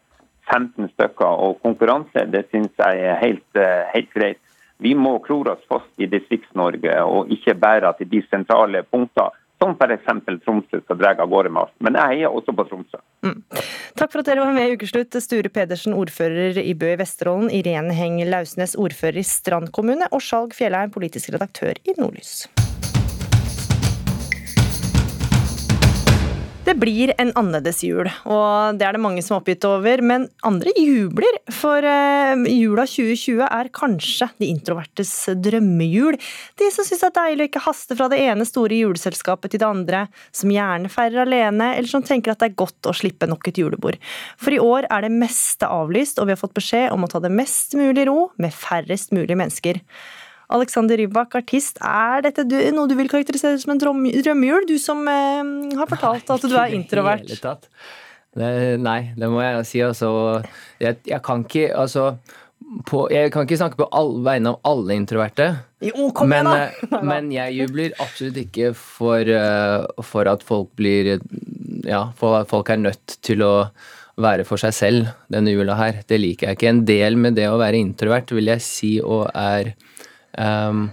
15 0.52 0.90
stykker. 0.96 1.28
Og 1.46 1.60
konkurranse 1.66 2.26
det 2.34 2.48
syns 2.52 2.72
jeg 2.80 3.04
er 3.12 3.20
helt, 3.22 3.60
eh, 3.60 3.84
helt 3.94 4.12
greit. 4.16 4.42
Vi 4.82 4.96
må 4.98 5.20
klore 5.22 5.54
oss 5.54 5.68
fast 5.70 5.92
i 6.02 6.10
Distrikts-Norge 6.10 6.96
og 7.06 7.30
ikke 7.34 7.54
bære 7.54 7.94
til 8.00 8.10
de 8.10 8.24
sentrale 8.32 8.82
punkter, 8.90 9.30
som 9.62 9.76
f.eks. 9.78 10.08
Tromsø 10.42 10.80
skal 10.82 10.98
dra 10.98 11.12
av 11.14 11.30
gårde 11.30 11.52
med 11.54 11.68
oss. 11.68 11.76
Men 11.86 12.00
jeg 12.00 12.16
heier 12.16 12.34
også 12.34 12.56
på 12.58 12.66
Tromsø. 12.66 12.98
Takk 13.22 14.10
for 14.10 14.24
at 14.24 14.32
dere 14.32 14.42
var 14.42 14.58
med 14.58 14.72
i 14.72 14.80
Ukeslutt. 14.80 15.14
Sture 15.22 15.54
Pedersen, 15.54 15.94
ordfører 15.94 16.58
i 16.64 16.74
Bø 16.74 16.96
i 16.96 16.98
Vesterålen, 17.04 17.54
Irene 17.54 17.94
Heng 17.94 18.18
Lausnes, 18.26 18.74
ordfører 18.74 19.22
i 19.22 19.28
Strand 19.28 19.70
kommune, 19.78 20.10
og 20.10 20.26
Skjalg 20.26 20.58
Fjellheim, 20.58 20.90
politisk 20.98 21.36
redaktør 21.38 21.78
i 21.86 21.98
Nordlys. 22.02 22.48
Det 26.72 26.78
blir 26.80 27.12
en 27.20 27.34
annerledes 27.36 27.82
jul, 27.84 28.08
og 28.32 28.78
det 28.80 28.86
er 28.88 28.96
det 28.96 29.02
mange 29.04 29.20
som 29.26 29.34
er 29.36 29.42
oppgitt 29.42 29.66
over. 29.68 30.00
Men 30.08 30.30
andre 30.48 30.72
jubler, 30.80 31.36
for 31.52 31.84
uh, 31.84 32.46
jula 32.48 32.86
2020 32.88 33.42
er 33.44 33.70
kanskje 33.76 34.30
de 34.40 34.48
introvertes 34.54 35.12
drømmejul. 35.44 36.16
De 36.62 36.70
som 36.72 36.88
syns 36.88 37.04
det 37.04 37.10
er 37.10 37.18
deilig 37.18 37.44
å 37.44 37.50
ikke 37.50 37.64
haste 37.66 37.98
fra 38.00 38.08
det 38.14 38.22
ene 38.24 38.48
store 38.48 38.80
juleselskapet 38.80 39.52
til 39.52 39.60
det 39.60 39.68
andre, 39.68 40.06
som 40.32 40.56
gjerne 40.56 40.94
feirer 40.94 41.26
alene, 41.26 41.74
eller 41.76 41.92
som 41.92 42.08
tenker 42.08 42.32
at 42.32 42.40
det 42.40 42.54
er 42.54 42.60
godt 42.64 42.88
å 42.88 42.96
slippe 42.96 43.28
nok 43.28 43.52
et 43.52 43.60
julebord. 43.60 44.00
For 44.40 44.56
i 44.56 44.64
år 44.64 44.88
er 44.88 45.04
det 45.04 45.12
meste 45.12 45.68
avlyst, 45.68 46.24
og 46.24 46.32
vi 46.32 46.38
har 46.38 46.40
fått 46.40 46.56
beskjed 46.56 46.96
om 46.96 47.04
å 47.04 47.12
ta 47.12 47.20
det 47.20 47.36
mest 47.36 47.76
mulig 47.76 48.08
ro 48.08 48.30
med 48.40 48.56
færrest 48.56 49.12
mulig 49.12 49.36
mennesker. 49.44 49.84
Alexander 50.52 51.00
Rybak, 51.00 51.36
artist. 51.40 51.80
Er 51.82 52.24
dette 52.26 52.46
noe 52.76 52.90
du 52.90 52.96
vil 53.00 53.10
karakterisere 53.12 53.60
som 53.62 53.74
en 53.74 53.82
drømmehjul? 53.82 54.68
Du 54.70 54.78
som 54.82 55.02
eh, 55.08 55.42
har 55.80 55.90
fortalt 55.90 56.30
at 56.36 56.46
du 56.48 56.56
er 56.56 56.76
introvert. 56.80 57.26
Hele 57.28 57.42
tatt. 57.42 57.68
Det, 58.32 58.52
nei, 58.80 59.12
det 59.20 59.28
må 59.32 59.42
jeg 59.44 59.66
si. 59.68 59.82
Altså, 59.84 60.12
jeg, 60.80 61.02
jeg 61.08 61.20
kan 61.26 61.44
ikke 61.44 61.72
Altså 61.76 62.14
på, 62.88 63.06
jeg 63.12 63.32
kan 63.34 63.48
ikke 63.48 63.58
snakke 63.60 63.80
på 63.82 63.88
all, 63.96 64.14
vegne 64.24 64.54
av 64.54 64.60
alle 64.70 64.96
introverte. 64.96 65.48
Jo, 65.84 66.12
kom 66.16 66.30
men, 66.32 66.48
igjen 66.48 66.52
da! 66.52 67.00
Eh, 67.00 67.08
men 67.12 67.32
jeg 67.34 67.58
jubler 67.58 67.96
absolutt 68.00 68.38
ikke 68.44 68.72
for, 68.78 69.28
uh, 69.28 70.06
for, 70.06 70.30
at 70.32 70.46
folk 70.46 70.72
blir 70.80 71.18
Ja, 71.88 72.10
for 72.18 72.42
at 72.44 72.52
folk 72.52 72.70
er 72.70 72.80
nødt 72.80 73.18
til 73.26 73.44
å 73.44 73.56
være 74.22 74.46
for 74.46 74.62
seg 74.62 74.76
selv 74.76 75.12
denne 75.34 75.54
jula 75.54 75.76
her. 75.80 76.04
Det 76.08 76.20
liker 76.20 76.52
jeg 76.52 76.60
ikke. 76.60 76.72
En 76.72 76.84
del 76.88 77.18
med 77.20 77.40
det 77.40 77.48
å 77.50 77.60
være 77.60 77.80
introvert 77.82 78.32
vil 78.36 78.52
jeg 78.54 78.64
si 78.64 78.92
og 79.02 79.26
er 79.34 79.74
Um, 80.40 80.90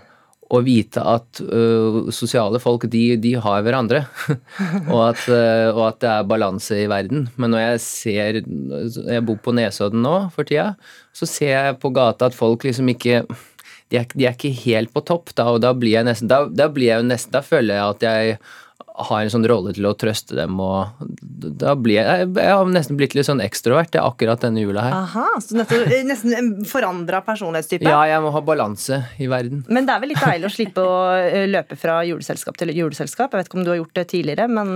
å 0.48 0.62
vite 0.64 1.02
at 1.04 1.42
uh, 1.44 2.08
sosiale 2.14 2.56
folk, 2.62 2.86
de, 2.88 3.18
de 3.20 3.34
har 3.36 3.64
hverandre. 3.66 4.04
og, 4.94 5.02
at, 5.10 5.26
uh, 5.28 5.68
og, 5.74 5.82
at, 5.90 5.98
det 6.04 6.12
er 6.14 6.30
balanse 6.30 6.78
i 6.78 6.88
verden. 6.88 7.26
Men 7.36 7.52
når 7.52 7.64
jeg 7.64 7.82
ser 7.84 8.40
Jeg 8.40 9.24
bor 9.28 9.36
på 9.44 9.52
Nesodden 9.56 10.00
nå 10.04 10.16
for 10.34 10.48
tida. 10.48 10.72
Så 11.12 11.28
ser 11.28 11.52
jeg 11.52 11.80
på 11.82 11.92
gata 11.92 12.30
at 12.30 12.36
folk 12.36 12.64
liksom 12.64 12.88
ikke 12.94 13.22
de 13.88 13.96
er, 14.02 14.08
de 14.12 14.26
er 14.28 14.34
ikke 14.36 14.52
helt 14.66 14.92
på 14.92 15.00
topp, 15.08 15.30
da, 15.32 15.46
og 15.48 15.62
da 15.64 15.70
blir 15.72 15.94
jeg 15.94 16.04
nesten 16.04 16.28
Da, 16.28 16.42
da 16.44 16.66
blir 16.68 16.90
jeg 16.90 17.06
nesten 17.08 17.32
Da 17.32 17.40
føler 17.40 17.78
jeg 17.78 17.94
at 17.94 18.04
jeg 18.04 18.34
har 18.98 19.22
en 19.22 19.30
sånn 19.32 19.46
rolle 19.48 19.72
til 19.76 19.86
å 19.88 19.94
trøste 19.98 20.36
dem, 20.38 20.58
og 20.62 20.98
da 21.58 21.74
blir 21.78 22.00
jeg 22.00 22.26
Jeg 22.34 22.50
har 22.50 22.70
nesten 22.70 22.98
blitt 22.98 23.14
litt 23.14 23.28
sånn 23.28 23.42
ekstrovert 23.44 23.94
akkurat 24.00 24.42
denne 24.42 24.64
jula 24.64 24.84
her. 24.86 24.96
Aha, 24.96 25.26
så 25.44 25.58
nettopp, 25.58 25.86
nesten 26.08 26.34
en 26.38 26.50
forandra 26.68 27.22
personlighetstype? 27.26 27.86
Ja, 27.86 28.00
jeg 28.10 28.24
må 28.24 28.32
ha 28.34 28.42
balanse 28.44 29.02
i 29.22 29.30
verden. 29.30 29.64
Men 29.68 29.88
det 29.88 29.94
er 29.94 30.04
vel 30.04 30.12
litt 30.14 30.24
deilig 30.24 30.50
å 30.50 30.52
slippe 30.54 30.84
å 30.84 30.98
eh, 31.14 31.46
løpe 31.50 31.78
fra 31.78 32.00
juleselskap 32.08 32.58
til 32.60 32.74
juleselskap? 32.74 33.32
Jeg 33.32 33.44
vet 33.44 33.52
ikke 33.52 33.60
om 33.62 33.66
du 33.66 33.72
har 33.74 33.80
gjort 33.82 33.96
det 34.00 34.06
tidligere, 34.14 34.50
men 34.50 34.74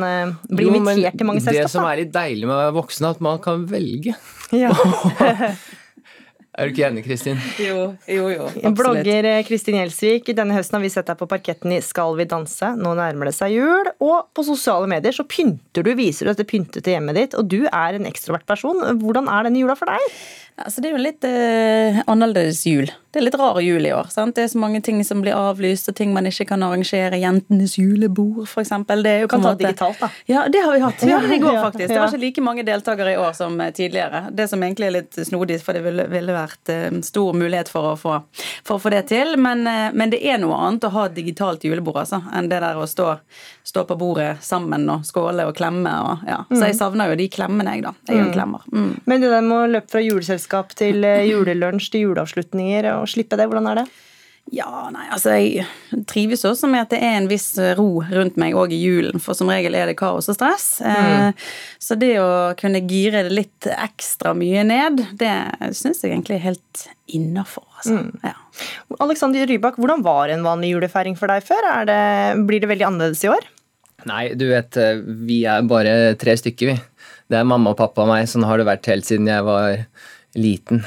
bli 0.49 0.71
invitert 0.71 1.19
til 1.19 1.29
mange 1.29 1.45
selskap? 1.45 1.69
Det 1.69 1.75
som 1.75 1.89
er 1.89 2.05
litt 2.05 2.15
deilig 2.15 2.49
med 2.49 2.57
å 2.57 2.63
være 2.67 2.79
voksen, 2.81 3.09
er 3.09 3.19
at 3.19 3.29
man 3.31 3.43
kan 3.43 3.69
velge. 3.71 4.17
Ja. 4.55 4.75
Er 6.53 6.69
du 6.69 6.75
ikke 6.75 6.85
enig, 6.85 7.03
Kristin? 7.07 7.39
Jo, 7.57 7.95
jo, 8.05 8.27
jo. 8.29 8.47
Absolutt. 8.51 8.77
Blogger 8.77 9.29
eh, 9.31 9.39
Kristin 9.49 9.79
Gjelsvik, 9.79 10.27
denne 10.37 10.53
høsten 10.53 10.77
har 10.77 10.83
vi 10.85 10.91
sett 10.93 11.09
deg 11.09 11.17
på 11.17 11.29
parketten 11.31 11.73
i 11.73 11.79
Skal 11.81 12.13
vi 12.19 12.27
danse. 12.29 12.75
Nå 12.77 12.93
nærmer 12.99 13.31
det 13.31 13.33
seg 13.39 13.55
jul. 13.55 13.89
Og 14.05 14.29
på 14.37 14.45
sosiale 14.45 14.91
medier 14.91 15.17
så 15.17 15.25
pynter 15.25 15.87
du, 15.87 15.95
viser 15.97 16.29
du 16.29 16.35
dette 16.35 16.49
pyntete 16.49 16.93
hjemmet 16.93 17.17
ditt. 17.17 17.37
Og 17.41 17.49
du 17.49 17.63
er 17.65 17.97
en 17.97 18.09
ekstrovert 18.11 18.45
person. 18.49 18.85
Hvordan 19.01 19.33
er 19.33 19.49
denne 19.49 19.65
jula 19.65 19.79
for 19.81 19.89
deg? 19.89 20.21
Altså, 20.61 20.85
det 20.85 20.91
er 20.91 20.99
jo 20.99 21.07
litt 21.07 21.25
eh, 21.25 22.03
annerledes 22.05 22.61
jul. 22.69 22.93
Det 23.13 23.21
er 23.21 23.27
litt 23.27 23.35
rar 23.37 23.59
jul 23.61 23.85
i 23.85 23.91
år. 23.93 24.07
Sant? 24.09 24.33
Det 24.39 24.47
er 24.47 24.49
så 24.49 24.61
mange 24.63 24.81
ting 24.81 25.03
som 25.05 25.21
blir 25.21 25.37
avlyst, 25.37 25.91
og 25.91 25.97
ting 25.99 26.15
man 26.15 26.25
ikke 26.31 26.47
kan 26.49 26.63
arrangere. 26.65 27.19
Jentenes 27.21 27.75
julebord, 27.77 28.47
f.eks. 28.47 28.71
Det 28.89 29.11
er 29.11 29.19
jo 29.27 29.29
kan 29.29 29.43
ta 29.45 29.51
det 29.53 29.67
digitalt, 29.67 29.99
da. 30.01 30.09
Ja, 30.31 30.47
det 30.49 30.63
har 30.65 30.73
vi 30.73 30.81
hatt. 30.81 31.03
Vi 31.05 31.13
hadde 31.13 31.29
det 31.29 31.37
i 31.37 31.43
går, 31.43 31.59
faktisk. 31.61 31.91
Det 31.93 31.99
var 32.01 32.09
ikke 32.09 32.23
like 32.23 32.45
mange 32.47 32.65
deltakere 32.65 33.13
i 33.13 33.19
år 33.21 33.35
som 33.37 33.61
eh, 33.61 33.69
tidligere. 33.77 34.23
Det 34.33 34.47
som 34.49 34.65
egentlig 34.65 34.89
er 34.89 34.95
litt 34.97 35.19
snodig, 35.29 35.59
for 35.61 35.77
det 35.77 35.83
ville, 35.85 36.07
ville 36.09 36.37
vært 36.39 36.73
eh, 36.73 36.87
stor 37.05 37.37
mulighet 37.37 37.69
for 37.69 37.91
å 37.91 37.99
få, 38.01 38.15
for 38.65 38.79
å 38.79 38.83
få 38.87 38.95
det 38.97 39.03
til. 39.13 39.37
Men, 39.37 39.67
eh, 39.69 39.91
men, 39.93 40.15
det 40.15 40.23
er 40.25 40.41
noe 40.41 40.57
annet 40.65 40.89
å 40.89 40.93
ha 40.97 41.05
digitalt 41.13 41.69
julebord 41.69 42.01
altså, 42.07 42.23
enn 42.33 42.49
det 42.49 42.63
der 42.65 42.81
å 42.81 42.89
stå, 42.89 43.11
stå 43.69 43.85
på 43.93 43.99
bordet 44.01 44.39
sammen 44.41 44.89
og 44.89 45.05
skåle 45.05 45.45
og 45.51 45.53
klemme. 45.61 45.93
Og, 46.09 46.25
ja. 46.33 46.41
Så 46.49 46.63
jeg 46.63 46.79
mm. 46.79 46.81
savner 46.81 47.13
jo 47.13 47.21
de 47.21 47.29
klemmene, 47.37 47.77
jeg, 47.77 47.85
da. 47.91 47.93
Jeg 48.09 48.17
er 48.17 48.23
jo 48.23 48.25
en 48.25 48.33
mm. 48.33 48.37
klemmer. 48.41 48.65
Mm. 48.73 48.91
Men 49.05 49.27
det 49.29 49.35
der 49.37 49.47
med 49.53 49.59
å 49.59 49.71
løpe 49.77 49.99
fra 49.99 50.05
juleselskap 50.07 50.73
til 50.81 51.05
julelunsj, 51.29 51.93
til 51.93 52.09
juleavslutninger, 52.09 52.89
og 52.97 53.02
slippe 53.11 53.39
det? 53.39 53.49
Hvordan 53.51 53.71
er 53.73 53.83
det? 53.83 53.91
Ja, 54.51 54.89
nei, 54.91 55.05
altså 55.15 55.37
jeg 55.39 55.65
trives 56.11 56.43
også 56.45 56.67
med 56.69 56.83
at 56.83 56.91
det 56.91 56.99
er 57.07 57.15
en 57.15 57.29
viss 57.31 57.55
ro 57.79 58.03
rundt 58.03 58.35
meg 58.41 58.57
òg 58.59 58.73
i 58.75 58.81
julen, 58.81 59.23
for 59.23 59.39
som 59.39 59.49
regel 59.53 59.77
er 59.79 59.87
det 59.89 59.95
kaos 60.01 60.27
og 60.29 60.37
stress. 60.37 60.67
Eh, 60.83 61.29
mm. 61.31 61.45
Så 61.81 61.97
det 62.01 62.17
å 62.21 62.51
kunne 62.59 62.83
gire 62.91 63.23
det 63.29 63.37
litt 63.37 63.69
ekstra 63.71 64.35
mye 64.37 64.65
ned, 64.67 65.05
det 65.21 65.33
syns 65.79 66.03
jeg 66.03 66.11
egentlig 66.11 66.41
er 66.41 66.47
helt 66.51 66.83
innafor. 67.07 67.65
Altså. 67.79 68.01
Mm. 68.03 68.27
Ja. 68.27 68.35
Alexander 69.07 69.47
Rybak, 69.49 69.79
hvordan 69.81 70.03
var 70.05 70.33
en 70.33 70.45
vanlig 70.45 70.75
julefeiring 70.75 71.17
for 71.21 71.33
deg 71.33 71.47
før? 71.47 71.71
Det, 71.89 72.01
blir 72.49 72.65
det 72.65 72.73
veldig 72.75 72.89
annerledes 72.91 73.23
i 73.25 73.31
år? 73.33 73.47
Nei, 74.11 74.25
du 74.35 74.49
vet, 74.51 74.77
eh, 74.77 74.99
vi 75.23 75.45
er 75.49 75.63
bare 75.71 76.17
tre 76.21 76.35
stykker, 76.37 76.75
vi. 76.75 77.07
Det 77.31 77.39
er 77.39 77.47
mamma 77.49 77.73
og 77.73 77.79
pappa 77.79 78.05
og 78.05 78.11
meg. 78.11 78.27
Sånn 78.29 78.45
har 78.45 78.59
det 78.59 78.69
vært 78.69 78.91
helt 78.91 79.07
siden 79.09 79.31
jeg 79.31 79.47
var 79.47 79.87
liten 80.37 80.83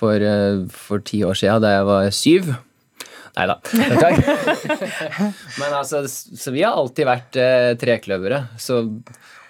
for, 0.00 0.16
eh, 0.24 0.64
for 0.72 1.04
ti 1.04 1.22
år 1.26 1.38
siden, 1.38 1.62
da 1.64 1.76
jeg 1.76 1.86
var 1.90 2.10
syv. 2.16 2.50
Nei 3.36 3.46
da. 3.46 3.56
Men 5.60 5.76
altså, 5.76 6.02
så 6.08 6.50
vi 6.54 6.64
har 6.64 6.74
alltid 6.74 7.06
vært 7.08 7.38
eh, 7.38 7.70
trekløvere. 7.80 8.42
Så, 8.58 8.82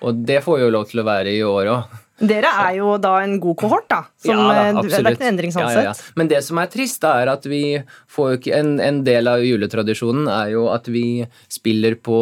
og 0.04 0.22
det 0.28 0.42
får 0.44 0.58
vi 0.58 0.66
jo 0.66 0.74
lov 0.74 0.88
til 0.90 1.02
å 1.02 1.08
være 1.08 1.32
i 1.32 1.42
år 1.46 1.72
òg. 1.72 1.98
Dere 2.20 2.50
er 2.66 2.74
jo 2.76 2.98
da 3.00 3.14
en 3.24 3.38
god 3.40 3.56
kohort, 3.62 3.86
da. 3.88 4.02
Som, 4.20 4.36
ja, 4.36 4.48
da, 4.52 4.64
absolutt. 4.82 4.92
Eh, 4.92 4.98
det 4.98 5.08
er 5.08 5.16
ikke 5.16 5.24
en 5.24 5.30
endring 5.32 5.54
sånn 5.54 5.64
ja, 5.64 5.70
ja, 5.72 5.84
ja. 5.88 6.10
Men 6.20 6.28
det 6.28 6.42
som 6.44 6.60
er 6.60 6.68
trist, 6.72 7.00
da, 7.00 7.14
er 7.22 7.32
at 7.32 7.46
vi 7.48 7.62
får 8.12 8.34
jo 8.34 8.40
ikke 8.42 8.58
en, 8.58 8.74
en 8.84 9.00
del 9.06 9.30
av 9.30 9.44
juletradisjonen 9.44 10.28
er 10.28 10.52
jo 10.52 10.66
at 10.74 10.90
vi 10.92 11.24
spiller 11.48 11.96
på 11.96 12.18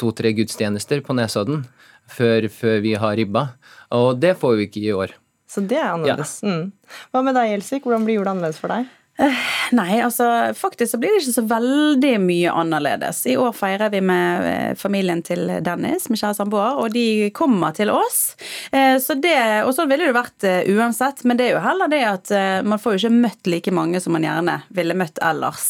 to-tre 0.00 0.34
gudstjenester 0.36 1.00
på 1.06 1.16
Nesodden 1.16 1.64
før, 2.12 2.50
før 2.52 2.84
vi 2.84 2.92
har 3.00 3.16
ribba. 3.16 3.46
Og 3.96 4.20
det 4.20 4.34
får 4.40 4.60
vi 4.60 4.68
ikke 4.68 4.84
i 4.84 4.92
år. 4.92 5.16
Så 5.48 5.64
det 5.64 5.78
er 5.80 5.90
annerledes. 5.94 6.38
Ja. 6.44 6.52
Mm. 6.52 6.96
Hva 7.12 7.22
med 7.24 7.38
deg, 7.38 7.54
Gjelsvik? 7.54 7.86
Hvordan 7.88 8.04
blir 8.04 8.18
jula 8.20 8.34
annerledes 8.34 8.60
for 8.60 8.72
deg? 8.74 8.88
Eh, 9.22 9.34
nei, 9.74 9.98
altså 10.00 10.54
faktisk 10.54 10.92
så 10.92 10.98
blir 11.02 11.10
det 11.10 11.24
ikke 11.24 11.34
så 11.40 11.42
veldig 11.50 12.12
mye 12.22 12.52
annerledes. 12.54 13.24
I 13.26 13.34
år 13.40 13.54
feirer 13.56 13.90
vi 13.90 14.00
med 14.04 14.46
eh, 14.46 14.74
familien 14.78 15.24
til 15.26 15.50
Dennis, 15.66 16.06
min 16.06 16.20
kjære 16.20 16.36
samboer, 16.38 16.78
og 16.78 16.92
de 16.94 17.32
kommer 17.34 17.74
til 17.74 17.90
oss. 17.90 18.36
Eh, 18.70 18.94
så 19.02 19.16
det, 19.18 19.64
og 19.64 19.72
sånn 19.74 19.90
ville 19.90 20.06
det 20.06 20.14
vært 20.14 20.46
uansett, 20.70 21.24
men 21.26 21.40
det 21.40 21.48
er 21.48 21.56
jo 21.56 21.64
heller 21.64 21.90
det 21.90 22.02
at 22.06 22.32
man 22.68 22.78
får 22.78 22.94
jo 22.94 23.00
ikke 23.02 23.18
møtt 23.26 23.50
like 23.50 23.74
mange 23.74 23.98
som 24.02 24.14
man 24.14 24.26
gjerne 24.26 24.54
ville 24.74 24.94
møtt 24.98 25.18
ellers. 25.24 25.66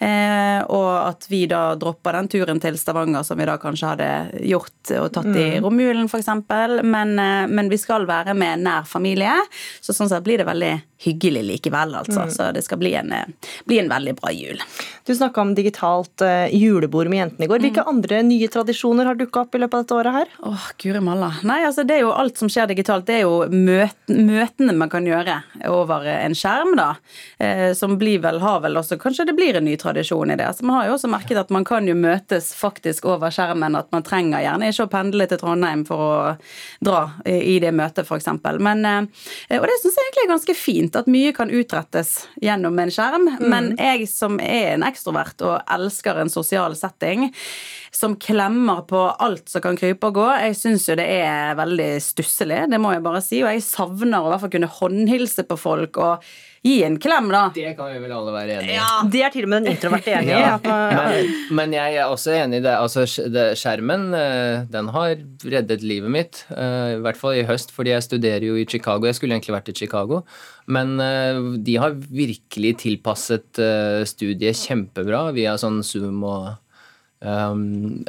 Og 0.00 0.90
at 0.98 1.26
vi 1.30 1.44
da 1.50 1.62
dropper 1.78 2.16
den 2.18 2.30
turen 2.32 2.60
til 2.62 2.78
Stavanger 2.80 3.24
som 3.26 3.38
vi 3.38 3.46
da 3.48 3.56
kanskje 3.60 3.92
hadde 3.92 4.10
gjort 4.48 4.92
og 4.98 5.10
tatt 5.14 5.30
i 5.30 5.46
mm. 5.58 5.64
romjulen 5.64 6.10
f.eks., 6.10 6.30
men, 6.82 7.14
men 7.52 7.70
vi 7.70 7.78
skal 7.80 8.08
være 8.08 8.34
med 8.38 8.64
nær 8.66 8.88
familie, 8.88 9.34
så 9.80 9.94
sånn 9.94 10.10
sett 10.10 10.26
blir 10.26 10.40
det 10.40 10.48
veldig 10.48 10.74
hyggelig 10.98 11.44
likevel, 11.44 11.94
altså. 11.94 12.20
Mm. 12.20 12.30
Så 12.30 12.50
det 12.52 12.62
skal 12.66 12.80
bli 12.80 12.87
en, 12.94 13.12
bli 13.64 13.78
en, 13.78 13.88
veldig 13.88 14.14
bra 14.18 14.32
jul. 14.32 14.60
Du 15.06 15.14
snakka 15.14 15.40
om 15.40 15.54
digitalt 15.54 16.22
uh, 16.24 16.46
julebord 16.54 17.08
med 17.10 17.18
jentene 17.18 17.46
i 17.46 17.50
går. 17.50 17.62
Hvilke 17.64 17.84
mm. 17.84 17.90
andre 17.92 18.22
nye 18.26 18.48
tradisjoner 18.52 19.08
har 19.08 19.18
dukka 19.18 19.44
opp 19.44 19.56
i 19.56 19.60
løpet 19.62 19.74
av 19.74 19.84
dette 19.84 19.96
året 19.98 20.16
her? 20.18 20.32
Åh, 20.38 20.54
oh, 20.54 20.66
guri 20.82 21.02
malla. 21.04 21.30
Nei, 21.48 21.60
altså 21.66 21.84
det 21.88 21.98
er 21.98 22.04
jo 22.06 22.14
alt 22.14 22.40
som 22.40 22.50
skjer 22.52 22.70
digitalt. 22.72 23.06
Det 23.08 23.18
er 23.18 23.24
jo 23.26 23.44
møt, 23.52 23.96
møtene 24.08 24.76
man 24.78 24.92
kan 24.92 25.06
gjøre 25.08 25.38
over 25.68 26.06
en 26.12 26.36
skjerm, 26.38 26.74
da. 26.78 26.88
Eh, 27.38 27.70
som 27.78 27.98
blir 28.00 28.22
vel, 28.24 28.40
har 28.42 28.62
vel 28.64 28.80
også 28.80 28.98
Kanskje 28.98 29.28
det 29.28 29.36
blir 29.38 29.56
en 29.56 29.64
ny 29.64 29.76
tradisjon 29.78 30.32
i 30.32 30.36
det. 30.36 30.46
Altså, 30.48 30.64
man 30.66 30.80
har 30.80 30.88
jo 30.88 30.96
også 30.96 31.10
merket 31.12 31.38
at 31.38 31.52
man 31.54 31.64
kan 31.68 31.86
jo 31.88 31.94
møtes 31.96 32.50
faktisk 32.56 33.06
over 33.08 33.32
skjermen. 33.34 33.76
At 33.78 33.92
man 33.94 34.04
trenger 34.06 34.42
gjerne 34.42 34.72
ikke 34.72 34.88
å 34.88 34.92
pendle 34.92 35.28
til 35.30 35.40
Trondheim 35.40 35.84
for 35.88 36.02
å 36.02 36.16
dra 36.84 37.04
i, 37.28 37.58
det 37.62 37.70
møtet, 37.74 38.08
f.eks. 38.08 38.28
Men 38.58 38.84
eh, 38.88 39.58
Og 39.60 39.68
det 39.68 39.78
syns 39.82 39.96
jeg 39.98 40.08
egentlig 40.08 40.26
er 40.26 40.32
ganske 40.34 40.58
fint 40.58 40.68
fint 40.68 40.96
at 40.96 41.08
mye 41.10 41.32
kan 41.32 41.50
utrettes 41.50 42.28
gjennom 42.42 42.74
en 42.82 42.92
skjerm, 42.92 43.28
mm. 43.38 43.46
men 43.50 43.70
jeg 43.76 44.08
som 44.10 44.38
er 44.42 44.74
en 44.74 44.86
ekstrovert 44.86 45.44
og 45.46 45.72
elsker 45.78 46.20
en 46.22 46.32
sosial 46.32 46.76
setting, 46.78 47.28
som 47.94 48.16
klemmer 48.20 48.84
på 48.88 49.00
alt 49.10 49.48
som 49.50 49.64
kan 49.64 49.78
krype 49.78 50.10
og 50.10 50.18
gå, 50.20 50.26
jeg 50.44 50.58
syns 50.58 50.88
jo 50.90 50.98
det 50.98 51.08
er 51.18 51.56
veldig 51.58 51.90
stusslig, 52.04 52.64
det 52.70 52.80
må 52.82 52.92
jeg 52.94 53.04
bare 53.06 53.24
si, 53.24 53.42
og 53.42 53.50
jeg 53.52 53.64
savner 53.66 54.20
å 54.20 54.28
i 54.28 54.34
hvert 54.34 54.44
fall 54.44 54.54
kunne 54.54 54.76
håndhilse 54.78 55.46
på 55.48 55.58
folk 55.60 56.00
og 56.04 56.28
gi 56.64 56.74
en 56.86 56.98
klem, 57.00 57.28
da. 57.32 57.44
Det 57.54 57.72
kan 57.78 57.90
vi 57.92 58.00
vel 58.02 58.14
alle 58.14 58.34
være 58.34 58.58
enig 58.58 58.72
i. 58.72 58.76
Ja, 58.76 58.88
Det 59.12 59.22
er 59.24 59.34
til 59.34 59.46
og 59.46 59.52
med 59.52 59.64
den 59.64 59.76
introverte 59.76 60.14
enig 60.18 60.34
i. 60.34 60.40
ja. 60.42 60.58
men, 60.64 61.32
men, 61.60 61.76
jeg 61.78 61.96
er 61.96 62.12
også 62.12 62.34
enig 62.36 62.60
i 62.60 62.66
det. 62.66 62.74
Altså, 62.74 63.06
skjermen, 63.58 64.08
eh, 64.18 64.66
den 64.72 64.92
har 64.94 65.16
reddet 65.54 65.86
livet 65.86 66.14
mitt. 66.14 66.44
Eh, 66.54 66.98
I 66.98 67.02
hvert 67.04 67.20
fall 67.20 67.40
i 67.40 67.46
høst, 67.48 67.74
fordi 67.74 67.94
jeg 67.94 68.06
studerer 68.06 68.48
jo 68.48 68.58
i 68.58 68.66
Chicago. 68.68 69.08
Jeg 69.08 69.18
skulle 69.18 69.38
egentlig 69.38 69.56
vært 69.56 69.72
i 69.72 69.76
Chicago. 69.82 70.22
Men 70.68 70.96
eh, 71.02 71.42
de 71.64 71.76
har 71.80 71.98
virkelig 71.98 72.76
tilpasset 72.84 73.62
studiet 74.08 74.58
kjempebra 74.58 75.28
via 75.36 75.56
sånn 75.60 75.82
Zoom 75.86 76.24
og 76.26 76.56
Um, 77.18 78.04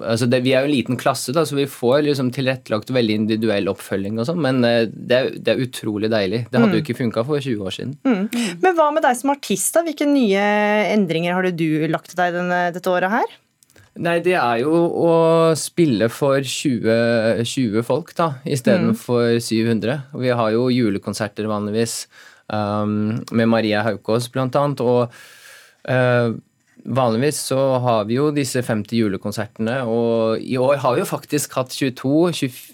altså 0.00 0.24
det, 0.30 0.38
vi 0.46 0.54
er 0.54 0.64
jo 0.64 0.70
en 0.70 0.72
liten 0.72 0.96
klasse, 1.00 1.34
da, 1.36 1.44
så 1.44 1.58
vi 1.58 1.66
får 1.68 2.06
liksom 2.06 2.30
tilrettelagt 2.32 2.92
veldig 2.94 3.18
individuell 3.22 3.68
oppfølging, 3.68 4.16
og 4.16 4.30
sånn, 4.30 4.40
men 4.40 4.62
uh, 4.64 4.86
det, 4.88 5.18
er, 5.18 5.28
det, 5.36 5.52
er, 5.52 5.60
utrolig 5.66 6.08
deilig. 6.12 6.46
Det 6.48 6.56
hadde 6.56 6.70
mm. 6.72 6.78
jo 6.78 6.84
ikke 6.86 6.98
funka 7.02 7.26
for 7.28 7.44
20 7.44 7.68
år 7.68 7.76
siden. 7.76 7.92
Mm. 8.08 8.56
Men 8.64 8.78
hva 8.78 8.88
med 8.96 9.04
deg 9.04 9.20
som 9.20 9.34
artist? 9.34 9.74
da? 9.76 9.84
Hvilke 9.84 10.08
nye 10.08 10.48
endringer 10.94 11.36
har 11.36 11.50
du 11.52 11.68
lagt 11.92 12.12
til 12.12 12.20
deg 12.22 12.34
denne, 12.38 12.64
dette 12.74 12.92
året 12.92 13.12
her? 13.12 13.38
Nei, 14.00 14.16
det 14.24 14.36
er 14.38 14.62
jo 14.62 14.72
å 15.02 15.14
spille 15.58 16.06
for 16.12 16.40
20, 16.40 17.42
20 17.44 17.84
folk, 17.84 18.14
da, 18.16 18.32
istedenfor 18.48 19.34
mm. 19.36 19.44
700. 19.44 19.96
Vi 20.22 20.36
har 20.40 20.52
jo 20.54 20.68
julekonserter 20.72 21.50
vanligvis 21.50 22.04
um, 22.48 23.18
med 23.34 23.50
Maria 23.50 23.82
Haukås, 23.84 24.30
blant 24.32 24.56
annet. 24.56 24.80
og 24.80 25.10
uh, 25.90 26.38
Vanligvis 26.84 27.40
så 27.50 27.58
har 27.84 28.06
vi 28.08 28.16
jo 28.16 28.30
disse 28.34 28.62
50 28.64 28.96
julekonsertene, 28.96 29.80
og 29.88 30.40
i 30.40 30.56
år 30.60 30.80
har 30.82 30.96
vi 30.96 31.02
jo 31.04 31.08
faktisk 31.08 31.58
hatt 31.58 31.74
22, 31.74 32.14
20, 32.40 32.70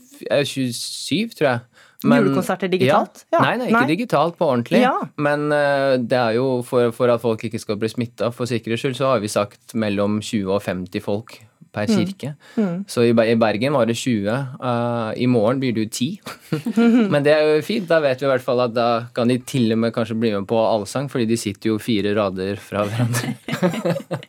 27, 0.53 1.35
tror 1.39 1.49
jeg. 1.51 1.65
Men, 2.05 2.21
Julekonserter 2.23 2.69
digitalt? 2.71 3.25
Ja. 3.33 3.41
Nei, 3.41 3.55
nei, 3.57 3.69
ikke 3.71 3.81
nei. 3.81 3.89
digitalt, 3.89 4.37
på 4.39 4.47
ordentlig. 4.47 4.83
Ja. 4.85 4.95
Men 5.17 5.49
uh, 5.51 5.97
det 5.99 6.19
er 6.19 6.37
jo 6.37 6.61
for, 6.67 6.93
for, 6.95 7.11
at 7.11 7.23
folk 7.25 7.43
ikke 7.49 7.61
skal 7.63 7.81
bli 7.81 7.91
smitta, 7.91 8.31
for 8.37 8.49
sikkerhets 8.51 8.85
skyld, 8.85 8.99
så 8.99 9.15
har 9.15 9.25
vi 9.25 9.33
sagt 9.33 9.75
mellom 9.75 10.21
20 10.21 10.53
og 10.53 10.63
50 10.67 11.03
folk 11.05 11.39
per 11.77 11.91
mm. 11.91 11.97
kirke. 11.97 12.33
Mm. 12.57 12.67
Mm. 12.67 12.79
Så 12.89 13.05
i, 13.05 13.13
Bergen 13.15 13.77
var 13.77 13.89
det 13.89 13.97
20. 14.01 14.29
Uh, 14.31 14.69
eh, 14.71 15.23
I 15.25 15.29
morgen 15.31 15.61
blir 15.61 15.77
det 15.77 15.87
jo 15.87 15.91
10. 15.91 16.21
Men 17.13 17.27
det 17.27 17.35
er 17.37 17.45
jo 17.57 17.65
fint. 17.67 17.89
Da 17.91 18.01
vet 18.05 18.23
vi 18.23 18.29
i 18.29 18.33
hvert 18.33 18.45
fall 18.45 18.65
at 18.65 18.77
da 18.77 18.89
kan 19.17 19.31
de 19.31 19.39
til 19.45 19.71
og 19.75 19.83
med 19.85 19.95
kanskje 19.97 20.19
bli 20.19 20.33
med 20.35 20.49
på 20.49 20.61
allsang, 20.61 21.11
fordi 21.13 21.29
de 21.33 21.41
sitter 21.41 21.75
jo 21.75 21.81
fire 21.83 22.15
rader 22.17 22.61
fra 22.63 22.87
hverandre. 22.89 23.37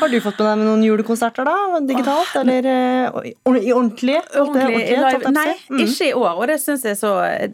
Har 0.00 0.08
du 0.08 0.16
fått 0.24 0.38
med 0.40 0.46
deg 0.48 0.60
med 0.62 0.64
noen 0.64 0.84
julekonserter, 0.84 1.44
da? 1.44 1.80
Digitalt, 1.84 2.30
eller 2.40 2.64
uh, 2.64 3.18
i 3.26 3.72
ordentlig? 3.74 4.16
ordentlig? 4.32 5.32
Nei, 5.34 5.52
mm. 5.68 5.82
ikke 5.84 6.06
i 6.08 6.14
år. 6.16 6.38
Og 6.38 6.46
det 6.48 6.56
syns 6.62 6.86
jeg 6.88 6.96
så 6.96 7.10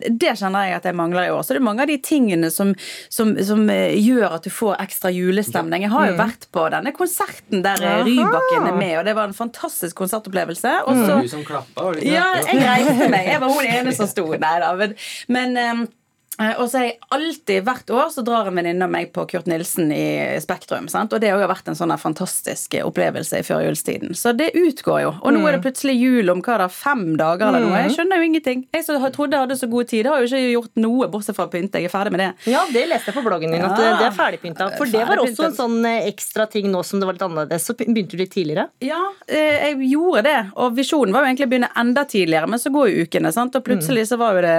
Det 0.07 0.37
kjenner 0.39 0.69
jeg 0.69 0.77
at 0.79 0.87
jeg 0.87 0.99
mangler 0.99 1.27
i 1.27 1.33
år. 1.35 1.43
Så 1.43 1.57
det 1.57 1.61
er 1.61 1.67
mange 1.67 1.83
av 1.83 1.91
de 1.91 1.97
tingene 1.99 2.53
som, 2.55 2.71
som, 3.11 3.33
som 3.43 3.65
gjør 3.67 4.39
at 4.39 4.47
du 4.47 4.53
får 4.55 4.77
ekstra 4.85 5.11
julestemning. 5.15 5.89
Jeg 5.89 5.95
har 5.95 6.13
jo 6.13 6.15
mm. 6.15 6.21
vært 6.23 6.47
på 6.55 6.69
denne 6.77 6.95
konserten 6.95 7.67
der 7.67 7.83
Rybakken 8.07 8.71
er 8.71 8.79
med, 8.79 8.95
og 9.01 9.06
det 9.07 9.15
var 9.17 9.31
en 9.31 9.37
fantastisk 9.37 9.97
konsertopplevelse. 9.99 10.73
Og 10.87 11.03
så, 11.03 11.21
du 11.23 11.31
som 11.31 11.45
klappa? 11.47 11.93
Ja, 12.05 12.33
jeg 12.43 12.65
reiste 12.65 13.11
meg. 13.13 13.31
Jeg 13.33 13.43
var 13.43 13.55
hun 13.55 13.71
ene 13.71 13.95
som 13.97 14.11
sto. 14.11 14.27
Nei 14.35 14.57
da. 14.63 14.75
Men, 14.79 14.99
men 15.33 15.57
um, 15.57 15.87
Eh, 15.87 16.06
og 16.37 16.69
så 16.69 16.79
har 16.79 16.85
jeg 16.85 16.97
alltid, 17.17 17.63
Hvert 17.67 17.91
år 17.91 18.11
så 18.13 18.23
drar 18.27 18.51
en 18.51 18.59
venninne 18.59 18.85
av 18.85 18.93
meg 18.93 19.13
på 19.15 19.25
Kurt 19.31 19.47
Nilsen 19.49 19.91
i 19.95 20.37
Spektrum. 20.43 20.89
Sant? 20.93 21.15
Og 21.17 21.23
det 21.23 21.31
har 21.33 21.41
jo 21.41 21.49
vært 21.49 21.71
en 21.71 21.79
sånn 21.79 21.95
fantastisk 22.01 22.77
opplevelse 22.83 23.41
i 23.41 23.47
førjulstiden. 23.47 24.13
Så 24.19 24.35
det 24.37 24.51
utgår 24.59 25.01
jo. 25.07 25.13
Og 25.23 25.35
nå 25.35 25.43
er 25.47 25.57
det 25.57 25.63
mm. 25.63 25.67
plutselig 25.67 25.97
jul 25.97 26.33
om 26.33 26.43
hva 26.45 26.59
da, 26.63 26.69
fem 26.73 27.05
dager 27.19 27.49
eller 27.49 27.65
noe. 27.65 27.81
Jeg 27.81 27.93
mm. 27.93 27.97
skjønner 27.97 28.21
jo 28.21 28.29
ingenting. 28.29 28.65
Jeg 28.77 28.87
som 28.87 29.07
trodde 29.15 29.39
jeg 29.39 29.47
hadde 29.47 29.59
så 29.59 29.71
god 29.73 29.91
tid, 29.93 30.11
har 30.11 30.23
jo 30.23 30.29
ikke 30.29 30.43
gjort 30.53 30.83
noe 30.83 31.09
bortsett 31.13 31.39
fra 31.39 31.49
å 31.49 31.53
pynte. 31.53 31.81
Jeg 31.81 31.91
er 31.91 31.95
ferdig 31.95 32.15
med 32.15 32.23
det. 32.23 32.31
Ja, 32.53 32.65
det 32.73 32.85
leste 32.91 33.13
jeg 33.13 33.19
på 33.19 33.25
bloggen 33.27 33.55
din, 33.55 33.65
at 33.65 33.77
det 33.81 34.09
er 34.11 34.17
ferdigpynta. 34.17 34.71
For 34.77 34.93
det 34.93 35.05
var 35.09 35.23
også 35.25 35.49
en 35.49 35.57
sånn 35.57 35.79
eh, 35.89 36.11
ekstra 36.11 36.49
ting 36.53 36.69
nå 36.73 36.83
som 36.87 37.01
det 37.01 37.09
var 37.09 37.17
litt 37.17 37.27
annerledes. 37.27 37.67
Så 37.69 37.77
begynte 37.79 38.17
du 38.17 38.23
litt 38.23 38.35
tidligere? 38.35 38.69
Ja, 38.85 39.01
eh, 39.29 39.71
jeg 39.71 39.91
gjorde 39.95 40.27
det. 40.29 40.39
Og 40.61 40.77
visjonen 40.77 41.17
var 41.17 41.25
jo 41.25 41.33
egentlig 41.33 41.49
å 41.49 41.53
begynne 41.55 41.73
enda 41.81 42.05
tidligere, 42.09 42.51
men 42.51 42.63
så 42.63 42.73
går 42.75 42.93
jo 42.93 43.07
ukene, 43.07 43.33
sant. 43.35 43.57
Og 43.57 43.65
plutselig 43.67 44.09
så 44.11 44.21
var 44.21 44.37
jo 44.37 44.45
det 44.47 44.57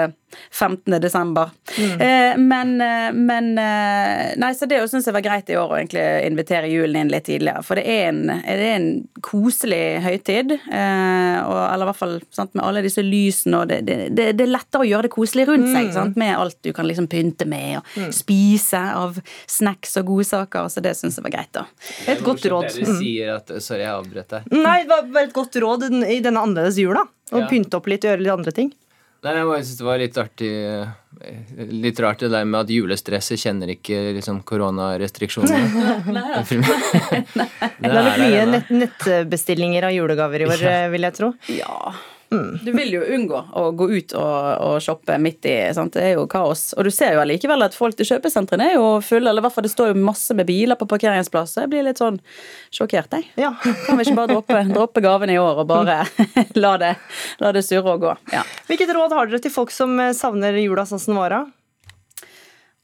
15. 0.52 1.02
desember. 1.02 1.50
Mm. 1.78 2.02
Eh, 2.02 2.38
men, 2.38 2.82
eh, 2.82 3.14
men, 3.14 3.58
eh, 3.58 4.38
Nei, 4.38 4.54
så 4.54 4.66
det 4.66 4.90
syns 4.90 5.06
jeg 5.08 5.16
var 5.16 5.24
greit 5.24 5.50
i 5.50 5.56
år 5.58 5.72
å 5.72 5.78
egentlig 5.78 6.04
invitere 6.28 6.70
julen 6.72 7.00
inn 7.02 7.12
litt 7.12 7.28
tidligere. 7.30 7.64
For 7.64 7.80
det 7.80 7.86
er 7.88 8.10
en, 8.10 8.22
det 8.28 8.56
er 8.56 8.76
en 8.76 8.90
koselig 9.24 10.02
høytid. 10.04 10.54
Og, 10.58 11.60
eller 11.64 11.86
i 11.86 11.90
hvert 11.90 12.00
fall 12.00 12.18
sant, 12.34 12.54
med 12.58 12.66
alle 12.66 12.84
disse 12.86 13.04
lysene, 13.06 13.62
og 13.62 13.72
det, 13.72 13.82
det, 13.88 13.98
det, 14.18 14.44
er 14.44 14.52
lettere 14.52 14.84
å 14.84 14.90
gjøre 14.90 15.08
det 15.08 15.14
koselig 15.16 15.48
rundt 15.50 15.70
seg. 15.72 15.90
Mm. 15.90 15.94
Sant, 15.96 16.20
med 16.20 16.34
alt 16.36 16.60
du 16.66 16.72
kan 16.76 16.88
liksom 16.90 17.10
pynte 17.12 17.48
med, 17.50 17.80
og 17.80 18.08
mm. 18.08 18.12
spise 18.16 18.82
av 18.98 19.22
snacks 19.48 19.96
og 20.02 20.12
godsaker. 20.12 20.72
Så 20.74 20.84
det 20.84 20.96
syns 21.00 21.20
jeg 21.20 21.28
var 21.28 21.36
greit, 21.38 21.54
da. 21.56 21.68
Et 22.12 22.24
godt 22.26 22.46
råd. 22.52 22.72
Du 22.76 22.98
sier 23.00 23.38
at, 23.38 23.54
sorry, 23.64 23.86
jeg 23.86 23.94
avbrøt 23.94 24.36
deg. 24.36 24.52
Nei, 24.58 24.82
det 24.88 25.00
var 25.14 25.24
et 25.24 25.36
godt 25.36 25.56
råd 25.64 25.88
i 26.04 26.20
denne 26.24 26.44
annerledes 26.44 26.82
jula. 26.82 27.08
Å 27.32 27.42
ja. 27.44 27.48
pynte 27.50 27.80
opp 27.80 27.90
litt 27.92 28.06
og 28.06 28.14
gjøre 28.14 28.24
litt 28.24 28.38
andre 28.38 28.54
ting. 28.56 28.70
Nei, 29.28 29.36
jeg 29.42 29.48
bare 29.50 29.64
synes 29.66 29.80
det 29.80 29.86
var 29.88 30.00
litt 30.00 30.18
artig 30.22 30.52
Litt 31.74 32.00
rart 32.04 32.22
det 32.22 32.30
der 32.32 32.46
med 32.48 32.60
at 32.62 32.72
julestresset 32.72 33.42
kjenner 33.42 33.72
ikke 33.74 34.14
liksom 34.16 34.44
koronarestriksjoner. 34.48 35.64
Nei, 36.16 36.28
det 36.38 37.90
har 37.92 38.06
vært 38.06 38.22
mye 38.22 38.62
nettbestillinger 38.84 39.90
av 39.90 39.96
julegaver 39.96 40.46
i 40.46 40.48
år, 40.48 40.62
ja. 40.62 40.76
vil 40.94 41.10
jeg 41.10 41.18
tro. 41.18 41.32
Ja, 41.52 41.96
Mm. 42.32 42.60
Du 42.64 42.72
vil 42.76 42.94
jo 42.98 43.02
unngå 43.16 43.40
å 43.56 43.64
gå 43.78 43.88
ut 43.92 44.14
og, 44.20 44.38
og 44.66 44.78
shoppe 44.84 45.16
midt 45.22 45.48
i. 45.48 45.56
Sant? 45.76 45.96
Det 45.96 46.04
er 46.04 46.16
jo 46.18 46.26
kaos. 46.32 46.70
Og 46.78 46.88
du 46.88 46.92
ser 46.94 47.16
jo 47.16 47.22
allikevel 47.24 47.64
at 47.64 47.78
folk 47.78 47.98
til 47.98 48.10
kjøpesentrene 48.10 48.72
er 48.72 48.78
jo 48.78 48.98
fulle. 49.06 49.30
Eller 49.32 49.44
i 49.44 49.48
hvert 49.48 49.56
fall 49.56 49.68
det 49.68 49.74
står 49.74 49.94
jo 49.94 50.06
masse 50.08 50.36
med 50.38 50.50
biler 50.50 50.80
på 50.80 50.90
parkeringsplasser. 50.90 51.66
Jeg 51.66 51.74
blir 51.74 51.88
litt 51.88 52.02
sånn 52.02 52.20
sjokkert, 52.76 53.16
jeg. 53.16 53.30
Ja. 53.40 53.54
Kan 53.86 54.00
vi 54.00 54.08
ikke 54.08 54.18
bare 54.20 54.34
droppe, 54.36 54.64
droppe 54.74 55.04
gavene 55.06 55.38
i 55.38 55.42
år 55.42 55.64
og 55.64 55.70
bare 55.72 56.02
la, 56.64 56.74
det, 56.82 56.96
la 57.44 57.54
det 57.56 57.64
surre 57.68 57.96
og 57.96 58.08
gå? 58.08 58.18
Ja. 58.36 58.44
Hvilket 58.68 58.92
råd 58.98 59.16
har 59.16 59.32
dere 59.32 59.44
til 59.44 59.54
folk 59.54 59.72
som 59.74 59.96
savner 60.18 60.60
jula 60.60 60.88
sånn 60.90 61.02
som 61.02 61.16
den 61.16 61.24
var? 61.24 61.40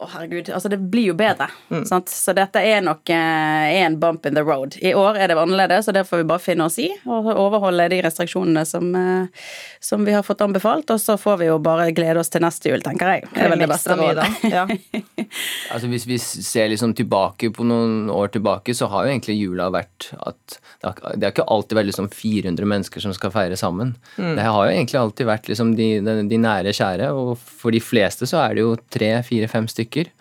Å, 0.04 0.08
herregud. 0.12 0.50
Altså, 0.52 0.70
det 0.72 0.80
blir 0.92 1.12
jo 1.12 1.16
bedre. 1.18 1.48
Mm. 1.72 1.84
Så 2.10 2.34
dette 2.36 2.60
er 2.60 2.82
nok 2.84 3.10
eh, 3.14 3.84
en 3.84 3.96
bump 4.00 4.26
in 4.28 4.36
the 4.36 4.44
road. 4.44 4.76
I 4.84 4.94
år 4.98 5.20
er 5.20 5.32
det 5.32 5.38
annerledes, 5.40 5.88
og 5.88 5.96
det 5.96 6.04
får 6.10 6.24
vi 6.24 6.28
bare 6.34 6.44
finne 6.44 6.68
oss 6.68 6.80
i. 6.82 6.90
Og 7.08 7.30
overholde 7.32 7.88
de 7.94 8.02
restriksjonene 8.04 8.66
som, 8.68 8.90
eh, 9.00 9.48
som, 9.80 10.04
vi 10.04 10.16
har 10.16 10.26
fått 10.28 10.44
anbefalt. 10.44 10.92
Og 10.92 11.00
så 11.00 11.16
får 11.20 11.40
vi 11.40 11.48
jo 11.48 11.60
bare 11.64 11.92
glede 11.96 12.20
oss 12.20 12.34
til 12.34 12.44
neste 12.44 12.74
jul, 12.74 12.84
tenker 12.84 13.14
jeg. 13.16 13.30
Det 13.32 13.46
er 13.46 13.54
vel 13.54 13.64
det 13.64 13.70
beste 13.72 13.98
rådet. 14.00 14.28
Ja. 14.52 14.66
altså, 15.74 15.92
hvis 15.94 16.08
vi 16.10 16.20
ser 16.20 16.72
liksom 16.74 16.96
tilbake 16.98 17.54
på 17.56 17.68
noen 17.68 18.12
år 18.12 18.34
tilbake, 18.36 18.76
så 18.76 18.92
har 18.92 19.08
jo 19.08 19.16
egentlig 19.16 19.40
jula 19.40 19.70
vært 19.74 20.12
at 20.20 20.60
det 20.84 20.90
har, 20.90 21.16
det 21.16 21.28
har 21.28 21.32
ikke 21.32 21.48
alltid 21.56 21.80
vært 21.80 21.92
liksom 21.92 22.10
400 22.12 22.68
mennesker 22.74 23.04
som 23.04 23.16
skal 23.16 23.32
feire 23.32 23.56
sammen. 23.60 23.96
Mm. 24.18 24.34
Det 24.36 24.48
har 24.50 24.68
jo 24.68 24.76
egentlig 24.76 25.00
alltid 25.00 25.30
vært 25.30 25.48
liksom 25.48 25.76
de, 25.80 25.90
de, 26.04 26.20
de 26.28 26.40
nære 26.44 26.74
kjære, 26.76 27.14
og 27.16 27.38
for 27.40 27.72
de 27.72 27.80
fleste 27.84 28.28
så 28.28 28.42
er 28.44 28.58
det 28.58 28.66
jo 28.66 28.76
tre, 28.92 29.14
fire, 29.24 29.48
fem 29.52 29.70
stykker 29.72 29.93
stykker. 29.94 30.12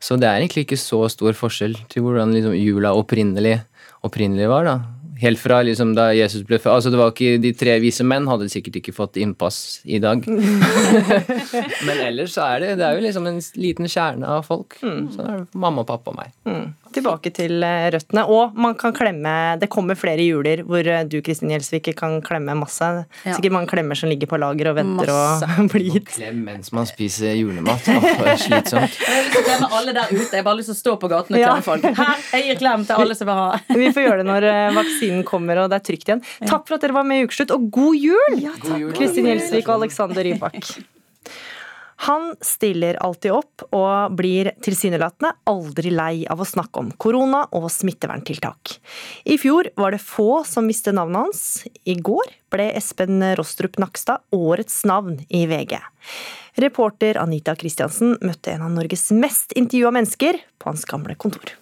Så 0.00 0.16
det 0.16 0.28
er 0.28 0.38
egentlig 0.40 0.66
ikke 0.66 0.78
så 0.78 1.08
stor 1.10 1.34
forskjell 1.34 1.74
til 1.90 2.04
hvordan 2.04 2.32
liksom 2.32 2.54
jula 2.54 2.94
opprinnelig, 2.94 3.60
opprinnelig 4.06 4.48
var. 4.48 4.64
da. 4.64 4.78
Helt 5.18 5.40
fra 5.42 5.62
liksom 5.66 5.96
da 5.96 6.12
Jesus 6.14 6.44
ble 6.46 6.60
født 6.62 6.76
altså 6.76 6.90
det 6.94 6.98
var 7.00 7.10
ikke 7.10 7.40
De 7.42 7.50
tre 7.58 7.72
vise 7.82 8.04
menn 8.06 8.28
hadde 8.30 8.46
sikkert 8.52 8.76
ikke 8.78 8.94
fått 8.94 9.18
innpass 9.18 9.80
i 9.84 9.98
dag. 9.98 10.22
Men 11.86 12.04
ellers 12.06 12.36
så 12.36 12.46
er 12.54 12.62
det, 12.62 12.76
det 12.78 12.86
er 12.86 12.94
jo 12.94 13.02
liksom 13.02 13.26
en 13.26 13.40
liten 13.58 13.90
kjerne 13.90 14.36
av 14.38 14.46
folk. 14.46 14.78
Mm. 14.78 15.08
Så 15.10 15.24
er 15.24 15.40
det 15.40 15.58
mamma, 15.58 15.82
pappa 15.88 16.14
og 16.14 16.20
meg. 16.20 16.30
Mm 16.46 16.87
tilbake 16.94 17.32
til 17.34 17.62
eh, 17.66 17.88
røttene. 17.94 18.24
Og 18.32 18.56
man 18.58 18.76
kan 18.78 18.94
klemme 18.96 19.32
Det 19.60 19.68
kommer 19.72 19.98
flere 19.98 20.24
juler 20.24 20.62
hvor 20.66 20.86
eh, 20.86 21.04
du 21.08 21.18
Kristin 21.24 21.52
Gjelsvik 21.52 21.90
kan 21.98 22.18
klemme 22.24 22.56
masse. 22.58 22.88
Ja. 23.24 23.36
Sikkert 23.36 23.54
mange 23.54 23.70
klemmer 23.70 23.98
som 23.98 24.10
ligger 24.12 24.30
på 24.30 24.40
lager 24.40 24.72
og 24.72 24.78
venter 24.78 25.12
masse. 25.12 25.48
og 25.58 25.70
blir 25.74 25.98
gitt. 25.98 26.10
Klem 26.16 26.42
mens 26.46 26.72
man 26.76 26.88
spiser 26.88 27.36
julemat. 27.38 27.88
er 27.88 28.40
slitsomt. 28.40 28.98
Klemme 29.38 29.70
alle 29.70 29.94
der 29.96 30.10
ute. 30.12 30.28
Jeg 30.28 30.40
har 30.40 30.46
bare 30.50 30.60
lyst 30.60 30.72
til 30.72 30.76
å 30.76 30.82
stå 30.82 30.96
på 31.00 31.10
gaten 31.12 31.38
og 31.38 31.42
klemme 31.44 31.66
folk. 31.66 31.88
Her, 32.02 32.26
jeg 32.34 32.48
gir 32.50 32.60
klem 32.64 32.84
til 32.88 33.04
alle 33.04 33.18
som 33.18 33.30
vil 33.30 33.40
ha. 33.40 33.48
Vi 33.82 33.90
får 33.94 34.06
gjøre 34.06 34.20
det 34.22 34.28
når 34.28 34.50
eh, 34.50 34.68
vaksinen 34.78 35.24
kommer 35.28 35.64
og 35.64 35.72
det 35.72 35.80
er 35.80 35.88
trygt 35.90 36.10
igjen. 36.10 36.22
Takk 36.44 36.68
for 36.68 36.78
at 36.78 36.86
dere 36.86 36.96
var 36.96 37.08
med 37.08 37.22
i 37.22 37.28
Ukeslutt, 37.28 37.54
og 37.54 37.70
god 37.74 37.98
jul! 37.98 38.38
Ja, 38.42 38.54
Kristin 38.96 39.28
Gjelsvik 39.30 39.68
og 39.68 39.82
Alexander 39.82 40.26
Rybak. 40.26 40.62
Han 42.06 42.30
stiller 42.44 42.94
alltid 43.02 43.32
opp 43.34 43.64
og 43.74 44.14
blir 44.18 44.52
tilsynelatende 44.62 45.32
aldri 45.50 45.90
lei 45.90 46.22
av 46.30 46.38
å 46.38 46.46
snakke 46.46 46.78
om 46.78 46.92
korona 46.94 47.42
og 47.58 47.66
smitteverntiltak. 47.74 48.76
I 49.26 49.38
fjor 49.40 49.72
var 49.74 49.96
det 49.96 50.02
få 50.04 50.44
som 50.46 50.70
visste 50.70 50.94
navnet 50.94 51.26
hans. 51.26 51.42
I 51.82 51.98
går 51.98 52.30
ble 52.54 52.70
Espen 52.78 53.18
Rostrup 53.38 53.80
Nakstad 53.82 54.22
årets 54.30 54.84
navn 54.86 55.18
i 55.28 55.42
VG. 55.50 55.74
Reporter 56.62 57.18
Anita 57.18 57.56
Kristiansen 57.58 58.14
møtte 58.22 58.54
en 58.54 58.66
av 58.68 58.76
Norges 58.78 59.08
mest 59.14 59.56
intervjua 59.58 59.90
mennesker 59.98 60.38
på 60.58 60.70
hans 60.70 60.86
gamle 60.86 61.18
kontor. 61.18 61.56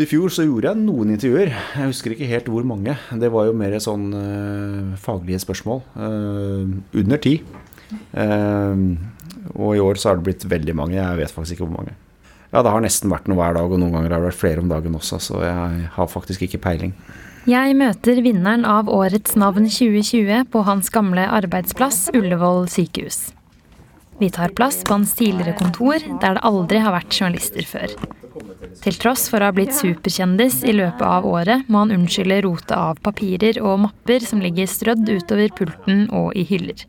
I 0.00 0.06
fjor 0.08 0.32
så 0.32 0.46
gjorde 0.46 0.70
jeg 0.70 0.80
noen 0.80 1.10
intervjuer. 1.12 1.50
Jeg 1.50 1.90
husker 1.90 2.14
ikke 2.14 2.28
helt 2.30 2.46
hvor 2.48 2.64
mange. 2.64 2.94
Det 3.20 3.28
var 3.32 3.50
jo 3.50 3.56
mer 3.58 3.74
sånn 3.84 4.06
uh, 4.14 4.92
faglige 5.00 5.42
spørsmål. 5.42 5.82
Uh, 5.92 6.78
under 6.96 7.20
ti. 7.20 7.40
Ehm, 8.18 8.86
og 9.54 9.74
i 9.76 9.82
år 9.82 9.98
så 10.00 10.10
har 10.10 10.20
det 10.20 10.28
blitt 10.28 10.46
veldig 10.50 10.76
mange. 10.76 10.98
Jeg 10.98 11.18
vet 11.20 11.34
faktisk 11.34 11.58
ikke 11.58 11.68
hvor 11.68 11.80
mange. 11.80 11.96
Ja, 12.50 12.64
det 12.66 12.72
har 12.74 12.82
nesten 12.82 13.12
vært 13.12 13.28
noe 13.30 13.38
hver 13.38 13.54
dag, 13.54 13.70
og 13.70 13.78
noen 13.78 13.94
ganger 13.94 14.14
har 14.14 14.22
det 14.22 14.30
vært 14.32 14.40
flere 14.40 14.62
om 14.62 14.70
dagen 14.70 14.96
også, 14.98 15.20
så 15.22 15.42
jeg 15.44 15.90
har 15.94 16.08
faktisk 16.10 16.46
ikke 16.46 16.62
peiling. 16.64 16.94
Jeg 17.48 17.76
møter 17.78 18.18
vinneren 18.20 18.66
av 18.68 18.90
Årets 18.92 19.36
navn 19.38 19.68
2020 19.70 20.50
på 20.52 20.64
hans 20.66 20.90
gamle 20.92 21.24
arbeidsplass 21.38 22.10
Ullevål 22.12 22.66
sykehus. 22.68 23.30
Vi 24.20 24.28
tar 24.28 24.52
plass 24.52 24.82
på 24.84 24.98
hans 24.98 25.14
tidligere 25.16 25.54
kontor, 25.56 26.02
der 26.20 26.36
det 26.36 26.44
aldri 26.44 26.82
har 26.84 26.92
vært 26.92 27.16
journalister 27.16 27.64
før. 27.64 27.94
Til 28.84 28.98
tross 29.00 29.24
for 29.32 29.40
å 29.40 29.48
ha 29.48 29.54
blitt 29.56 29.72
superkjendis 29.78 30.60
i 30.68 30.74
løpet 30.76 31.06
av 31.06 31.24
året, 31.24 31.64
må 31.72 31.86
han 31.86 31.94
unnskylde 31.96 32.42
rotet 32.44 32.76
av 32.76 33.00
papirer 33.00 33.62
og 33.64 33.86
mapper 33.86 34.20
som 34.26 34.44
ligger 34.44 34.68
strødd 34.68 35.08
utover 35.08 35.54
pulten 35.56 36.10
og 36.12 36.36
i 36.36 36.44
hyller. 36.50 36.84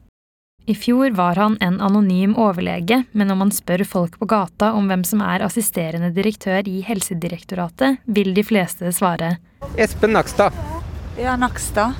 I 0.65 0.75
fjor 0.75 1.11
var 1.11 1.35
han 1.35 1.57
en 1.61 1.81
anonym 1.81 2.35
overlege, 2.37 3.03
men 3.11 3.31
om 3.31 3.39
man 3.41 3.51
spør 3.51 3.81
folk 3.83 4.19
på 4.19 4.27
gata 4.29 4.71
om 4.77 4.85
hvem 4.91 5.01
som 5.07 5.23
er 5.25 5.41
assisterende 5.41 6.11
direktør 6.13 6.67
i 6.69 6.83
Helsedirektoratet, 6.85 7.97
vil 8.05 8.35
de 8.37 8.43
fleste 8.45 8.91
svare 8.93 9.37
Espen 9.81 10.13
Nakstad. 10.13 10.53
Ja, 11.17 11.33
Nakstad. 11.37 11.97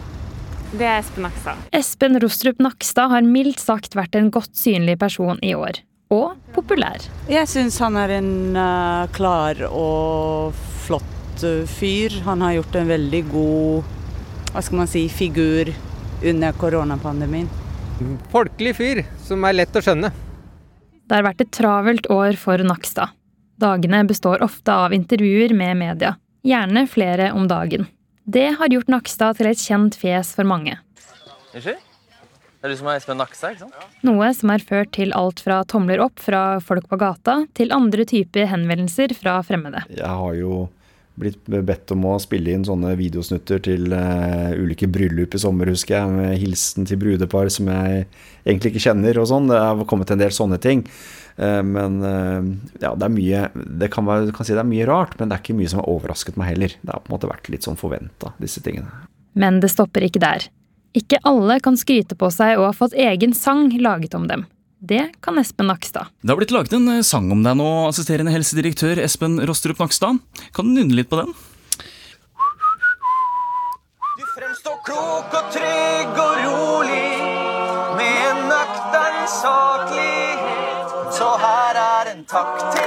Det 0.71 0.85
er 0.85 0.99
Espen 0.99 1.25
Nakstad. 1.25 1.63
Espen 1.73 2.19
Rostrup 2.21 2.61
Nakstad 2.61 3.09
har 3.09 3.25
mildt 3.25 3.59
sagt 3.63 3.97
vært 3.97 4.15
en 4.19 4.29
godt 4.33 4.53
synlig 4.57 4.99
person 5.01 5.41
i 5.41 5.55
år. 5.57 5.81
Og 6.13 6.37
populær. 6.53 7.01
Jeg 7.31 7.49
syns 7.49 7.79
han 7.81 7.97
er 7.97 8.13
en 8.19 8.31
uh, 8.53 9.07
klar 9.15 9.57
og 9.71 10.53
flott 10.85 11.45
uh, 11.47 11.65
fyr. 11.65 12.19
Han 12.27 12.45
har 12.45 12.59
gjort 12.59 12.77
en 12.77 12.93
veldig 12.93 13.23
god 13.31 13.97
hva 14.51 14.61
skal 14.61 14.81
man 14.83 14.89
si, 14.91 15.05
figur 15.07 15.71
under 16.27 16.53
koronapandemien. 16.59 17.49
Folkelig 18.31 18.75
fyr 18.77 19.03
som 19.25 19.43
er 19.47 19.57
lett 19.57 19.75
å 19.75 19.81
skjønne. 19.83 20.11
Det 21.07 21.17
har 21.17 21.25
vært 21.27 21.43
et 21.43 21.51
travelt 21.53 22.07
år 22.13 22.37
for 22.39 22.61
Nakstad. 22.63 23.11
Dagene 23.61 24.01
består 24.09 24.41
ofte 24.41 24.73
av 24.73 24.93
intervjuer 24.95 25.53
med 25.53 25.77
media, 25.77 26.15
gjerne 26.47 26.85
flere 26.89 27.29
om 27.37 27.45
dagen. 27.51 27.85
Det 28.23 28.47
har 28.57 28.73
gjort 28.73 28.89
Nakstad 28.89 29.37
til 29.37 29.51
et 29.51 29.61
kjent 29.61 29.97
fjes 29.99 30.33
for 30.37 30.47
mange. 30.47 30.77
Unnskyld? 31.51 31.81
Det 32.61 32.69
er 32.69 32.73
du 32.75 32.77
som 32.77 32.91
er 32.91 32.99
Espen 32.99 33.17
Nakstad, 33.17 33.55
ikke 33.55 33.65
sant? 33.65 33.93
Noe 34.05 34.27
som 34.37 34.51
har 34.53 34.61
ført 34.61 34.91
til 34.93 35.13
alt 35.17 35.39
fra 35.41 35.63
tomler 35.65 36.01
opp 36.03 36.21
fra 36.21 36.59
folk 36.61 36.85
på 36.91 36.99
gata, 37.01 37.39
til 37.57 37.73
andre 37.73 38.05
typer 38.05 38.45
henvendelser 38.51 39.15
fra 39.17 39.39
fremmede. 39.45 39.81
Jeg 39.89 40.05
har 40.05 40.35
jo 40.37 40.67
blitt 41.19 41.47
bedt 41.47 41.91
om 41.93 42.05
å 42.07 42.17
spille 42.21 42.53
inn 42.53 42.63
sånne 42.65 42.93
videosnutter 42.99 43.61
til 43.65 43.91
uh, 43.93 44.53
ulike 44.57 44.87
bryllup 44.91 45.35
i 45.35 45.41
sommer, 45.41 45.69
husker 45.73 45.97
jeg, 45.97 46.13
med 46.15 46.37
hilsen 46.41 46.87
til 46.87 46.99
brudepar 47.01 47.51
som 47.53 47.69
jeg 47.71 48.05
egentlig 48.45 48.73
ikke 48.73 48.85
kjenner 48.87 49.19
og 49.21 49.27
sånn. 49.31 49.49
Det 49.51 49.59
har 49.59 49.83
kommet 49.89 50.13
en 50.13 50.21
del 50.21 50.33
sånne 50.35 50.59
ting. 50.63 50.85
Uh, 51.37 51.59
men 51.67 51.99
uh, 52.05 52.39
ja, 52.81 52.93
det 52.95 53.07
er 53.07 53.13
mye 53.13 53.43
det 53.55 53.91
kan, 53.93 54.07
være, 54.07 54.31
kan 54.35 54.47
si 54.47 54.55
det 54.55 54.63
er 54.63 54.71
mye 54.71 54.87
rart, 54.89 55.17
men 55.19 55.29
det 55.29 55.37
er 55.37 55.43
ikke 55.43 55.57
mye 55.59 55.73
som 55.73 55.83
har 55.83 55.91
overrasket 55.91 56.39
meg 56.39 56.53
heller. 56.53 56.79
Det 56.79 56.95
har 56.95 57.03
på 57.03 57.11
en 57.11 57.17
måte 57.17 57.31
vært 57.31 57.51
litt 57.53 57.67
sånn 57.67 57.79
forventa, 57.79 58.33
disse 58.41 58.63
tingene. 58.63 59.03
Men 59.37 59.61
det 59.63 59.71
stopper 59.73 60.07
ikke 60.07 60.23
der. 60.23 60.47
Ikke 60.97 61.21
alle 61.27 61.59
kan 61.63 61.77
skryte 61.79 62.17
på 62.19 62.27
seg 62.33 62.59
å 62.59 62.67
ha 62.67 62.73
fått 62.75 62.95
egen 62.99 63.35
sang 63.37 63.69
laget 63.79 64.15
om 64.17 64.27
dem. 64.27 64.47
Det 64.83 65.11
kan 65.21 65.37
Espen 65.37 65.67
Nakstad. 65.67 66.07
Det 66.21 66.29
har 66.31 66.37
blitt 66.39 66.51
laget 66.51 66.73
en 66.73 66.87
eh, 66.89 67.03
sang 67.05 67.27
om 67.31 67.43
deg 67.45 67.53
nå, 67.59 67.69
assisterende 67.85 68.33
helsedirektør 68.33 68.97
Espen 69.03 69.37
Rostrup 69.45 69.77
Nakstad. 69.77 70.17
Kan 70.57 70.71
du 70.71 70.79
nynne 70.79 70.97
litt 70.97 71.09
på 71.11 71.19
den? 71.19 71.29
Du 74.17 74.23
fremstår 74.33 74.79
klok 74.87 75.37
og 75.37 75.51
trygg 75.53 76.17
og 76.25 76.33
rolig, 76.47 77.13
med 77.99 78.25
en 78.31 78.41
nøktern 78.49 79.21
saklighet. 79.29 81.13
Så 81.13 81.29
her 81.45 81.81
er 81.85 82.15
en 82.15 82.25
takk 82.25 82.57
til 82.73 82.80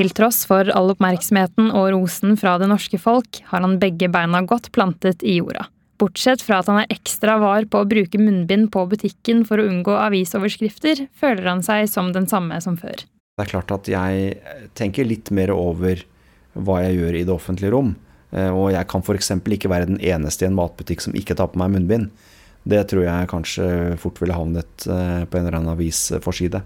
Til 0.00 0.14
tross 0.16 0.46
for 0.48 0.64
all 0.72 0.94
oppmerksomheten 0.94 1.66
og 1.76 1.90
rosen 1.92 2.32
fra 2.40 2.54
det 2.56 2.70
norske 2.70 2.96
folk, 2.96 3.42
har 3.50 3.60
han 3.60 3.74
begge 3.82 4.08
beina 4.08 4.38
godt 4.48 4.70
plantet 4.72 5.20
i 5.20 5.34
jorda. 5.36 5.66
Bortsett 6.00 6.40
fra 6.40 6.62
at 6.62 6.70
han 6.70 6.78
er 6.80 6.94
ekstra 6.94 7.34
var 7.42 7.66
på 7.68 7.82
å 7.82 7.88
bruke 7.88 8.16
munnbind 8.16 8.70
på 8.72 8.86
butikken 8.88 9.42
for 9.44 9.60
å 9.60 9.66
unngå 9.68 9.98
avisoverskrifter, 10.00 11.02
føler 11.12 11.50
han 11.50 11.60
seg 11.66 11.84
som 11.92 12.14
den 12.14 12.30
samme 12.30 12.56
som 12.64 12.78
før. 12.80 13.04
Det 13.04 13.44
er 13.44 13.50
klart 13.50 13.74
at 13.76 13.90
jeg 13.92 14.38
tenker 14.80 15.04
litt 15.04 15.28
mer 15.36 15.52
over 15.52 16.00
hva 16.56 16.78
jeg 16.86 16.96
gjør 16.96 17.20
i 17.20 17.22
det 17.28 17.36
offentlige 17.36 17.74
rom. 17.76 17.92
Eh, 18.32 18.48
og 18.48 18.70
jeg 18.72 18.88
kan 18.88 19.04
f.eks. 19.04 19.30
ikke 19.36 19.74
være 19.74 19.90
den 19.92 20.00
eneste 20.00 20.48
i 20.48 20.48
en 20.48 20.56
matbutikk 20.56 21.04
som 21.04 21.20
ikke 21.20 21.36
tar 21.36 21.52
på 21.52 21.60
meg 21.60 21.76
munnbind. 21.76 22.08
Det 22.64 22.86
tror 22.88 23.04
jeg 23.04 23.28
kanskje 23.36 23.68
fort 24.00 24.24
ville 24.24 24.40
havnet 24.40 24.88
eh, 24.88 25.28
på 25.28 25.36
en 25.36 25.44
eller 25.44 25.60
annen 25.60 25.76
avisforside. 25.76 26.64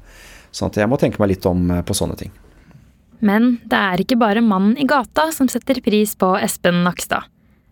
Så 0.55 0.71
jeg 0.71 0.87
må 0.87 1.03
tenke 1.03 1.19
meg 1.19 1.35
litt 1.35 1.51
om 1.51 1.67
eh, 1.75 1.83
på 1.83 1.99
sånne 1.99 2.23
ting. 2.23 2.31
Men 3.25 3.55
det 3.65 3.79
er 3.79 4.03
ikke 4.03 4.19
bare 4.21 4.45
mannen 4.45 4.77
i 4.77 4.87
gata 4.89 5.31
som 5.33 5.49
setter 5.49 5.81
pris 5.85 6.13
på 6.21 6.35
Espen 6.45 6.83
Nakstad. 6.85 7.25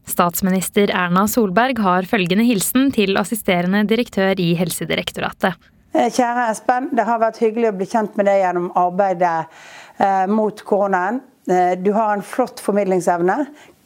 Statsminister 0.08 0.90
Erna 0.90 1.26
Solberg 1.30 1.78
har 1.84 2.08
følgende 2.08 2.46
hilsen 2.48 2.88
til 2.94 3.18
assisterende 3.20 3.84
direktør 3.86 4.40
i 4.40 4.52
Helsedirektoratet. 4.58 5.54
Kjære 5.92 6.46
Espen, 6.48 6.88
det 6.96 7.04
har 7.04 7.20
vært 7.20 7.42
hyggelig 7.42 7.68
å 7.68 7.76
bli 7.76 7.86
kjent 7.90 8.16
med 8.16 8.26
deg 8.26 8.40
gjennom 8.40 8.70
arbeidet 8.80 9.34
eh, 10.00 10.24
mot 10.32 10.64
koronaen. 10.66 11.20
Eh, 11.44 11.76
du 11.76 11.92
har 11.92 12.16
en 12.16 12.24
flott 12.24 12.62
formidlingsevne, 12.64 13.36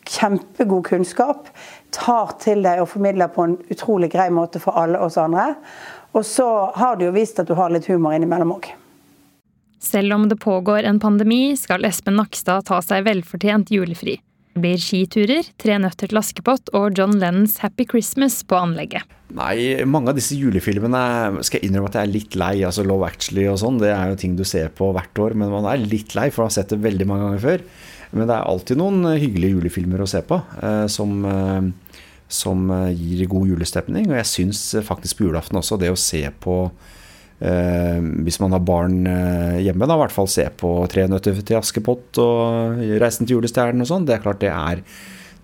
kjempegod 0.07 0.87
kunnskap. 0.87 1.51
Tar 1.91 2.37
til 2.43 2.63
deg 2.63 2.85
og 2.85 2.93
formidler 2.95 3.33
på 3.35 3.49
en 3.49 3.59
utrolig 3.75 4.13
grei 4.15 4.31
måte 4.31 4.63
for 4.63 4.79
alle 4.79 5.03
oss 5.03 5.19
andre. 5.19 5.51
Og 6.15 6.25
så 6.25 6.49
har 6.79 6.97
du 6.97 7.09
jo 7.09 7.15
vist 7.17 7.43
at 7.43 7.51
du 7.51 7.57
har 7.59 7.75
litt 7.75 7.91
humor 7.91 8.15
innimellom 8.15 8.55
òg. 8.55 8.71
Selv 9.87 10.15
om 10.15 10.29
det 10.29 10.37
pågår 10.37 10.83
en 10.83 10.99
pandemi, 11.01 11.57
skal 11.57 11.85
Espen 11.87 12.17
Nakstad 12.19 12.65
ta 12.67 12.81
seg 12.83 13.05
velfortjent 13.07 13.71
julefri. 13.71 14.17
Det 14.57 14.63
blir 14.65 14.81
skiturer, 14.81 15.47
Tre 15.61 15.77
nøtter 15.79 16.11
til 16.11 16.19
Askepott 16.19 16.73
og 16.75 16.97
John 16.97 17.15
Lennons 17.21 17.59
Happy 17.63 17.85
Christmas 17.87 18.41
på 18.49 18.57
anlegget. 18.59 19.05
Nei, 19.37 19.85
mange 19.87 20.11
av 20.11 20.19
disse 20.19 20.39
julefilmene 20.39 21.45
skal 21.45 21.61
jeg 21.61 21.69
innrømme 21.69 21.91
at 21.93 21.99
jeg 22.01 22.09
er 22.09 22.15
litt 22.15 22.39
lei. 22.41 22.55
altså 22.67 22.87
Love 22.87 23.07
Actually 23.07 23.47
og 23.51 23.61
sånn, 23.63 23.79
det 23.83 23.93
er 23.93 24.11
jo 24.11 24.19
ting 24.25 24.35
du 24.39 24.43
ser 24.49 24.73
på 24.75 24.91
hvert 24.97 25.23
år, 25.23 25.37
men 25.39 25.53
man 25.55 25.69
er 25.71 25.85
litt 25.85 26.17
lei, 26.19 26.31
for 26.33 26.47
man 26.47 26.51
har 26.51 26.57
sett 26.57 26.75
det 26.75 26.83
veldig 26.83 27.07
mange 27.11 27.29
ganger 27.29 27.45
før. 27.47 27.65
Men 28.17 28.27
det 28.27 28.35
er 28.35 28.51
alltid 28.51 28.81
noen 28.81 29.07
hyggelige 29.13 29.59
julefilmer 29.59 30.03
å 30.03 30.11
se 30.11 30.25
på, 30.27 30.41
eh, 30.63 30.87
som, 30.91 31.15
eh, 31.31 31.97
som 32.27 32.67
gir 32.91 33.27
god 33.31 33.55
julestemning. 33.55 34.11
Og 34.11 34.19
jeg 34.19 34.33
syns 34.33 34.67
faktisk 34.83 35.21
på 35.21 35.29
julaften 35.29 35.61
også 35.61 35.79
det 35.79 35.93
å 35.95 36.01
se 36.01 36.25
på 36.41 36.59
Eh, 37.37 37.99
hvis 38.25 38.39
man 38.41 38.55
har 38.57 38.63
barn 38.65 39.03
eh, 39.11 39.59
hjemme, 39.67 39.85
da 39.85 39.99
i 39.99 40.03
hvert 40.05 40.15
fall 40.15 40.29
se 40.31 40.47
på 40.57 40.71
'Tre 40.89 41.05
nøtter 41.11 41.37
til 41.43 41.59
Askepott' 41.59 42.21
og 42.23 42.81
'Reisen 42.81 43.29
til 43.29 43.37
julestjernen' 43.37 43.85
og 43.85 43.91
sånn. 43.91 44.07
Det 44.09 44.17
er 44.17 44.25
klart 44.25 44.41
det 44.41 44.53
er 44.53 44.81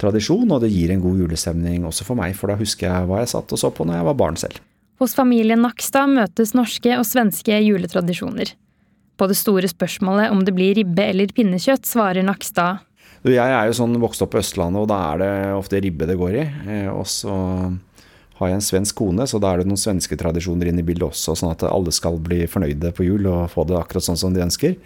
tradisjon, 0.01 0.51
og 0.51 0.63
det 0.63 0.73
gir 0.73 0.91
en 0.91 1.03
god 1.03 1.21
julestemning 1.21 1.85
også 1.85 2.07
for 2.09 2.19
meg, 2.19 2.35
for 2.35 2.49
da 2.49 2.57
husker 2.57 2.89
jeg 2.89 3.09
hva 3.09 3.21
jeg 3.23 3.33
satt 3.35 3.53
og 3.53 3.61
så 3.61 3.71
på 3.71 3.85
når 3.85 4.01
jeg 4.01 4.09
var 4.09 4.19
barn 4.19 4.41
selv. 4.41 4.63
Hos 5.03 5.15
familien 5.19 5.63
Nakstad 5.63 6.09
møtes 6.09 6.55
norske 6.55 6.97
og 6.97 7.05
svenske 7.05 7.59
juletradisjoner. 7.61 8.55
På 9.19 9.29
det 9.29 9.37
store 9.37 9.69
spørsmålet 9.69 10.33
om 10.33 10.43
det 10.47 10.55
blir 10.57 10.75
ribbe 10.79 11.05
eller 11.05 11.31
pinnekjøtt, 11.35 11.85
svarer 11.87 12.25
Nakstad 12.25 12.81
Jeg 13.29 13.39
er 13.39 13.69
jo 13.69 13.77
sånn 13.77 14.01
vokst 14.03 14.23
opp 14.25 14.33
på 14.33 14.41
Østlandet, 14.41 14.83
og 14.83 14.89
da 14.91 14.99
er 15.13 15.21
det 15.23 15.33
ofte 15.55 15.79
ribbe 15.83 16.09
det 16.09 16.19
går 16.19 16.39
i. 16.41 16.47
Eh, 16.67 16.89
og 16.91 17.05
så 17.07 17.35
har 18.43 18.51
jeg 18.51 18.59
en 18.59 18.67
svensk 18.67 18.99
kone, 18.99 19.27
så 19.31 19.41
da 19.43 19.53
er 19.53 19.63
det 19.63 19.71
noen 19.71 19.81
svenske 19.81 20.19
tradisjoner 20.19 20.73
inn 20.73 20.83
i 20.83 20.87
bildet 20.87 21.09
også, 21.09 21.37
sånn 21.39 21.55
at 21.55 21.65
alle 21.71 21.95
skal 21.95 22.19
bli 22.23 22.45
fornøyde 22.51 22.93
på 22.97 23.07
jul 23.07 23.31
og 23.31 23.47
få 23.55 23.65
det 23.71 23.79
akkurat 23.79 24.11
sånn 24.11 24.21
som 24.21 24.35
de 24.35 24.45
ønsker. 24.45 24.77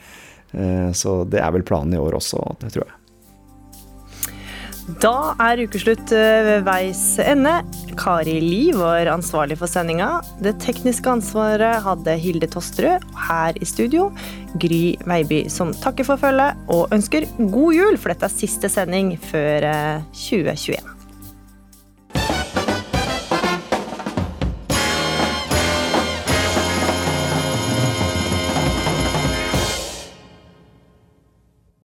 Så 0.96 1.18
det 1.28 1.42
er 1.42 1.50
vel 1.56 1.66
planen 1.66 1.96
i 1.96 2.00
år 2.00 2.20
også, 2.20 2.38
det 2.62 2.70
tror 2.76 2.86
jeg. 2.86 3.00
Da 5.02 5.34
er 5.42 5.64
ukeslutt 5.66 6.12
ved 6.14 6.62
veis 6.68 7.00
ende. 7.18 7.56
Kari 7.98 8.36
Li 8.38 8.70
var 8.76 9.10
ansvarlig 9.10 9.56
for 9.58 9.66
sendinga. 9.66 10.20
Det 10.38 10.54
tekniske 10.62 11.10
ansvaret 11.10 11.82
hadde 11.82 12.14
Hilde 12.22 12.46
Tosterud. 12.52 13.02
Her 13.26 13.58
i 13.58 13.66
studio 13.66 14.12
Gry 14.62 14.94
Veiby, 15.02 15.42
som 15.50 15.74
takker 15.74 16.06
for 16.06 16.22
følget 16.22 16.54
og 16.70 16.94
ønsker 16.94 17.26
god 17.50 17.74
jul, 17.74 17.98
for 17.98 18.14
dette 18.14 18.30
er 18.30 18.38
siste 18.38 18.70
sending 18.70 19.16
før 19.26 19.66
2021. 20.14 20.95